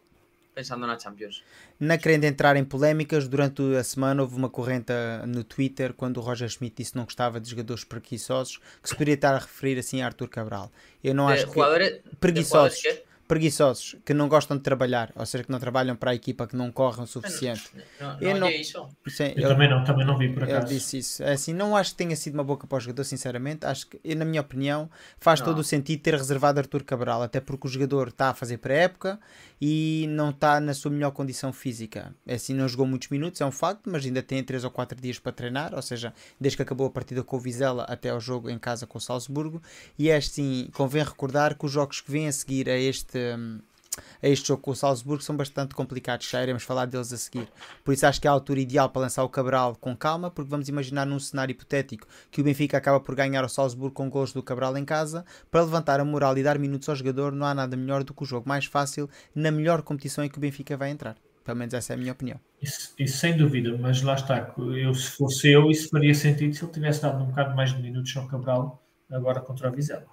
pensando 0.56 0.86
na 0.86 0.98
Champions. 0.98 1.44
Na 1.78 1.98
querendo 1.98 2.24
entrar 2.24 2.56
em 2.56 2.64
polémicas, 2.64 3.28
durante 3.28 3.62
a 3.76 3.84
semana 3.84 4.22
houve 4.22 4.34
uma 4.36 4.48
corrente 4.48 4.90
no 5.26 5.44
Twitter 5.44 5.92
quando 5.92 6.16
o 6.16 6.20
Roger 6.20 6.48
Schmidt 6.48 6.76
disse 6.78 6.92
que 6.92 6.96
não 6.96 7.04
gostava 7.04 7.38
de 7.38 7.50
jogadores 7.50 7.84
preguiçosos, 7.84 8.58
que 8.82 8.88
se 8.88 8.94
poderia 8.94 9.14
estar 9.14 9.34
a 9.34 9.38
referir 9.38 9.78
assim 9.78 10.00
a 10.00 10.06
Arthur 10.06 10.28
Cabral. 10.28 10.72
Eu 11.04 11.14
não 11.14 11.26
de 11.26 11.34
acho 11.34 11.52
que 11.52 12.16
preguiçosos 12.18 12.82
preguiçosos, 13.26 13.96
que 14.04 14.14
não 14.14 14.28
gostam 14.28 14.56
de 14.56 14.62
trabalhar, 14.62 15.12
ou 15.16 15.26
seja, 15.26 15.44
que 15.44 15.50
não 15.50 15.58
trabalham 15.58 15.96
para 15.96 16.12
a 16.12 16.14
equipa, 16.14 16.46
que 16.46 16.56
não 16.56 16.70
correm 16.70 17.04
o 17.04 17.06
suficiente. 17.06 17.70
Não, 18.00 18.08
não, 18.08 18.20
não, 18.20 18.40
não 18.40 18.46
é 18.46 18.56
isso. 18.56 18.88
Sim, 19.08 19.32
eu, 19.36 19.42
eu, 19.42 19.48
também 19.48 19.68
não, 19.68 19.84
também 19.84 20.06
não 20.06 20.16
vi 20.16 20.32
por 20.32 20.44
acaso. 20.44 20.66
Ele 20.66 20.74
disse 20.74 20.98
isso. 20.98 21.22
É 21.22 21.32
assim, 21.32 21.52
não 21.52 21.76
acho 21.76 21.90
que 21.90 21.96
tenha 21.96 22.14
sido 22.14 22.34
uma 22.34 22.44
boca 22.44 22.66
para 22.66 22.76
o 22.76 22.80
jogador, 22.80 23.04
sinceramente. 23.04 23.66
Acho 23.66 23.86
que, 23.88 24.14
na 24.14 24.24
minha 24.24 24.40
opinião, 24.40 24.88
faz 25.18 25.40
todo 25.40 25.58
o 25.58 25.64
sentido 25.64 26.00
ter 26.00 26.14
reservado 26.14 26.60
Arthur 26.60 26.84
Cabral, 26.84 27.22
até 27.22 27.40
porque 27.40 27.66
o 27.66 27.70
jogador 27.70 28.08
está 28.08 28.30
a 28.30 28.34
fazer 28.34 28.58
pré-época 28.58 29.18
e 29.60 30.06
não 30.10 30.30
está 30.30 30.60
na 30.60 30.74
sua 30.74 30.90
melhor 30.90 31.10
condição 31.10 31.52
física. 31.52 32.14
É 32.26 32.34
assim, 32.34 32.54
não 32.54 32.68
jogou 32.68 32.86
muitos 32.86 33.08
minutos, 33.08 33.40
é 33.40 33.46
um 33.46 33.50
facto, 33.50 33.90
mas 33.90 34.04
ainda 34.04 34.22
tem 34.22 34.42
3 34.42 34.64
ou 34.64 34.70
4 34.70 35.00
dias 35.00 35.18
para 35.18 35.32
treinar, 35.32 35.74
ou 35.74 35.82
seja, 35.82 36.12
desde 36.40 36.56
que 36.56 36.62
acabou 36.62 36.86
a 36.86 36.90
partida 36.90 37.22
com 37.22 37.36
o 37.36 37.40
Vizela 37.40 37.84
até 37.84 38.10
ao 38.10 38.20
jogo 38.20 38.50
em 38.50 38.58
casa 38.58 38.86
com 38.86 38.98
o 38.98 39.00
Salzburgo. 39.00 39.62
E 39.98 40.10
é 40.10 40.16
assim, 40.16 40.68
convém 40.74 41.02
recordar 41.02 41.56
que 41.56 41.64
os 41.64 41.72
jogos 41.72 42.00
que 42.00 42.10
vêm 42.10 42.28
a 42.28 42.32
seguir 42.32 42.68
a 42.68 42.76
este 42.76 43.15
a 44.22 44.28
este 44.28 44.48
jogo 44.48 44.62
com 44.62 44.70
o 44.70 44.74
Salzburgo 44.74 45.22
são 45.22 45.36
bastante 45.36 45.74
complicados, 45.74 46.28
já 46.28 46.42
iremos 46.42 46.62
falar 46.62 46.86
deles 46.86 47.12
a 47.12 47.16
seguir. 47.16 47.48
Por 47.84 47.92
isso 47.92 48.06
acho 48.06 48.20
que 48.20 48.26
é 48.26 48.30
a 48.30 48.32
altura 48.32 48.60
ideal 48.60 48.88
para 48.90 49.02
lançar 49.02 49.24
o 49.24 49.28
Cabral 49.28 49.76
com 49.76 49.96
calma, 49.96 50.30
porque 50.30 50.50
vamos 50.50 50.68
imaginar 50.68 51.06
num 51.06 51.18
cenário 51.18 51.52
hipotético 51.52 52.06
que 52.30 52.40
o 52.40 52.44
Benfica 52.44 52.76
acaba 52.76 53.00
por 53.00 53.14
ganhar 53.14 53.44
o 53.44 53.48
Salzburgo 53.48 53.94
com 53.94 54.10
gols 54.10 54.32
do 54.32 54.42
Cabral 54.42 54.76
em 54.76 54.84
casa, 54.84 55.24
para 55.50 55.62
levantar 55.62 56.00
a 56.00 56.04
moral 56.04 56.36
e 56.36 56.42
dar 56.42 56.58
minutos 56.58 56.88
ao 56.88 56.96
jogador, 56.96 57.32
não 57.32 57.46
há 57.46 57.54
nada 57.54 57.76
melhor 57.76 58.04
do 58.04 58.12
que 58.12 58.22
o 58.22 58.26
jogo 58.26 58.48
mais 58.48 58.66
fácil 58.66 59.08
na 59.34 59.50
melhor 59.50 59.82
competição 59.82 60.24
em 60.24 60.28
que 60.28 60.38
o 60.38 60.40
Benfica 60.40 60.76
vai 60.76 60.90
entrar. 60.90 61.16
Pelo 61.44 61.58
menos 61.58 61.74
essa 61.74 61.92
é 61.92 61.94
a 61.94 61.96
minha 61.96 62.12
opinião. 62.12 62.40
Isso, 62.60 62.92
isso, 62.98 63.18
sem 63.18 63.36
dúvida, 63.36 63.78
mas 63.78 64.02
lá 64.02 64.14
está. 64.14 64.52
Eu, 64.58 64.92
se 64.92 65.10
fosse 65.12 65.48
eu, 65.48 65.70
isso 65.70 65.88
faria 65.90 66.12
sentido 66.12 66.52
se 66.52 66.64
ele 66.64 66.72
tivesse 66.72 67.02
dado 67.02 67.22
um 67.22 67.26
bocado 67.26 67.54
mais 67.54 67.72
de 67.72 67.80
minutos 67.80 68.16
ao 68.16 68.26
Cabral 68.26 68.82
agora 69.08 69.40
contra 69.40 69.68
a 69.68 69.70
Vizela. 69.70 70.06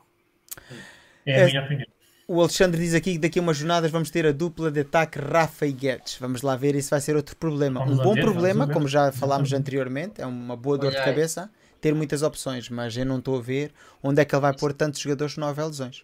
É 1.26 1.36
a 1.36 1.40
é, 1.40 1.46
minha 1.48 1.64
opinião. 1.64 1.93
O 2.34 2.42
Alexandre 2.42 2.82
diz 2.82 2.96
aqui 2.96 3.12
que 3.12 3.20
daqui 3.20 3.38
a 3.38 3.44
umas 3.44 3.58
jornadas 3.58 3.92
vamos 3.92 4.10
ter 4.10 4.26
a 4.26 4.32
dupla 4.32 4.72
de 4.72 4.80
ataque 4.80 5.20
Rafa 5.20 5.68
e 5.68 5.72
Guedes. 5.72 6.18
Vamos 6.20 6.42
lá 6.42 6.56
ver, 6.56 6.74
isso 6.74 6.90
vai 6.90 7.00
ser 7.00 7.16
outro 7.16 7.36
problema. 7.36 7.80
Vamos 7.82 8.00
um 8.00 8.02
bom 8.02 8.16
ver, 8.16 8.22
problema, 8.22 8.68
como 8.68 8.88
já 8.88 9.12
falámos 9.12 9.54
anteriormente, 9.54 10.20
é 10.20 10.26
uma 10.26 10.58
boa 10.58 10.76
dor 10.76 10.90
de 10.90 10.98
cabeça 10.98 11.52
ter 11.80 11.94
muitas 11.94 12.24
opções, 12.24 12.70
mas 12.70 12.98
eu 12.98 13.06
não 13.06 13.20
estou 13.20 13.38
a 13.38 13.42
ver 13.42 13.72
onde 14.02 14.20
é 14.20 14.26
que 14.26 14.34
ele 14.34 14.42
vai 14.42 14.52
pôr 14.52 14.74
tantos 14.74 15.00
jogadores 15.00 15.36
que 15.36 15.40
não 15.40 15.48
houver 15.48 15.64
lesões. 15.64 16.04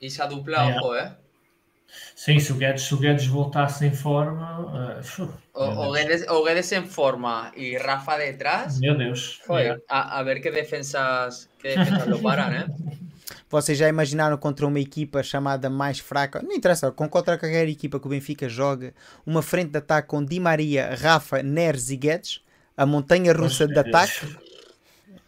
Isso 0.00 0.22
a 0.22 0.26
dupla, 0.26 0.70
é. 0.70 1.00
é? 1.00 1.12
Sim, 2.14 2.38
se 2.38 2.52
o 2.52 2.54
Guedes, 2.54 2.84
se 2.84 2.94
o 2.94 2.98
Guedes 2.98 3.26
voltasse 3.26 3.86
em 3.86 3.92
forma. 3.92 5.00
Uh, 5.18 5.28
o, 5.52 5.88
o, 5.88 5.92
Guedes, 5.92 6.28
o 6.28 6.44
Guedes 6.44 6.70
em 6.70 6.86
forma 6.86 7.50
e 7.56 7.76
Rafa 7.76 8.16
detrás. 8.18 8.78
Meu 8.78 8.96
Deus. 8.96 9.40
Foi, 9.44 9.68
a, 9.88 10.20
a, 10.20 10.22
ver 10.22 10.38
que 10.40 10.52
defensas, 10.52 11.48
que 11.58 11.74
defensas 11.74 12.06
lo 12.06 12.22
paran, 12.22 12.50
né? 12.50 12.66
Vocês 13.48 13.78
já 13.78 13.88
imaginaram 13.88 14.36
contra 14.36 14.66
uma 14.66 14.80
equipa 14.80 15.22
chamada 15.22 15.70
mais 15.70 15.98
fraca? 15.98 16.42
Não 16.42 16.52
interessa, 16.52 16.90
com 16.90 17.08
contra 17.08 17.38
qualquer 17.38 17.68
equipa 17.68 18.00
que 18.00 18.06
o 18.06 18.10
Benfica 18.10 18.48
joga, 18.48 18.92
uma 19.24 19.40
frente 19.40 19.70
de 19.70 19.78
ataque 19.78 20.08
com 20.08 20.24
Di 20.24 20.40
Maria, 20.40 20.96
Rafa, 21.00 21.42
Neres 21.42 21.90
e 21.90 21.96
Guedes, 21.96 22.42
a 22.76 22.84
montanha 22.84 23.32
russa 23.32 23.66
de 23.66 23.78
ataque. 23.78 24.36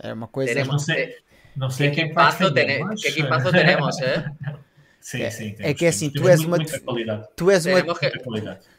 É 0.00 0.12
uma 0.12 0.26
coisa. 0.26 0.52
Teremos, 0.52 0.72
não 0.72 0.78
sei, 0.78 1.16
não 1.56 1.70
sei 1.70 1.90
que 1.90 2.00
equipazo, 2.00 2.52
tene, 2.52 2.80
mas... 2.80 3.00
que 3.00 3.08
equipazo 3.08 3.50
teremos, 3.50 4.00
eh? 4.00 4.24
Sim, 5.00 5.22
é, 5.22 5.30
sim. 5.30 5.54
é 5.60 5.72
que 5.72 5.86
é 5.86 5.88
assim, 5.88 6.10
tu 6.10 6.28
és 6.28 6.40
uma. 6.40 6.58
Tu 6.58 7.50
és 7.50 7.64
uma. 7.64 7.82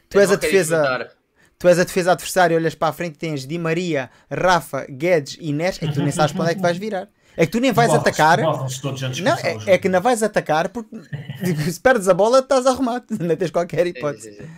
Tu 0.08 0.20
és 0.20 0.30
a 0.30 0.36
defesa. 0.36 1.10
Tu 1.58 1.68
és 1.68 1.78
a 1.78 1.84
defesa 1.84 2.12
adversária, 2.12 2.56
olhas 2.56 2.74
para 2.74 2.88
a 2.88 2.92
frente 2.92 3.16
e 3.16 3.18
tens 3.18 3.46
Di 3.46 3.58
Maria, 3.58 4.10
Rafa, 4.30 4.86
Guedes 4.88 5.36
e 5.40 5.52
Neres, 5.52 5.78
e 5.82 5.92
tu 5.92 6.00
nem 6.00 6.12
sabes 6.12 6.32
para 6.32 6.42
onde 6.42 6.52
é 6.52 6.54
que 6.54 6.62
vais 6.62 6.78
virar. 6.78 7.08
É 7.36 7.46
que 7.46 7.52
tu 7.52 7.60
nem 7.60 7.72
vais 7.72 7.92
atacar. 7.92 8.38
não, 8.38 9.34
é, 9.36 9.74
é, 9.74 9.78
que 9.78 9.88
não 9.88 10.00
vais 10.00 10.22
atacar 10.22 10.68
porque 10.68 10.96
se 11.70 11.80
perdes 11.80 12.08
a 12.08 12.14
bola 12.14 12.40
estás 12.40 12.66
arrumado, 12.66 13.04
não 13.20 13.36
tens 13.36 13.50
qualquer 13.50 13.86
hipótese. 13.86 14.48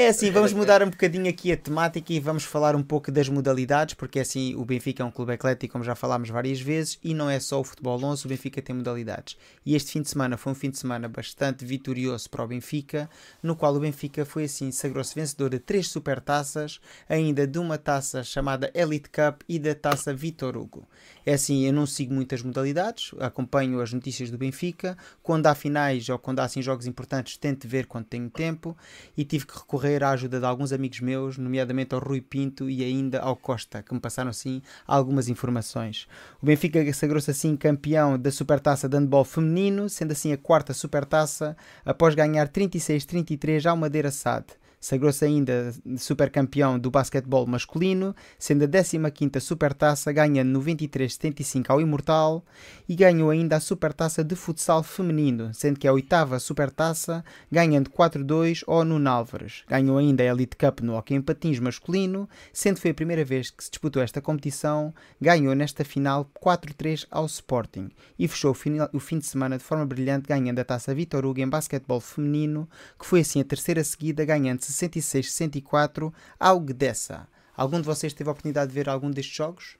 É 0.00 0.06
assim, 0.06 0.30
vamos 0.30 0.52
mudar 0.52 0.80
um 0.80 0.90
bocadinho 0.90 1.28
aqui 1.28 1.50
a 1.50 1.56
temática 1.56 2.12
e 2.12 2.20
vamos 2.20 2.44
falar 2.44 2.76
um 2.76 2.84
pouco 2.84 3.10
das 3.10 3.28
modalidades, 3.28 3.96
porque 3.96 4.20
assim 4.20 4.54
o 4.54 4.64
Benfica 4.64 5.02
é 5.02 5.04
um 5.04 5.10
clube 5.10 5.32
eclético, 5.32 5.72
como 5.72 5.82
já 5.82 5.96
falámos 5.96 6.28
várias 6.28 6.60
vezes, 6.60 7.00
e 7.02 7.12
não 7.12 7.28
é 7.28 7.40
só 7.40 7.60
o 7.60 7.64
futebol 7.64 8.00
11, 8.04 8.24
o 8.24 8.28
Benfica 8.28 8.62
tem 8.62 8.76
modalidades. 8.76 9.36
E 9.66 9.74
este 9.74 9.90
fim 9.90 10.00
de 10.00 10.08
semana 10.08 10.36
foi 10.36 10.52
um 10.52 10.54
fim 10.54 10.70
de 10.70 10.78
semana 10.78 11.08
bastante 11.08 11.64
vitorioso 11.64 12.30
para 12.30 12.44
o 12.44 12.46
Benfica, 12.46 13.10
no 13.42 13.56
qual 13.56 13.74
o 13.74 13.80
Benfica 13.80 14.24
foi 14.24 14.44
assim, 14.44 14.70
sagrou-se 14.70 15.12
vencedor 15.12 15.50
de 15.50 15.58
três 15.58 15.88
supertaças, 15.88 16.78
ainda 17.08 17.44
de 17.44 17.58
uma 17.58 17.76
taça 17.76 18.22
chamada 18.22 18.70
Elite 18.74 19.10
Cup 19.10 19.42
e 19.48 19.58
da 19.58 19.74
taça 19.74 20.14
Vitor 20.14 20.56
Hugo. 20.56 20.86
É 21.26 21.34
assim, 21.34 21.66
eu 21.66 21.72
não 21.72 21.86
sigo 21.86 22.14
muitas 22.14 22.40
modalidades, 22.40 23.10
acompanho 23.18 23.80
as 23.80 23.92
notícias 23.92 24.30
do 24.30 24.38
Benfica, 24.38 24.96
quando 25.24 25.48
há 25.48 25.56
finais 25.56 26.08
ou 26.08 26.20
quando 26.20 26.38
há 26.38 26.44
assim 26.44 26.62
jogos 26.62 26.86
importantes, 26.86 27.36
tento 27.36 27.66
ver 27.66 27.86
quando 27.86 28.04
tenho 28.04 28.30
tempo, 28.30 28.76
e 29.16 29.24
tive 29.24 29.44
que 29.44 29.58
recorrer 29.58 29.87
recorrer 29.88 30.04
à 30.04 30.10
ajuda 30.10 30.38
de 30.38 30.46
alguns 30.46 30.72
amigos 30.72 31.00
meus, 31.00 31.38
nomeadamente 31.38 31.94
ao 31.94 32.00
Rui 32.00 32.20
Pinto 32.20 32.68
e 32.68 32.84
ainda 32.84 33.20
ao 33.20 33.34
Costa, 33.34 33.82
que 33.82 33.94
me 33.94 34.00
passaram 34.00 34.30
assim 34.30 34.60
algumas 34.86 35.28
informações. 35.28 36.06
O 36.42 36.46
Benfica 36.46 36.92
sagrou-se 36.92 37.30
assim 37.30 37.56
campeão 37.56 38.18
da 38.18 38.30
Supertaça 38.30 38.88
de 38.88 38.96
Handball 38.96 39.24
feminino, 39.24 39.88
sendo 39.88 40.12
assim 40.12 40.32
a 40.32 40.36
quarta 40.36 40.74
Supertaça, 40.74 41.56
após 41.84 42.14
ganhar 42.14 42.48
36-33 42.48 43.66
ao 43.66 43.76
Madeira 43.76 44.10
SAD. 44.10 44.46
Sagrou-se 44.80 45.24
ainda 45.24 45.74
supercampeão 45.96 46.78
do 46.78 46.90
basquetebol 46.90 47.46
masculino, 47.46 48.14
sendo 48.38 48.64
a 48.64 48.68
15ª 48.68 49.40
Supertaça, 49.40 50.12
ganhando 50.12 50.58
93-75 50.60 51.64
ao 51.68 51.80
Imortal, 51.80 52.44
e 52.88 52.94
ganhou 52.94 53.30
ainda 53.30 53.56
a 53.56 53.60
Supertaça 53.60 54.22
de 54.22 54.36
futsal 54.36 54.82
feminino, 54.82 55.52
sendo 55.52 55.78
que 55.78 55.86
é 55.86 55.90
a 55.90 55.92
oitava 55.92 56.38
Supertaça, 56.38 57.24
ganhando 57.50 57.90
4-2 57.90 58.62
ao 58.66 58.84
Nuno 58.84 59.10
Álvares. 59.10 59.64
Ganhou 59.68 59.98
ainda 59.98 60.22
a 60.22 60.26
Elite 60.26 60.56
Cup 60.56 60.80
no 60.80 60.94
hockey 60.94 61.14
em 61.14 61.20
patins 61.20 61.58
masculino, 61.58 62.28
sendo 62.52 62.76
que 62.76 62.82
foi 62.82 62.92
a 62.92 62.94
primeira 62.94 63.24
vez 63.24 63.50
que 63.50 63.64
se 63.64 63.70
disputou 63.70 64.00
esta 64.02 64.20
competição, 64.20 64.94
ganhou 65.20 65.54
nesta 65.54 65.84
final 65.84 66.30
4-3 66.40 67.06
ao 67.10 67.26
Sporting, 67.26 67.90
e 68.18 68.28
fechou 68.28 68.56
o 68.92 69.00
fim 69.00 69.18
de 69.18 69.26
semana 69.26 69.58
de 69.58 69.64
forma 69.64 69.84
brilhante, 69.84 70.28
ganhando 70.28 70.60
a 70.60 70.64
Taça 70.64 70.94
Vitor 70.94 71.24
Hugo 71.24 71.40
em 71.40 71.48
basquetebol 71.48 72.00
feminino, 72.00 72.68
que 72.98 73.06
foi 73.06 73.20
assim 73.20 73.40
a 73.40 73.44
terceira 73.44 73.82
seguida, 73.82 74.24
ganhando 74.24 74.67
66-64 74.72 76.12
ao 76.38 76.60
Gdessa. 76.60 77.28
Algum 77.56 77.80
de 77.80 77.86
vocês 77.86 78.14
teve 78.14 78.30
a 78.30 78.32
oportunidade 78.32 78.68
de 78.68 78.74
ver 78.74 78.88
algum 78.88 79.10
destes 79.10 79.34
jogos? 79.34 79.76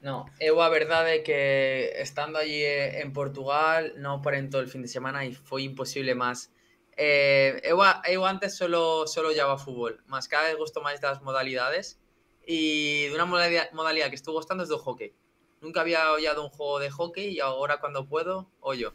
Não, 0.00 0.26
eu 0.40 0.60
a 0.60 0.68
verdade 0.68 1.10
é 1.10 1.18
que 1.20 2.02
estando 2.02 2.36
allí 2.36 2.64
en 3.02 3.12
Portugal 3.12 3.84
não 3.98 4.20
parei 4.20 4.42
todo 4.48 4.64
o 4.64 4.68
fim 4.68 4.82
de 4.82 4.88
semana 4.88 5.24
e 5.24 5.32
foi 5.32 5.62
impossível, 5.62 6.16
mas 6.16 6.50
eh, 6.96 7.60
eu, 7.62 7.78
eu 8.08 8.24
antes 8.24 8.56
solo, 8.56 9.06
solo 9.06 9.28
olhava 9.28 9.56
fútbol, 9.56 9.94
mas 10.06 10.26
cada 10.26 10.44
vez 10.46 10.58
gosto 10.58 10.82
máis 10.82 10.98
das 10.98 11.20
modalidades 11.20 12.00
e 12.46 13.06
de 13.10 13.14
unha 13.14 13.26
modalidade, 13.26 13.70
modalidade 13.74 14.10
que 14.10 14.18
estou 14.18 14.34
gostando 14.34 14.64
é 14.64 14.66
do 14.66 14.76
hockey. 14.76 15.14
Nunca 15.60 15.82
había 15.82 16.10
ollado 16.10 16.42
un 16.42 16.50
juego 16.50 16.80
de 16.80 16.90
hockey 16.90 17.36
e 17.36 17.40
agora 17.40 17.78
cando 17.78 18.02
puedo, 18.04 18.50
ollo. 18.60 18.90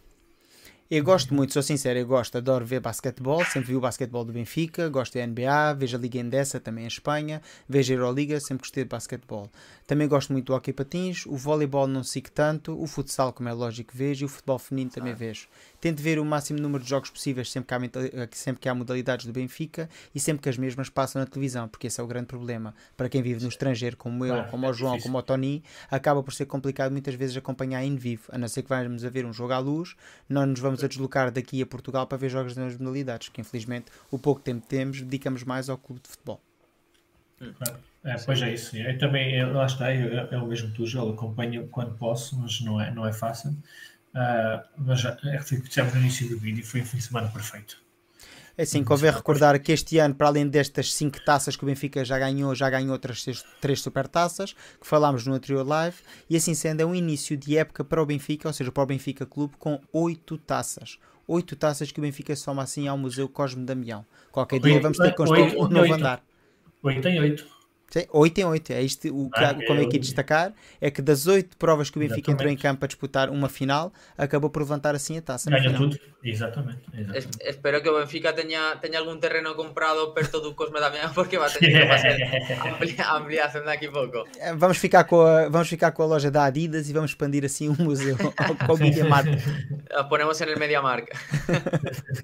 Eu 0.89 1.03
gosto 1.03 1.33
muito, 1.33 1.51
sou 1.51 1.61
sincero, 1.61 1.99
eu 1.99 2.07
gosto, 2.07 2.37
adoro 2.37 2.65
ver 2.65 2.79
basquetebol, 2.79 3.43
sempre 3.43 3.67
vi 3.67 3.75
o 3.75 3.81
basquetebol 3.81 4.23
do 4.23 4.31
Benfica, 4.31 4.87
gosto 4.87 5.15
da 5.17 5.27
NBA, 5.27 5.73
vejo 5.73 5.97
a 5.97 5.99
Liga 5.99 6.17
Endesa 6.17 6.61
também 6.61 6.85
em 6.85 6.87
Espanha, 6.87 7.41
vejo 7.67 7.91
a 7.91 7.97
Euroliga, 7.97 8.39
sempre 8.39 8.61
gostei 8.61 8.85
de 8.85 8.89
basquetebol. 8.89 9.51
Também 9.85 10.07
gosto 10.07 10.31
muito 10.31 10.45
do 10.45 10.53
hockey 10.53 10.71
patins, 10.71 11.25
o 11.25 11.35
voleibol 11.35 11.87
não 11.87 12.05
sigo 12.05 12.31
tanto, 12.31 12.81
o 12.81 12.87
futsal, 12.87 13.33
como 13.33 13.49
é 13.49 13.53
lógico, 13.53 13.91
vejo, 13.93 14.23
e 14.23 14.27
o 14.27 14.29
futebol 14.29 14.57
feminino 14.57 14.89
também 14.89 15.13
vejo. 15.13 15.49
Tento 15.79 16.01
ver 16.01 16.19
o 16.19 16.25
máximo 16.25 16.59
número 16.59 16.83
de 16.83 16.89
jogos 16.89 17.09
possíveis 17.09 17.51
sempre 17.51 17.67
que, 17.67 17.73
há, 17.73 18.27
sempre 18.31 18.61
que 18.61 18.69
há 18.69 18.73
modalidades 18.73 19.25
do 19.25 19.31
Benfica 19.31 19.89
e 20.13 20.19
sempre 20.19 20.41
que 20.41 20.49
as 20.49 20.57
mesmas 20.57 20.89
passam 20.89 21.19
na 21.19 21.25
televisão, 21.25 21.67
porque 21.67 21.87
esse 21.87 21.99
é 21.99 22.03
o 22.03 22.07
grande 22.07 22.27
problema. 22.27 22.73
Para 22.95 23.09
quem 23.09 23.21
vive 23.21 23.41
no 23.41 23.49
estrangeiro, 23.49 23.95
como 23.95 24.25
eu, 24.25 24.43
como 24.45 24.65
o 24.65 24.69
é 24.69 24.73
João, 24.73 24.99
como 24.99 25.17
o 25.17 25.21
Tony, 25.21 25.63
acaba 25.89 26.23
por 26.23 26.33
ser 26.33 26.45
complicado 26.45 26.91
muitas 26.91 27.15
vezes 27.15 27.37
acompanhar 27.37 27.83
em 27.83 27.95
vivo, 27.95 28.23
a 28.31 28.37
não 28.37 28.47
ser 28.47 28.63
que 28.63 28.69
vamos 28.69 29.05
a 29.05 29.09
ver 29.09 29.25
um 29.25 29.33
jogo 29.33 29.53
à 29.53 29.59
luz, 29.59 29.95
não 30.27 30.45
nos 30.45 30.59
vamos 30.59 30.83
a 30.83 30.87
deslocar 30.87 31.31
daqui 31.31 31.61
a 31.61 31.65
Portugal 31.65 32.07
para 32.07 32.17
ver 32.17 32.29
jogos 32.29 32.55
das 32.55 32.77
modalidades, 32.77 33.29
porque 33.29 33.41
infelizmente 33.41 33.91
o 34.09 34.17
pouco 34.17 34.41
tempo 34.41 34.61
que 34.61 34.67
temos 34.67 35.01
dedicamos 35.01 35.43
mais 35.43 35.69
ao 35.69 35.77
clube 35.77 36.01
de 36.01 36.09
futebol. 36.09 36.41
É, 38.03 38.15
pois 38.25 38.41
é 38.41 38.53
isso. 38.53 38.75
Eu 38.75 38.97
também, 38.97 39.35
eu, 39.35 39.53
lá 39.53 39.65
está, 39.65 39.93
eu, 39.93 40.09
eu 40.09 40.47
mesmo 40.47 40.71
tu, 40.71 40.85
eu 40.85 41.09
acompanho 41.09 41.67
quando 41.67 41.95
posso, 41.97 42.39
mas 42.39 42.61
não 42.61 42.81
é, 42.81 42.91
não 42.91 43.05
é 43.05 43.13
fácil. 43.13 43.55
Uh, 44.17 44.63
mas 44.79 45.05
é 45.05 45.11
que 45.11 45.57
dissemos 45.57 45.93
no 45.93 45.99
início 45.99 46.27
do 46.27 46.39
vídeo, 46.39 46.65
foi 46.65 46.81
um 46.81 46.85
fim 46.85 46.97
de 46.97 47.03
semana 47.03 47.27
perfeito. 47.27 47.77
É 48.57 48.63
assim, 48.63 48.83
convém 48.83 49.11
recordar 49.11 49.59
que 49.61 49.71
este 49.71 49.99
ano, 49.99 50.15
para 50.15 50.25
além 50.25 50.47
destas 50.47 50.91
5 50.91 51.23
taças 51.23 51.55
que 51.55 51.63
o 51.63 51.67
Benfica 51.67 52.03
já 52.03 52.17
ganhou, 52.17 52.55
já 52.55 52.67
ganhou 52.67 52.93
outras 52.93 53.23
3 53.61 53.79
supertaças, 53.79 54.53
que 54.53 54.87
falámos 54.87 55.27
no 55.27 55.35
anterior 55.35 55.63
live, 55.63 55.97
e 56.27 56.35
assim 56.35 56.55
sendo, 56.55 56.81
é 56.81 56.85
um 56.85 56.95
início 56.95 57.37
de 57.37 57.55
época 57.55 57.83
para 57.83 58.01
o 58.01 58.05
Benfica, 58.07 58.47
ou 58.47 58.53
seja, 58.53 58.71
para 58.71 58.81
o 58.81 58.87
Benfica 58.87 59.27
Clube, 59.27 59.53
com 59.59 59.79
8 59.93 60.35
taças. 60.39 60.97
8 61.27 61.55
taças 61.55 61.91
que 61.91 61.99
o 61.99 62.01
Benfica 62.01 62.35
soma 62.35 62.63
assim 62.63 62.87
ao 62.87 62.97
Museu 62.97 63.29
Cosme 63.29 63.63
Damião. 63.63 64.03
Qualquer 64.31 64.59
dia 64.59 64.81
vamos 64.81 64.97
ter 64.97 65.11
que 65.11 65.17
construir 65.17 65.55
um 65.55 65.67
novo 65.67 65.93
andar. 65.93 66.23
8 66.81 67.07
em 67.07 67.19
8. 67.19 67.56
8 68.11 68.37
em 68.39 68.45
8. 68.45 68.73
É 68.73 68.81
isto, 68.81 69.07
o 69.07 69.29
que 69.29 69.43
ah, 69.43 69.55
como 69.65 69.81
aqui 69.81 69.97
destacar 69.97 70.53
é 70.81 70.91
que 70.91 71.01
das 71.01 71.27
8 71.27 71.57
provas 71.57 71.89
que 71.89 71.97
o 71.97 71.99
Benfica 71.99 72.31
entrou 72.31 72.51
em 72.51 72.57
campo 72.57 72.83
a 72.83 72.87
disputar 72.87 73.29
uma 73.29 73.49
final, 73.49 73.93
acabou 74.17 74.49
por 74.49 74.61
levantar 74.61 74.95
assim 74.95 75.17
a 75.17 75.21
taça. 75.21 75.49
Ganha 75.49 75.73
tudo, 75.73 75.97
exatamente. 76.23 76.81
exatamente. 76.93 77.17
Es, 77.17 77.29
espero 77.41 77.81
que 77.81 77.89
o 77.89 77.99
Benfica 77.99 78.33
tenha, 78.33 78.75
tenha 78.77 78.99
algum 78.99 79.17
terreno 79.17 79.55
comprado 79.55 80.13
perto 80.13 80.41
do 80.41 80.53
Cosme 80.53 80.79
Damião, 80.79 81.13
porque 81.13 81.37
vai 81.37 81.49
ter 81.49 81.59
que 81.59 81.87
fazer 81.87 82.17
ampliação 83.15 83.63
daqui 83.63 83.87
a 83.87 83.91
pouco. 83.91 84.27
Eh, 84.37 84.53
vamos 84.55 84.77
ficar, 84.77 85.03
com 85.05 85.21
a, 85.21 85.47
vamos 85.49 85.69
ficar 85.69 85.91
com 85.91 86.03
a 86.03 86.05
loja 86.05 86.29
da 86.29 86.45
Adidas 86.45 86.89
e 86.89 86.93
vamos 86.93 87.11
expandir 87.11 87.45
assim 87.45 87.69
o 87.69 87.71
um 87.71 87.85
museu 87.85 88.17
com 88.65 88.73
o 88.73 88.77
Media 88.77 89.05
Marca. 89.05 89.37
Ponemos 90.09 90.39
no 90.39 90.59
Media 90.59 90.81
Marca. 90.81 91.17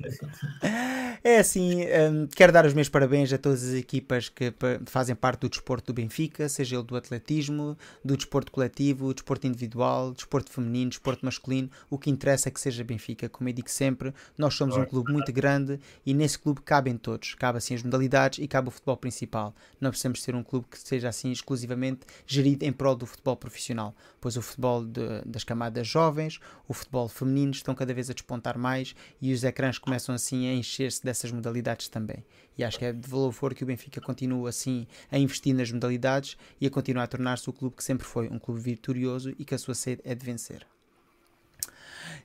é 1.24 1.40
assim, 1.40 1.86
um, 1.86 2.28
quero 2.28 2.52
dar 2.52 2.66
os 2.66 2.74
meus 2.74 2.90
parabéns 2.90 3.32
a 3.32 3.38
todas 3.38 3.64
as 3.64 3.74
equipas 3.74 4.30
que 4.30 4.54
fazem 4.86 5.16
parte 5.16 5.42
do 5.42 5.53
desporto 5.54 5.88
do 5.88 5.96
Benfica, 5.96 6.50
seja 6.50 6.76
ele 6.76 6.84
do 6.84 6.96
atletismo, 6.96 7.78
do 8.04 8.18
desporto 8.18 8.52
coletivo, 8.52 9.14
desporto 9.14 9.48
individual, 9.48 10.12
desporto 10.12 10.52
feminino, 10.52 10.90
desporto 10.90 11.26
masculino. 11.26 11.70
O 11.90 11.98
que 11.98 12.10
interessa 12.10 12.50
é 12.50 12.52
que 12.52 12.60
seja 12.60 12.84
Benfica. 12.84 13.30
Como 13.30 13.50
eu 13.50 13.54
digo 13.54 13.70
sempre, 13.70 14.14
nós 14.38 14.56
somos 14.56 14.76
um 14.76 14.86
clube 14.86 15.12
muito 15.12 15.32
grande 15.32 15.80
e 16.06 16.14
nesse 16.14 16.38
clube 16.38 16.62
cabem 16.62 16.98
todos. 16.98 17.36
Cabe 17.36 17.58
assim 17.58 17.76
as 17.76 17.84
modalidades 17.84 18.40
e 18.40 18.48
cabe 18.48 18.68
o 18.68 18.72
futebol 18.72 18.98
principal. 18.98 19.56
Não 19.80 19.90
precisamos 19.90 20.22
ser 20.22 20.36
um 20.36 20.44
clube 20.44 20.68
que 20.70 20.80
seja 20.80 21.10
assim 21.10 21.32
exclusivamente 21.32 22.02
gerido 22.26 22.66
em 22.66 22.72
prol 22.72 22.96
do 22.96 23.06
futebol 23.06 23.36
profissional, 23.36 23.96
pois 24.20 24.36
o 24.38 24.42
futebol 24.42 24.84
de, 24.84 25.22
das 25.26 25.44
camadas 25.44 25.88
jovens, 25.88 26.40
o 26.68 26.74
futebol 26.74 27.08
feminino 27.08 27.52
estão 27.52 27.76
cada 27.76 27.94
vez 27.94 28.10
a 28.10 28.14
despontar 28.14 28.58
mais 28.58 28.96
e 29.22 29.34
os 29.34 29.44
ecrãs 29.44 29.78
começam 29.78 30.16
assim 30.16 30.48
a 30.48 30.54
encher-se 30.54 31.04
dessas 31.04 31.32
modalidades 31.32 31.88
também. 31.88 32.24
E 32.58 32.64
acho 32.64 32.78
que 32.78 32.86
é 32.86 32.94
de 32.94 33.08
valor 33.08 33.54
que 33.54 33.64
o 33.64 33.68
Benfica 33.68 34.00
continue 34.00 34.48
assim 34.48 34.88
a 35.12 35.18
investir 35.18 35.56
nas 35.56 35.72
modalidades 35.72 36.38
e 36.60 36.68
a 36.68 36.70
continuar 36.70 37.04
a 37.04 37.08
tornar-se 37.08 37.50
o 37.50 37.54
clube 37.54 37.76
que 37.76 37.84
sempre 37.84 38.06
foi, 38.06 38.30
um 38.30 38.40
clube 38.40 38.62
vitorioso 38.62 39.34
e 39.40 39.46
que 39.46 39.56
a 39.56 39.58
sua 39.58 39.74
sede 39.74 40.02
é 40.04 40.14
de 40.14 40.26
vencer. 40.26 40.66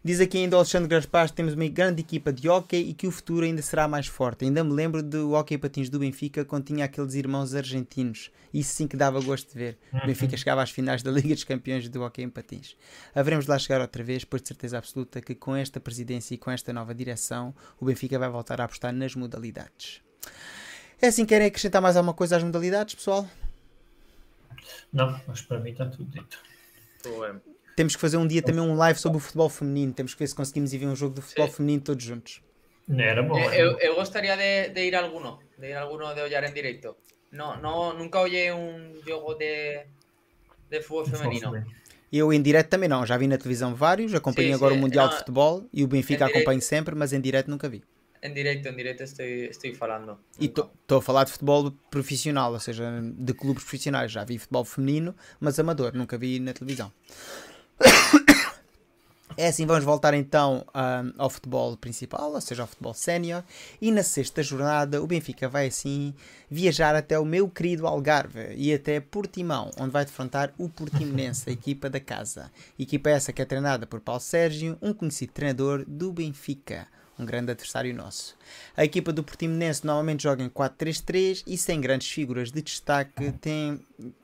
Diz 0.05 0.21
aqui 0.21 0.39
ainda 0.39 0.57
o 0.57 0.59
Alexandre 0.59 0.89
Gaspar 0.89 1.29
que 1.29 1.35
temos 1.35 1.55
uma 1.55 1.67
grande 1.69 2.01
equipa 2.01 2.33
de 2.33 2.49
hockey 2.49 2.91
e 2.91 2.95
que 2.95 3.07
o 3.07 3.11
futuro 3.11 3.45
ainda 3.45 3.63
será 3.63 3.89
mais 3.89 4.07
forte. 4.07 4.45
Ainda 4.45 4.63
me 4.63 4.73
lembro 4.73 5.03
do 5.03 5.33
hockey 5.33 5.59
patins 5.59 5.89
do 5.89 5.99
Benfica 5.99 6.45
quando 6.45 6.65
tinha 6.65 6.85
aqueles 6.85 7.15
irmãos 7.15 7.55
argentinos. 7.55 8.31
Isso 8.53 8.75
sim 8.75 8.87
que 8.87 8.97
dava 8.97 9.21
gosto 9.21 9.53
de 9.53 9.59
ver. 9.59 9.79
O 9.93 10.07
Benfica 10.07 10.33
uhum. 10.33 10.39
chegava 10.39 10.63
às 10.63 10.71
finais 10.71 11.03
da 11.03 11.11
Liga 11.11 11.35
dos 11.35 11.45
Campeões 11.45 11.89
do 11.89 12.03
hockey 12.03 12.23
em 12.23 12.29
patins. 12.29 12.77
Haveremos 13.15 13.45
de 13.45 13.51
lá 13.51 13.59
chegar 13.59 13.81
outra 13.81 14.03
vez, 14.05 14.25
pois 14.25 14.41
de 14.43 14.49
certeza 14.49 14.79
absoluta 14.79 15.21
que 15.21 15.35
com 15.35 15.55
esta 15.55 15.81
presidência 15.81 16.35
e 16.35 16.39
com 16.39 16.51
esta 16.51 16.73
nova 16.73 16.95
direção 16.95 17.55
o 17.81 17.85
Benfica 17.85 18.19
vai 18.19 18.29
voltar 18.29 18.61
a 18.61 18.65
apostar 18.65 18.93
nas 18.93 19.15
modalidades. 19.15 20.08
É 21.01 21.09
assim, 21.09 21.25
querem 21.25 21.47
acrescentar 21.47 21.81
mais 21.81 21.97
alguma 21.97 22.15
coisa 22.15 22.37
às 22.37 22.43
modalidades, 22.43 22.95
pessoal? 22.95 23.29
Não, 24.93 25.21
mas 25.27 25.41
para 25.43 25.61
mim 25.61 25.71
está 25.71 25.87
tudo 25.87 26.11
dito. 26.11 26.39
Temos 27.77 27.95
que 27.95 28.01
fazer 28.01 28.17
um 28.17 28.27
dia 28.27 28.43
também 28.43 28.61
um 28.61 28.75
live 28.75 28.99
sobre 28.99 29.19
o 29.19 29.21
futebol 29.21 29.49
feminino. 29.49 29.93
Temos 29.93 30.15
que 30.15 30.19
ver 30.19 30.27
se 30.27 30.35
conseguimos 30.35 30.73
ir 30.73 30.79
ver 30.79 30.87
um 30.87 30.97
jogo 30.97 31.15
de 31.15 31.21
futebol 31.21 31.47
Sim. 31.47 31.55
feminino 31.55 31.83
todos 31.83 32.03
juntos. 32.03 32.43
Era 32.89 33.23
bom. 33.23 33.39
Eu, 33.39 33.79
eu 33.79 33.95
gostaria 33.95 34.37
de, 34.37 34.71
de, 34.71 34.87
ir 34.87 34.97
a 34.97 35.03
alguno, 35.03 35.39
de 35.59 35.69
ir 35.69 35.75
a 35.75 35.83
alguno 35.83 36.15
de 36.15 36.23
olhar 36.23 36.43
en 36.43 36.53
directo. 36.53 36.97
No, 37.31 37.57
no, 37.59 37.93
nunca 37.93 38.21
olhei 38.21 38.51
um 38.51 38.95
jogo 39.07 39.35
de, 39.35 39.85
de 40.71 40.83
futebol 40.83 41.05
feminino. 41.05 41.65
Eu 42.11 42.33
em 42.33 42.41
direto 42.41 42.71
também 42.71 42.89
não, 42.89 43.05
já 43.05 43.19
vi 43.19 43.27
na 43.27 43.37
televisão 43.37 43.75
vários, 43.75 44.15
acompanhei 44.15 44.53
sim, 44.53 44.57
agora 44.57 44.73
sim. 44.73 44.79
o 44.79 44.83
Mundial 44.83 45.07
não, 45.07 45.13
de 45.13 45.19
Futebol 45.19 45.69
e 45.71 45.85
o 45.85 45.87
Benfica 45.87 46.25
acompanho 46.25 46.63
sempre, 46.63 46.95
mas 46.95 47.13
em 47.13 47.21
direto 47.21 47.51
nunca 47.51 47.69
vi. 47.69 47.85
Em 48.23 48.33
direito, 48.33 48.69
em 48.69 48.77
direito 48.77 49.03
estou, 49.03 49.25
estou 49.25 49.75
falando. 49.75 50.19
E 50.41 50.47
estou 50.47 50.99
a 50.99 51.03
falar 51.03 51.25
de 51.25 51.33
futebol 51.33 51.71
profissional, 51.91 52.53
ou 52.53 52.61
seja, 52.61 53.01
de 53.03 53.33
clubes 53.33 53.63
profissionais. 53.63 54.11
Já 54.11 54.25
vi 54.25 54.39
futebol 54.39 54.65
feminino, 54.65 55.15
mas 55.41 55.59
amador, 55.59 55.95
nunca 55.95 56.19
vi 56.19 56.41
na 56.41 56.53
televisão. 56.53 56.93
É 59.41 59.47
assim, 59.47 59.67
vamos 59.67 59.85
voltar 59.85 60.15
então 60.15 60.67
um, 60.75 61.13
ao 61.17 61.31
futebol 61.31 61.77
principal, 61.77 62.33
ou 62.33 62.41
seja, 62.41 62.63
ao 62.63 62.67
futebol 62.67 62.93
sénior. 62.93 63.45
E 63.81 63.93
na 63.93 64.03
sexta 64.03 64.43
jornada, 64.43 65.01
o 65.01 65.07
Benfica 65.07 65.49
vai 65.49 65.69
assim 65.69 66.13
viajar 66.51 66.97
até 66.97 67.17
o 67.17 67.25
meu 67.25 67.49
querido 67.49 67.87
Algarve 67.87 68.53
e 68.57 68.75
até 68.75 68.99
Portimão, 68.99 69.71
onde 69.79 69.93
vai 69.93 70.05
defrontar 70.05 70.53
o 70.59 70.69
Portimonense, 70.69 71.49
a 71.49 71.53
equipa 71.53 71.89
da 71.89 72.01
casa. 72.01 72.51
Equipa 72.77 73.11
essa 73.11 73.33
que 73.33 73.41
é 73.41 73.45
treinada 73.45 73.87
por 73.87 74.01
Paulo 74.01 74.21
Sérgio, 74.21 74.77
um 74.83 74.93
conhecido 74.93 75.33
treinador 75.33 75.85
do 75.87 76.13
Benfica 76.13 76.89
um 77.19 77.25
grande 77.25 77.51
adversário 77.51 77.95
nosso. 77.95 78.37
A 78.77 78.85
equipa 78.85 79.13
do 79.13 79.23
Portimonense 79.23 79.85
normalmente 79.85 80.23
joga 80.23 80.43
em 80.43 80.49
4-3-3 80.49 81.43
e 81.47 81.59
sem 81.59 81.81
grandes 81.81 82.11
figuras 82.11 82.51
de 82.51 82.63
destaque, 82.63 83.33
tem, 83.33 83.81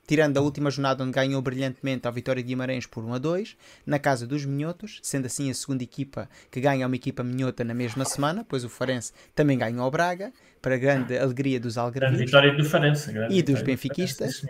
tirando 0.06 0.36
a 0.38 0.40
última 0.40 0.70
jornada 0.70 1.02
onde 1.02 1.12
ganhou 1.12 1.42
brilhantemente 1.42 2.06
a 2.06 2.10
vitória 2.10 2.42
de 2.42 2.48
Guimarães 2.48 2.86
por 2.86 3.04
1 3.04 3.14
a 3.14 3.18
2, 3.18 3.56
na 3.84 3.98
casa 3.98 4.26
dos 4.26 4.44
Minhotos, 4.44 5.00
sendo 5.02 5.26
assim 5.26 5.50
a 5.50 5.54
segunda 5.54 5.82
equipa 5.82 6.28
que 6.50 6.60
ganha 6.60 6.86
uma 6.86 6.96
equipa 6.96 7.24
minhota 7.24 7.64
na 7.64 7.74
mesma 7.74 8.04
semana, 8.04 8.44
pois 8.48 8.64
o 8.64 8.68
Farense 8.68 9.12
também 9.34 9.58
ganhou 9.58 9.82
ao 9.82 9.90
Braga, 9.90 10.32
para 10.62 10.78
grande 10.78 11.18
alegria 11.18 11.60
dos 11.60 11.76
algarvios. 11.76 12.20
vitória 12.20 12.56
do 12.56 12.64
Farense. 12.64 13.12
E 13.28 13.42
dos 13.42 13.60
benfiquistas. 13.60 14.42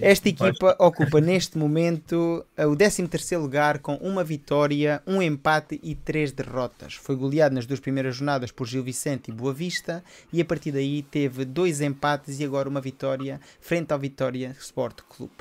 Esta 0.00 0.28
equipa 0.28 0.76
ocupa 0.78 1.20
neste 1.20 1.58
momento 1.58 2.44
o 2.56 2.76
13 2.76 3.36
lugar 3.36 3.80
com 3.80 3.96
uma 3.96 4.22
vitória, 4.22 5.02
um 5.06 5.20
empate 5.20 5.80
e 5.82 5.94
três 5.94 6.30
derrotas. 6.30 6.94
Foi 6.94 7.16
goleado 7.16 7.54
nas 7.54 7.66
duas 7.66 7.80
primeiras 7.80 8.16
jornadas 8.16 8.52
por 8.52 8.66
Gil 8.66 8.84
Vicente 8.84 9.30
e 9.30 9.34
Boa 9.34 9.52
Vista 9.52 10.04
e 10.32 10.40
a 10.40 10.44
partir 10.44 10.70
daí 10.70 11.02
teve 11.02 11.44
dois 11.44 11.80
empates 11.80 12.38
e 12.38 12.44
agora 12.44 12.68
uma 12.68 12.80
vitória 12.80 13.40
frente 13.60 13.92
ao 13.92 13.98
Vitória 13.98 14.54
Sport 14.60 15.00
Clube. 15.08 15.34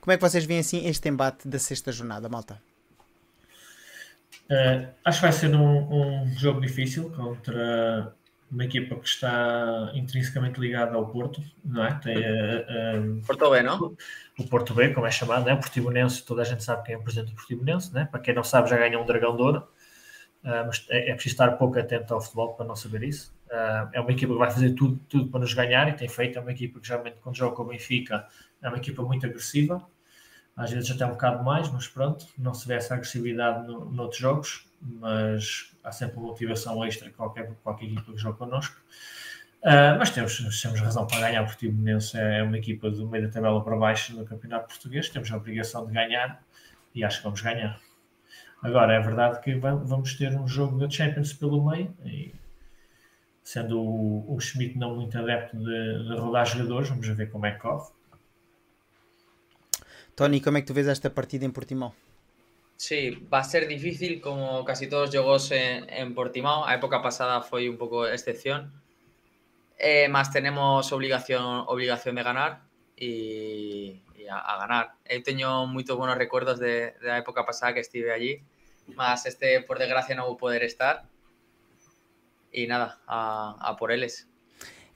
Como 0.00 0.12
é 0.12 0.16
que 0.16 0.22
vocês 0.22 0.44
veem 0.44 0.60
assim 0.60 0.86
este 0.86 1.08
embate 1.08 1.48
da 1.48 1.58
sexta 1.58 1.90
jornada, 1.90 2.28
malta? 2.28 2.60
Uh, 4.50 4.88
acho 5.04 5.20
que 5.20 5.26
vai 5.26 5.32
ser 5.32 5.54
um, 5.54 6.22
um 6.22 6.34
jogo 6.36 6.60
difícil 6.60 7.10
contra 7.10 8.12
uma 8.50 8.64
equipa 8.64 8.96
que 8.96 9.06
está 9.06 9.92
intrinsecamente 9.94 10.58
ligada 10.58 10.96
ao 10.96 11.06
Porto, 11.06 11.40
não 11.64 11.84
é? 11.84 11.94
Tem, 11.94 12.16
uh, 12.16 13.20
uh, 13.20 13.26
Porto 13.26 13.50
B, 13.50 13.62
não? 13.62 13.96
O 14.38 14.46
Porto 14.48 14.74
B, 14.74 14.92
como 14.92 15.06
é 15.06 15.10
chamado, 15.10 15.44
né? 15.44 15.54
o 15.54 15.58
Portimonense, 15.58 16.24
toda 16.24 16.42
a 16.42 16.44
gente 16.44 16.64
sabe 16.64 16.84
quem 16.84 16.94
é 16.96 16.98
o 16.98 17.02
presidente 17.02 17.30
do 17.30 17.36
Portimonense, 17.36 17.94
né? 17.94 18.08
para 18.10 18.20
quem 18.20 18.34
não 18.34 18.42
sabe 18.42 18.68
já 18.68 18.76
ganhou 18.76 19.02
um 19.02 19.06
dragão 19.06 19.36
de 19.36 19.42
ouro, 19.42 19.58
uh, 19.58 20.66
mas 20.66 20.84
é, 20.90 21.10
é, 21.10 21.14
preciso 21.14 21.34
estar 21.34 21.52
pouco 21.52 21.78
atento 21.78 22.12
ao 22.12 22.20
futebol 22.20 22.54
para 22.54 22.66
não 22.66 22.74
saber 22.74 23.04
isso. 23.04 23.32
é 23.92 24.00
uma 24.00 24.10
equipa 24.10 24.32
que 24.32 24.38
vai 24.38 24.50
fazer 24.50 24.74
tudo, 24.74 24.98
tudo 25.08 25.30
para 25.30 25.40
nos 25.40 25.54
ganhar 25.54 25.88
e 25.88 25.92
tem 25.92 26.08
feito, 26.08 26.38
é 26.38 26.42
uma 26.42 26.52
equipa 26.52 26.80
que 26.80 26.88
geralmente 26.88 27.18
quando 27.22 27.36
joga 27.36 27.54
com 27.54 27.62
o 27.62 27.66
Benfica 27.66 28.26
é 28.60 28.68
uma 28.68 28.78
equipa 28.78 29.02
muito 29.02 29.24
agressiva, 29.26 29.86
às 30.60 30.70
vezes 30.70 30.90
até 30.90 31.06
um 31.06 31.10
bocado 31.10 31.42
mais, 31.42 31.70
mas 31.70 31.88
pronto, 31.88 32.26
não 32.36 32.52
se 32.52 32.68
vê 32.68 32.74
essa 32.74 32.92
agressividade 32.94 33.66
no, 33.66 33.86
noutros 33.86 34.20
jogos, 34.20 34.66
mas 34.78 35.74
há 35.82 35.90
sempre 35.90 36.18
uma 36.18 36.28
motivação 36.28 36.84
extra 36.84 37.08
em 37.08 37.12
qualquer, 37.12 37.50
qualquer 37.62 37.86
equipa 37.86 38.12
que 38.12 38.18
joga 38.18 38.36
connosco. 38.36 38.76
Uh, 39.62 39.96
mas 39.98 40.10
temos, 40.10 40.60
temos 40.60 40.80
razão 40.80 41.06
para 41.06 41.20
ganhar, 41.20 41.44
porque 41.46 41.66
o 41.66 41.70
Timonense 41.70 42.18
é 42.18 42.42
uma 42.42 42.58
equipa 42.58 42.90
do 42.90 43.08
meio 43.08 43.26
da 43.26 43.32
tabela 43.32 43.64
para 43.64 43.74
baixo 43.76 44.14
do 44.14 44.24
Campeonato 44.24 44.68
Português, 44.68 45.08
temos 45.08 45.30
a 45.32 45.36
obrigação 45.38 45.86
de 45.86 45.94
ganhar 45.94 46.42
e 46.94 47.02
acho 47.02 47.18
que 47.18 47.24
vamos 47.24 47.40
ganhar. 47.40 47.80
Agora, 48.62 48.92
é 48.92 49.00
verdade 49.00 49.40
que 49.40 49.54
vamos 49.54 50.14
ter 50.14 50.38
um 50.38 50.46
jogo 50.46 50.78
da 50.78 50.90
Champions 50.90 51.32
pelo 51.32 51.66
meio 51.70 51.94
e 52.04 52.34
sendo 53.42 53.80
o, 53.80 54.34
o 54.34 54.38
Schmidt 54.38 54.76
não 54.76 54.94
muito 54.94 55.16
adepto 55.18 55.56
de, 55.56 56.04
de 56.04 56.14
rodar 56.16 56.44
jogadores, 56.44 56.90
vamos 56.90 57.08
ver 57.08 57.30
como 57.30 57.46
é 57.46 57.52
que 57.52 57.60
corre. 57.60 57.90
Tony, 60.20 60.42
como 60.42 60.58
é 60.58 60.60
que 60.60 60.66
tu 60.66 60.74
vês 60.74 60.86
esta 60.86 61.08
partida 61.08 61.46
em 61.46 61.50
Portimão? 61.50 61.94
Sí, 62.76 63.26
va 63.32 63.38
a 63.38 63.42
ser 63.42 63.66
difícil 63.66 64.20
como 64.20 64.66
casi 64.66 64.86
todos 64.86 65.08
los 65.08 65.24
juegos 65.24 65.50
en, 65.50 65.88
en 65.88 66.12
Portimao. 66.12 66.66
A 66.66 66.74
época 66.74 67.00
pasada 67.00 67.40
fue 67.40 67.70
un 67.70 67.78
poco 67.78 68.06
excepción. 68.06 68.70
Eh, 69.78 70.08
más 70.08 70.30
tenemos 70.30 70.92
obligación, 70.92 71.64
obligación 71.66 72.16
de 72.16 72.22
ganar 72.22 72.60
y, 72.96 74.02
y 74.14 74.26
a, 74.28 74.36
a, 74.36 74.58
ganar. 74.58 74.92
He 75.06 75.22
tenido 75.22 75.66
muchos 75.66 75.96
buenos 75.96 76.18
recuerdos 76.18 76.60
de, 76.60 76.92
de, 77.00 77.08
la 77.08 77.16
época 77.16 77.46
pasada 77.46 77.72
que 77.72 77.80
estuve 77.80 78.12
allí. 78.12 78.42
Más 78.88 79.24
este, 79.24 79.62
por 79.62 79.78
desgracia, 79.78 80.14
no 80.14 80.26
voy 80.26 80.34
a 80.34 80.38
poder 80.38 80.62
estar. 80.64 81.04
E 82.52 82.66
nada, 82.66 83.00
a, 83.06 83.56
a 83.58 83.74
por 83.78 83.90
eles. 83.90 84.28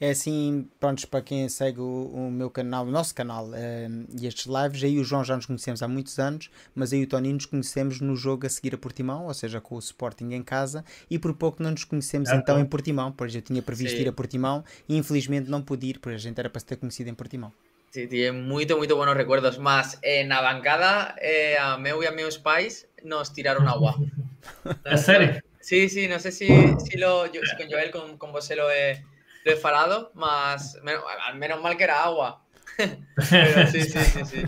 É 0.00 0.10
assim, 0.10 0.68
pronto, 0.80 1.06
para 1.08 1.22
quem 1.22 1.48
segue 1.48 1.80
o, 1.80 2.10
o, 2.12 2.30
meu 2.30 2.50
canal, 2.50 2.84
o 2.84 2.90
nosso 2.90 3.14
canal 3.14 3.46
uh, 3.46 4.06
e 4.20 4.26
estes 4.26 4.46
lives, 4.46 4.82
aí 4.82 4.98
o 4.98 5.04
João 5.04 5.24
já 5.24 5.36
nos 5.36 5.46
conhecemos 5.46 5.82
há 5.82 5.88
muitos 5.88 6.18
anos, 6.18 6.50
mas 6.74 6.92
aí 6.92 7.02
o 7.02 7.06
Tony 7.06 7.32
nos 7.32 7.46
conhecemos 7.46 8.00
no 8.00 8.16
jogo 8.16 8.46
a 8.46 8.48
seguir 8.50 8.74
a 8.74 8.78
Portimão, 8.78 9.26
ou 9.26 9.34
seja, 9.34 9.60
com 9.60 9.76
o 9.76 9.78
Sporting 9.78 10.32
em 10.32 10.42
casa, 10.42 10.84
e 11.08 11.18
por 11.18 11.34
pouco 11.34 11.62
não 11.62 11.70
nos 11.70 11.84
conhecemos 11.84 12.28
é, 12.30 12.36
então 12.36 12.58
em 12.58 12.64
Portimão, 12.64 13.12
pois 13.12 13.34
eu 13.34 13.42
tinha 13.42 13.62
previsto 13.62 13.96
Sim. 13.96 14.02
ir 14.02 14.08
a 14.08 14.12
Portimão 14.12 14.64
e 14.88 14.96
infelizmente 14.96 15.48
não 15.48 15.62
pude 15.62 15.86
ir, 15.86 15.98
porque 15.98 16.16
a 16.16 16.18
gente 16.18 16.38
era 16.38 16.50
para 16.50 16.60
se 16.60 16.66
ter 16.66 16.76
conhecido 16.76 17.08
em 17.08 17.14
Portimão. 17.14 17.52
Sí, 17.90 18.08
tiene 18.08 18.32
muito, 18.32 18.76
muito 18.76 18.96
buenos 18.96 19.16
recuerdos. 19.16 19.56
Más, 19.56 20.00
en 20.02 20.28
la 20.28 20.40
bancada, 20.40 21.14
eh, 21.22 21.56
a 21.56 21.78
meu 21.78 22.02
e 22.02 22.08
a 22.08 22.10
meus 22.10 22.36
pais 22.36 22.88
nos 23.04 23.32
tiraron 23.32 23.68
agua. 23.68 23.94
¿En 24.84 24.98
serio? 24.98 25.40
Sí, 25.60 25.88
sí, 25.88 26.08
no 26.08 26.18
sé 26.18 26.32
si, 26.32 26.48
si, 26.78 26.98
lo, 26.98 27.30
yo, 27.32 27.40
si 27.44 27.56
con 27.56 27.70
Joel, 27.70 27.92
con, 27.92 28.18
con 28.18 28.32
vos 28.32 28.50
lo 28.50 28.68
he 28.68 29.00
falado, 29.60 30.10
más 30.14 30.78
menos, 30.82 31.04
menos 31.34 31.60
mal 31.62 31.76
que 31.76 31.84
era 31.84 32.02
agua. 32.02 32.42
Pero 33.30 33.66
sí, 33.68 33.82
sí, 33.82 34.00
sí, 34.00 34.24
sí. 34.24 34.44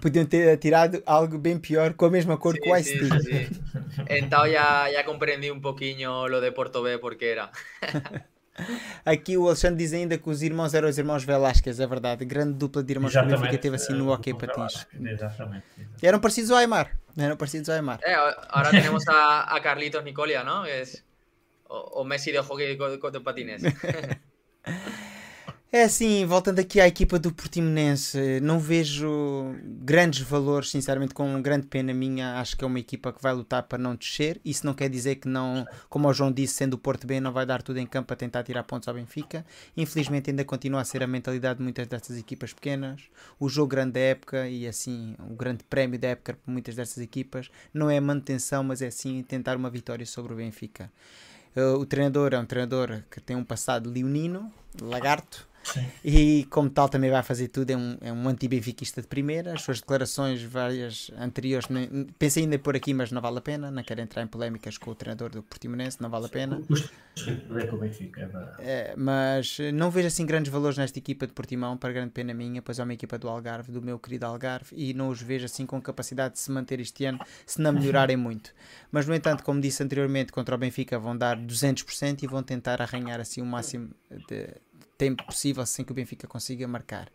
Podiam 0.00 0.26
ter 0.26 0.58
tirado 0.58 1.00
algo 1.06 1.38
bem 1.38 1.58
pior 1.58 1.94
com 1.94 2.06
a 2.06 2.10
mesma 2.10 2.36
cor 2.36 2.54
sí, 2.54 2.60
que 2.60 2.70
o 2.70 2.76
Ice 2.76 2.98
sí, 2.98 3.08
sí, 3.08 3.20
sí. 3.20 3.62
Então 4.08 4.46
já, 4.50 4.90
já 4.90 5.04
compreendi 5.04 5.50
um 5.50 5.60
pouquinho 5.60 6.26
lo 6.26 6.40
de 6.40 6.50
Porto 6.50 6.82
B 6.82 6.98
porque 6.98 7.26
era. 7.26 7.50
Aqui 9.04 9.38
o 9.38 9.46
Alexandre 9.46 9.78
diz 9.78 9.92
ainda 9.92 10.18
que 10.18 10.28
os 10.28 10.42
irmãos 10.42 10.74
eram 10.74 10.88
os 10.88 10.98
irmãos 10.98 11.24
Velasquez, 11.24 11.80
é 11.80 11.86
verdade. 11.86 12.24
Grande 12.24 12.54
dupla 12.54 12.82
de 12.82 12.92
irmãos 12.92 13.12
que 13.48 13.58
teve 13.58 13.76
assim 13.76 13.94
no 13.94 14.12
hockey 14.12 14.34
patins. 14.34 14.86
Exatamente. 14.92 15.64
Eram 16.02 16.20
parecidos 16.20 16.50
ao 16.50 16.58
Aymar. 16.58 16.98
Eram 17.16 17.36
parecidos 17.36 17.70
ao 17.70 17.76
Aymar. 17.76 18.00
Eh, 18.02 18.14
ahora 18.50 18.70
tenemos 18.70 19.06
a, 19.08 19.54
a 19.54 19.60
Carlitos 19.60 20.04
Nicolia, 20.04 20.44
¿no? 20.44 20.66
Es 20.66 21.04
o, 21.70 22.00
o 22.00 22.04
Messi 22.04 22.32
de 22.32 22.38
hockey 22.38 22.76
de 22.76 23.20
patines. 23.20 23.62
É 25.72 25.84
assim, 25.84 26.26
voltando 26.26 26.58
aqui 26.58 26.80
à 26.80 26.88
equipa 26.88 27.16
do 27.16 27.32
Portimonense, 27.32 28.40
não 28.42 28.58
vejo 28.58 29.54
grandes 29.62 30.20
valores, 30.20 30.68
sinceramente, 30.68 31.14
com 31.14 31.40
grande 31.40 31.68
pena 31.68 31.94
minha. 31.94 32.40
Acho 32.40 32.56
que 32.56 32.64
é 32.64 32.66
uma 32.66 32.80
equipa 32.80 33.12
que 33.12 33.22
vai 33.22 33.32
lutar 33.32 33.62
para 33.62 33.78
não 33.78 33.94
descer. 33.94 34.40
Isso 34.44 34.66
não 34.66 34.74
quer 34.74 34.90
dizer 34.90 35.14
que 35.16 35.28
não, 35.28 35.64
como 35.88 36.08
o 36.08 36.12
João 36.12 36.32
disse, 36.32 36.54
sendo 36.54 36.74
o 36.74 36.78
Porto 36.78 37.06
B, 37.06 37.20
não 37.20 37.32
vai 37.32 37.46
dar 37.46 37.62
tudo 37.62 37.78
em 37.78 37.86
campo 37.86 38.08
para 38.08 38.16
tentar 38.16 38.42
tirar 38.42 38.64
pontos 38.64 38.88
ao 38.88 38.94
Benfica. 38.96 39.46
Infelizmente, 39.76 40.30
ainda 40.30 40.44
continua 40.44 40.80
a 40.80 40.84
ser 40.84 41.04
a 41.04 41.06
mentalidade 41.06 41.58
de 41.58 41.62
muitas 41.62 41.86
destas 41.86 42.18
equipas 42.18 42.52
pequenas. 42.52 43.02
O 43.38 43.48
jogo 43.48 43.68
grande 43.68 43.92
da 43.92 44.00
época 44.00 44.48
e 44.48 44.66
assim, 44.66 45.14
o 45.20 45.36
grande 45.36 45.62
prémio 45.62 46.00
da 46.00 46.08
época 46.08 46.32
para 46.34 46.52
muitas 46.52 46.74
destas 46.74 46.98
equipas 47.00 47.48
não 47.72 47.88
é 47.88 48.00
manutenção, 48.00 48.64
mas 48.64 48.82
é 48.82 48.90
sim 48.90 49.22
tentar 49.22 49.56
uma 49.56 49.70
vitória 49.70 50.04
sobre 50.04 50.32
o 50.32 50.36
Benfica. 50.36 50.90
Uh, 51.56 51.78
o 51.78 51.86
treinador 51.86 52.32
é 52.32 52.38
um 52.38 52.46
treinador 52.46 53.02
que 53.10 53.20
tem 53.20 53.36
um 53.36 53.44
passado 53.44 53.90
leonino, 53.90 54.52
lagarto 54.80 55.49
Sim. 55.62 55.86
E 56.04 56.46
como 56.50 56.70
tal 56.70 56.88
também 56.88 57.10
vai 57.10 57.22
fazer 57.22 57.48
tudo, 57.48 57.70
é 57.70 57.76
um, 57.76 57.96
é 58.00 58.12
um 58.12 58.28
anti-benfiquista 58.28 59.00
de 59.00 59.06
primeira, 59.06 59.52
as 59.52 59.62
suas 59.62 59.80
declarações 59.80 60.42
várias 60.42 61.10
anteriores, 61.18 61.68
nem, 61.68 62.06
pensei 62.18 62.44
ainda 62.44 62.58
por 62.58 62.74
aqui, 62.74 62.94
mas 62.94 63.12
não 63.12 63.20
vale 63.20 63.38
a 63.38 63.40
pena, 63.40 63.70
não 63.70 63.82
quero 63.82 64.00
entrar 64.00 64.22
em 64.22 64.26
polémicas 64.26 64.78
com 64.78 64.90
o 64.90 64.94
treinador 64.94 65.30
do 65.30 65.42
Portimonense, 65.42 66.00
não 66.00 66.10
vale 66.10 66.26
a 66.26 66.28
pena. 66.28 66.60
É, 68.58 68.94
mas 68.96 69.58
não 69.74 69.90
vejo 69.90 70.08
assim 70.08 70.24
grandes 70.24 70.50
valores 70.50 70.78
nesta 70.78 70.98
equipa 70.98 71.26
de 71.26 71.32
Portimão, 71.32 71.76
para 71.76 71.92
grande 71.92 72.10
pena 72.10 72.32
minha, 72.32 72.62
pois 72.62 72.78
é 72.78 72.82
uma 72.82 72.94
equipa 72.94 73.18
do 73.18 73.28
Algarve, 73.28 73.70
do 73.70 73.82
meu 73.82 73.98
querido 73.98 74.26
Algarve, 74.26 74.74
e 74.74 74.94
não 74.94 75.08
os 75.08 75.20
vejo 75.20 75.44
assim 75.44 75.66
com 75.66 75.80
capacidade 75.80 76.34
de 76.34 76.40
se 76.40 76.50
manter 76.50 76.80
este 76.80 77.04
ano, 77.04 77.18
se 77.46 77.60
não 77.60 77.72
melhorarem 77.72 78.16
muito. 78.16 78.52
Mas 78.90 79.06
no 79.06 79.14
entanto, 79.14 79.44
como 79.44 79.60
disse 79.60 79.82
anteriormente, 79.82 80.32
contra 80.32 80.54
o 80.54 80.58
Benfica 80.58 80.98
vão 80.98 81.16
dar 81.16 81.36
200% 81.36 82.22
e 82.22 82.26
vão 82.26 82.42
tentar 82.42 82.80
arranhar 82.80 83.20
assim 83.20 83.42
o 83.42 83.46
máximo 83.46 83.90
de 84.28 84.48
tempo 85.00 85.24
possível 85.24 85.64
sem 85.64 85.82
que 85.82 85.92
o 85.92 85.94
Benfica 85.94 86.26
consiga 86.28 86.68
marcar. 86.68 87.08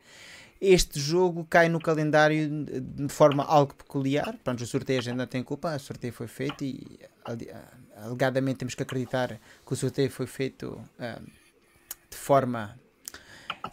Este 0.59 0.99
jogo 0.99 1.45
cai 1.47 1.69
no 1.69 1.79
calendário 1.79 2.65
de 2.81 3.07
forma 3.09 3.43
algo 3.43 3.75
peculiar. 3.75 4.35
Pronto, 4.43 4.63
o 4.63 4.65
sorteio 4.65 4.99
a 4.99 5.01
gente 5.03 5.15
não 5.15 5.27
tem 5.27 5.43
culpa, 5.43 5.75
o 5.75 5.79
sorteio 5.79 6.11
foi 6.11 6.27
feito 6.27 6.63
e 6.63 6.99
alegadamente 7.95 8.57
temos 8.59 8.73
que 8.73 8.81
acreditar 8.81 9.39
que 9.65 9.73
o 9.73 9.75
sorteio 9.75 10.09
foi 10.09 10.25
feito 10.25 10.81
uh, 10.97 11.21
de 12.09 12.17
forma 12.17 12.79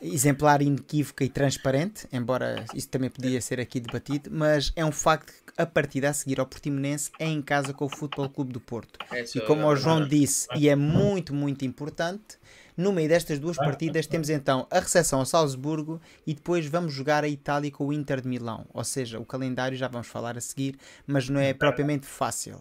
exemplar, 0.01 0.61
inequívoca 0.61 1.25
e 1.25 1.29
transparente, 1.29 2.07
embora 2.13 2.65
isso 2.75 2.89
também 2.89 3.09
podia 3.09 3.41
ser 3.41 3.61
aqui 3.61 3.81
debatido, 3.81 4.31
mas 4.33 4.73
é 4.77 4.85
um 4.85 4.93
facto 4.93 5.33
que 5.33 5.53
a 5.57 5.67
partida 5.67 6.11
a 6.11 6.13
seguir 6.13 6.41
ao 6.41 6.47
Portimonense 6.47 7.11
é 7.19 7.27
em 7.27 7.43
casa 7.43 7.73
com 7.73 7.85
o 7.85 7.89
Futebol 7.89 8.29
Clube 8.29 8.53
do 8.53 8.61
Porto. 8.61 8.99
É 9.11 9.23
e 9.23 9.41
como 9.43 9.67
o 9.67 9.77
João 9.77 10.07
disse, 10.07 10.47
e 10.57 10.69
é 10.69 10.77
muito, 10.77 11.35
muito 11.35 11.65
importante, 11.65 12.39
no 12.77 12.93
meio 12.93 13.09
destas 13.09 13.39
duas 13.39 13.57
partidas 13.57 14.07
temos 14.07 14.31
então 14.31 14.67
a 14.71 14.81
recepção 14.81 15.19
ao 15.19 15.27
Salzburgo 15.27 16.01
e 16.27 16.33
depois 16.33 16.67
vamos 16.67 16.93
jogar 16.93 17.23
a 17.23 17.29
Itália 17.29 17.71
com 17.71 17.87
o 17.87 17.93
Inter 17.93 18.21
de 18.21 18.29
Milão. 18.29 18.67
Ou 18.73 18.83
seja, 18.83 19.21
o 19.21 19.25
calendário 19.25 19.77
já 19.77 19.89
vamos 19.89 20.07
falar 20.07 20.39
a 20.39 20.41
seguir, 20.41 20.77
mas 21.07 21.29
não 21.29 21.39
é 21.39 21.53
propriamente 21.53 22.07
fácil. 22.07 22.61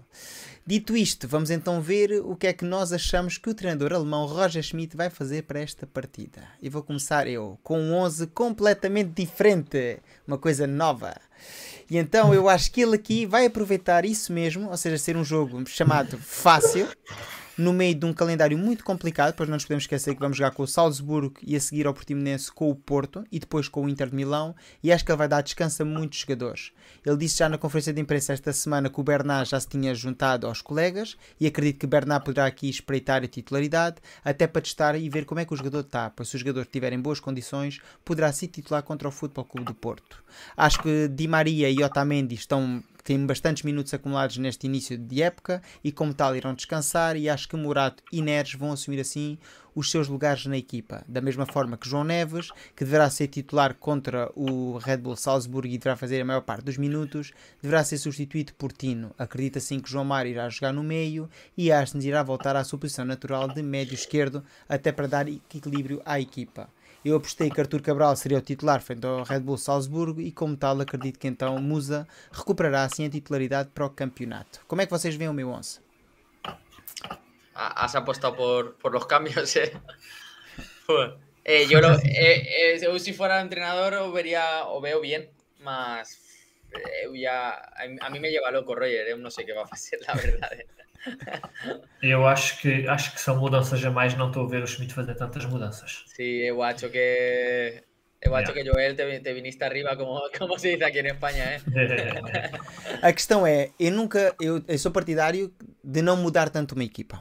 Dito 0.65 0.95
isto, 0.95 1.27
vamos 1.27 1.49
então 1.49 1.81
ver 1.81 2.21
o 2.23 2.35
que 2.35 2.47
é 2.47 2.53
que 2.53 2.65
nós 2.65 2.91
achamos 2.93 3.37
que 3.37 3.49
o 3.49 3.53
treinador 3.53 3.93
alemão 3.93 4.25
Roger 4.25 4.61
Schmidt 4.61 4.95
vai 4.95 5.09
fazer 5.09 5.43
para 5.43 5.59
esta 5.59 5.87
partida. 5.87 6.43
E 6.61 6.69
vou 6.69 6.83
começar 6.83 7.27
eu 7.27 7.57
com 7.63 7.79
um 7.79 7.93
11 7.93 8.27
completamente 8.27 9.11
diferente, 9.11 9.99
uma 10.27 10.37
coisa 10.37 10.67
nova. 10.67 11.15
E 11.89 11.97
então 11.97 12.33
eu 12.33 12.47
acho 12.47 12.71
que 12.71 12.81
ele 12.81 12.95
aqui 12.95 13.25
vai 13.25 13.45
aproveitar 13.45 14.05
isso 14.05 14.31
mesmo, 14.31 14.69
ou 14.69 14.77
seja, 14.77 14.97
ser 14.97 15.17
um 15.17 15.23
jogo 15.23 15.67
chamado 15.67 16.17
fácil, 16.17 16.87
no 17.61 17.71
meio 17.71 17.93
de 17.93 18.05
um 18.05 18.13
calendário 18.13 18.57
muito 18.57 18.83
complicado, 18.83 19.35
pois 19.35 19.47
não 19.47 19.55
nos 19.55 19.63
podemos 19.63 19.83
esquecer 19.83 20.15
que 20.15 20.19
vamos 20.19 20.35
jogar 20.35 20.51
com 20.51 20.63
o 20.63 20.67
Salzburgo 20.67 21.35
e 21.43 21.55
a 21.55 21.59
seguir 21.59 21.85
ao 21.85 21.93
Portimonense 21.93 22.51
com 22.51 22.69
o 22.69 22.75
Porto 22.75 23.23
e 23.31 23.39
depois 23.39 23.67
com 23.67 23.85
o 23.85 23.89
Inter 23.89 24.09
de 24.09 24.15
Milão, 24.15 24.55
e 24.83 24.91
acho 24.91 25.05
que 25.05 25.11
ele 25.11 25.17
vai 25.17 25.27
dar 25.27 25.41
descanso 25.41 25.83
a 25.83 25.85
muitos 25.85 26.19
jogadores. 26.19 26.71
Ele 27.05 27.17
disse 27.17 27.37
já 27.37 27.47
na 27.47 27.57
conferência 27.57 27.93
de 27.93 28.01
imprensa 28.01 28.33
esta 28.33 28.51
semana 28.51 28.89
que 28.89 28.99
o 28.99 29.03
Bernard 29.03 29.49
já 29.49 29.59
se 29.59 29.67
tinha 29.67 29.93
juntado 29.93 30.47
aos 30.47 30.61
colegas 30.61 31.15
e 31.39 31.45
acredito 31.45 31.79
que 31.79 31.87
Bernard 31.87 32.25
poderá 32.25 32.47
aqui 32.47 32.69
espreitar 32.69 33.23
a 33.23 33.27
titularidade, 33.27 33.97
até 34.23 34.47
para 34.47 34.61
testar 34.61 34.95
e 34.95 35.07
ver 35.07 35.25
como 35.25 35.39
é 35.39 35.45
que 35.45 35.53
o 35.53 35.57
jogador 35.57 35.81
está, 35.81 36.09
pois 36.09 36.29
se 36.29 36.35
o 36.35 36.39
jogador 36.39 36.65
tiver 36.65 36.91
em 36.93 36.99
boas 36.99 37.19
condições, 37.19 37.79
poderá 38.03 38.31
se 38.31 38.47
titular 38.47 38.81
contra 38.81 39.07
o 39.07 39.11
Futebol 39.11 39.45
Clube 39.45 39.67
do 39.67 39.75
Porto. 39.75 40.23
Acho 40.57 40.81
que 40.81 41.07
Di 41.07 41.27
Maria 41.27 41.69
e 41.69 41.83
Otamendi 41.83 42.35
estão 42.35 42.83
têm 43.03 43.25
bastantes 43.25 43.63
minutos 43.63 43.93
acumulados 43.93 44.37
neste 44.37 44.67
início 44.67 44.97
de 44.97 45.21
época 45.21 45.61
e, 45.83 45.91
como 45.91 46.13
tal, 46.13 46.35
irão 46.35 46.53
descansar. 46.53 47.15
E 47.15 47.29
acho 47.29 47.47
que 47.47 47.55
Murato 47.55 48.03
e 48.11 48.21
Neres 48.21 48.53
vão 48.53 48.71
assumir 48.71 48.99
assim 48.99 49.37
os 49.75 49.89
seus 49.89 50.07
lugares 50.07 50.45
na 50.45 50.57
equipa. 50.57 51.03
Da 51.07 51.21
mesma 51.21 51.45
forma 51.45 51.77
que 51.77 51.87
João 51.87 52.03
Neves, 52.03 52.49
que 52.75 52.83
deverá 52.83 53.09
ser 53.09 53.27
titular 53.27 53.73
contra 53.75 54.29
o 54.35 54.77
Red 54.77 54.97
Bull 54.97 55.15
Salzburg 55.15 55.73
e 55.73 55.77
deverá 55.77 55.95
fazer 55.95 56.21
a 56.21 56.25
maior 56.25 56.41
parte 56.41 56.65
dos 56.65 56.77
minutos, 56.77 57.31
deverá 57.61 57.83
ser 57.83 57.97
substituído 57.97 58.53
por 58.55 58.71
Tino. 58.71 59.13
Acredita 59.17 59.59
assim 59.59 59.79
que 59.79 59.89
João 59.89 60.05
Mário 60.05 60.31
irá 60.31 60.49
jogar 60.49 60.73
no 60.73 60.83
meio 60.83 61.29
e 61.57 61.71
Arsens 61.71 62.03
irá 62.03 62.21
voltar 62.23 62.55
à 62.55 62.63
sua 62.63 62.79
posição 62.79 63.05
natural 63.05 63.47
de 63.47 63.61
médio 63.61 63.93
esquerdo, 63.93 64.43
até 64.67 64.91
para 64.91 65.07
dar 65.07 65.27
equilíbrio 65.27 66.01
à 66.05 66.19
equipa. 66.19 66.69
Eu 67.03 67.15
apostei 67.15 67.49
que 67.49 67.59
Artur 67.59 67.81
Cabral 67.81 68.15
seria 68.15 68.37
o 68.37 68.41
titular 68.41 68.79
frente 68.79 69.07
ao 69.07 69.23
Red 69.23 69.39
Bull 69.39 69.57
Salzburgo 69.57 70.21
e, 70.21 70.31
como 70.31 70.55
tal, 70.55 70.79
acredito 70.81 71.17
que 71.17 71.27
então 71.27 71.57
Musa 71.59 72.07
recuperará 72.31 72.83
assim 72.83 73.05
a 73.05 73.09
titularidade 73.09 73.69
para 73.73 73.85
o 73.85 73.89
campeonato. 73.89 74.61
Como 74.67 74.81
é 74.81 74.85
que 74.85 74.91
vocês 74.91 75.15
veem 75.15 75.29
o 75.29 75.33
meu 75.33 75.49
11? 75.49 75.79
Has 77.55 77.95
apostado 77.95 78.35
por, 78.35 78.73
por 78.75 78.91
los 78.91 79.05
cambios, 79.05 79.55
eh? 79.55 79.73
eh 81.43 81.65
yo, 81.67 81.81
lo, 81.81 81.93
eh, 81.93 82.75
eh, 82.75 82.79
yo 82.81 82.97
si 82.99 83.13
fuera 83.13 83.41
entrenador 83.41 83.93
o 83.95 84.11
vería 84.11 84.65
o 84.67 84.79
veo 84.79 85.01
bien, 85.01 85.27
mas 85.59 86.30
eh, 86.73 87.09
ya, 87.13 87.49
a, 87.51 87.83
a 88.05 88.09
mí 88.09 88.19
me 88.19 88.29
lleva 88.29 88.51
loco 88.51 88.73
Roger, 88.73 89.07
eu 89.07 89.17
não 89.17 89.29
sei 89.29 89.43
o 89.43 89.47
que 89.47 89.53
vai 89.53 89.67
fazer, 89.67 89.99
na 90.07 90.13
verdade. 90.13 90.65
Eu 92.01 92.27
acho 92.27 92.59
que 92.61 92.87
acho 92.87 93.13
que 93.13 93.21
são 93.21 93.37
mudanças 93.39 93.83
a 93.83 93.89
mais, 93.89 94.15
não 94.15 94.27
estou 94.27 94.45
a 94.45 94.49
ver 94.49 94.63
o 94.63 94.67
Schmidt 94.67 94.93
fazer 94.93 95.15
tantas 95.15 95.45
mudanças. 95.45 96.03
Sim, 96.07 96.37
eu 96.45 96.61
acho 96.61 96.89
que 96.89 97.83
Eu 98.21 98.35
acho 98.35 98.53
que 98.53 98.63
Joel 98.63 98.95
te, 98.95 99.19
te 99.19 99.33
viniste 99.33 99.63
arriba, 99.63 99.97
como, 99.97 100.21
como 100.37 100.59
se 100.59 100.77
diz 100.77 100.81
aqui 100.85 100.99
em 100.99 101.07
Espanha? 101.07 101.59
A 103.01 103.11
questão 103.11 103.47
é, 103.47 103.71
eu 103.79 103.91
nunca, 103.91 104.35
eu, 104.39 104.63
eu 104.67 104.77
sou 104.77 104.91
partidário 104.91 105.51
de 105.83 106.01
não 106.03 106.15
mudar 106.15 106.49
tanto 106.51 106.75
uma 106.75 106.83
equipa. 106.83 107.19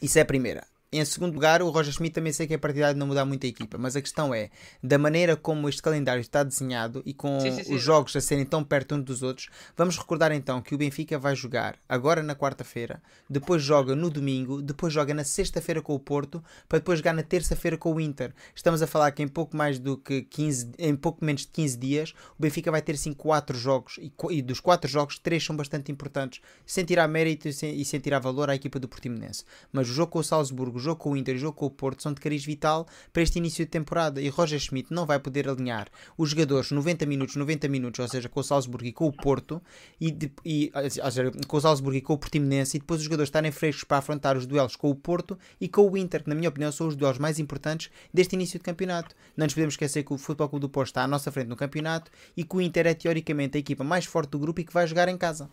Isso 0.00 0.18
é 0.18 0.22
a 0.22 0.24
primeira. 0.24 0.64
Em 0.92 1.04
segundo 1.04 1.34
lugar, 1.34 1.62
o 1.62 1.70
Roger 1.70 1.92
Schmidt 1.92 2.14
também 2.14 2.32
sei 2.32 2.48
que 2.48 2.54
é 2.54 2.58
partidário 2.58 2.94
de 2.94 2.98
não 2.98 3.06
mudar 3.06 3.24
muito 3.24 3.46
a 3.46 3.48
equipa, 3.48 3.78
mas 3.78 3.94
a 3.94 4.02
questão 4.02 4.34
é, 4.34 4.50
da 4.82 4.98
maneira 4.98 5.36
como 5.36 5.68
este 5.68 5.80
calendário 5.80 6.20
está 6.20 6.42
desenhado 6.42 7.00
e 7.06 7.14
com 7.14 7.38
sim, 7.38 7.52
sim, 7.52 7.62
sim. 7.62 7.74
os 7.76 7.80
jogos 7.80 8.16
a 8.16 8.20
serem 8.20 8.44
tão 8.44 8.64
perto 8.64 8.96
uns 8.96 9.04
dos 9.04 9.22
outros, 9.22 9.48
vamos 9.76 9.96
recordar 9.96 10.32
então 10.32 10.60
que 10.60 10.74
o 10.74 10.78
Benfica 10.78 11.16
vai 11.16 11.36
jogar 11.36 11.78
agora 11.88 12.24
na 12.24 12.34
quarta-feira, 12.34 13.00
depois 13.28 13.62
joga 13.62 13.94
no 13.94 14.10
domingo, 14.10 14.60
depois 14.60 14.92
joga 14.92 15.14
na 15.14 15.22
sexta-feira 15.22 15.80
com 15.80 15.94
o 15.94 16.00
Porto, 16.00 16.42
para 16.68 16.80
depois 16.80 16.98
jogar 16.98 17.12
na 17.12 17.22
terça-feira 17.22 17.78
com 17.78 17.94
o 17.94 18.00
Inter. 18.00 18.34
Estamos 18.52 18.82
a 18.82 18.86
falar 18.88 19.12
que 19.12 19.22
em 19.22 19.28
pouco 19.28 19.56
mais 19.56 19.78
do 19.78 19.96
que 19.96 20.22
15, 20.22 20.72
em 20.76 20.96
pouco 20.96 21.24
menos 21.24 21.42
de 21.42 21.48
15 21.52 21.78
dias, 21.78 22.14
o 22.36 22.42
Benfica 22.42 22.68
vai 22.68 22.82
ter 22.82 22.96
sim 22.96 23.12
4 23.12 23.56
jogos 23.56 23.96
e, 24.02 24.12
e 24.30 24.42
dos 24.42 24.58
4 24.58 24.90
jogos, 24.90 25.20
3 25.20 25.44
são 25.44 25.54
bastante 25.54 25.92
importantes, 25.92 26.40
sem 26.66 26.84
tirar 26.84 27.06
mérito 27.06 27.46
e 27.46 27.52
sem, 27.52 27.80
e 27.80 27.84
sem 27.84 28.00
tirar 28.00 28.18
valor 28.18 28.50
à 28.50 28.56
equipa 28.56 28.80
do 28.80 28.88
Portimonense. 28.88 29.44
Mas 29.72 29.88
o 29.88 29.92
jogo 29.92 30.10
com 30.10 30.18
o 30.18 30.24
Salzburgo, 30.24 30.79
jogo 30.80 31.00
com 31.00 31.12
o 31.12 31.16
Inter 31.16 31.34
e 31.34 31.38
o 31.38 31.40
jogo 31.40 31.56
com 31.56 31.66
o 31.66 31.70
Porto 31.70 32.02
são 32.02 32.12
de 32.12 32.20
cariz 32.20 32.44
vital 32.44 32.86
para 33.12 33.22
este 33.22 33.38
início 33.38 33.64
de 33.64 33.70
temporada 33.70 34.20
e 34.20 34.28
Roger 34.28 34.58
Schmidt 34.58 34.92
não 34.92 35.06
vai 35.06 35.18
poder 35.18 35.48
alinhar 35.48 35.88
os 36.16 36.30
jogadores 36.30 36.70
90 36.70 37.06
minutos, 37.06 37.36
90 37.36 37.68
minutos, 37.68 38.00
ou 38.00 38.08
seja, 38.08 38.28
com 38.28 38.40
o 38.40 38.42
Salzburgo 38.42 38.86
e 38.86 38.92
com 38.92 39.06
o 39.06 39.12
Porto, 39.12 39.62
e, 40.00 40.10
de, 40.10 40.32
e 40.44 40.72
ou 40.74 41.10
seja, 41.10 41.30
com 41.46 41.56
o 41.56 41.60
Salzburgo 41.60 41.96
e 41.96 42.00
com 42.00 42.14
o 42.14 42.18
Portimonense, 42.18 42.76
e 42.76 42.80
depois 42.80 43.00
os 43.00 43.04
jogadores 43.04 43.28
estarem 43.28 43.52
frescos 43.52 43.84
para 43.84 43.98
afrontar 43.98 44.36
os 44.36 44.46
duelos 44.46 44.76
com 44.76 44.90
o 44.90 44.94
Porto 44.94 45.38
e 45.60 45.68
com 45.68 45.88
o 45.88 45.96
Inter, 45.96 46.22
que 46.22 46.28
na 46.28 46.34
minha 46.34 46.48
opinião 46.48 46.72
são 46.72 46.88
os 46.88 46.96
duelos 46.96 47.18
mais 47.18 47.38
importantes 47.38 47.90
deste 48.12 48.34
início 48.34 48.58
de 48.58 48.64
campeonato. 48.64 49.14
Não 49.36 49.46
nos 49.46 49.54
podemos 49.54 49.74
esquecer 49.74 50.02
que 50.02 50.12
o 50.12 50.18
Futebol 50.18 50.48
Clube 50.48 50.62
do 50.62 50.68
Porto 50.68 50.88
está 50.88 51.02
à 51.02 51.08
nossa 51.08 51.30
frente 51.30 51.48
no 51.48 51.56
campeonato 51.56 52.10
e 52.36 52.44
que 52.44 52.56
o 52.56 52.60
Inter 52.60 52.86
é 52.86 52.94
teoricamente 52.94 53.56
a 53.56 53.60
equipa 53.60 53.84
mais 53.84 54.04
forte 54.04 54.30
do 54.30 54.38
grupo 54.38 54.60
e 54.60 54.64
que 54.64 54.72
vai 54.72 54.86
jogar 54.86 55.08
em 55.08 55.16
casa. 55.16 55.50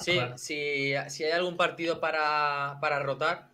Sí, 0.00 0.14
claro. 0.14 0.38
si, 0.38 0.94
si, 1.08 1.24
hay 1.24 1.32
algún 1.32 1.56
partido 1.56 2.00
para, 2.00 2.78
para 2.80 3.04
rotar, 3.04 3.50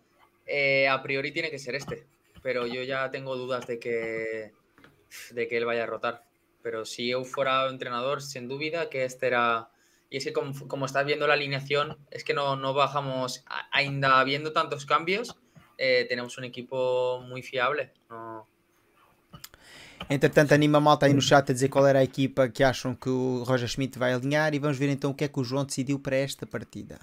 Eh, 0.47 0.87
a 0.87 1.01
priori 1.01 1.31
tiene 1.31 1.51
que 1.51 1.59
ser 1.59 1.75
este, 1.75 2.07
pero 2.41 2.65
yo 2.65 2.83
ya 2.83 3.11
tengo 3.11 3.35
dudas 3.35 3.67
de 3.67 3.79
que, 3.79 4.53
de 5.31 5.47
que 5.47 5.57
él 5.57 5.65
vaya 5.65 5.83
a 5.83 5.87
rotar. 5.87 6.23
Pero 6.61 6.85
si 6.85 7.09
yo 7.09 7.23
fuera 7.23 7.67
entrenador, 7.69 8.21
sin 8.21 8.47
duda 8.47 8.89
que 8.89 9.05
este 9.05 9.27
era... 9.27 9.69
Y 10.09 10.17
es 10.17 10.23
que 10.23 10.31
como, 10.31 10.53
como 10.67 10.85
estás 10.85 11.05
viendo 11.05 11.27
la 11.27 11.33
alineación, 11.33 11.97
es 12.11 12.23
que 12.23 12.33
no, 12.33 12.55
no 12.55 12.73
bajamos, 12.73 13.43
ainda 13.71 14.21
habiendo 14.21 14.53
tantos 14.53 14.85
cambios, 14.85 15.35
eh, 15.77 16.05
tenemos 16.07 16.37
un 16.37 16.45
equipo 16.45 17.21
muy 17.27 17.43
fiable. 17.43 17.91
No... 18.09 18.47
Entretanto, 20.09 20.53
anima 20.53 20.77
a 20.77 20.81
malta 20.81 21.05
aí 21.05 21.13
no 21.13 21.21
chat 21.21 21.49
a 21.49 21.53
dizer 21.53 21.69
qual 21.69 21.85
era 21.87 21.99
a 21.99 22.03
equipa 22.03 22.47
que 22.47 22.63
acham 22.63 22.95
que 22.95 23.09
o 23.09 23.43
Roger 23.43 23.67
Schmidt 23.67 23.99
vai 23.99 24.13
alinhar 24.13 24.53
e 24.53 24.59
vamos 24.59 24.77
ver 24.77 24.89
então 24.89 25.11
o 25.11 25.13
que 25.13 25.25
é 25.25 25.27
que 25.27 25.39
o 25.39 25.43
João 25.43 25.65
decidiu 25.65 25.99
para 25.99 26.15
esta 26.15 26.45
partida. 26.45 26.97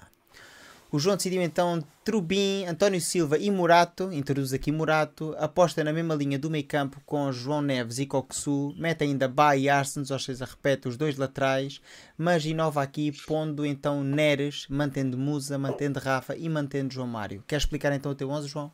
O 0.91 0.99
João 0.99 1.17
decidiu 1.17 1.41
então 1.41 1.83
Trubin, 2.03 2.65
António 2.65 3.01
Silva 3.01 3.37
e 3.37 3.49
Murato, 3.49 4.13
introduz 4.13 4.53
aqui 4.53 4.71
Murato, 4.71 5.35
aposta 5.39 5.83
na 5.83 5.91
mesma 5.91 6.13
linha 6.13 6.37
do 6.37 6.49
meio 6.49 6.63
campo 6.65 7.01
com 7.05 7.31
João 7.31 7.61
Neves 7.61 7.97
e 7.97 8.05
Coxu, 8.05 8.73
mete 8.77 9.03
ainda 9.03 9.27
Ba 9.27 9.57
e 9.57 9.67
Arsens, 9.67 10.11
ou 10.11 10.19
seja, 10.19 10.45
repete 10.45 10.87
os 10.87 10.95
dois 10.95 11.17
laterais, 11.17 11.81
mas 12.17 12.45
inova 12.45 12.83
aqui 12.83 13.11
pondo 13.25 13.65
então 13.65 14.03
Neres, 14.03 14.67
mantendo 14.69 15.17
Musa, 15.17 15.57
mantendo 15.57 15.99
Rafa 15.99 16.35
e 16.35 16.47
mantendo 16.47 16.93
João 16.93 17.07
Mário. 17.07 17.43
Quer 17.47 17.57
explicar 17.57 17.91
então 17.91 18.11
o 18.11 18.15
teu 18.15 18.29
11, 18.29 18.47
João? 18.47 18.71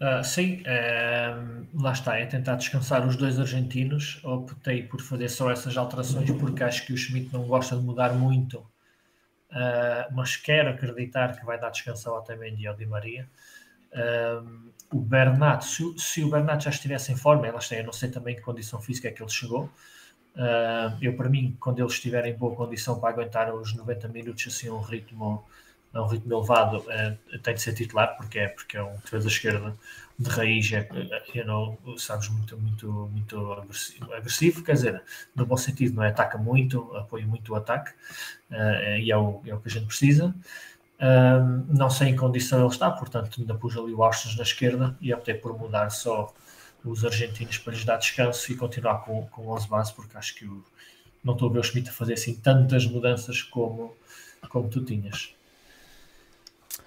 Uh, 0.00 0.24
sim, 0.24 0.62
uh, 0.62 1.66
lá 1.80 1.92
está, 1.92 2.18
é 2.18 2.26
tentar 2.26 2.56
descansar 2.56 3.06
os 3.06 3.16
dois 3.16 3.38
argentinos. 3.38 4.18
Optei 4.24 4.82
por 4.82 5.00
fazer 5.00 5.28
só 5.28 5.50
essas 5.50 5.76
alterações 5.76 6.30
porque 6.32 6.64
acho 6.64 6.86
que 6.86 6.92
o 6.92 6.96
Schmidt 6.96 7.32
não 7.32 7.44
gosta 7.44 7.76
de 7.76 7.82
mudar 7.82 8.14
muito 8.14 8.64
uh, 9.50 10.14
mas 10.14 10.36
quero 10.36 10.70
acreditar 10.70 11.38
que 11.38 11.44
vai 11.44 11.58
dar 11.58 11.70
descanso 11.70 12.10
ao 12.10 12.18
Otamendi 12.18 12.62
e 12.62 12.66
ao 12.66 12.74
Di 12.74 12.86
Maria. 12.86 13.28
Uh, 13.92 14.70
o 14.92 15.00
Bernat, 15.00 15.64
se, 15.64 15.82
se, 15.98 16.24
o 16.24 16.30
Bernat 16.30 16.64
já 16.64 16.70
estivesse 16.70 17.12
em 17.12 17.16
forma, 17.16 17.46
ela 17.46 17.58
está, 17.58 17.76
eu 17.76 17.84
não 17.84 17.92
sei 17.92 18.10
também 18.10 18.34
que 18.34 18.42
condição 18.42 18.80
física 18.80 19.08
é 19.08 19.10
que 19.10 19.22
ele 19.22 19.30
chegou. 19.30 19.70
Uh, 20.34 20.96
eu, 21.00 21.16
para 21.16 21.28
mim, 21.28 21.56
quando 21.60 21.78
ele 21.80 21.88
estiver 21.88 22.24
em 22.26 22.34
boa 22.34 22.54
condição 22.54 23.00
para 23.00 23.10
aguentar 23.10 23.52
os 23.54 23.74
90 23.74 24.08
minutos, 24.08 24.46
assim, 24.46 24.70
um 24.70 24.80
ritmo, 24.80 25.44
um 25.94 26.06
ritmo 26.06 26.32
elevado, 26.32 26.78
uh, 26.78 27.38
tem 27.42 27.54
de 27.54 27.62
ser 27.62 27.74
titular, 27.74 28.16
porque 28.16 28.38
é, 28.38 28.48
porque 28.48 28.76
é 28.76 28.82
um 28.82 28.96
defesa 28.96 29.28
esquerda 29.28 29.76
de 30.18 30.28
raiz 30.28 30.70
é, 30.72 30.86
you 31.34 31.46
know, 31.46 31.78
sabes, 31.96 32.28
muito, 32.28 32.56
muito, 32.58 32.86
muito 33.10 33.52
agressivo, 33.52 34.12
agressivo, 34.12 34.62
quer 34.62 34.74
dizer, 34.74 35.02
no 35.34 35.46
bom 35.46 35.56
sentido, 35.56 35.96
não 35.96 36.04
é? 36.04 36.08
Ataca 36.08 36.36
muito, 36.36 36.94
apoia 36.94 37.26
muito 37.26 37.52
o 37.52 37.56
ataque, 37.56 37.90
uh, 38.50 38.98
e 38.98 39.10
é 39.10 39.16
o, 39.16 39.40
é 39.46 39.54
o 39.54 39.60
que 39.60 39.68
a 39.68 39.72
gente 39.72 39.86
precisa. 39.86 40.34
Uh, 41.00 41.74
não 41.74 41.88
sei 41.88 42.08
em 42.08 42.16
condição 42.16 42.60
ele 42.60 42.68
está, 42.68 42.90
portanto, 42.90 43.40
ainda 43.40 43.54
pus 43.54 43.74
ali 43.76 43.94
o 43.94 44.04
Austin 44.04 44.36
na 44.36 44.42
esquerda 44.42 44.94
e 45.00 45.12
optei 45.14 45.34
por 45.34 45.58
mudar 45.58 45.88
só 45.88 46.32
os 46.84 47.04
argentinos 47.04 47.56
para 47.56 47.72
lhes 47.72 47.84
dar 47.84 47.96
descanso 47.96 48.52
e 48.52 48.56
continuar 48.56 48.98
com, 49.04 49.26
com 49.28 49.48
11 49.48 49.68
base, 49.68 49.94
porque 49.94 50.16
acho 50.18 50.34
que 50.34 50.44
o, 50.44 50.62
não 51.24 51.32
estou 51.32 51.48
a 51.48 51.52
ver 51.52 51.60
o 51.60 51.62
Schmidt 51.62 51.88
a 51.88 51.92
fazer 51.92 52.14
assim 52.14 52.34
tantas 52.34 52.86
mudanças 52.86 53.42
como, 53.42 53.96
como 54.50 54.68
tu 54.68 54.84
tinhas. 54.84 55.34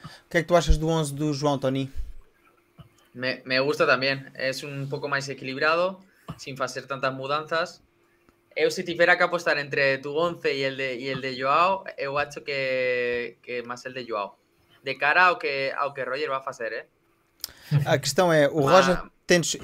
O 0.04 0.30
que 0.30 0.38
é 0.38 0.42
que 0.42 0.48
tu 0.48 0.56
achas 0.56 0.78
do 0.78 0.88
11 0.88 1.14
do 1.14 1.34
João, 1.34 1.58
Tony? 1.58 1.92
Me, 3.14 3.42
me, 3.46 3.60
gusta 3.60 3.86
también. 3.86 4.32
Es 4.36 4.64
un 4.64 4.90
poco 4.90 5.08
más 5.08 5.30
equilibrado, 5.30 6.00
sin 6.38 6.60
hacer 6.62 6.88
tantas 6.88 7.14
mudanzas. 7.14 7.82
Eu, 8.56 8.70
si 8.70 8.84
tuviera 8.84 9.18
que 9.18 9.24
apostar 9.24 9.58
entre 9.58 9.98
tu 9.98 10.16
11 10.16 10.54
y 10.54 10.64
el 10.64 10.78
de, 10.78 10.96
y 10.96 11.10
el 11.10 11.22
de 11.22 11.40
Joao, 11.40 11.86
eu 11.98 12.20
acho 12.20 12.44
que, 12.44 13.40
que 13.42 13.64
más 13.64 13.86
el 13.86 13.94
de 13.94 14.06
Joao. 14.08 14.38
De 14.84 14.98
cara 14.98 15.28
ao 15.28 15.40
que, 15.40 15.74
ao 15.76 15.94
que 15.94 16.06
Roger 16.06 16.30
vai 16.30 16.44
fazer, 16.44 16.74
eh? 16.74 16.86
A 17.86 17.98
questão 17.98 18.32
é, 18.32 18.48
o 18.48 18.62
Roger 18.62 19.02
Tentes, 19.26 19.58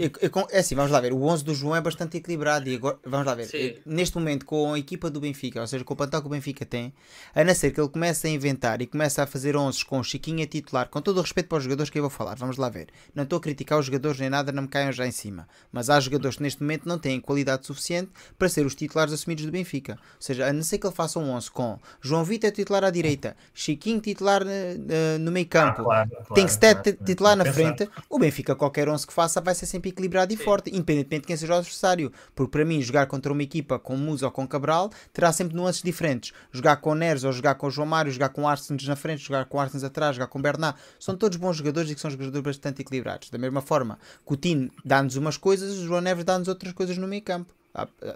é 0.51 0.59
assim, 0.59 0.73
vamos 0.73 0.89
lá 0.89 1.01
ver. 1.01 1.11
O 1.11 1.21
11 1.21 1.43
do 1.43 1.53
João 1.53 1.75
é 1.75 1.81
bastante 1.81 2.15
equilibrado. 2.15 2.69
E 2.69 2.75
agora, 2.75 2.97
vamos 3.05 3.27
lá 3.27 3.35
ver. 3.35 3.45
Sim. 3.45 3.75
Neste 3.85 4.17
momento, 4.17 4.45
com 4.45 4.73
a 4.73 4.79
equipa 4.79 5.09
do 5.09 5.19
Benfica, 5.19 5.59
ou 5.59 5.67
seja, 5.67 5.83
com 5.83 5.93
o 5.93 5.97
plantel 5.97 6.21
que 6.21 6.27
o 6.27 6.29
Benfica 6.29 6.65
tem, 6.65 6.93
a 7.35 7.43
não 7.43 7.53
ser 7.53 7.71
que 7.71 7.81
ele 7.81 7.89
comece 7.89 8.25
a 8.27 8.29
inventar 8.29 8.81
e 8.81 8.87
comece 8.87 9.19
a 9.19 9.27
fazer 9.27 9.57
11 9.57 9.83
com 9.83 9.99
o 9.99 10.03
Chiquinho 10.03 10.41
a 10.43 10.47
titular, 10.47 10.87
com 10.87 11.01
todo 11.01 11.17
o 11.17 11.21
respeito 11.21 11.49
para 11.49 11.57
os 11.57 11.63
jogadores 11.65 11.89
que 11.89 11.99
eu 11.99 12.03
vou 12.03 12.09
falar, 12.09 12.35
vamos 12.35 12.55
lá 12.55 12.69
ver. 12.69 12.87
Não 13.13 13.23
estou 13.23 13.37
a 13.37 13.41
criticar 13.41 13.77
os 13.77 13.85
jogadores 13.85 14.17
nem 14.17 14.29
nada, 14.29 14.51
não 14.53 14.63
me 14.63 14.69
caiam 14.69 14.93
já 14.93 15.05
em 15.05 15.11
cima. 15.11 15.45
Mas 15.73 15.89
há 15.89 15.99
jogadores 15.99 16.37
que 16.37 16.43
neste 16.43 16.61
momento 16.61 16.87
não 16.87 16.97
têm 16.97 17.19
qualidade 17.19 17.67
suficiente 17.67 18.11
para 18.37 18.47
ser 18.47 18.65
os 18.65 18.75
titulares 18.75 19.11
assumidos 19.11 19.45
do 19.45 19.51
Benfica. 19.51 19.93
Ou 19.93 20.21
seja, 20.21 20.47
a 20.47 20.53
não 20.53 20.63
ser 20.63 20.77
que 20.77 20.87
ele 20.87 20.95
faça 20.95 21.19
um 21.19 21.31
11 21.31 21.51
com 21.51 21.77
João 21.99 22.23
Vitor 22.23 22.51
titular 22.51 22.85
à 22.85 22.89
direita, 22.89 23.35
Chiquinho 23.53 23.99
titular 23.99 24.41
uh, 24.41 25.19
no 25.19 25.31
meio 25.31 25.47
campo, 25.47 25.81
ah, 25.81 25.83
claro, 25.83 26.09
claro, 26.09 26.33
tem 26.33 26.45
que 26.45 26.57
claro, 26.57 27.05
titular 27.05 27.35
na 27.35 27.51
frente, 27.51 27.89
o 28.09 28.17
Benfica, 28.17 28.55
qualquer 28.55 28.87
11 28.87 29.05
que 29.05 29.11
faça, 29.11 29.41
vai 29.41 29.48
ser 29.53 29.65
sempre 29.65 29.89
equilibrado 29.89 30.33
e 30.33 30.37
Sim. 30.37 30.43
forte, 30.43 30.69
independentemente 30.69 31.21
de 31.21 31.27
quem 31.27 31.37
seja 31.37 31.53
o 31.53 31.57
adversário. 31.57 32.11
Porque 32.35 32.51
para 32.51 32.65
mim, 32.65 32.81
jogar 32.81 33.05
contra 33.07 33.31
uma 33.31 33.43
equipa 33.43 33.79
com 33.79 33.95
Musa 33.95 34.25
ou 34.25 34.31
com 34.31 34.47
Cabral 34.47 34.89
terá 35.13 35.31
sempre 35.31 35.55
nuances 35.55 35.81
diferentes. 35.81 36.33
Jogar 36.51 36.77
com 36.77 36.95
Neres 36.95 37.23
ou 37.23 37.31
jogar 37.31 37.55
com 37.55 37.69
João 37.69 37.87
Mário, 37.87 38.11
jogar 38.11 38.29
com 38.29 38.47
Arsens 38.47 38.85
na 38.87 38.95
frente, 38.95 39.23
jogar 39.23 39.45
com 39.45 39.59
Arsens 39.59 39.83
atrás, 39.83 40.15
jogar 40.15 40.27
com 40.27 40.41
Bernat, 40.41 40.77
são 40.99 41.15
todos 41.15 41.37
bons 41.37 41.57
jogadores 41.57 41.89
e 41.91 41.95
que 41.95 42.01
são 42.01 42.11
jogadores 42.11 42.41
bastante 42.41 42.81
equilibrados. 42.81 43.29
Da 43.29 43.37
mesma 43.37 43.61
forma, 43.61 43.99
Coutinho 44.25 44.71
dá-nos 44.83 45.15
umas 45.15 45.37
coisas, 45.37 45.75
João 45.75 46.01
Neves 46.01 46.23
dá-nos 46.23 46.47
outras 46.47 46.73
coisas 46.73 46.97
no 46.97 47.07
meio 47.07 47.21
campo, 47.21 47.53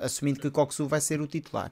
assumindo 0.02 0.40
que 0.40 0.50
Coxu 0.50 0.88
vai 0.88 1.02
ser 1.02 1.22
o 1.22 1.28
titular. 1.28 1.72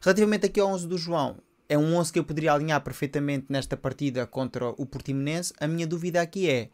Relativamente 0.00 0.46
aqui 0.46 0.58
ao 0.58 0.68
11 0.68 0.86
do 0.88 0.98
João, 0.98 1.36
é 1.68 1.78
um 1.78 1.96
11 1.96 2.12
que 2.12 2.18
eu 2.18 2.24
poderia 2.24 2.52
alinhar 2.52 2.80
perfeitamente 2.82 3.46
nesta 3.48 3.76
partida 3.76 4.26
contra 4.26 4.68
o 4.68 4.84
Portimonense. 4.84 5.54
A 5.58 5.66
minha 5.66 5.86
dúvida 5.86 6.20
aqui 6.20 6.50
é 6.50 6.68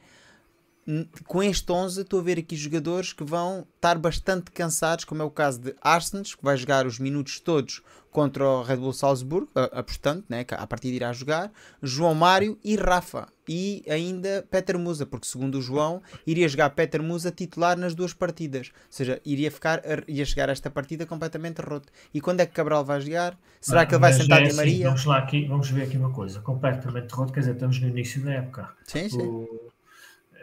com 1.27 1.43
este 1.43 1.71
11 1.71 2.01
estou 2.01 2.21
a 2.21 2.23
ver 2.23 2.39
aqui 2.39 2.57
jogadores 2.57 3.13
que 3.13 3.23
vão 3.23 3.67
estar 3.77 3.99
bastante 3.99 4.51
cansados, 4.51 5.05
como 5.05 5.21
é 5.21 5.25
o 5.25 5.31
caso 5.31 5.61
de 5.61 5.75
Arsens, 5.83 6.35
que 6.35 6.43
vai 6.43 6.57
jogar 6.57 6.87
os 6.87 6.99
minutos 6.99 7.41
todos 7.41 7.83
contra 8.11 8.43
o 8.43 8.63
Red 8.63 8.79
Bull 8.79 8.95
Salzburgo, 8.95 9.51
apostando, 9.55 10.25
né, 10.29 10.45
que 10.45 10.55
a 10.55 10.67
partir 10.67 10.89
de 10.89 10.97
irá 10.97 11.13
jogar, 11.13 11.53
João 11.83 12.15
Mário 12.15 12.59
e 12.65 12.75
Rafa. 12.75 13.29
E 13.47 13.83
ainda 13.89 14.47
Peter 14.51 14.79
Musa, 14.79 15.07
porque 15.07 15.27
segundo 15.27 15.59
o 15.59 15.63
João, 15.63 16.03
iria 16.27 16.49
jogar 16.49 16.71
Peter 16.71 17.03
Musa 17.03 17.31
titular 17.31 17.79
nas 17.79 17.95
duas 17.95 18.13
partidas. 18.13 18.73
Ou 18.75 18.83
seja, 18.91 19.21
iria, 19.25 19.51
ficar, 19.51 19.83
ia 20.07 20.25
chegar 20.25 20.49
a 20.49 20.53
esta 20.53 20.71
partida 20.71 21.07
completamente 21.07 21.61
roto. 21.61 21.91
E 22.13 22.21
quando 22.21 22.41
é 22.41 22.47
que 22.47 22.53
Cabral 22.53 22.85
vai 22.85 23.01
jogar? 23.01 23.39
Será 23.61 23.83
ah, 23.83 23.87
que 23.87 23.95
ele 23.95 24.01
vai 24.01 24.13
sentar 24.13 24.43
é 24.43 24.47
assim, 24.47 24.57
Maria? 24.57 24.87
Vamos, 24.87 25.05
lá 25.05 25.19
aqui, 25.19 25.47
vamos 25.47 25.71
ver 25.71 25.83
aqui 25.83 25.97
uma 25.97 26.11
coisa. 26.11 26.41
Completamente 26.41 27.11
roto, 27.13 27.33
quer 27.33 27.41
dizer, 27.41 27.53
estamos 27.53 27.81
no 27.81 27.89
início 27.89 28.23
da 28.23 28.33
época. 28.33 28.71
Sim, 28.85 29.09
sim. 29.09 29.23
O 29.23 29.71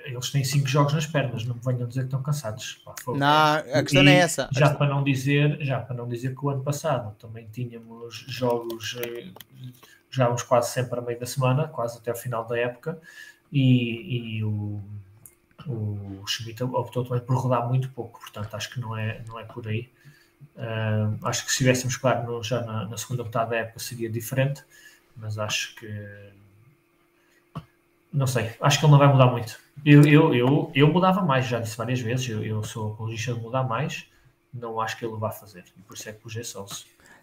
eles 0.06 0.30
têm 0.30 0.44
cinco 0.44 0.68
jogos 0.68 0.94
nas 0.94 1.07
pernas, 1.07 1.44
não 1.45 1.56
me 1.56 1.61
venham 1.61 1.88
dizer 1.88 2.02
que 2.02 2.07
estão 2.07 2.22
cansados. 2.22 2.82
não, 3.07 3.27
a 3.27 3.82
questão 3.82 4.02
e, 4.02 4.06
não 4.06 4.11
é 4.11 4.15
essa. 4.15 4.48
Já 4.52 4.73
para 4.73 4.88
não 4.88 5.03
dizer, 5.03 5.57
já 5.61 5.80
para 5.80 5.95
não 5.95 6.07
dizer 6.07 6.36
que 6.36 6.45
o 6.45 6.49
ano 6.49 6.64
passado 6.64 7.15
também 7.18 7.48
tínhamos 7.52 8.26
jogos, 8.27 8.98
eh, 9.03 9.30
jogávamos 10.10 10.44
quase 10.44 10.72
sempre 10.72 10.99
a 10.99 11.02
meio 11.02 11.19
da 11.19 11.26
semana, 11.26 11.68
quase 11.68 11.98
até 11.98 12.11
o 12.11 12.15
final 12.15 12.45
da 12.45 12.57
época, 12.57 12.99
e, 13.52 14.38
e 14.38 14.44
o 14.44 14.82
O 15.68 16.23
Schmidt 16.27 16.64
optou 16.64 17.03
também 17.03 17.22
por 17.22 17.38
rodar 17.38 17.68
muito 17.68 17.90
pouco, 17.90 18.19
portanto 18.19 18.53
acho 18.56 18.69
que 18.72 18.80
não 18.80 18.95
é, 18.95 19.23
não 19.27 19.40
é 19.40 19.44
por 19.44 19.68
aí. 19.68 19.90
Uh, 20.56 21.18
acho 21.23 21.44
que 21.44 21.48
se 21.49 21.56
estivéssemos, 21.56 21.98
claro, 21.98 22.23
no, 22.23 22.44
já 22.44 22.61
na, 22.61 22.86
na, 22.88 22.98
segunda 22.98 23.23
metade 23.23 23.49
da 23.49 23.57
época 23.57 23.80
seria 23.80 24.10
diferente, 24.10 24.64
mas 25.18 25.38
acho 25.38 25.76
que 25.76 25.88
não 28.16 28.28
sei, 28.28 28.52
acho 28.62 28.80
que 28.80 28.86
ele 28.86 28.92
não 28.92 29.00
vai 29.00 29.08
mudar 29.08 29.28
muito. 29.28 29.60
Eu, 29.86 30.04
eu, 30.06 30.34
eu, 30.34 30.72
eu 30.74 30.88
mudava 30.88 31.22
mais, 31.22 31.46
já 31.46 31.60
disse 31.60 31.78
várias 31.78 32.00
vezes, 32.00 32.28
eu, 32.30 32.44
eu 32.44 32.64
sou 32.64 32.94
apologista 32.94 33.34
de 33.34 33.40
mudar 33.40 33.64
mais, 33.64 34.06
não 34.54 34.80
acho 34.80 34.98
que 34.98 35.06
ele 35.06 35.18
vá 35.18 35.32
fazer, 35.32 35.64
e 35.78 35.82
por 35.82 35.96
isso 35.96 36.08
é 36.10 36.14
que 36.14 36.20
pus 36.20 36.36
esse 36.36 36.58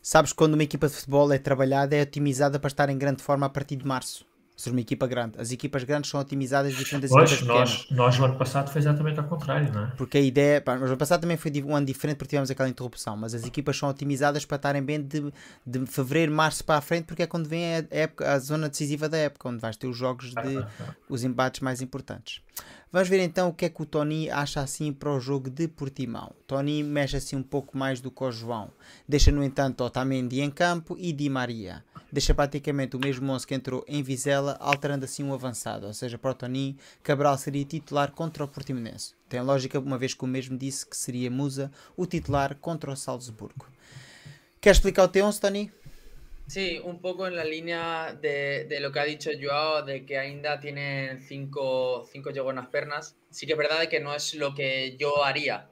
Sabes 0.02 0.32
quando 0.32 0.54
uma 0.54 0.62
equipa 0.62 0.88
de 0.88 0.94
futebol 0.94 1.32
é 1.32 1.38
trabalhada, 1.38 1.96
é 1.96 2.02
otimizada 2.02 2.58
para 2.58 2.68
estar 2.68 2.90
em 2.90 2.98
grande 2.98 3.22
forma 3.22 3.46
a 3.46 3.48
partir 3.48 3.76
de 3.76 3.86
março 3.86 4.26
ser 4.62 4.70
uma 4.70 4.80
equipa 4.80 5.08
grande. 5.08 5.40
As 5.40 5.50
equipas 5.50 5.82
grandes 5.82 6.08
são 6.08 6.20
otimizadas 6.20 6.72
diferente 6.76 7.02
das 7.02 7.10
pois, 7.10 7.32
equipas 7.32 7.48
nós, 7.48 7.70
pequenas. 7.70 7.90
Nós, 7.98 8.18
no 8.18 8.24
ano 8.26 8.36
passado, 8.36 8.70
foi 8.70 8.80
exatamente 8.80 9.18
ao 9.18 9.26
contrário, 9.26 9.72
não 9.72 9.86
é? 9.86 9.86
Porque 9.96 10.18
a 10.18 10.20
ideia. 10.20 10.60
Pá, 10.60 10.76
no 10.76 10.86
ano 10.86 10.96
passado 10.96 11.22
também 11.22 11.36
foi 11.36 11.50
um 11.64 11.74
ano 11.74 11.84
diferente 11.84 12.16
porque 12.16 12.30
tivemos 12.30 12.48
aquela 12.48 12.68
interrupção, 12.68 13.16
mas 13.16 13.34
as 13.34 13.44
equipas 13.44 13.76
são 13.76 13.88
otimizadas 13.88 14.44
para 14.44 14.56
estarem 14.56 14.82
bem 14.82 15.02
de, 15.02 15.32
de 15.66 15.86
fevereiro, 15.86 16.30
março 16.30 16.64
para 16.64 16.78
a 16.78 16.80
frente, 16.80 17.06
porque 17.06 17.24
é 17.24 17.26
quando 17.26 17.48
vem 17.48 17.76
a, 17.76 17.84
época, 17.90 18.30
a 18.32 18.38
zona 18.38 18.68
decisiva 18.68 19.08
da 19.08 19.18
época, 19.18 19.48
onde 19.48 19.58
vais 19.58 19.76
ter 19.76 19.88
os 19.88 19.96
jogos 19.96 20.30
de. 20.30 20.58
Ah, 20.58 20.68
ah, 20.80 20.84
ah. 20.88 20.94
os 21.08 21.24
embates 21.24 21.60
mais 21.60 21.82
importantes. 21.82 22.40
Vamos 22.92 23.08
ver 23.08 23.20
então 23.20 23.48
o 23.48 23.54
que 23.54 23.64
é 23.64 23.68
que 23.70 23.80
o 23.80 23.86
Tony 23.86 24.28
acha 24.28 24.60
assim 24.60 24.92
para 24.92 25.10
o 25.10 25.18
jogo 25.18 25.48
de 25.48 25.66
Portimão. 25.66 26.30
Tony 26.46 26.82
mexe 26.82 27.16
assim 27.16 27.34
um 27.34 27.42
pouco 27.42 27.74
mais 27.74 28.02
do 28.02 28.10
que 28.10 28.22
o 28.22 28.30
João. 28.30 28.70
Deixa, 29.08 29.32
no 29.32 29.42
entanto, 29.42 29.82
Otamendi 29.82 30.42
em 30.42 30.50
campo 30.50 30.94
e 30.98 31.10
Di 31.10 31.30
Maria. 31.30 31.82
Deixa 32.12 32.34
praticamente 32.34 32.94
o 32.94 33.00
mesmo 33.00 33.32
11 33.32 33.46
que 33.46 33.54
entrou 33.54 33.82
em 33.88 34.02
Vizela, 34.02 34.58
alterando 34.60 35.06
assim 35.06 35.24
um 35.24 35.32
avançado. 35.32 35.86
Ou 35.86 35.94
seja, 35.94 36.18
para 36.18 36.32
o 36.32 36.34
Tony, 36.34 36.76
Cabral 37.02 37.38
seria 37.38 37.64
titular 37.64 38.12
contra 38.12 38.44
o 38.44 38.48
Portimonense. 38.48 39.14
Tem 39.26 39.40
lógica, 39.40 39.80
uma 39.80 39.96
vez 39.96 40.12
que 40.12 40.24
o 40.24 40.28
mesmo 40.28 40.58
disse 40.58 40.84
que 40.84 40.94
seria 40.94 41.30
Musa 41.30 41.72
o 41.96 42.04
titular 42.04 42.56
contra 42.56 42.92
o 42.92 42.96
Salzburgo. 42.96 43.66
Quer 44.60 44.72
explicar 44.72 45.04
o 45.04 45.08
teu 45.08 45.24
11, 45.24 45.40
Tony? 45.40 45.72
Sí, 46.52 46.78
un 46.84 47.00
poco 47.00 47.26
en 47.26 47.34
la 47.34 47.44
línea 47.44 48.12
de, 48.12 48.66
de, 48.68 48.78
lo 48.78 48.92
que 48.92 49.00
ha 49.00 49.04
dicho 49.04 49.30
Joao, 49.40 49.86
de 49.86 50.04
que 50.04 50.18
ainda 50.18 50.60
tienen 50.60 51.22
cinco, 51.22 52.06
cinco 52.12 52.28
las 52.30 52.66
pernas. 52.66 53.16
Sí 53.30 53.46
que 53.46 53.52
es 53.52 53.58
verdad 53.58 53.88
que 53.88 54.00
no 54.00 54.14
es 54.14 54.34
lo 54.34 54.54
que 54.54 54.94
yo 54.98 55.24
haría, 55.24 55.70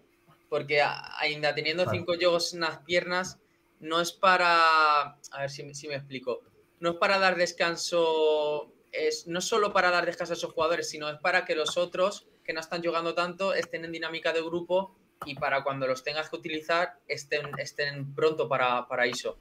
porque 0.48 0.80
ainda 0.80 1.54
teniendo 1.54 1.84
cinco 1.90 2.14
yogos 2.14 2.54
en 2.54 2.60
las 2.60 2.78
piernas, 2.78 3.38
no 3.78 4.00
es 4.00 4.12
para, 4.12 5.18
a 5.32 5.40
ver 5.40 5.50
si, 5.50 5.74
si 5.74 5.86
me 5.86 5.96
explico, 5.96 6.40
no 6.78 6.92
es 6.92 6.96
para 6.96 7.18
dar 7.18 7.36
descanso, 7.36 8.72
es 8.90 9.26
no 9.26 9.42
solo 9.42 9.74
para 9.74 9.90
dar 9.90 10.06
descanso 10.06 10.32
a 10.32 10.36
esos 10.36 10.54
jugadores, 10.54 10.88
sino 10.88 11.10
es 11.10 11.18
para 11.18 11.44
que 11.44 11.54
los 11.54 11.76
otros 11.76 12.26
que 12.42 12.54
no 12.54 12.60
están 12.60 12.82
jugando 12.82 13.14
tanto 13.14 13.52
estén 13.52 13.84
en 13.84 13.92
dinámica 13.92 14.32
de 14.32 14.40
grupo 14.40 14.96
y 15.26 15.34
para 15.34 15.62
cuando 15.62 15.86
los 15.86 16.02
tengas 16.02 16.30
que 16.30 16.36
utilizar 16.36 16.94
estén, 17.06 17.50
estén 17.58 18.14
pronto 18.14 18.48
para, 18.48 18.88
para 18.88 19.04
eso. 19.04 19.36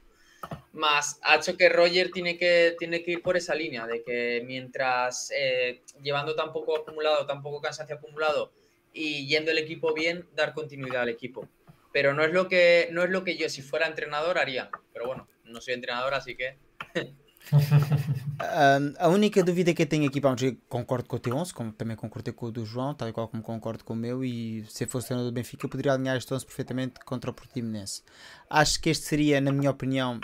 Más 0.72 1.18
ha 1.22 1.36
hecho 1.36 1.56
que 1.56 1.68
Roger 1.68 2.10
tiene 2.10 2.38
que, 2.38 2.76
tiene 2.78 3.02
que 3.02 3.12
ir 3.12 3.22
por 3.22 3.36
esa 3.36 3.54
línea, 3.54 3.86
de 3.86 4.02
que 4.02 4.42
mientras 4.46 5.30
eh, 5.34 5.82
llevando 6.02 6.34
tan 6.34 6.52
poco 6.52 6.76
acumulado, 6.76 7.26
tan 7.26 7.42
poco 7.42 7.60
cansancio 7.60 7.96
acumulado 7.96 8.52
y 8.92 9.26
yendo 9.26 9.50
el 9.50 9.58
equipo 9.58 9.92
bien, 9.92 10.28
dar 10.34 10.54
continuidad 10.54 11.02
al 11.02 11.08
equipo. 11.08 11.48
Pero 11.92 12.14
no 12.14 12.24
es 12.24 12.32
lo 12.32 12.48
que, 12.48 12.88
no 12.92 13.02
es 13.02 13.10
lo 13.10 13.24
que 13.24 13.36
yo, 13.36 13.48
si 13.48 13.62
fuera 13.62 13.86
entrenador, 13.86 14.38
haría. 14.38 14.70
Pero 14.92 15.06
bueno, 15.06 15.28
no 15.44 15.60
soy 15.60 15.74
entrenador, 15.74 16.14
así 16.14 16.36
que 16.36 16.56
Um, 18.40 18.94
a 18.98 19.08
única 19.08 19.42
dúvida 19.42 19.74
que 19.74 19.82
eu 19.82 19.86
tenho 19.86 20.08
aqui, 20.08 20.18
vamos, 20.18 20.40
concordo 20.66 21.06
com 21.06 21.16
o 21.16 21.18
teu 21.18 21.36
11, 21.36 21.52
como 21.52 21.72
também 21.72 21.94
concordei 21.94 22.32
com 22.32 22.46
o 22.46 22.50
do 22.50 22.64
João, 22.64 22.94
tal 22.94 23.06
e 23.06 23.12
qual 23.12 23.28
como 23.28 23.42
concordo 23.42 23.84
com 23.84 23.92
o 23.92 23.96
meu, 23.96 24.24
e 24.24 24.64
se 24.66 24.86
fosse 24.86 25.08
treinador 25.08 25.30
do 25.30 25.34
Benfica, 25.34 25.66
eu 25.66 25.68
poderia 25.68 25.92
alinhar 25.92 26.16
este 26.16 26.32
11 26.32 26.46
perfeitamente 26.46 26.94
contra 27.04 27.30
o 27.30 27.34
Portimonense. 27.34 28.02
Acho 28.48 28.80
que 28.80 28.88
este 28.88 29.04
seria, 29.04 29.42
na 29.42 29.52
minha 29.52 29.70
opinião, 29.70 30.18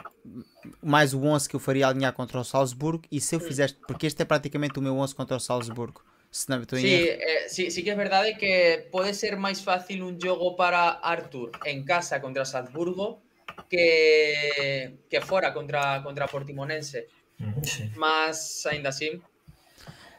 mais 0.82 1.12
o 1.12 1.23
11 1.23 1.47
que 1.47 1.57
eu 1.57 1.61
faria 1.61 1.89
alinhar 1.89 2.15
contra 2.15 2.40
o 2.40 2.44
Salzburgo, 2.44 3.05
e 3.12 3.20
se 3.20 3.36
eu 3.36 3.40
fizesse, 3.40 3.74
porque 3.86 4.07
este 4.07 4.23
é 4.23 4.24
praticamente 4.24 4.78
o 4.78 4.82
meu 4.82 4.97
11 4.97 5.15
contra 5.15 5.36
o 5.36 5.40
Salzburgo. 5.40 6.03
Sí, 6.31 7.09
eh, 7.09 7.48
sí, 7.48 7.70
sí 7.70 7.82
que 7.82 7.93
es 7.93 7.97
verdad 7.97 8.24
que 8.39 8.89
puede 8.90 9.15
ser 9.15 9.39
más 9.39 9.62
fácil 9.62 10.03
un 10.03 10.20
juego 10.20 10.55
para 10.55 10.90
Arthur 10.90 11.53
en 11.65 11.85
casa 11.85 12.20
contra 12.20 12.44
Salzburgo 12.44 13.23
que, 13.70 14.98
que 15.09 15.20
fora 15.20 15.55
contra, 15.55 16.03
contra 16.03 16.27
Portimonense. 16.27 17.09
Sim. 17.63 17.93
Mas 17.97 18.65
ainda 18.67 18.89
assim, 18.89 19.21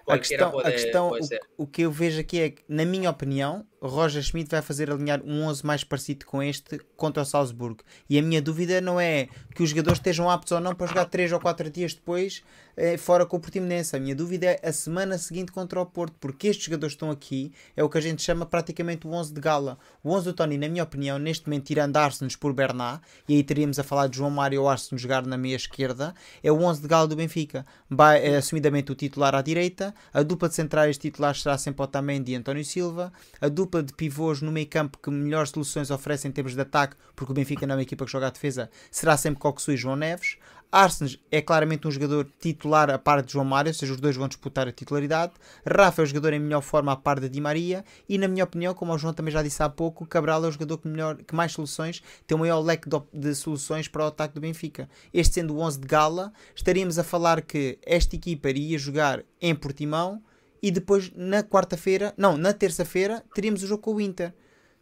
a 0.07 0.18
questão, 0.18 0.52
pode, 0.52 0.68
a 0.68 0.72
questão 0.72 1.11
o, 1.57 1.64
o, 1.64 1.68
que 1.68 1.81
eu 1.81 1.91
vejo 1.91 2.19
aqui 2.19 2.39
é 2.39 2.49
que, 2.52 2.64
na 2.68 2.85
minha 2.85 3.10
opinião, 3.10 3.65
Roger 3.81 4.23
Schmidt 4.23 4.49
vai 4.49 4.61
fazer 4.61 4.89
alinhar 4.89 5.21
um 5.23 5.43
11 5.43 5.65
mais 5.65 5.83
parecido 5.83 6.25
com 6.25 6.41
este 6.41 6.79
contra 6.95 7.21
o 7.21 7.25
Salzburgo. 7.25 7.83
E 8.09 8.17
a 8.17 8.21
minha 8.21 8.41
dúvida 8.41 8.81
não 8.81 8.99
é 8.99 9.27
que 9.53 9.61
os 9.61 9.69
jogadores 9.69 9.99
estejam 9.99 10.29
aptos 10.29 10.51
ou 10.51 10.59
não 10.59 10.73
para 10.73 10.87
jogar 10.87 11.05
3 11.05 11.31
ou 11.31 11.39
4 11.39 11.69
dias 11.69 11.93
depois 11.93 12.43
eh, 12.75 12.97
fora 12.97 13.25
com 13.25 13.37
o 13.37 13.39
Portimonense. 13.39 13.95
A 13.95 13.99
minha 13.99 14.15
dúvida 14.15 14.47
é 14.47 14.69
a 14.69 14.73
semana 14.73 15.17
seguinte 15.17 15.51
contra 15.51 15.79
o 15.79 15.85
Porto, 15.85 16.15
porque 16.19 16.47
estes 16.47 16.65
jogadores 16.65 16.93
estão 16.93 17.11
aqui, 17.11 17.51
é 17.75 17.83
o 17.83 17.89
que 17.89 17.97
a 17.97 18.01
gente 18.01 18.21
chama 18.21 18.45
praticamente 18.45 19.07
o 19.07 19.11
11 19.11 19.33
de 19.33 19.41
gala. 19.41 19.77
O 20.03 20.11
11 20.11 20.25
do 20.25 20.33
Tony, 20.33 20.57
na 20.57 20.69
minha 20.69 20.83
opinião, 20.83 21.19
neste 21.19 21.47
momento, 21.47 21.65
tirando 21.65 21.97
Arsenes 21.97 22.35
por 22.35 22.53
Bernat, 22.53 23.01
e 23.27 23.35
aí 23.35 23.43
teríamos 23.43 23.77
a 23.79 23.83
falar 23.83 24.07
de 24.07 24.17
João 24.17 24.31
Mário 24.31 24.61
ou 24.61 24.69
Arsenes 24.69 25.01
jogar 25.01 25.25
na 25.25 25.37
meia 25.37 25.55
esquerda, 25.55 26.13
é 26.43 26.51
o 26.51 26.61
11 26.61 26.81
de 26.81 26.87
gala 26.87 27.07
do 27.07 27.15
Benfica. 27.15 27.65
Vai, 27.89 28.25
é 28.25 28.37
assumidamente 28.37 28.91
o 28.91 28.95
titular 28.95 29.35
à 29.35 29.41
direita, 29.41 29.93
a 30.13 30.23
dupla 30.23 30.49
de 30.49 30.55
centrais 30.55 30.97
titulares 30.97 31.41
será 31.41 31.57
sempre 31.57 31.83
Otamendi 31.83 32.31
e 32.31 32.35
António 32.35 32.63
Silva, 32.63 33.11
a 33.41 33.47
dupla 33.47 33.66
de 33.68 33.94
pivôs 33.94 34.41
no 34.41 34.52
meio 34.52 34.68
campo 34.68 34.98
que 34.98 35.10
melhores 35.10 35.52
soluções 35.52 35.91
oferecem 35.91 36.30
em 36.30 36.31
termos 36.31 36.56
de 36.56 36.61
ataque, 36.61 36.95
porque 37.15 37.31
o 37.31 37.35
Benfica 37.35 37.68
não 37.68 37.73
é 37.73 37.77
uma 37.77 37.84
equipa 37.84 38.06
que 38.06 38.11
joga 38.11 38.27
a 38.27 38.30
defesa, 38.30 38.69
será 38.89 39.18
sempre 39.18 39.39
Coxu 39.39 39.72
e 39.72 39.77
João 39.77 39.95
Neves. 39.95 40.38
Arsenes 40.69 41.18
é 41.31 41.41
claramente 41.41 41.88
um 41.88 41.91
jogador 41.91 42.27
titular 42.39 42.89
a 42.89 42.98
par 42.98 43.22
de 43.22 43.31
João 43.31 43.45
Mário, 43.45 43.69
ou 43.69 43.73
seja, 43.73 43.94
os 43.94 44.02
dois 44.02 44.18
vão 44.18 44.27
disputar 44.27 44.68
a 44.68 44.72
titularidade. 44.72 45.31
Rafa 45.65 46.02
é 46.02 46.03
o 46.03 46.06
jogador 46.06 46.34
em 46.34 46.39
melhor 46.39 46.61
forma 46.61 46.91
a 46.91 46.95
par 46.95 47.22
de 47.22 47.30
Di 47.30 47.39
Maria. 47.39 47.85
E, 48.07 48.18
na 48.18 48.27
minha 48.27 48.44
opinião, 48.44 48.73
como 48.73 48.94
o 48.94 48.98
João 48.98 49.14
também 49.14 49.31
já 49.31 49.41
disse 49.41 49.64
há 49.64 49.69
pouco, 49.69 50.06
Cabral 50.06 50.44
é 50.44 50.48
o 50.49 50.52
jogador 50.52 50.77
que, 50.77 50.88
melhor, 50.89 51.15
que 51.15 51.34
mais 51.34 51.53
soluções, 51.53 52.03
tem 52.26 52.35
o 52.35 52.39
maior 52.39 52.60
leque 52.60 52.89
de, 52.89 53.02
de 53.14 53.34
soluções 53.34 53.88
para 53.88 54.03
o 54.03 54.07
ataque 54.07 54.34
do 54.34 54.41
Benfica. 54.41 54.89
Este 55.14 55.35
sendo 55.35 55.56
o 55.56 55.60
11 55.61 55.80
de 55.80 55.88
gala, 55.88 56.34
estaríamos 56.53 56.99
a 56.99 57.03
falar 57.03 57.41
que 57.41 57.80
esta 57.85 58.18
equipa 58.18 58.49
iria 58.49 58.77
jogar 58.77 59.23
em 59.41 59.56
Portimão 59.56 60.22
e 60.61 60.71
depois 60.71 61.11
na 61.15 61.43
quarta-feira, 61.43 62.13
não, 62.17 62.38
na 62.38 62.53
terça-feira, 62.53 63.23
teríamos 63.34 63.63
o 63.63 63.67
jogo 63.67 63.84
com 63.84 63.95
o 63.95 64.01
Inter. 64.01 64.34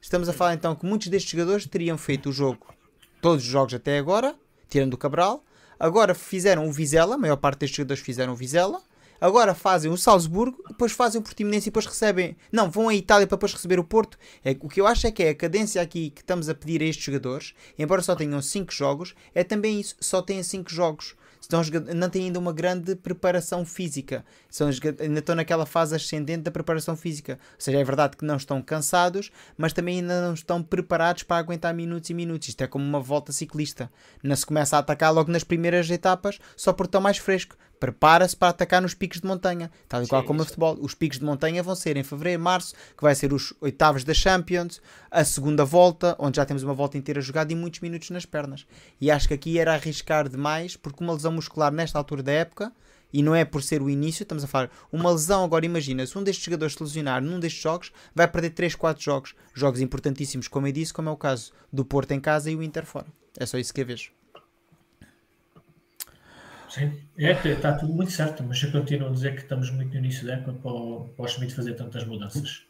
Estamos 0.01 0.29
a 0.29 0.33
falar 0.33 0.53
então 0.53 0.75
que 0.75 0.85
muitos 0.85 1.07
destes 1.07 1.31
jogadores 1.31 1.65
teriam 1.65 1.97
feito 1.97 2.29
o 2.29 2.33
jogo, 2.33 2.73
todos 3.21 3.43
os 3.43 3.49
jogos 3.49 3.73
até 3.73 3.97
agora, 3.97 4.35
tirando 4.69 4.93
o 4.93 4.97
Cabral, 4.97 5.43
Agora 5.79 6.15
fizeram 6.15 6.67
o 6.67 6.71
Vizela, 6.71 7.15
a 7.15 7.17
maior 7.17 7.35
parte 7.37 7.59
destes 7.59 7.77
jogadores 7.77 8.01
fizeram 8.01 8.33
o 8.33 8.35
Vizela. 8.35 8.81
Agora 9.19 9.55
fazem 9.55 9.89
o 9.89 9.97
Salzburgo, 9.97 10.61
depois 10.67 10.91
fazem 10.91 11.19
o 11.19 11.23
Portimonense 11.23 11.67
e 11.67 11.71
depois 11.71 11.85
recebem. 11.85 12.35
Não, 12.51 12.69
vão 12.69 12.89
à 12.89 12.95
Itália 12.95 13.25
para 13.25 13.37
depois 13.37 13.53
receber 13.53 13.79
o 13.79 13.83
Porto. 13.83 14.17
É, 14.43 14.51
o 14.59 14.67
que 14.67 14.79
eu 14.79 14.87
acho 14.87 15.07
é 15.07 15.11
que 15.11 15.23
é 15.23 15.29
a 15.29 15.35
cadência 15.35 15.81
aqui 15.81 16.09
que 16.09 16.21
estamos 16.21 16.49
a 16.49 16.55
pedir 16.55 16.81
a 16.81 16.85
estes 16.85 17.05
jogadores, 17.05 17.53
embora 17.77 18.01
só 18.01 18.15
tenham 18.15 18.41
5 18.41 18.73
jogos, 18.73 19.15
é 19.33 19.43
também 19.43 19.79
isso, 19.79 19.95
só 19.99 20.21
têm 20.21 20.43
5 20.43 20.69
jogos 20.69 21.15
estão 21.45 21.61
não 21.93 22.09
têm 22.09 22.25
ainda 22.25 22.39
uma 22.39 22.51
grande 22.51 22.95
preparação 22.95 23.65
física. 23.65 24.25
São, 24.49 24.69
ainda 24.99 25.19
estão 25.19 25.35
naquela 25.35 25.65
fase 25.65 25.95
ascendente 25.95 26.43
da 26.43 26.51
preparação 26.51 26.95
física. 26.95 27.39
Ou 27.53 27.59
seja, 27.59 27.79
é 27.79 27.83
verdade 27.83 28.17
que 28.17 28.25
não 28.25 28.35
estão 28.35 28.61
cansados, 28.61 29.31
mas 29.57 29.71
também 29.71 29.99
ainda 29.99 30.21
não 30.21 30.33
estão 30.33 30.61
preparados 30.61 31.23
para 31.23 31.37
aguentar 31.37 31.73
minutos 31.73 32.09
e 32.09 32.13
minutos. 32.13 32.49
Isto 32.49 32.63
é 32.63 32.67
como 32.67 32.83
uma 32.83 32.99
volta 32.99 33.31
ciclista. 33.31 33.91
Não 34.23 34.35
se 34.35 34.45
começa 34.45 34.75
a 34.75 34.79
atacar 34.79 35.13
logo 35.13 35.31
nas 35.31 35.43
primeiras 35.43 35.89
etapas 35.89 36.39
só 36.55 36.73
porque 36.73 36.87
estão 36.87 37.01
mais 37.01 37.17
fresco 37.17 37.55
prepara-se 37.85 38.35
para 38.35 38.49
atacar 38.49 38.81
nos 38.81 38.95
picos 38.95 39.21
de 39.21 39.27
montanha, 39.27 39.69
tal 39.87 40.01
e 40.01 40.07
qual 40.07 40.23
como 40.23 40.41
o 40.41 40.45
futebol. 40.45 40.75
Os 40.81 40.95
picos 40.95 41.19
de 41.19 41.25
montanha 41.25 41.61
vão 41.61 41.75
ser 41.75 41.95
em 41.97 42.03
fevereiro, 42.03 42.41
março, 42.41 42.73
que 42.97 43.03
vai 43.03 43.13
ser 43.13 43.31
os 43.31 43.53
oitavos 43.61 44.03
da 44.03 44.13
Champions, 44.13 44.81
a 45.11 45.23
segunda 45.23 45.63
volta, 45.63 46.15
onde 46.17 46.37
já 46.37 46.45
temos 46.45 46.63
uma 46.63 46.73
volta 46.73 46.97
inteira 46.97 47.21
jogada 47.21 47.53
e 47.53 47.55
muitos 47.55 47.81
minutos 47.81 48.09
nas 48.09 48.25
pernas. 48.25 48.65
E 48.99 49.11
acho 49.11 49.27
que 49.27 49.35
aqui 49.35 49.59
era 49.59 49.75
arriscar 49.75 50.27
demais, 50.27 50.75
porque 50.75 51.03
uma 51.03 51.13
lesão 51.13 51.31
muscular 51.31 51.71
nesta 51.71 51.99
altura 51.99 52.23
da 52.23 52.31
época, 52.31 52.73
e 53.13 53.21
não 53.21 53.35
é 53.35 53.45
por 53.45 53.61
ser 53.61 53.83
o 53.83 53.89
início, 53.89 54.23
estamos 54.23 54.43
a 54.43 54.47
falar 54.47 54.71
uma 54.91 55.11
lesão. 55.11 55.43
Agora 55.43 55.63
imagina, 55.63 56.07
se 56.07 56.17
um 56.17 56.23
destes 56.23 56.43
jogadores 56.43 56.73
se 56.73 56.81
lesionar 56.81 57.21
num 57.21 57.39
destes 57.39 57.61
jogos, 57.61 57.91
vai 58.15 58.27
perder 58.27 58.49
3, 58.49 58.73
4 58.73 59.03
jogos. 59.03 59.35
Jogos 59.53 59.79
importantíssimos, 59.79 60.47
como 60.47 60.65
eu 60.65 60.71
disse, 60.71 60.91
como 60.91 61.09
é 61.09 61.11
o 61.11 61.17
caso 61.17 61.51
do 61.71 61.85
Porto 61.85 62.11
em 62.13 62.19
casa 62.19 62.49
e 62.49 62.55
o 62.55 62.63
Inter 62.63 62.83
fora. 62.83 63.07
É 63.37 63.45
só 63.45 63.59
isso 63.59 63.71
que 63.71 63.81
eu 63.81 63.85
vejo. 63.85 64.14
Sim, 66.69 66.99
é, 67.17 67.31
está 67.31 67.73
tudo 67.73 67.93
muito 67.93 68.11
certo, 68.11 68.43
mas 68.43 68.61
eu 68.61 68.71
continuo 68.71 69.09
a 69.09 69.11
dizer 69.11 69.35
que 69.35 69.41
estamos 69.41 69.69
muito 69.71 69.91
no 69.91 69.99
início 69.99 70.25
da 70.25 70.33
época 70.33 70.53
para 70.53 70.71
o, 70.71 71.09
para 71.15 71.25
o 71.25 71.27
Schmidt 71.27 71.53
fazer 71.53 71.73
tantas 71.75 72.05
mudanças. 72.05 72.65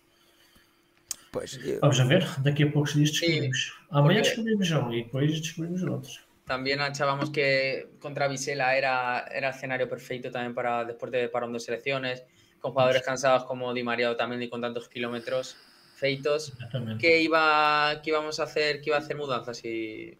Pois, 1.31 1.59
eu... 1.65 1.80
Vamos 1.81 1.99
a 1.99 2.05
ver, 2.05 2.26
daqui 2.39 2.63
a 2.63 2.72
poucos 2.72 2.93
dias 2.93 3.11
descobrimos. 3.11 3.73
Amanhã 3.89 4.22
descobrimos 4.22 4.72
um 4.72 4.93
e 4.93 5.03
depois 5.03 5.41
descobrimos 5.41 5.84
outros. 5.84 6.23
También 6.45 6.80
achábamos 6.80 7.31
que 7.31 7.88
contra 7.99 8.27
Vizela 8.27 8.76
era, 8.76 9.26
era 9.31 9.49
el 9.49 9.55
escenario 9.55 9.89
perfecto 9.89 10.30
también 10.30 10.53
para 10.53 10.85
después 10.85 11.11
de 11.11 11.27
parón 11.27 11.51
de 11.51 11.59
selecciones. 11.59 12.23
con 12.65 12.73
jugadores 12.73 13.03
cansados 13.03 13.43
como 13.43 13.72
Di 13.76 13.84
María 13.84 14.09
o 14.09 14.15
Tamendi 14.15 14.49
con 14.49 14.59
tantos 14.59 14.89
kilómetros 14.89 15.55
feitos, 15.93 16.51
que 16.97 17.22
iba 17.22 18.01
que 18.01 18.09
íbamos 18.09 18.39
a 18.39 18.43
hacer, 18.43 18.81
que 18.81 18.89
iba 18.89 18.97
a 18.97 19.01
hacer 19.01 19.15
mudanzas 19.15 19.63
e 19.63 20.17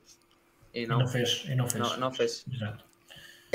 e 0.72 0.86
não, 0.86 1.00
não 1.00 1.08
fez, 1.08 1.44
e 1.46 1.56
fez. 1.58 1.74
Não, 1.74 1.98
não 1.98 2.12
fez. 2.12 2.46
Exato. 2.52 2.86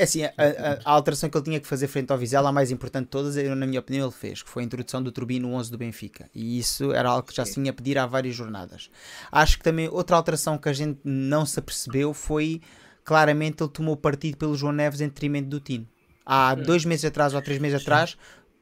É 0.01 0.03
assim, 0.03 0.23
a, 0.23 0.29
a, 0.35 0.79
a, 0.83 0.91
alteração 0.93 1.29
que 1.29 1.37
ele 1.37 1.45
tinha 1.45 1.59
que 1.59 1.67
fazer 1.67 1.87
frente 1.87 2.11
ao 2.11 2.17
Vizela, 2.17 2.49
a 2.49 2.51
mais 2.51 2.71
importante 2.71 3.03
de 3.03 3.11
todas, 3.11 3.35
na 3.35 3.67
minha 3.67 3.79
opinião, 3.79 4.07
ele 4.07 4.11
fez, 4.11 4.41
que 4.41 4.49
foi 4.49 4.63
a 4.63 4.65
introdução 4.65 5.03
do 5.03 5.11
Turbino 5.11 5.53
11 5.53 5.69
do 5.69 5.77
Benfica. 5.77 6.27
E 6.33 6.57
isso 6.57 6.91
era 6.91 7.07
algo 7.07 7.27
que 7.27 7.35
já 7.35 7.45
se 7.45 7.53
tinha 7.53 7.69
a 7.69 7.73
pedir 7.73 7.99
há 7.99 8.07
várias 8.07 8.33
jornadas. 8.33 8.89
Acho 9.31 9.59
que 9.59 9.63
também 9.63 9.87
outra 9.89 10.15
alteração 10.15 10.57
que 10.57 10.67
a 10.67 10.73
gente 10.73 10.99
não 11.03 11.45
se 11.45 11.59
apercebeu 11.59 12.15
foi, 12.15 12.61
claramente, 13.03 13.61
ele 13.61 13.69
tomou 13.69 13.95
partido 13.95 14.37
pelo 14.37 14.55
João 14.55 14.73
Neves 14.73 15.01
em 15.01 15.07
detrimento 15.07 15.49
do 15.49 15.59
Tino. 15.59 15.87
Há 16.25 16.55
hum. 16.57 16.63
dois 16.63 16.83
meses 16.83 17.05
atrás 17.05 17.35
ou 17.35 17.41
três 17.43 17.59
meses 17.59 17.79
atrás, 17.79 18.17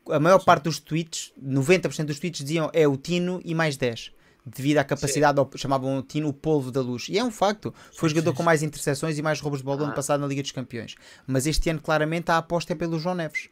a 0.09 0.19
maior 0.19 0.43
parte 0.43 0.63
dos 0.63 0.77
tweets, 0.77 1.31
90% 1.41 2.03
dos 2.03 2.19
tweets 2.19 2.43
diziam 2.43 2.69
é 2.73 2.85
o 2.85 2.97
Tino 2.97 3.39
e 3.45 3.55
mais 3.55 3.77
10 3.77 4.11
devido 4.45 4.77
à 4.77 4.83
capacidade, 4.83 5.39
ao, 5.39 5.49
chamavam 5.55 5.97
o 5.97 6.01
Tino 6.01 6.29
o 6.29 6.33
polvo 6.33 6.71
da 6.71 6.81
luz. 6.81 7.07
E 7.09 7.17
é 7.17 7.23
um 7.23 7.31
facto. 7.31 7.73
Foi 7.93 8.07
o 8.07 8.09
jogador 8.09 8.33
com 8.33 8.43
mais 8.43 8.63
interseções 8.63 9.17
e 9.17 9.21
mais 9.21 9.39
roubos 9.39 9.59
de 9.59 9.65
bola 9.65 9.81
ah. 9.81 9.85
ano 9.85 9.93
passado 9.93 10.21
na 10.21 10.27
Liga 10.27 10.41
dos 10.41 10.51
Campeões. 10.51 10.95
Mas 11.27 11.45
este 11.45 11.69
ano, 11.69 11.81
claramente, 11.81 12.31
a 12.31 12.37
aposta 12.37 12.73
é 12.73 12.75
pelo 12.75 12.99
João 12.99 13.15
Neves. 13.15 13.49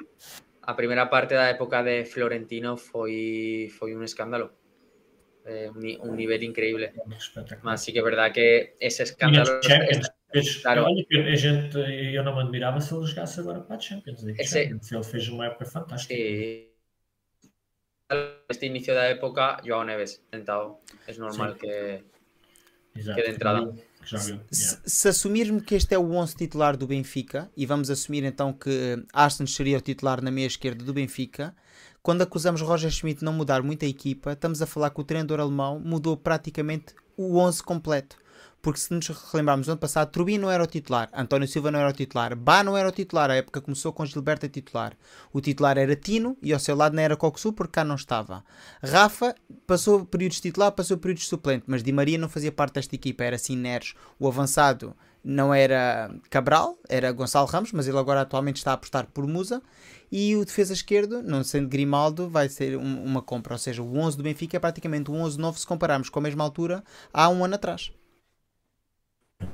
A 0.64 0.74
primeira 0.74 1.06
parte 1.06 1.34
da 1.34 1.48
época 1.48 1.82
de 1.84 2.06
Florentino 2.06 2.76
foi, 2.78 3.72
foi 3.78 3.96
um 3.96 4.04
escândalo. 4.04 4.52
Eh, 5.46 5.72
un, 5.74 6.10
un, 6.10 6.16
nivel 6.16 6.44
increíble. 6.44 6.92
Mas 7.64 7.82
sí 7.82 7.94
que 7.94 8.00
é 8.00 8.04
verdade 8.04 8.34
que 8.34 8.76
esse 8.82 9.04
escândalo. 9.04 9.62
claro. 10.62 10.84
Olha, 10.84 11.06
a 11.32 11.36
gente, 11.36 11.78
eu 12.14 12.22
não 12.22 12.36
me 12.36 12.42
admirava 12.42 12.82
se 12.82 12.94
ele 12.94 13.06
jogasse 13.06 13.40
agora 13.40 13.62
para 13.62 13.78
a 13.78 13.80
Champions 13.80 14.24
League. 14.24 14.42
Esse... 14.42 14.64
Champions. 14.64 14.92
Ele 14.92 15.04
fez 15.04 15.30
uma 15.30 15.46
época 15.46 15.66
fantástica. 15.66 16.14
E 16.14 16.68
este 18.50 18.66
inicio 18.66 18.94
da 18.94 19.06
época, 19.06 19.58
Joao 19.66 19.84
Neves, 19.84 20.22
sentado. 20.32 20.80
Es 21.08 21.18
normal 21.18 21.54
sí. 21.54 21.60
que, 21.60 22.04
Exato. 22.96 23.16
que 23.16 23.24
de 23.24 23.32
entrada. 23.32 23.74
Se, 24.50 24.80
se, 24.86 25.10
assumirmos 25.10 25.64
que 25.64 25.76
este 25.76 25.94
é 25.94 26.00
o 26.00 26.10
11 26.14 26.38
titular 26.38 26.78
do 26.78 26.88
Benfica 26.88 27.52
e 27.58 27.66
vamos 27.66 27.90
assumir 27.90 28.24
então 28.24 28.54
que 28.54 29.04
Arsenal 29.12 29.48
seria 29.48 29.78
o 29.78 29.82
titular 29.82 30.22
na 30.22 30.32
meia 30.32 30.48
esquerda 30.48 30.86
do 30.86 30.94
Benfica, 30.94 31.54
quando 32.02 32.22
acusamos 32.22 32.62
Roger 32.62 32.90
Schmidt 32.90 33.20
de 33.20 33.26
não 33.26 33.34
mudar 33.34 33.62
muito 33.62 33.84
a 33.84 33.88
equipa, 33.88 34.32
estamos 34.32 34.62
a 34.62 34.66
falar 34.66 34.92
que 34.92 35.02
o 35.02 35.04
treinador 35.04 35.42
alemão 35.42 35.78
mudou 35.78 36.16
praticamente 36.16 36.96
o 37.18 37.38
11 37.38 37.62
completo 37.64 38.18
porque 38.68 38.82
se 38.82 38.94
nos 38.94 39.08
relembrarmos 39.08 39.66
do 39.66 39.72
ano 39.72 39.80
passado, 39.80 40.12
Trubi 40.12 40.38
não 40.38 40.52
era 40.52 40.62
o 40.62 40.68
titular, 40.68 41.10
António 41.14 41.48
Silva 41.48 41.72
não 41.72 41.80
era 41.80 41.90
o 41.90 41.94
titular, 41.94 42.36
Bá 42.36 42.62
não 42.66 42.76
era 42.76 42.90
o 42.90 42.92
titular, 42.92 43.32
a 43.32 43.36
época 43.36 43.62
começou 43.62 43.94
com 43.94 44.06
Gilberto 44.06 44.46
a 44.46 44.50
titular. 44.50 44.92
O 45.32 45.40
titular 45.40 45.78
era 45.78 45.96
Tino 45.96 46.36
e 46.44 46.52
ao 46.52 46.60
seu 46.60 46.76
lado 46.76 46.94
não 46.94 47.02
era 47.02 47.16
Coxu 47.16 47.54
porque 47.54 47.72
cá 47.72 47.86
não 47.86 47.96
estava. 47.96 48.44
Rafa 48.84 49.34
passou 49.66 50.06
períodos 50.06 50.42
titular, 50.42 50.74
passou 50.74 50.98
períodos 50.98 51.30
suplente, 51.30 51.64
mas 51.66 51.82
Di 51.82 51.94
Maria 51.94 52.18
não 52.18 52.28
fazia 52.28 52.52
parte 52.52 52.74
desta 52.74 52.94
equipa, 52.94 53.24
era 53.24 53.38
assim 53.38 53.56
Neres. 53.56 53.94
O 54.20 54.28
avançado 54.28 54.94
não 55.24 55.54
era 55.54 56.14
Cabral, 56.30 56.78
era 56.90 57.14
Gonçalo 57.14 57.48
Ramos, 57.48 57.72
mas 57.72 57.88
ele 57.88 57.98
agora 57.98 58.20
atualmente 58.20 58.58
está 58.58 58.72
a 58.72 58.74
apostar 58.74 59.08
por 59.14 59.26
Musa. 59.26 59.62
E 60.12 60.36
o 60.36 60.44
defesa 60.44 60.74
esquerdo, 60.74 61.24
não 61.24 61.42
sendo 61.42 61.70
Grimaldo, 61.70 62.28
vai 62.28 62.50
ser 62.50 62.76
um, 62.76 63.02
uma 63.06 63.22
compra. 63.22 63.54
Ou 63.54 63.60
seja, 63.60 63.82
o 63.82 63.98
11 63.98 64.18
do 64.18 64.24
Benfica 64.24 64.58
é 64.58 64.60
praticamente 64.60 65.10
um 65.10 65.22
11 65.22 65.40
novo 65.40 65.58
se 65.58 65.66
compararmos 65.66 66.10
com 66.10 66.20
a 66.20 66.22
mesma 66.22 66.44
altura 66.44 66.84
há 67.14 67.30
um 67.30 67.46
ano 67.46 67.56
atrás. 67.56 67.94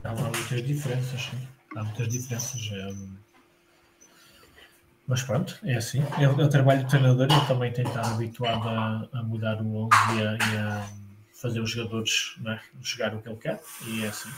Há 0.03 0.13
muitas 0.13 0.65
diferenças, 0.65 1.21
sim. 1.21 1.47
Há 1.75 1.83
muitas 1.83 2.07
diferenças. 2.07 2.69
É... 2.71 2.93
Mas 5.07 5.21
pronto, 5.23 5.59
é 5.63 5.75
assim. 5.75 6.03
Eu, 6.19 6.37
eu 6.39 6.49
trabalho 6.49 6.83
de 6.83 6.89
treinador 6.89 7.27
e 7.29 7.47
também 7.47 7.71
tenho 7.73 7.87
estado 7.87 8.13
habituado 8.13 8.69
a, 8.69 9.07
a 9.13 9.23
mudar 9.23 9.61
o 9.61 9.85
11 9.85 9.89
e 10.15 10.21
a, 10.21 10.33
e 10.33 10.57
a 10.57 10.89
fazer 11.33 11.59
os 11.59 11.71
jogadores 11.71 12.35
né, 12.39 12.59
jogar 12.81 13.13
o 13.13 13.21
que 13.21 13.29
ele 13.29 13.37
quer. 13.37 13.61
E 13.85 14.05
é 14.05 14.07
assim. 14.07 14.29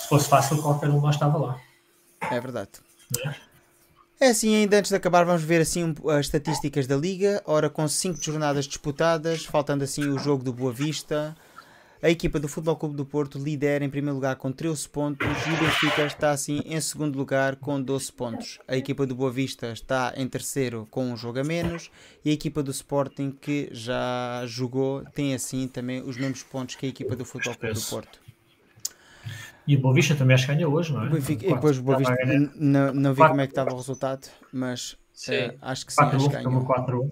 Se 0.00 0.08
fosse 0.08 0.28
fácil, 0.28 0.60
qualquer 0.60 0.90
um 0.90 1.00
lá 1.00 1.10
estava 1.10 1.38
lá. 1.38 1.60
É 2.20 2.40
verdade. 2.40 2.70
É? 3.24 3.34
É 4.18 4.28
assim, 4.30 4.54
ainda 4.54 4.78
antes 4.78 4.90
de 4.90 4.96
acabar, 4.96 5.24
vamos 5.24 5.42
ver 5.42 5.60
assim 5.60 5.94
as 6.10 6.26
estatísticas 6.26 6.86
da 6.86 6.96
Liga. 6.96 7.42
Ora, 7.44 7.68
com 7.68 7.86
5 7.86 8.22
jornadas 8.22 8.66
disputadas, 8.66 9.44
faltando 9.44 9.84
assim 9.84 10.08
o 10.08 10.18
jogo 10.18 10.42
do 10.42 10.52
Boa 10.52 10.72
Vista, 10.72 11.36
a 12.02 12.10
equipa 12.10 12.38
do 12.38 12.48
Futebol 12.48 12.76
Clube 12.76 12.96
do 12.96 13.04
Porto 13.04 13.38
lidera 13.38 13.84
em 13.84 13.88
primeiro 13.88 14.14
lugar 14.14 14.36
com 14.36 14.52
13 14.52 14.88
pontos 14.88 15.26
e 15.26 15.50
o 15.50 15.56
Benfica 15.56 16.06
está 16.06 16.30
assim 16.30 16.62
em 16.66 16.80
segundo 16.80 17.16
lugar 17.16 17.56
com 17.56 17.80
12 17.80 18.12
pontos. 18.12 18.58
A 18.68 18.76
equipa 18.76 19.06
do 19.06 19.14
Boa 19.14 19.30
Vista 19.30 19.72
está 19.72 20.12
em 20.16 20.28
terceiro 20.28 20.86
com 20.90 21.10
um 21.10 21.16
jogo 21.16 21.40
a 21.40 21.44
menos 21.44 21.90
e 22.24 22.30
a 22.30 22.32
equipa 22.32 22.62
do 22.62 22.70
Sporting 22.70 23.30
que 23.30 23.68
já 23.72 24.42
jogou 24.46 25.04
tem 25.14 25.34
assim 25.34 25.66
também 25.68 26.02
os 26.02 26.16
mesmos 26.16 26.42
pontos 26.42 26.74
que 26.74 26.86
a 26.86 26.88
equipa 26.88 27.16
do 27.16 27.24
Futebol 27.24 27.56
Clube 27.56 27.74
do 27.74 27.82
Porto. 27.82 28.20
E 29.66 29.74
o 29.74 29.80
Boa 29.80 29.94
Vista 29.94 30.14
também 30.14 30.34
acho 30.34 30.46
que 30.46 30.54
ganha 30.54 30.68
hoje, 30.68 30.92
não 30.92 31.04
é? 31.04 31.08
Benfica, 31.08 31.44
e 31.46 31.52
depois 31.52 31.78
o 31.78 31.82
Boa 31.82 31.98
Vista 31.98 32.14
não, 32.54 32.94
não 32.94 33.14
vi 33.14 33.26
como 33.26 33.40
é 33.40 33.46
que 33.46 33.52
estava 33.52 33.72
o 33.72 33.76
resultado, 33.76 34.28
mas 34.52 34.92
uh, 34.92 35.56
acho 35.60 35.86
que 35.86 35.92
sim, 35.92 36.04
acho 36.04 36.28
que 36.28 36.36
ganhou. 36.36 36.64
4 36.64 37.08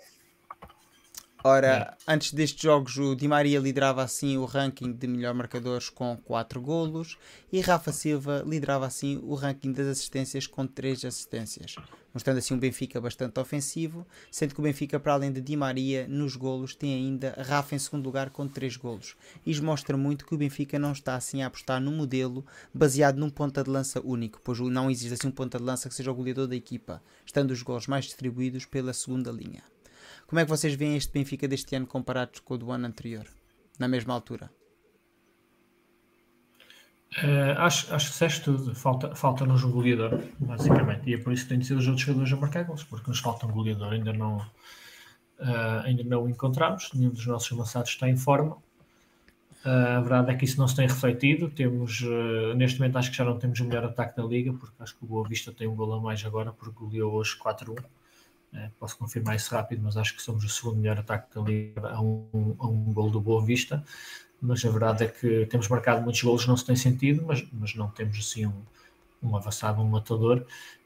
Ora, 1.46 1.94
antes 2.08 2.32
destes 2.32 2.62
jogos, 2.62 2.96
o 2.96 3.14
Di 3.14 3.28
Maria 3.28 3.60
liderava 3.60 4.02
assim 4.02 4.38
o 4.38 4.46
ranking 4.46 4.90
de 4.94 5.06
melhor 5.06 5.34
marcadores 5.34 5.90
com 5.90 6.16
4 6.16 6.58
golos 6.58 7.18
e 7.52 7.60
Rafa 7.60 7.92
Silva 7.92 8.42
liderava 8.46 8.86
assim 8.86 9.20
o 9.22 9.34
ranking 9.34 9.70
das 9.70 9.86
assistências 9.86 10.46
com 10.46 10.66
3 10.66 11.04
assistências, 11.04 11.76
mostrando 12.14 12.38
assim 12.38 12.54
um 12.54 12.58
Benfica 12.58 12.98
bastante 12.98 13.38
ofensivo, 13.38 14.06
sendo 14.30 14.54
que 14.54 14.60
o 14.60 14.62
Benfica, 14.62 14.98
para 14.98 15.12
além 15.12 15.30
de 15.30 15.42
Di 15.42 15.54
Maria, 15.54 16.08
nos 16.08 16.34
golos 16.34 16.74
tem 16.74 16.94
ainda 16.94 17.34
Rafa 17.38 17.74
em 17.74 17.78
segundo 17.78 18.06
lugar 18.06 18.30
com 18.30 18.48
3 18.48 18.78
golos. 18.78 19.14
Isto 19.44 19.66
mostra 19.66 19.98
muito 19.98 20.24
que 20.24 20.34
o 20.34 20.38
Benfica 20.38 20.78
não 20.78 20.92
está 20.92 21.14
assim 21.14 21.42
a 21.42 21.48
apostar 21.48 21.78
num 21.78 21.94
modelo 21.94 22.42
baseado 22.72 23.18
num 23.18 23.28
ponta 23.28 23.62
de 23.62 23.68
lança 23.68 24.00
único, 24.02 24.40
pois 24.42 24.58
não 24.60 24.90
existe 24.90 25.12
assim 25.12 25.28
um 25.28 25.30
ponta 25.30 25.58
de 25.58 25.64
lança 25.64 25.90
que 25.90 25.94
seja 25.94 26.10
o 26.10 26.14
goleador 26.14 26.46
da 26.46 26.56
equipa, 26.56 27.02
estando 27.26 27.50
os 27.50 27.60
golos 27.60 27.86
mais 27.86 28.06
distribuídos 28.06 28.64
pela 28.64 28.94
segunda 28.94 29.30
linha. 29.30 29.62
Como 30.26 30.40
é 30.40 30.44
que 30.44 30.50
vocês 30.50 30.74
veem 30.74 30.96
este 30.96 31.12
Benfica 31.12 31.46
deste 31.46 31.74
ano 31.76 31.86
comparado 31.86 32.40
com 32.42 32.54
o 32.54 32.58
do 32.58 32.70
ano 32.70 32.86
anterior, 32.86 33.26
na 33.78 33.86
mesma 33.86 34.14
altura? 34.14 34.50
Uh, 37.22 37.54
acho, 37.58 37.94
acho 37.94 38.06
que 38.06 38.12
disseste 38.12 38.42
tudo. 38.42 38.74
Falta, 38.74 39.14
falta-nos 39.14 39.62
um 39.62 39.70
goleador, 39.70 40.20
basicamente. 40.38 41.08
E 41.08 41.14
é 41.14 41.18
por 41.18 41.32
isso 41.32 41.44
que 41.44 41.50
tem 41.50 41.58
de 41.58 41.66
ser 41.66 41.74
os 41.74 41.86
outros 41.86 42.04
jogadores 42.04 42.32
a 42.32 42.36
marcar 42.36 42.64
gols, 42.64 42.82
porque 42.82 43.08
nos 43.08 43.20
falta 43.20 43.46
um 43.46 43.52
goleador. 43.52 43.92
Ainda 43.92 44.12
não, 44.12 44.38
uh, 44.38 45.80
ainda 45.84 46.02
não 46.02 46.24
o 46.24 46.28
encontramos. 46.28 46.90
Nenhum 46.92 47.10
dos 47.10 47.26
nossos 47.26 47.56
lançados 47.56 47.90
está 47.90 48.08
em 48.08 48.16
forma. 48.16 48.56
Uh, 49.64 49.98
a 49.98 50.00
verdade 50.00 50.32
é 50.32 50.34
que 50.34 50.44
isso 50.44 50.58
não 50.58 50.66
se 50.66 50.74
tem 50.74 50.88
refletido. 50.88 51.50
Temos, 51.50 52.02
neste 52.56 52.80
momento, 52.80 52.98
acho 52.98 53.10
que 53.12 53.16
já 53.16 53.24
não 53.24 53.38
temos 53.38 53.60
o 53.60 53.64
melhor 53.64 53.84
ataque 53.84 54.16
da 54.16 54.24
liga, 54.24 54.52
porque 54.52 54.74
acho 54.80 54.96
que 54.96 55.04
o 55.04 55.06
Boa 55.06 55.28
Vista 55.28 55.52
tem 55.52 55.68
um 55.68 55.76
gol 55.76 55.92
a 55.92 56.00
mais 56.00 56.24
agora, 56.24 56.52
porque 56.52 56.74
goleou 56.76 57.12
hoje 57.12 57.38
4-1. 57.38 57.76
É, 58.54 58.70
posso 58.78 58.96
confirmar 58.96 59.34
isso 59.34 59.52
rápido, 59.52 59.82
mas 59.82 59.96
acho 59.96 60.14
que 60.14 60.22
somos 60.22 60.44
o 60.44 60.48
segundo 60.48 60.76
melhor 60.76 60.98
ataque 60.98 61.34
da 61.34 61.40
Liga 61.40 61.88
a 61.88 62.00
um, 62.00 62.56
a 62.58 62.66
um 62.66 62.92
gol 62.92 63.10
do 63.10 63.20
Boa 63.20 63.44
Vista. 63.44 63.84
Mas 64.40 64.64
a 64.64 64.70
verdade 64.70 65.04
é 65.04 65.08
que 65.08 65.46
temos 65.46 65.68
marcado 65.68 66.02
muitos 66.02 66.22
golos, 66.22 66.46
não 66.46 66.56
se 66.56 66.64
tem 66.64 66.76
sentido, 66.76 67.24
mas, 67.26 67.44
mas 67.52 67.74
não 67.74 67.88
temos 67.88 68.18
assim 68.18 68.46
um, 68.46 68.62
um 69.22 69.36
avançado, 69.36 69.80
um 69.82 69.88
matador. 69.88 70.44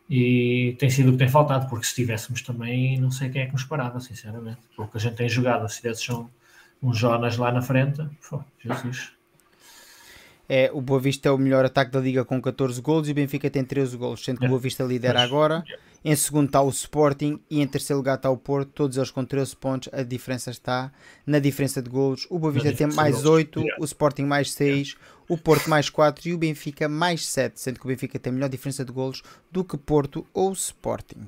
E 0.08 0.76
tem 0.78 0.88
sido 0.88 1.10
o 1.10 1.12
que 1.12 1.18
tem 1.18 1.28
faltado, 1.28 1.68
porque 1.68 1.84
se 1.86 1.94
tivéssemos 1.94 2.40
também, 2.40 2.98
não 2.98 3.10
sei 3.10 3.28
quem 3.28 3.42
é 3.42 3.46
que 3.46 3.52
nos 3.52 3.64
parava, 3.64 4.00
sinceramente. 4.00 4.60
Porque 4.74 4.96
a 4.96 5.00
gente 5.00 5.16
tem 5.16 5.28
jogado, 5.28 5.68
se 5.68 5.82
tivesse 5.82 6.10
um, 6.10 6.26
um 6.82 6.94
Jonas 6.94 7.36
lá 7.36 7.52
na 7.52 7.60
frente, 7.60 8.02
pô, 8.30 8.42
Jesus. 8.64 9.17
É, 10.48 10.70
o 10.72 10.80
Boa 10.80 10.98
Vista 10.98 11.28
é 11.28 11.32
o 11.32 11.36
melhor 11.36 11.64
ataque 11.64 11.90
da 11.90 12.00
liga 12.00 12.24
com 12.24 12.40
14 12.40 12.80
golos 12.80 13.08
e 13.08 13.12
o 13.12 13.14
Benfica 13.14 13.50
tem 13.50 13.62
13 13.62 13.96
golos, 13.96 14.24
sendo 14.24 14.38
que 14.40 14.46
o 14.46 14.48
Boa 14.48 14.60
Vista 14.60 14.82
lidera 14.82 15.22
agora. 15.22 15.62
Em 16.04 16.14
segundo 16.16 16.46
está 16.46 16.62
o 16.62 16.68
Sporting 16.70 17.40
e 17.50 17.60
em 17.60 17.66
terceiro 17.66 17.98
lugar 17.98 18.16
está 18.16 18.30
o 18.30 18.36
Porto, 18.36 18.70
todos 18.72 18.96
eles 18.96 19.10
com 19.10 19.24
13 19.24 19.56
pontos. 19.56 19.88
A 19.92 20.02
diferença 20.02 20.50
está 20.50 20.90
na 21.26 21.38
diferença 21.38 21.82
de 21.82 21.90
golos. 21.90 22.26
O 22.30 22.38
Boa 22.38 22.52
Vista 22.52 22.72
tem 22.72 22.86
mais 22.86 23.26
8, 23.26 23.62
o 23.78 23.84
Sporting 23.84 24.22
mais 24.22 24.52
6, 24.52 24.96
o 25.28 25.36
Porto 25.36 25.68
mais 25.68 25.90
4 25.90 26.28
e 26.28 26.34
o 26.34 26.38
Benfica 26.38 26.88
mais 26.88 27.26
7, 27.26 27.60
sendo 27.60 27.78
que 27.78 27.84
o 27.84 27.88
Benfica 27.88 28.18
tem 28.18 28.32
melhor 28.32 28.48
diferença 28.48 28.84
de 28.84 28.92
golos 28.92 29.22
do 29.50 29.62
que 29.62 29.76
Porto 29.76 30.24
ou 30.32 30.52
Sporting. 30.52 31.26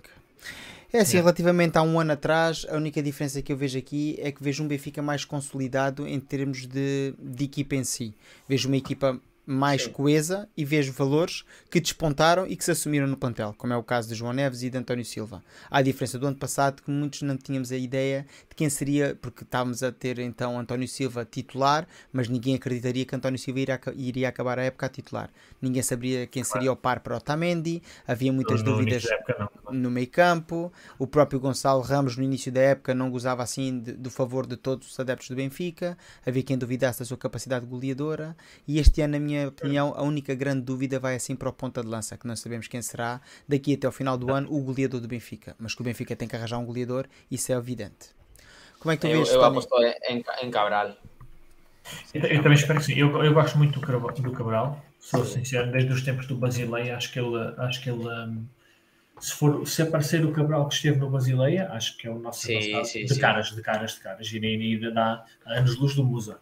É 0.92 1.00
assim, 1.00 1.18
relativamente 1.18 1.78
a 1.78 1.82
um 1.82 2.00
ano 2.00 2.12
atrás, 2.12 2.66
a 2.68 2.76
única 2.76 3.00
diferença 3.00 3.40
que 3.40 3.52
eu 3.52 3.56
vejo 3.56 3.78
aqui 3.78 4.16
é 4.18 4.32
que 4.32 4.42
vejo 4.42 4.64
um 4.64 4.66
Benfica 4.66 5.00
mais 5.00 5.24
consolidado 5.24 6.06
em 6.06 6.18
termos 6.18 6.66
de, 6.66 7.14
de 7.16 7.44
equipa 7.44 7.76
em 7.76 7.84
si. 7.84 8.12
Vejo 8.48 8.66
uma 8.66 8.76
equipa 8.76 9.20
mais 9.46 9.84
Sim. 9.84 9.90
coesa 9.90 10.48
e 10.56 10.64
vejo 10.64 10.92
valores 10.92 11.44
que 11.70 11.80
despontaram 11.80 12.46
e 12.46 12.56
que 12.56 12.64
se 12.64 12.70
assumiram 12.70 13.06
no 13.06 13.16
plantel, 13.16 13.54
como 13.56 13.72
é 13.72 13.76
o 13.76 13.82
caso 13.82 14.08
de 14.08 14.14
João 14.14 14.32
Neves 14.32 14.62
e 14.62 14.70
de 14.70 14.78
António 14.78 15.04
Silva. 15.04 15.42
Há 15.70 15.78
a 15.78 15.82
diferença 15.82 16.18
do 16.18 16.26
ano 16.26 16.36
passado 16.36 16.82
que 16.82 16.90
muitos 16.90 17.22
não 17.22 17.36
tínhamos 17.36 17.72
a 17.72 17.76
ideia 17.76 18.26
de 18.48 18.49
quem 18.60 18.68
seria, 18.68 19.16
porque 19.22 19.42
estávamos 19.42 19.82
a 19.82 19.90
ter 19.90 20.18
então 20.18 20.60
António 20.60 20.86
Silva 20.86 21.24
titular, 21.24 21.88
mas 22.12 22.28
ninguém 22.28 22.56
acreditaria 22.56 23.06
que 23.06 23.16
António 23.16 23.38
Silva 23.38 23.58
iria, 23.58 23.80
iria 23.96 24.28
acabar 24.28 24.58
a 24.58 24.64
época 24.64 24.84
a 24.84 24.88
titular. 24.90 25.30
Ninguém 25.62 25.82
sabia 25.82 26.26
quem 26.26 26.44
seria 26.44 26.70
o 26.70 26.76
par 26.76 27.00
para 27.00 27.16
Otamendi, 27.16 27.82
havia 28.06 28.30
muitas 28.30 28.62
no, 28.62 28.70
dúvidas 28.70 29.04
no, 29.64 29.72
no 29.72 29.90
meio 29.90 30.08
campo, 30.08 30.70
o 30.98 31.06
próprio 31.06 31.40
Gonçalo 31.40 31.80
Ramos 31.80 32.18
no 32.18 32.22
início 32.22 32.52
da 32.52 32.60
época 32.60 32.94
não 32.94 33.10
gozava 33.10 33.42
assim 33.42 33.80
de, 33.80 33.92
do 33.92 34.10
favor 34.10 34.46
de 34.46 34.58
todos 34.58 34.92
os 34.92 35.00
adeptos 35.00 35.30
do 35.30 35.36
Benfica, 35.36 35.96
havia 36.26 36.42
quem 36.42 36.58
duvidasse 36.58 36.98
da 36.98 37.06
sua 37.06 37.16
capacidade 37.16 37.64
goleadora 37.64 38.36
e 38.68 38.78
este 38.78 39.00
ano, 39.00 39.12
na 39.12 39.20
minha 39.20 39.48
opinião, 39.48 39.94
a 39.96 40.02
única 40.02 40.34
grande 40.34 40.60
dúvida 40.60 41.00
vai 41.00 41.14
assim 41.14 41.34
para 41.34 41.48
o 41.48 41.52
ponta 41.54 41.80
de 41.80 41.88
lança, 41.88 42.18
que 42.18 42.26
não 42.26 42.36
sabemos 42.36 42.68
quem 42.68 42.82
será 42.82 43.22
daqui 43.48 43.72
até 43.72 43.86
ao 43.86 43.92
final 43.92 44.18
do 44.18 44.30
ano 44.30 44.52
o 44.52 44.60
goleador 44.60 45.00
do 45.00 45.08
Benfica, 45.08 45.56
mas 45.58 45.74
que 45.74 45.80
o 45.80 45.84
Benfica 45.84 46.14
tem 46.14 46.28
que 46.28 46.36
arranjar 46.36 46.58
um 46.58 46.66
goleador, 46.66 47.06
isso 47.30 47.50
é 47.50 47.54
evidente. 47.54 48.19
Como 48.80 48.92
é 48.92 48.96
que 48.96 49.02
tu 49.02 49.06
eu, 49.06 49.18
vês, 49.18 49.30
Eu 49.30 49.44
aposto 49.44 49.74
em, 50.08 50.24
em 50.42 50.50
Cabral. 50.50 50.96
Eu, 52.12 52.22
eu, 52.22 52.42
também 52.42 52.58
espero 52.58 52.80
que 52.80 52.86
sim. 52.86 52.98
Eu, 52.98 53.24
eu 53.24 53.32
gosto 53.32 53.56
muito 53.56 53.78
do 53.78 53.86
Cabral, 53.86 54.12
do 54.12 54.32
Cabral 54.32 54.84
sou 55.00 55.24
sincero, 55.24 55.72
desde 55.72 55.92
os 55.92 56.02
tempos 56.02 56.26
do 56.26 56.36
Basileia, 56.36 56.96
acho 56.96 57.10
que 57.10 57.18
ele, 57.18 57.54
acho 57.58 57.82
que 57.82 57.90
ele 57.90 58.06
um, 58.06 58.46
se, 59.18 59.32
for, 59.32 59.66
se 59.66 59.82
aparecer 59.82 60.24
o 60.24 60.32
Cabral 60.32 60.68
que 60.68 60.74
esteve 60.74 60.98
no 60.98 61.10
Basileia, 61.10 61.68
acho 61.72 61.96
que 61.96 62.06
é 62.06 62.10
o 62.10 62.18
nosso 62.18 62.46
sim, 62.46 62.84
sim, 62.84 63.04
de 63.04 63.14
sim. 63.14 63.20
caras, 63.20 63.50
de 63.50 63.62
caras, 63.62 63.94
de 63.94 64.00
caras, 64.00 64.30
e 64.30 64.38
ainda 64.38 64.90
dá 64.90 65.24
anos-luz 65.46 65.94
do 65.94 66.04
Musa. 66.04 66.38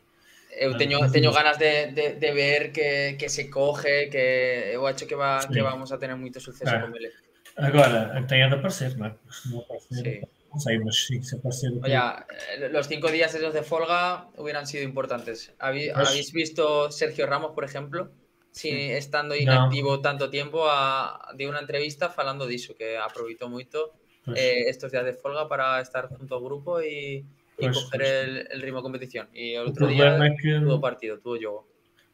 Eu 0.51 0.77
teño, 0.77 0.99
teño 1.13 1.33
ganas 1.33 1.57
de, 1.57 1.93
de, 1.93 2.15
de 2.15 2.33
ver 2.33 2.73
que, 2.73 3.17
que 3.17 3.29
se 3.29 3.49
coge, 3.49 4.09
que 4.09 4.73
eu 4.75 4.85
acho 4.87 5.07
que, 5.07 5.15
va, 5.15 5.47
que 5.47 5.63
vamos 5.63 5.93
a 5.93 5.99
tener 5.99 6.17
moito 6.17 6.41
suceso 6.41 6.75
ah. 6.75 6.81
con 6.81 6.97
ele. 6.97 7.13
Agora, 7.57 8.25
tem 8.27 8.43
a 8.43 8.49
de 8.49 8.55
aparecer, 8.55 8.97
non 8.97 9.07
é? 9.07 9.15
Se 9.31 9.51
non 9.51 9.63
aparecer, 9.63 10.27
sei, 10.57 10.79
mas 10.79 10.97
sí, 11.07 11.23
se 11.23 11.37
eh, 11.37 12.69
los 12.71 12.89
cinco 12.89 13.11
días 13.11 13.35
esos 13.35 13.53
de 13.53 13.63
folga 13.63 14.29
hubieran 14.37 14.67
sido 14.67 14.83
importantes. 14.83 15.53
¿Habéis, 15.59 15.93
pues... 15.93 16.09
¿habéis 16.09 16.33
visto 16.33 16.91
Sergio 16.91 17.27
Ramos, 17.27 17.53
por 17.53 17.65
ejemplo? 17.65 18.11
Sí, 18.51 18.71
estando 18.71 19.37
inactivo 19.37 19.97
no. 19.97 20.01
tanto 20.01 20.31
tiempo 20.31 20.65
a, 20.69 21.33
de 21.37 21.47
una 21.47 21.61
entrevista 21.61 22.09
falando 22.09 22.47
diso, 22.47 22.75
que 22.75 22.97
aproveitou 22.97 23.49
moito 23.49 23.93
pues... 24.25 24.39
eh, 24.41 24.69
estos 24.69 24.91
días 24.91 25.05
de 25.05 25.13
folga 25.13 25.47
para 25.47 25.81
estar 25.81 26.09
junto 26.09 26.35
ao 26.35 26.43
grupo 26.43 26.81
e 26.81 27.25
y 27.59 27.69
coger 27.69 28.03
el, 28.03 28.49
el, 28.51 28.63
ritmo 28.63 28.79
de 28.79 28.83
competición. 28.83 29.29
Y 29.35 29.55
el 29.55 29.67
outro 29.67 29.87
día 29.87 30.15
é 30.15 30.31
que, 30.37 30.61
tuvo 30.61 30.81
partido, 30.81 31.19
tuvo 31.19 31.37
jogo. 31.37 31.67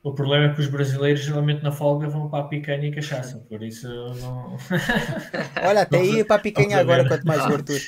O 0.02 0.12
problema 0.12 0.52
é 0.52 0.54
que 0.54 0.60
os 0.60 0.68
brasileiros 0.68 1.24
geralmente 1.24 1.62
na 1.62 1.72
folga 1.72 2.08
vão 2.08 2.28
para 2.28 2.44
a 2.44 2.48
picanha 2.48 2.88
e 2.88 2.92
cachaça, 2.92 3.38
por 3.48 3.62
isso 3.62 3.88
não. 3.88 4.56
Olha, 5.64 5.82
até 5.82 6.04
ir 6.04 6.26
para 6.26 6.36
a 6.36 6.38
picanha 6.40 6.78
agora, 6.78 7.08
quanto 7.08 7.26
mais 7.26 7.46
gordura. 7.46 7.80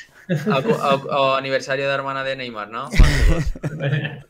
Ao, 1.10 1.34
aniversário 1.34 1.84
da 1.84 1.94
irmã 1.94 2.24
de 2.24 2.34
Neymar, 2.34 2.70
não? 2.70 2.88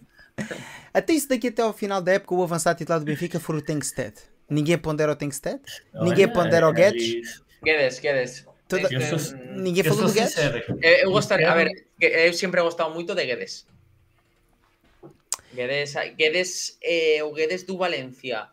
até 0.92 1.12
isso 1.12 1.28
daqui 1.28 1.48
até 1.48 1.62
ao 1.62 1.72
final 1.72 2.02
da 2.02 2.12
época, 2.12 2.34
o 2.34 2.42
avançado 2.42 2.78
titular 2.78 3.00
do 3.00 3.06
Benfica 3.06 3.40
for 3.40 3.54
o 3.54 3.62
Tengsted. 3.62 4.14
Ninguém 4.48 4.78
pondera 4.78 5.12
o 5.12 5.16
Tengsted? 5.16 5.60
Ninguém 5.94 6.28
pondera 6.28 6.68
o 6.68 6.72
Guedes? 6.72 7.42
Guedes, 7.62 7.98
Guedes. 7.98 8.46
Toda... 8.68 8.92
Eu 8.92 9.18
sou, 9.18 9.38
Ninguém 9.56 9.84
falou 9.84 10.06
do 10.06 10.12
Guedes? 10.12 10.36
Eu, 10.36 10.82
eu 10.82 11.10
gostaria, 11.10 11.50
a 11.50 11.54
ver, 11.54 11.86
eu 12.00 12.32
sempre 12.34 12.60
gostado 12.60 12.92
moito 12.92 13.14
de 13.14 13.24
Guedes. 13.24 13.66
Guedes, 15.54 15.94
Guedes 16.16 16.78
eh, 16.82 17.24
o 17.24 17.32
Guedes 17.32 17.62
do 17.62 17.78
Valencia. 17.78 18.48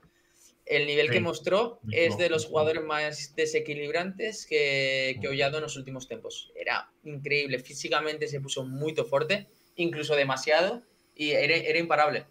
El 0.65 0.88
nivel 0.88 1.07
sí. 1.07 1.14
que 1.14 1.19
mostró 1.19 1.80
es 1.91 2.18
de 2.18 2.30
los 2.30 2.45
jugadores 2.45 2.84
más 2.84 3.35
desequilibrantes 3.35 4.45
que, 4.45 5.18
que 5.19 5.27
he 5.27 5.30
ollado 5.30 5.57
en 5.57 5.64
los 5.64 5.76
últimos 5.76 6.07
tiempos. 6.07 6.52
Era 6.56 6.90
increíble, 7.03 7.60
físicamente 7.60 8.27
se 8.27 8.40
puso 8.40 8.64
muy 8.64 8.95
fuerte, 8.95 9.49
incluso 9.76 10.15
demasiado, 10.15 10.84
e 11.15 11.34
era, 11.34 11.56
era 11.56 11.80
imparable. 11.80 12.26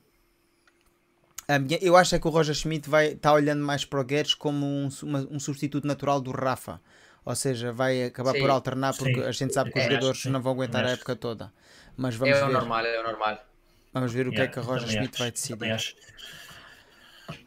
Eu 1.80 1.96
acho 1.96 2.18
que 2.18 2.26
o 2.26 2.30
Roger 2.30 2.54
Schmidt 2.54 2.88
vai 2.88 3.08
estar 3.08 3.30
tá 3.30 3.32
olhando 3.32 3.62
mais 3.62 3.84
para 3.84 4.00
o 4.00 4.04
Guedes 4.04 4.34
como 4.34 4.64
um, 4.64 4.88
uma, 5.02 5.20
um 5.30 5.38
substituto 5.38 5.86
natural 5.86 6.20
do 6.20 6.30
Rafa. 6.30 6.80
Ou 7.24 7.34
seja, 7.36 7.72
vai 7.72 8.04
acabar 8.04 8.32
sim, 8.32 8.40
por 8.40 8.50
alternar 8.50 8.96
porque 8.96 9.14
sim. 9.14 9.22
a 9.22 9.32
gente 9.32 9.54
sabe 9.54 9.70
que 9.70 9.78
os 9.78 9.84
é, 9.84 9.88
jogadores 9.88 10.24
não 10.26 10.40
vão 10.40 10.52
aguentar 10.52 10.84
a 10.84 10.90
época 10.90 11.14
toda. 11.14 11.52
Mas 11.96 12.14
vamos 12.14 12.36
é 12.36 12.46
ver. 12.46 12.52
normal, 12.52 12.84
é 12.84 13.02
normal. 13.02 13.38
Vamos 13.92 14.12
ver 14.12 14.26
o 14.26 14.30
yeah, 14.30 14.50
que 14.50 14.50
é 14.50 14.52
que 14.52 14.58
a 14.58 14.62
Roger 14.62 14.88
Schmidt 14.88 15.18
vai 15.18 15.30
decidir. 15.30 15.96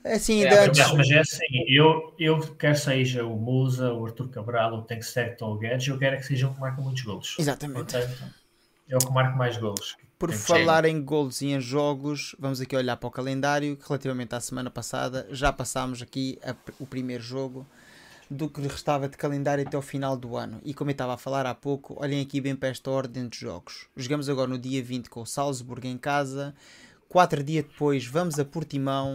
É 0.03 0.13
assim, 0.13 0.43
é, 0.43 0.65
antes... 0.65 0.91
Mas 0.93 1.09
é 1.09 1.19
assim, 1.19 1.65
eu, 1.67 2.13
eu 2.19 2.39
quer 2.55 2.75
seja 2.75 3.25
o 3.25 3.35
Musa, 3.35 3.93
o 3.93 4.05
Arthur 4.05 4.29
Cabral, 4.29 4.73
o 4.75 4.81
Tenkset 4.81 5.43
ou 5.43 5.55
o 5.55 5.57
Guedes, 5.57 5.87
eu 5.87 5.97
quero 5.97 6.15
é 6.15 6.19
que 6.19 6.25
sejam 6.25 6.53
que 6.53 6.59
marcam 6.59 6.83
muitos 6.83 7.03
golos. 7.03 7.35
Exatamente. 7.39 7.93
Portanto, 7.93 8.33
é 8.87 8.95
o 8.95 8.99
que 8.99 9.11
marca 9.11 9.35
mais 9.35 9.57
golos. 9.57 9.97
Por 10.17 10.31
falar 10.31 10.85
em 10.85 11.03
golos 11.03 11.41
e 11.41 11.47
em 11.47 11.59
jogos, 11.59 12.35
vamos 12.39 12.61
aqui 12.61 12.75
olhar 12.75 12.95
para 12.97 13.07
o 13.07 13.11
calendário, 13.11 13.75
que 13.75 13.87
relativamente 13.87 14.33
à 14.33 14.39
semana 14.39 14.69
passada 14.69 15.27
já 15.29 15.51
passámos 15.51 16.01
aqui 16.01 16.39
a, 16.43 16.55
o 16.79 16.85
primeiro 16.85 17.21
jogo 17.21 17.67
do 18.29 18.49
que 18.49 18.61
restava 18.61 19.07
de 19.07 19.17
calendário 19.17 19.65
até 19.65 19.77
o 19.77 19.81
final 19.81 20.17
do 20.17 20.35
ano. 20.35 20.59
E 20.63 20.73
como 20.73 20.89
eu 20.89 20.93
estava 20.93 21.13
a 21.13 21.17
falar 21.17 21.45
há 21.45 21.53
pouco, 21.53 21.95
olhem 21.99 22.21
aqui 22.21 22.41
bem 22.41 22.55
para 22.55 22.69
esta 22.69 22.89
ordem 22.89 23.27
de 23.27 23.37
jogos. 23.37 23.87
Jogamos 23.95 24.29
agora 24.29 24.49
no 24.49 24.57
dia 24.57 24.81
20 24.81 25.09
com 25.09 25.21
o 25.21 25.25
Salzburgo 25.25 25.85
em 25.85 25.97
casa. 25.97 26.55
Quatro 27.10 27.44
dias 27.44 27.65
depois 27.65 28.06
vamos 28.06 28.40
a 28.40 28.45
Portimão. 28.45 29.14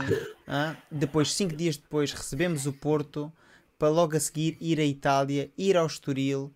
Hein? 0.48 0.76
Depois, 0.90 1.32
cinco 1.34 1.54
dias 1.54 1.76
depois, 1.76 2.12
recebemos 2.12 2.66
o 2.66 2.72
Porto. 2.72 3.32
Para 3.78 3.88
logo 3.88 4.14
a 4.14 4.20
seguir 4.20 4.58
ir 4.60 4.78
à 4.78 4.84
Itália, 4.84 5.50
ir 5.56 5.76
ao 5.76 5.86
Estoril. 5.86 6.52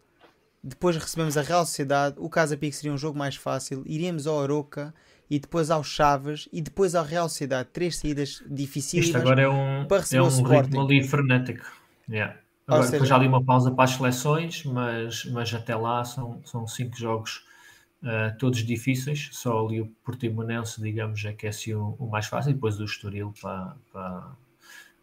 Depois 0.62 0.96
recebemos 0.96 1.36
a 1.36 1.42
Real 1.42 1.64
Sociedade. 1.64 2.16
O 2.18 2.28
Casa 2.28 2.56
Pique 2.56 2.76
seria 2.76 2.92
um 2.92 2.98
jogo 2.98 3.18
mais 3.18 3.36
fácil. 3.36 3.82
Iríamos 3.86 4.26
ao 4.26 4.42
Aroca 4.42 4.94
e 5.30 5.38
depois 5.38 5.70
ao 5.70 5.82
Chaves 5.82 6.48
e 6.52 6.60
depois 6.60 6.94
ao 6.94 7.04
Real 7.04 7.28
Sociedade. 7.28 7.68
Três 7.72 7.96
saídas 7.96 8.42
difíceis. 8.46 9.06
Isto 9.06 9.16
agora 9.16 9.42
é 9.42 9.48
um, 9.48 9.86
para 9.86 10.00
receber 10.00 10.20
é 10.20 10.22
um 10.22 10.42
o 10.42 10.48
ritmo 10.48 10.80
ali 10.82 11.02
frenético. 11.02 11.64
Yeah. 12.08 12.36
Agora, 12.66 12.82
seja... 12.82 12.92
depois 12.92 13.08
já 13.08 13.16
ali 13.16 13.26
uma 13.26 13.44
pausa 13.44 13.70
para 13.70 13.84
as 13.84 13.90
seleções, 13.90 14.64
mas, 14.64 15.24
mas 15.26 15.52
até 15.52 15.74
lá 15.74 16.04
são, 16.04 16.40
são 16.44 16.66
cinco 16.66 16.96
jogos 16.96 17.44
uh, 18.04 18.36
todos 18.38 18.64
difíceis. 18.64 19.30
Só 19.32 19.66
ali 19.66 19.80
o 19.80 19.86
Portimonense, 20.04 20.80
digamos, 20.80 21.24
é 21.24 21.32
que 21.32 21.46
é 21.46 21.48
assim 21.48 21.74
o, 21.74 21.96
o 21.98 22.08
mais 22.08 22.26
fácil, 22.26 22.50
e 22.50 22.54
depois 22.54 22.78
o 22.78 22.84
Estoril 22.84 23.32
para, 23.40 23.74
para 23.92 24.36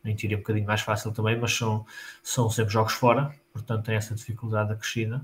em 0.06 0.16
teoria 0.16 0.38
um 0.38 0.42
bocadinho 0.42 0.66
mais 0.66 0.82
fácil 0.82 1.12
também, 1.12 1.38
mas 1.38 1.54
são, 1.54 1.86
são 2.24 2.50
sempre 2.50 2.74
jogos 2.74 2.94
fora, 2.94 3.32
portanto 3.54 3.86
tem 3.86 3.96
essa 3.96 4.16
dificuldade 4.16 4.72
acrescida. 4.72 5.22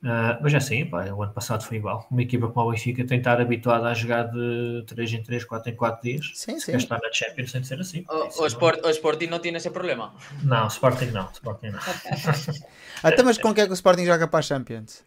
Uh, 0.00 0.38
mas 0.40 0.54
é 0.54 0.58
assim, 0.58 0.86
pá, 0.86 1.06
o 1.06 1.24
ano 1.24 1.32
passado 1.32 1.64
foi 1.64 1.78
igual. 1.78 2.06
Uma 2.08 2.22
equipa 2.22 2.46
como 2.46 2.68
a 2.68 2.72
Benfica 2.72 3.04
tem 3.04 3.18
estar 3.18 3.40
habituada 3.40 3.88
a 3.88 3.94
jogar 3.94 4.30
de 4.30 4.84
3 4.86 5.14
em 5.14 5.22
3, 5.24 5.44
4 5.44 5.72
em 5.72 5.74
4 5.74 6.02
dias. 6.02 6.30
Sim, 6.34 6.60
sim. 6.60 6.76
Estar 6.76 7.00
na 7.02 7.12
Champions 7.12 7.50
sem 7.50 7.64
ser 7.64 7.80
assim. 7.80 8.04
O, 8.08 8.42
o, 8.42 8.46
Sport, 8.46 8.84
o 8.84 8.90
Sporting 8.90 9.26
não 9.26 9.40
tem 9.40 9.52
esse 9.56 9.68
problema? 9.70 10.14
Não, 10.44 10.66
o 10.66 10.68
Sporting 10.68 11.06
não. 11.06 11.28
Sporting 11.32 11.70
não. 11.70 11.80
Até 13.02 13.24
mas 13.24 13.38
com 13.38 13.52
que 13.52 13.60
é 13.60 13.66
que 13.66 13.72
o 13.72 13.74
Sporting 13.74 14.06
joga 14.06 14.28
para 14.28 14.38
a 14.38 14.42
Champions? 14.42 15.04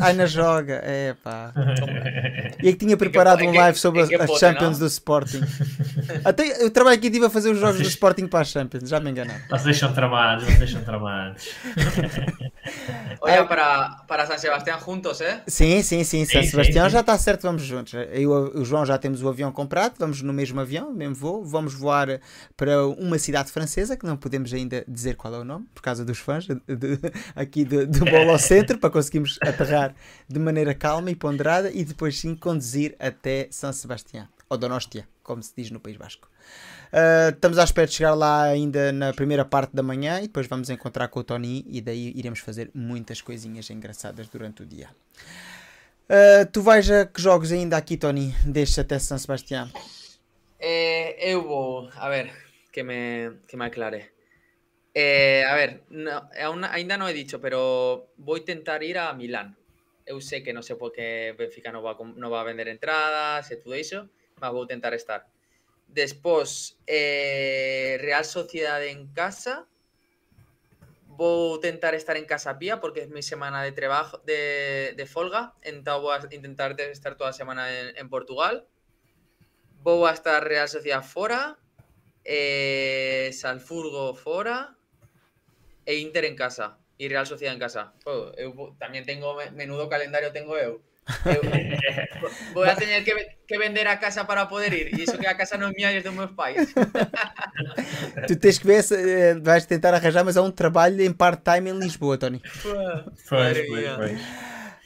Ainda 0.00 0.26
joga, 0.26 0.80
é 0.84 1.14
pá. 1.22 1.52
E 2.62 2.68
é 2.68 2.72
que 2.72 2.78
tinha 2.78 2.96
preparado 2.96 3.42
um 3.42 3.52
live 3.54 3.78
sobre 3.78 4.02
as 4.02 4.38
Champions 4.38 4.78
do 4.78 4.86
Sporting. 4.86 5.40
Até 6.24 6.62
eu 6.62 6.70
trabalho 6.70 6.96
aqui 6.96 7.06
e 7.06 7.08
estive 7.08 7.24
a 7.24 7.30
fazer 7.30 7.50
os 7.50 7.58
jogos 7.58 7.80
do 7.80 7.88
Sporting 7.88 8.26
para 8.26 8.40
as 8.40 8.48
Champions, 8.48 8.88
já 8.88 9.00
me 9.00 9.10
enganaram. 9.10 9.40
Vocês 9.48 9.64
deixam 9.64 9.92
tramados, 9.94 10.44
vocês 10.44 10.58
deixam 10.58 10.82
tramados. 10.82 11.48
Olha, 13.20 13.44
para, 13.44 14.02
para 14.06 14.26
San 14.26 14.38
Sebastián 14.38 14.78
juntos, 14.84 15.20
é? 15.20 15.42
Sim, 15.46 15.82
sim, 15.82 16.04
sim. 16.04 16.24
San 16.24 16.42
Sebastián 16.42 16.88
já 16.88 17.00
está 17.00 17.16
certo, 17.18 17.42
vamos 17.42 17.62
juntos. 17.62 17.92
Eu 18.12 18.30
o 18.54 18.64
João 18.64 18.86
já 18.86 18.96
temos 18.96 19.22
o 19.22 19.28
avião 19.28 19.52
comprado, 19.52 19.94
vamos 19.98 20.22
no 20.22 20.32
mesmo 20.32 20.60
avião, 20.60 20.92
mesmo 20.92 21.14
voo. 21.14 21.44
Vamos 21.44 21.74
voar 21.74 22.20
para 22.56 22.86
uma 22.86 23.18
cidade 23.18 23.50
francesa, 23.50 23.96
que 23.96 24.06
não 24.06 24.16
podemos 24.16 24.52
ainda 24.52 24.84
dizer 24.88 25.16
qual 25.16 25.34
é 25.34 25.38
o 25.38 25.44
nome, 25.44 25.66
por 25.74 25.82
causa 25.82 26.04
dos 26.04 26.18
fãs 26.18 26.46
de, 26.46 26.54
de, 26.54 26.98
aqui 27.34 27.64
do, 27.64 27.86
do 27.86 28.04
Bolo 28.04 28.38
Centro, 28.38 28.78
para 28.78 28.90
conseguirmos 28.90 29.38
aterrar 29.42 29.94
de 30.28 30.38
maneira 30.38 30.74
calma 30.74 31.10
e 31.10 31.14
ponderada 31.14 31.70
e 31.70 31.84
depois 31.84 32.18
sim 32.18 32.34
conduzir 32.34 32.94
até 32.98 33.48
São 33.50 33.72
Sebastião, 33.72 34.26
ou 34.48 34.56
Donostia, 34.56 35.06
como 35.22 35.42
se 35.42 35.52
diz 35.56 35.70
no 35.70 35.80
País 35.80 35.96
Basco. 35.96 36.29
Uh, 36.92 37.30
estamos 37.30 37.56
à 37.58 37.64
espera 37.64 37.86
de 37.86 37.94
chegar 37.94 38.14
lá 38.14 38.42
ainda 38.42 38.90
na 38.90 39.12
primeira 39.12 39.44
parte 39.44 39.74
da 39.74 39.82
manhã 39.82 40.18
e 40.18 40.22
depois 40.22 40.48
vamos 40.48 40.70
encontrar 40.70 41.06
com 41.08 41.20
o 41.20 41.24
Tony 41.24 41.64
e 41.68 41.80
daí 41.80 42.12
iremos 42.16 42.40
fazer 42.40 42.68
muitas 42.74 43.22
coisinhas 43.22 43.70
engraçadas 43.70 44.28
durante 44.28 44.62
o 44.62 44.66
dia. 44.66 44.90
Uh, 46.10 46.44
tu 46.50 46.62
vais 46.62 46.90
a 46.90 47.06
que 47.06 47.22
jogos 47.22 47.52
ainda 47.52 47.76
aqui, 47.76 47.96
Tony, 47.96 48.34
desde 48.44 48.80
até 48.80 48.98
São 48.98 49.16
Sebastião? 49.16 49.70
Eh, 50.58 51.16
eu 51.32 51.42
vou, 51.42 51.88
a 51.94 52.08
ver, 52.08 52.32
que 52.72 52.82
me, 52.82 53.38
que 53.46 53.56
me 53.56 53.66
aclare. 53.66 54.10
Eh, 54.92 55.44
a 55.46 55.54
ver, 55.54 55.82
no, 55.90 56.10
aún, 56.42 56.64
ainda 56.64 56.98
no 56.98 57.08
he 57.08 57.14
dicho, 57.14 57.40
pero 57.40 58.08
voy 58.18 58.40
a 58.40 58.42
intentar 58.42 58.82
ir 58.82 58.98
a 58.98 59.12
Milán. 59.14 59.56
Eu 60.04 60.20
sé 60.20 60.42
que 60.42 60.52
no 60.52 60.62
sé 60.62 60.74
por 60.74 60.90
qué 60.90 61.32
Benfica 61.38 61.70
no 61.70 61.82
va, 61.82 61.96
no 62.16 62.30
va 62.30 62.40
a 62.40 62.44
vender 62.44 62.66
entradas 62.66 63.48
e 63.52 63.56
todo 63.56 63.76
iso, 63.76 64.10
mas 64.40 64.50
vou 64.50 64.66
tentar 64.66 64.92
estar. 64.94 65.24
Después, 65.92 66.78
eh, 66.86 67.98
Real 68.00 68.24
Sociedad 68.24 68.84
en 68.84 69.12
casa. 69.12 69.66
Voy 71.06 71.52
a 71.52 71.54
intentar 71.56 71.94
estar 71.94 72.16
en 72.16 72.24
casa 72.24 72.58
pía 72.58 72.80
porque 72.80 73.00
es 73.02 73.08
mi 73.08 73.22
semana 73.22 73.62
de 73.62 73.72
trabajo 73.72 74.18
de, 74.18 74.94
de 74.96 75.06
folga. 75.06 75.54
Entonces 75.62 76.02
voy 76.02 76.16
a 76.16 76.34
intentar 76.34 76.80
estar 76.80 77.16
toda 77.16 77.30
la 77.30 77.34
semana 77.34 77.90
en, 77.90 78.08
Portugal. 78.08 78.66
Voy 79.82 80.08
a 80.08 80.12
estar 80.12 80.42
Real 80.46 80.68
Sociedad 80.68 81.02
fora. 81.02 81.58
Eh, 82.24 83.30
Salfurgo 83.34 84.14
fora. 84.14 84.76
E 85.84 85.96
Inter 85.96 86.24
en 86.24 86.36
casa. 86.36 86.78
Y 86.98 87.08
Real 87.08 87.26
Sociedad 87.26 87.52
en 87.54 87.60
casa. 87.60 87.94
Oh, 88.04 88.30
eu 88.36 88.76
también 88.78 89.04
tengo 89.04 89.34
me- 89.34 89.50
menudo 89.50 89.88
calendario 89.88 90.32
tengo 90.32 90.56
eu. 90.56 90.82
Eu- 91.24 91.42
Voy 92.54 92.68
a 92.68 92.74
tener 92.76 93.02
que, 93.04 93.12
que 93.48 93.58
vender 93.58 93.86
a 93.88 93.98
casa 93.98 94.26
para 94.26 94.46
poder 94.48 94.72
ir. 94.74 94.98
Y 94.98 95.02
eso 95.02 95.18
que 95.18 95.26
a 95.26 95.36
casa 95.36 95.56
no 95.56 95.68
es 95.68 95.74
mía, 95.76 95.92
es 95.92 96.04
de 96.04 96.10
meus 96.10 96.30
pais. 96.32 96.72
Tu 98.28 98.36
tens 98.36 98.58
que 98.58 98.66
ver 98.66 98.82
se 98.82 98.94
eh, 98.96 99.34
vais 99.40 99.64
tentar 99.66 99.94
arranjar, 99.94 100.24
mas 100.24 100.36
há 100.36 100.42
um 100.42 100.50
trabalho 100.50 101.00
em 101.02 101.12
part-time 101.12 101.70
em 101.70 101.78
Lisboa, 101.78 102.18
Tony. 102.18 102.40
Pois, 102.62 103.30
Madre 103.30 103.64
pois, 103.68 103.80
mía. 103.80 103.94
pois. 103.96 104.20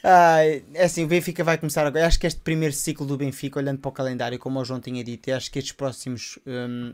Ai, 0.03 0.63
é 0.73 0.83
assim, 0.85 1.03
o 1.03 1.07
Benfica 1.07 1.43
vai 1.43 1.57
começar 1.57 1.85
agora. 1.85 2.05
Acho 2.05 2.19
que 2.19 2.27
este 2.27 2.39
primeiro 2.41 2.73
ciclo 2.73 3.05
do 3.05 3.17
Benfica, 3.17 3.59
olhando 3.59 3.79
para 3.79 3.89
o 3.89 3.91
calendário, 3.91 4.37
como 4.39 4.59
o 4.59 4.65
João 4.65 4.79
tinha 4.79 5.03
dito, 5.03 5.31
acho 5.31 5.51
que 5.51 5.59
estes 5.59 5.73
próximos. 5.73 6.37
hum, 6.45 6.93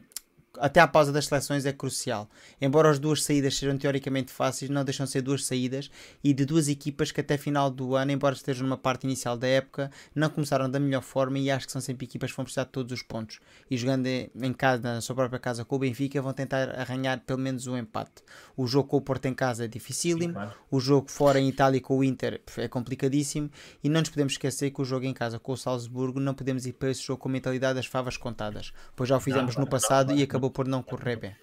até 0.60 0.80
à 0.80 0.88
pausa 0.88 1.12
das 1.12 1.26
seleções 1.28 1.66
é 1.66 1.74
crucial. 1.74 2.30
Embora 2.60 2.90
as 2.90 3.00
duas 3.00 3.24
saídas 3.24 3.58
sejam 3.58 3.78
teoricamente 3.78 4.32
fáceis, 4.32 4.70
não 4.70 4.84
deixam 4.84 5.06
de 5.06 5.12
ser 5.12 5.22
duas 5.22 5.46
saídas 5.46 5.90
e 6.24 6.34
de 6.34 6.46
duas 6.46 6.68
equipas 6.68 7.12
que 7.12 7.22
até 7.22 7.38
final 7.38 7.70
do 7.70 7.96
ano, 7.96 8.12
embora 8.12 8.36
estejam 8.36 8.64
numa 8.64 8.78
parte 8.78 9.06
inicial 9.06 9.38
da 9.38 9.48
época, 9.48 9.92
não 10.14 10.30
começaram 10.30 10.70
da 10.70 10.80
melhor 10.80 11.02
forma 11.02 11.40
e 11.40 11.50
acho 11.50 11.66
que 11.66 11.72
são 11.72 11.82
sempre 11.82 12.06
equipas 12.06 12.32
que 12.32 12.38
vão 12.38 12.46
precisar 12.46 12.66
de 12.66 12.72
todos 12.72 12.92
os 12.92 13.02
pontos. 13.02 13.40
E 13.70 13.78
jogando 13.78 14.08
em 14.08 14.54
casa, 14.54 14.82
na 14.82 15.02
sua 15.02 15.16
própria 15.16 15.40
casa 15.40 15.64
com 15.64 15.76
o 15.76 15.80
Benfica, 15.80 16.22
vão 16.22 16.34
tentar 16.34 16.70
arranhar 16.80 17.22
pelo 17.22 17.40
menos 17.40 17.68
um 17.68 17.78
empate. 17.78 18.24
O 18.56 18.68
jogo 18.68 18.90
com 18.90 18.98
o 18.98 19.02
Porto 19.02 19.26
em 19.28 19.34
casa 19.34 19.66
é 19.66 19.68
dificílimo. 19.68 20.36
O 20.70 20.80
jogo 20.80 21.10
fora 21.10 21.40
em 21.40 21.48
Itália 21.48 21.80
com 21.80 21.98
o 21.98 22.04
Inter 22.04 22.42
é 22.58 22.68
complicadíssimo 22.68 23.50
e 23.84 23.90
não 23.90 24.02
nos 24.02 24.10
podemos 24.10 24.34
esquecer 24.34 24.72
que 24.72 24.82
o 24.82 24.86
jogo 24.86 25.06
em 25.06 25.14
casa 25.14 25.40
com 25.40 25.54
o 25.54 25.58
Salzburgo 25.58 26.20
não 26.20 26.34
podemos 26.34 26.66
ir 26.66 26.74
para 26.74 26.92
esse 26.92 27.02
jogo 27.02 27.22
com 27.22 27.30
a 27.30 27.32
mentalidade 27.32 27.76
das 27.76 27.86
favas 27.86 28.18
contadas, 28.18 28.74
pois 28.96 29.10
já 29.10 29.18
o 29.18 29.20
fizemos 29.20 29.56
Não, 29.56 29.64
no 29.64 29.70
passado 29.70 30.10
não, 30.10 30.18
e 30.18 30.28
claro. 30.28 30.41
Acabou 30.42 30.50
por 30.50 30.68
não 30.68 30.82
correr 30.82 31.16
bem. 31.18 31.36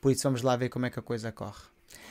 Por 0.00 0.10
isso 0.10 0.22
vamos 0.24 0.42
lá 0.42 0.56
ver 0.56 0.68
como 0.70 0.86
é 0.86 0.90
que 0.90 0.98
a 0.98 1.02
coisa 1.02 1.30
corre. 1.30 1.60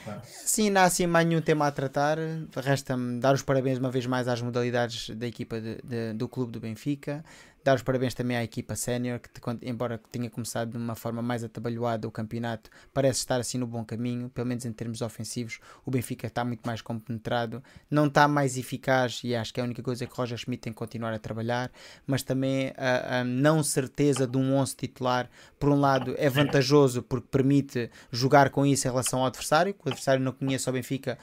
Claro. 0.04 0.22
Sim, 0.26 0.70
não 0.70 0.82
há 0.82 0.86
assim 0.86 1.06
mais 1.08 1.26
nenhum 1.28 1.42
tema 1.42 1.68
a 1.68 1.72
tratar. 1.72 2.18
Resta-me 2.56 3.20
dar 3.20 3.34
os 3.34 3.42
parabéns 3.42 3.78
uma 3.80 3.90
vez 3.92 4.06
mais 4.06 4.28
às 4.28 4.42
modalidades 4.42 5.10
da 5.16 5.28
equipa 5.28 5.60
de- 5.60 5.80
de- 5.84 6.14
do 6.14 6.28
clube 6.28 6.52
do 6.52 6.60
Benfica. 6.60 7.24
Dar 7.64 7.76
os 7.76 7.84
parabéns 7.84 8.16
também 8.16 8.36
à 8.36 8.44
equipa 8.44 8.76
sénior, 8.76 9.20
que 9.20 9.30
embora 9.62 10.00
tenha 10.12 10.30
começado 10.32 10.72
de 10.72 10.78
uma 10.78 10.96
forma 10.96 11.22
mais 11.22 11.44
atabalhoada 11.44 12.08
o 12.08 12.12
campeonato, 12.12 12.72
parece 12.92 13.20
estar 13.20 13.40
assim 13.40 13.60
no 13.60 13.68
bom 13.68 13.86
caminho, 13.86 14.30
pelo 14.30 14.48
menos 14.48 14.66
em 14.66 14.74
termos 14.74 15.02
ofensivos. 15.02 15.60
O 15.86 15.92
Benfica 15.92 16.26
está 16.26 16.44
muito 16.44 16.62
mais 16.66 16.82
compenetrado, 16.82 17.64
não 17.90 18.08
está 18.08 18.28
mais 18.28 18.58
eficaz 18.58 19.22
e 19.24 19.36
acho 19.36 19.54
que 19.54 19.60
é 19.60 19.64
a 19.64 19.66
única 19.66 19.84
coisa 19.84 20.08
que 20.08 20.16
Roger 20.16 20.40
Schmidt 20.40 20.62
tem 20.62 20.74
que 20.74 20.80
continuar 20.80 21.14
a 21.14 21.20
trabalhar, 21.20 21.72
mas 22.08 22.24
também 22.24 22.74
a, 22.76 23.20
a 23.20 23.24
não 23.24 23.62
certeza 23.62 24.26
de 24.26 24.38
um 24.38 24.56
11 24.56 24.76
titular, 24.76 25.30
por 25.60 25.70
um 25.70 25.80
lado, 25.80 26.16
é 26.18 26.30
vantajoso 26.30 27.04
porque 27.04 27.28
permite 27.30 27.92
jogar 28.12 28.50
com 28.50 28.66
isso 28.66 28.88
em 28.88 28.90
relação 28.92 29.20
ao 29.20 29.28
adversário, 29.28 29.74
que 29.74 29.82
o 29.86 29.90
adversário 29.90 30.24
não 30.24 30.32
conhece 30.32 30.68
o 30.68 30.74
Benfica, 30.74 31.16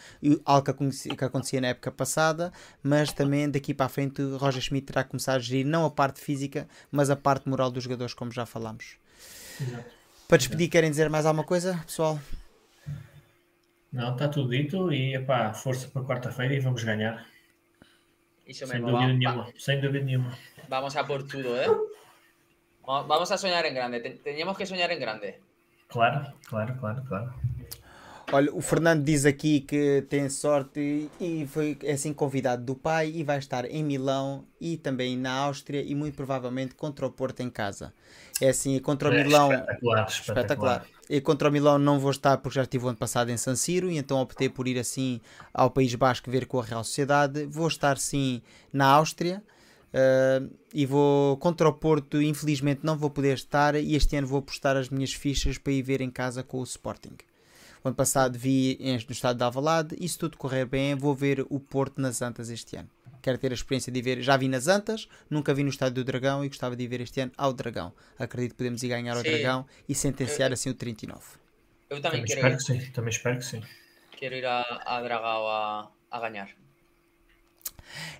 algo 0.44 0.64
que, 0.64 0.70
acontecia- 0.70 1.16
que 1.16 1.24
acontecia 1.24 1.60
na 1.60 1.68
época 1.68 1.90
passada, 1.90 2.52
mas 2.82 3.12
também 3.12 3.50
daqui 3.50 3.74
para 3.74 3.86
a 3.86 3.88
frente 3.88 4.22
Roger 4.36 4.62
Schmidt 4.62 4.86
terá 4.86 5.02
que 5.02 5.10
começar 5.10 5.34
a 5.34 5.38
gerir 5.38 5.66
não 5.66 5.84
a 5.84 5.90
parte 5.90 6.20
física, 6.28 6.68
mas 6.92 7.08
a 7.08 7.16
parte 7.16 7.48
moral 7.48 7.70
dos 7.72 7.84
jogadores, 7.84 8.12
como 8.12 8.30
já 8.30 8.44
falámos. 8.44 8.86
Exato. 9.60 9.90
Para 10.28 10.36
despedir, 10.38 10.68
querem 10.68 10.90
dizer 10.90 11.08
mais 11.08 11.24
alguma 11.24 11.44
coisa, 11.52 11.70
pessoal? 11.86 12.20
Não, 13.90 14.12
está 14.12 14.28
tudo 14.28 14.50
dito 14.50 14.92
e 14.92 15.14
epá, 15.14 15.54
força 15.54 15.88
para 15.88 16.02
quarta-feira 16.04 16.52
e 16.54 16.60
vamos 16.60 16.84
ganhar. 16.84 17.26
Eso 18.46 18.66
Sem 18.66 18.76
mismo. 18.76 18.90
dúvida 18.92 19.06
va- 19.08 19.14
nenhuma. 19.18 19.44
Sem 19.58 19.80
dúvida 19.80 20.04
nenhuma. 20.04 20.30
va- 20.30 20.36
vamos 20.68 20.94
a 20.96 21.04
por 21.04 21.22
todo, 21.26 21.56
¿eh? 21.56 21.68
Va- 22.86 23.02
Vamos 23.12 23.30
a 23.32 23.38
soñar 23.38 23.64
en 23.64 23.74
grande. 23.74 24.00
Ten- 24.00 24.18
Teníamos 24.18 24.56
que 24.58 24.66
soñar 24.66 24.90
en 24.92 25.00
grande. 25.00 25.40
Claro, 25.88 26.20
claro, 26.50 26.76
claro, 26.80 27.00
claro. 27.08 27.28
Olha, 28.30 28.54
o 28.54 28.60
Fernando 28.60 29.02
diz 29.02 29.24
aqui 29.24 29.60
que 29.60 30.04
tem 30.06 30.28
sorte 30.28 31.10
e 31.18 31.46
foi 31.46 31.78
é 31.82 31.92
assim 31.92 32.12
convidado 32.12 32.62
do 32.62 32.74
pai 32.74 33.10
e 33.14 33.24
vai 33.24 33.38
estar 33.38 33.64
em 33.64 33.82
Milão 33.82 34.44
e 34.60 34.76
também 34.76 35.16
na 35.16 35.32
Áustria 35.32 35.82
e 35.82 35.94
muito 35.94 36.14
provavelmente 36.14 36.74
contra 36.74 37.06
o 37.06 37.10
Porto 37.10 37.40
em 37.40 37.48
casa. 37.48 37.92
É 38.38 38.50
assim, 38.50 38.78
contra 38.80 39.08
o 39.08 39.14
É 39.14 39.24
Milão. 39.24 39.50
Espetacular, 39.50 40.06
espetacular. 40.08 40.42
Espetacular. 40.42 40.86
E 41.08 41.20
contra 41.22 41.48
o 41.48 41.52
Milão 41.52 41.78
não 41.78 41.98
vou 41.98 42.10
estar 42.10 42.36
porque 42.36 42.56
já 42.56 42.62
estive 42.62 42.84
o 42.84 42.88
ano 42.88 42.98
passado 42.98 43.30
em 43.30 43.36
San 43.38 43.56
Siro 43.56 43.90
e 43.90 43.96
então 43.96 44.20
optei 44.20 44.50
por 44.50 44.68
ir 44.68 44.78
assim 44.78 45.22
ao 45.54 45.70
País 45.70 45.94
Basco 45.94 46.30
ver 46.30 46.44
com 46.44 46.60
a 46.60 46.64
Real 46.64 46.84
Sociedade. 46.84 47.46
Vou 47.46 47.66
estar 47.66 47.96
sim 47.96 48.42
na 48.70 48.84
Áustria 48.88 49.42
eh, 49.90 50.42
e 50.74 50.84
vou 50.84 51.38
contra 51.38 51.66
o 51.66 51.72
Porto. 51.72 52.20
Infelizmente 52.20 52.80
não 52.82 52.94
vou 52.94 53.08
poder 53.08 53.34
estar 53.34 53.74
e 53.74 53.94
este 53.94 54.16
ano 54.16 54.26
vou 54.26 54.42
postar 54.42 54.76
as 54.76 54.90
minhas 54.90 55.14
fichas 55.14 55.56
para 55.56 55.72
ir 55.72 55.80
ver 55.80 56.02
em 56.02 56.10
casa 56.10 56.42
com 56.42 56.58
o 56.58 56.64
Sporting. 56.64 57.16
O 57.84 57.88
ano 57.88 57.96
passado 57.96 58.38
vi 58.38 58.78
no 58.80 59.12
estado 59.12 59.36
de 59.36 59.44
Alvalade 59.44 59.96
e 60.00 60.08
se 60.08 60.18
tudo 60.18 60.36
correr 60.36 60.66
bem 60.66 60.94
vou 60.94 61.14
ver 61.14 61.46
o 61.48 61.60
Porto 61.60 62.00
nas 62.00 62.22
Antas 62.22 62.50
este 62.50 62.76
ano. 62.76 62.88
Quero 63.20 63.38
ter 63.38 63.50
a 63.50 63.54
experiência 63.54 63.92
de 63.92 64.00
ver. 64.00 64.22
Já 64.22 64.36
vi 64.36 64.48
nas 64.48 64.68
Antas, 64.68 65.08
nunca 65.28 65.52
vi 65.52 65.62
no 65.62 65.70
estádio 65.70 65.94
do 65.96 66.04
Dragão 66.04 66.44
e 66.44 66.48
gostava 66.48 66.76
de 66.76 66.84
ir 66.84 66.88
ver 66.88 67.00
este 67.00 67.20
ano 67.20 67.32
ao 67.36 67.52
Dragão. 67.52 67.92
Acredito 68.18 68.52
que 68.52 68.58
podemos 68.58 68.82
ir 68.82 68.88
ganhar 68.88 69.16
ao 69.16 69.22
Sim. 69.22 69.30
Dragão 69.30 69.66
e 69.88 69.94
sentenciar 69.94 70.52
assim 70.52 70.70
o 70.70 70.74
39. 70.74 71.20
Yo 71.90 72.02
también 72.02 72.22
Também 72.22 72.24
quiero 72.26 72.48
espero 72.48 72.54
ir, 72.54 72.56
que 72.58 72.62
sim. 72.84 72.92
Também 72.92 73.10
espero 73.10 73.38
que 73.38 73.44
sim. 73.44 73.62
quiero 74.16 74.34
ir 74.36 74.44
a, 74.46 74.60
a 74.84 75.00
Dragao 75.00 75.48
a, 75.48 75.90
a 76.10 76.20
ganar. 76.20 76.50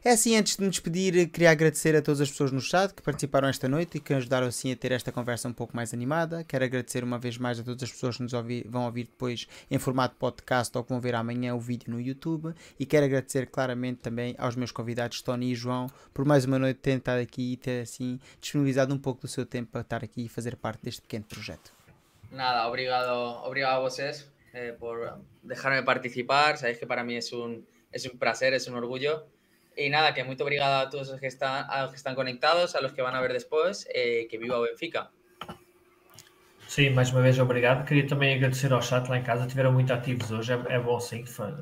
É 0.05 0.11
assim, 0.11 0.36
antes 0.36 0.57
de 0.57 0.62
nos 0.62 0.70
despedir, 0.70 1.28
queria 1.28 1.51
agradecer 1.51 1.95
a 1.97 2.03
todas 2.03 2.20
as 2.20 2.31
pessoas 2.31 2.53
no 2.53 2.61
chat 2.61 2.95
que 2.95 3.03
participaram 3.03 3.49
esta 3.49 3.69
noite 3.69 3.99
e 3.99 4.01
que 4.01 4.15
ajudaram 4.15 4.47
assim 4.47 4.73
a 4.73 4.77
ter 4.77 4.93
esta 4.93 5.12
conversa 5.12 5.49
um 5.49 5.53
pouco 5.53 5.77
mais 5.77 5.93
animada. 5.93 6.45
Quero 6.45 6.65
agradecer 6.65 7.05
uma 7.05 7.19
vez 7.19 7.39
mais 7.39 7.59
a 7.61 7.62
todas 7.62 7.82
as 7.82 7.90
pessoas 7.90 8.16
que 8.16 8.23
nos 8.23 8.32
vão 8.66 8.85
ouvir 8.85 9.05
depois 9.05 9.47
em 9.70 9.78
formato 9.78 10.16
podcast 10.16 10.77
ou 10.77 10.85
que 10.85 10.90
vão 10.90 11.01
ver 11.01 11.15
amanhã 11.15 11.55
o 11.55 11.61
vídeo 11.61 11.90
no 11.90 12.01
YouTube. 12.01 12.55
E 12.78 12.86
quero 12.86 13.07
agradecer 13.07 13.47
claramente 13.47 14.01
também 14.01 14.35
aos 14.39 14.57
meus 14.57 14.73
convidados 14.73 15.23
Tony 15.23 15.53
e 15.53 15.55
João 15.55 15.89
por 16.12 16.24
mais 16.24 16.45
uma 16.45 16.59
noite 16.59 16.81
terem 16.81 16.99
estado 16.99 17.20
aqui 17.20 17.53
e 17.53 17.57
ter 17.57 17.82
assim 17.82 18.19
disponibilizado 18.40 18.95
um 18.95 18.99
pouco 18.99 19.23
do 19.23 19.28
seu 19.28 19.45
tempo 19.45 19.70
para 19.73 19.82
estar 19.82 20.05
aqui 20.05 20.27
e 20.27 20.28
fazer 20.28 20.57
parte 20.57 20.82
deste 20.82 21.03
pequeno 21.03 21.24
projeto. 21.24 21.73
Nada, 22.31 22.69
obrigado, 22.69 23.11
obrigado 23.47 23.78
a 23.78 23.81
vosotros 23.81 24.31
eh, 24.53 24.74
por 24.78 25.20
dejarme 25.43 25.82
participar. 25.82 26.59
Sabéis 26.59 26.78
que 26.78 26.86
para 26.86 27.05
mí 27.05 27.16
es 27.16 27.32
un, 27.32 27.66
es 27.90 28.05
un 28.07 28.19
placer, 28.19 28.55
es 28.55 28.66
un 28.69 28.74
orgullo. 28.74 29.27
Y 29.78 29.90
nada, 29.90 30.12
que 30.12 30.24
muy 30.24 30.36
obrigado 30.40 30.86
a 30.86 30.90
todos 30.90 31.09
los 31.09 31.20
que 31.20 31.28
están, 31.28 31.64
a 31.70 31.82
los 31.82 31.90
que 31.90 31.96
están 31.96 32.14
conectados, 32.16 32.74
a 32.74 32.80
los 32.80 32.92
que 32.92 33.00
van 33.02 33.14
a 33.14 33.20
ver 33.20 33.32
después. 33.32 33.86
eh, 33.94 34.26
que 34.28 34.36
viva 34.38 34.59
o 34.59 34.62
Benfica. 34.62 35.10
Sim, 36.66 36.90
mais 36.90 37.10
uma 37.12 37.22
vez 37.22 37.38
obrigado. 37.38 37.86
Queria 37.86 38.06
também 38.06 38.34
agradecer 38.34 38.72
ao 38.72 38.82
chat 38.82 39.09
lá 39.09 39.16
em 39.16 39.22
casa, 39.22 39.46
tiveram 39.46 39.72
muito 39.72 39.92
ativos 39.92 40.30
hoje, 40.30 40.52
é, 40.52 40.74
é 40.74 40.78
bom 40.80 40.98
sim. 41.00 41.24
foi- 41.24 41.55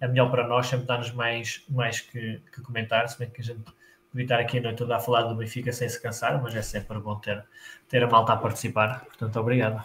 É 0.00 0.06
melhor 0.06 0.30
para 0.30 0.46
nós, 0.46 0.68
sempre 0.68 0.86
dar-nos 0.86 1.10
mais, 1.12 1.64
mais 1.68 2.00
que, 2.00 2.40
que 2.54 2.62
comentar, 2.62 3.08
se 3.08 3.18
bem 3.18 3.28
que 3.28 3.40
a 3.40 3.44
gente 3.44 3.64
podia 4.10 4.24
estar 4.24 4.38
aqui 4.38 4.58
a 4.58 4.62
noite 4.62 4.78
toda 4.78 4.94
a 4.96 5.00
falar 5.00 5.22
do 5.22 5.34
Benfica 5.34 5.72
sem 5.72 5.88
se 5.88 6.00
cansar, 6.00 6.40
mas 6.40 6.54
é 6.54 6.62
sempre 6.62 6.98
bom 7.00 7.16
ter, 7.18 7.44
ter 7.88 8.04
a 8.04 8.06
malta 8.06 8.32
a 8.34 8.36
participar. 8.36 9.04
Portanto, 9.06 9.36
obrigado. 9.40 9.84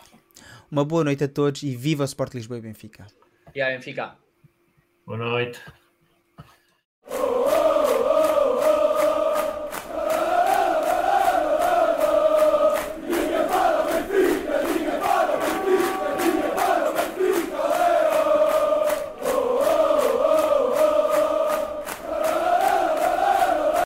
Uma 0.71 0.85
boa 0.85 1.03
noite 1.03 1.23
a 1.23 1.27
todos 1.27 1.63
e 1.63 1.75
viva 1.75 2.03
o 2.03 2.05
Sport 2.05 2.35
Lisboa 2.35 2.59
e 2.59 2.61
Benfica. 2.61 3.07
Viva 3.53 3.67
Benfica. 3.69 4.15
Boa 5.05 5.17
noite. 5.17 5.59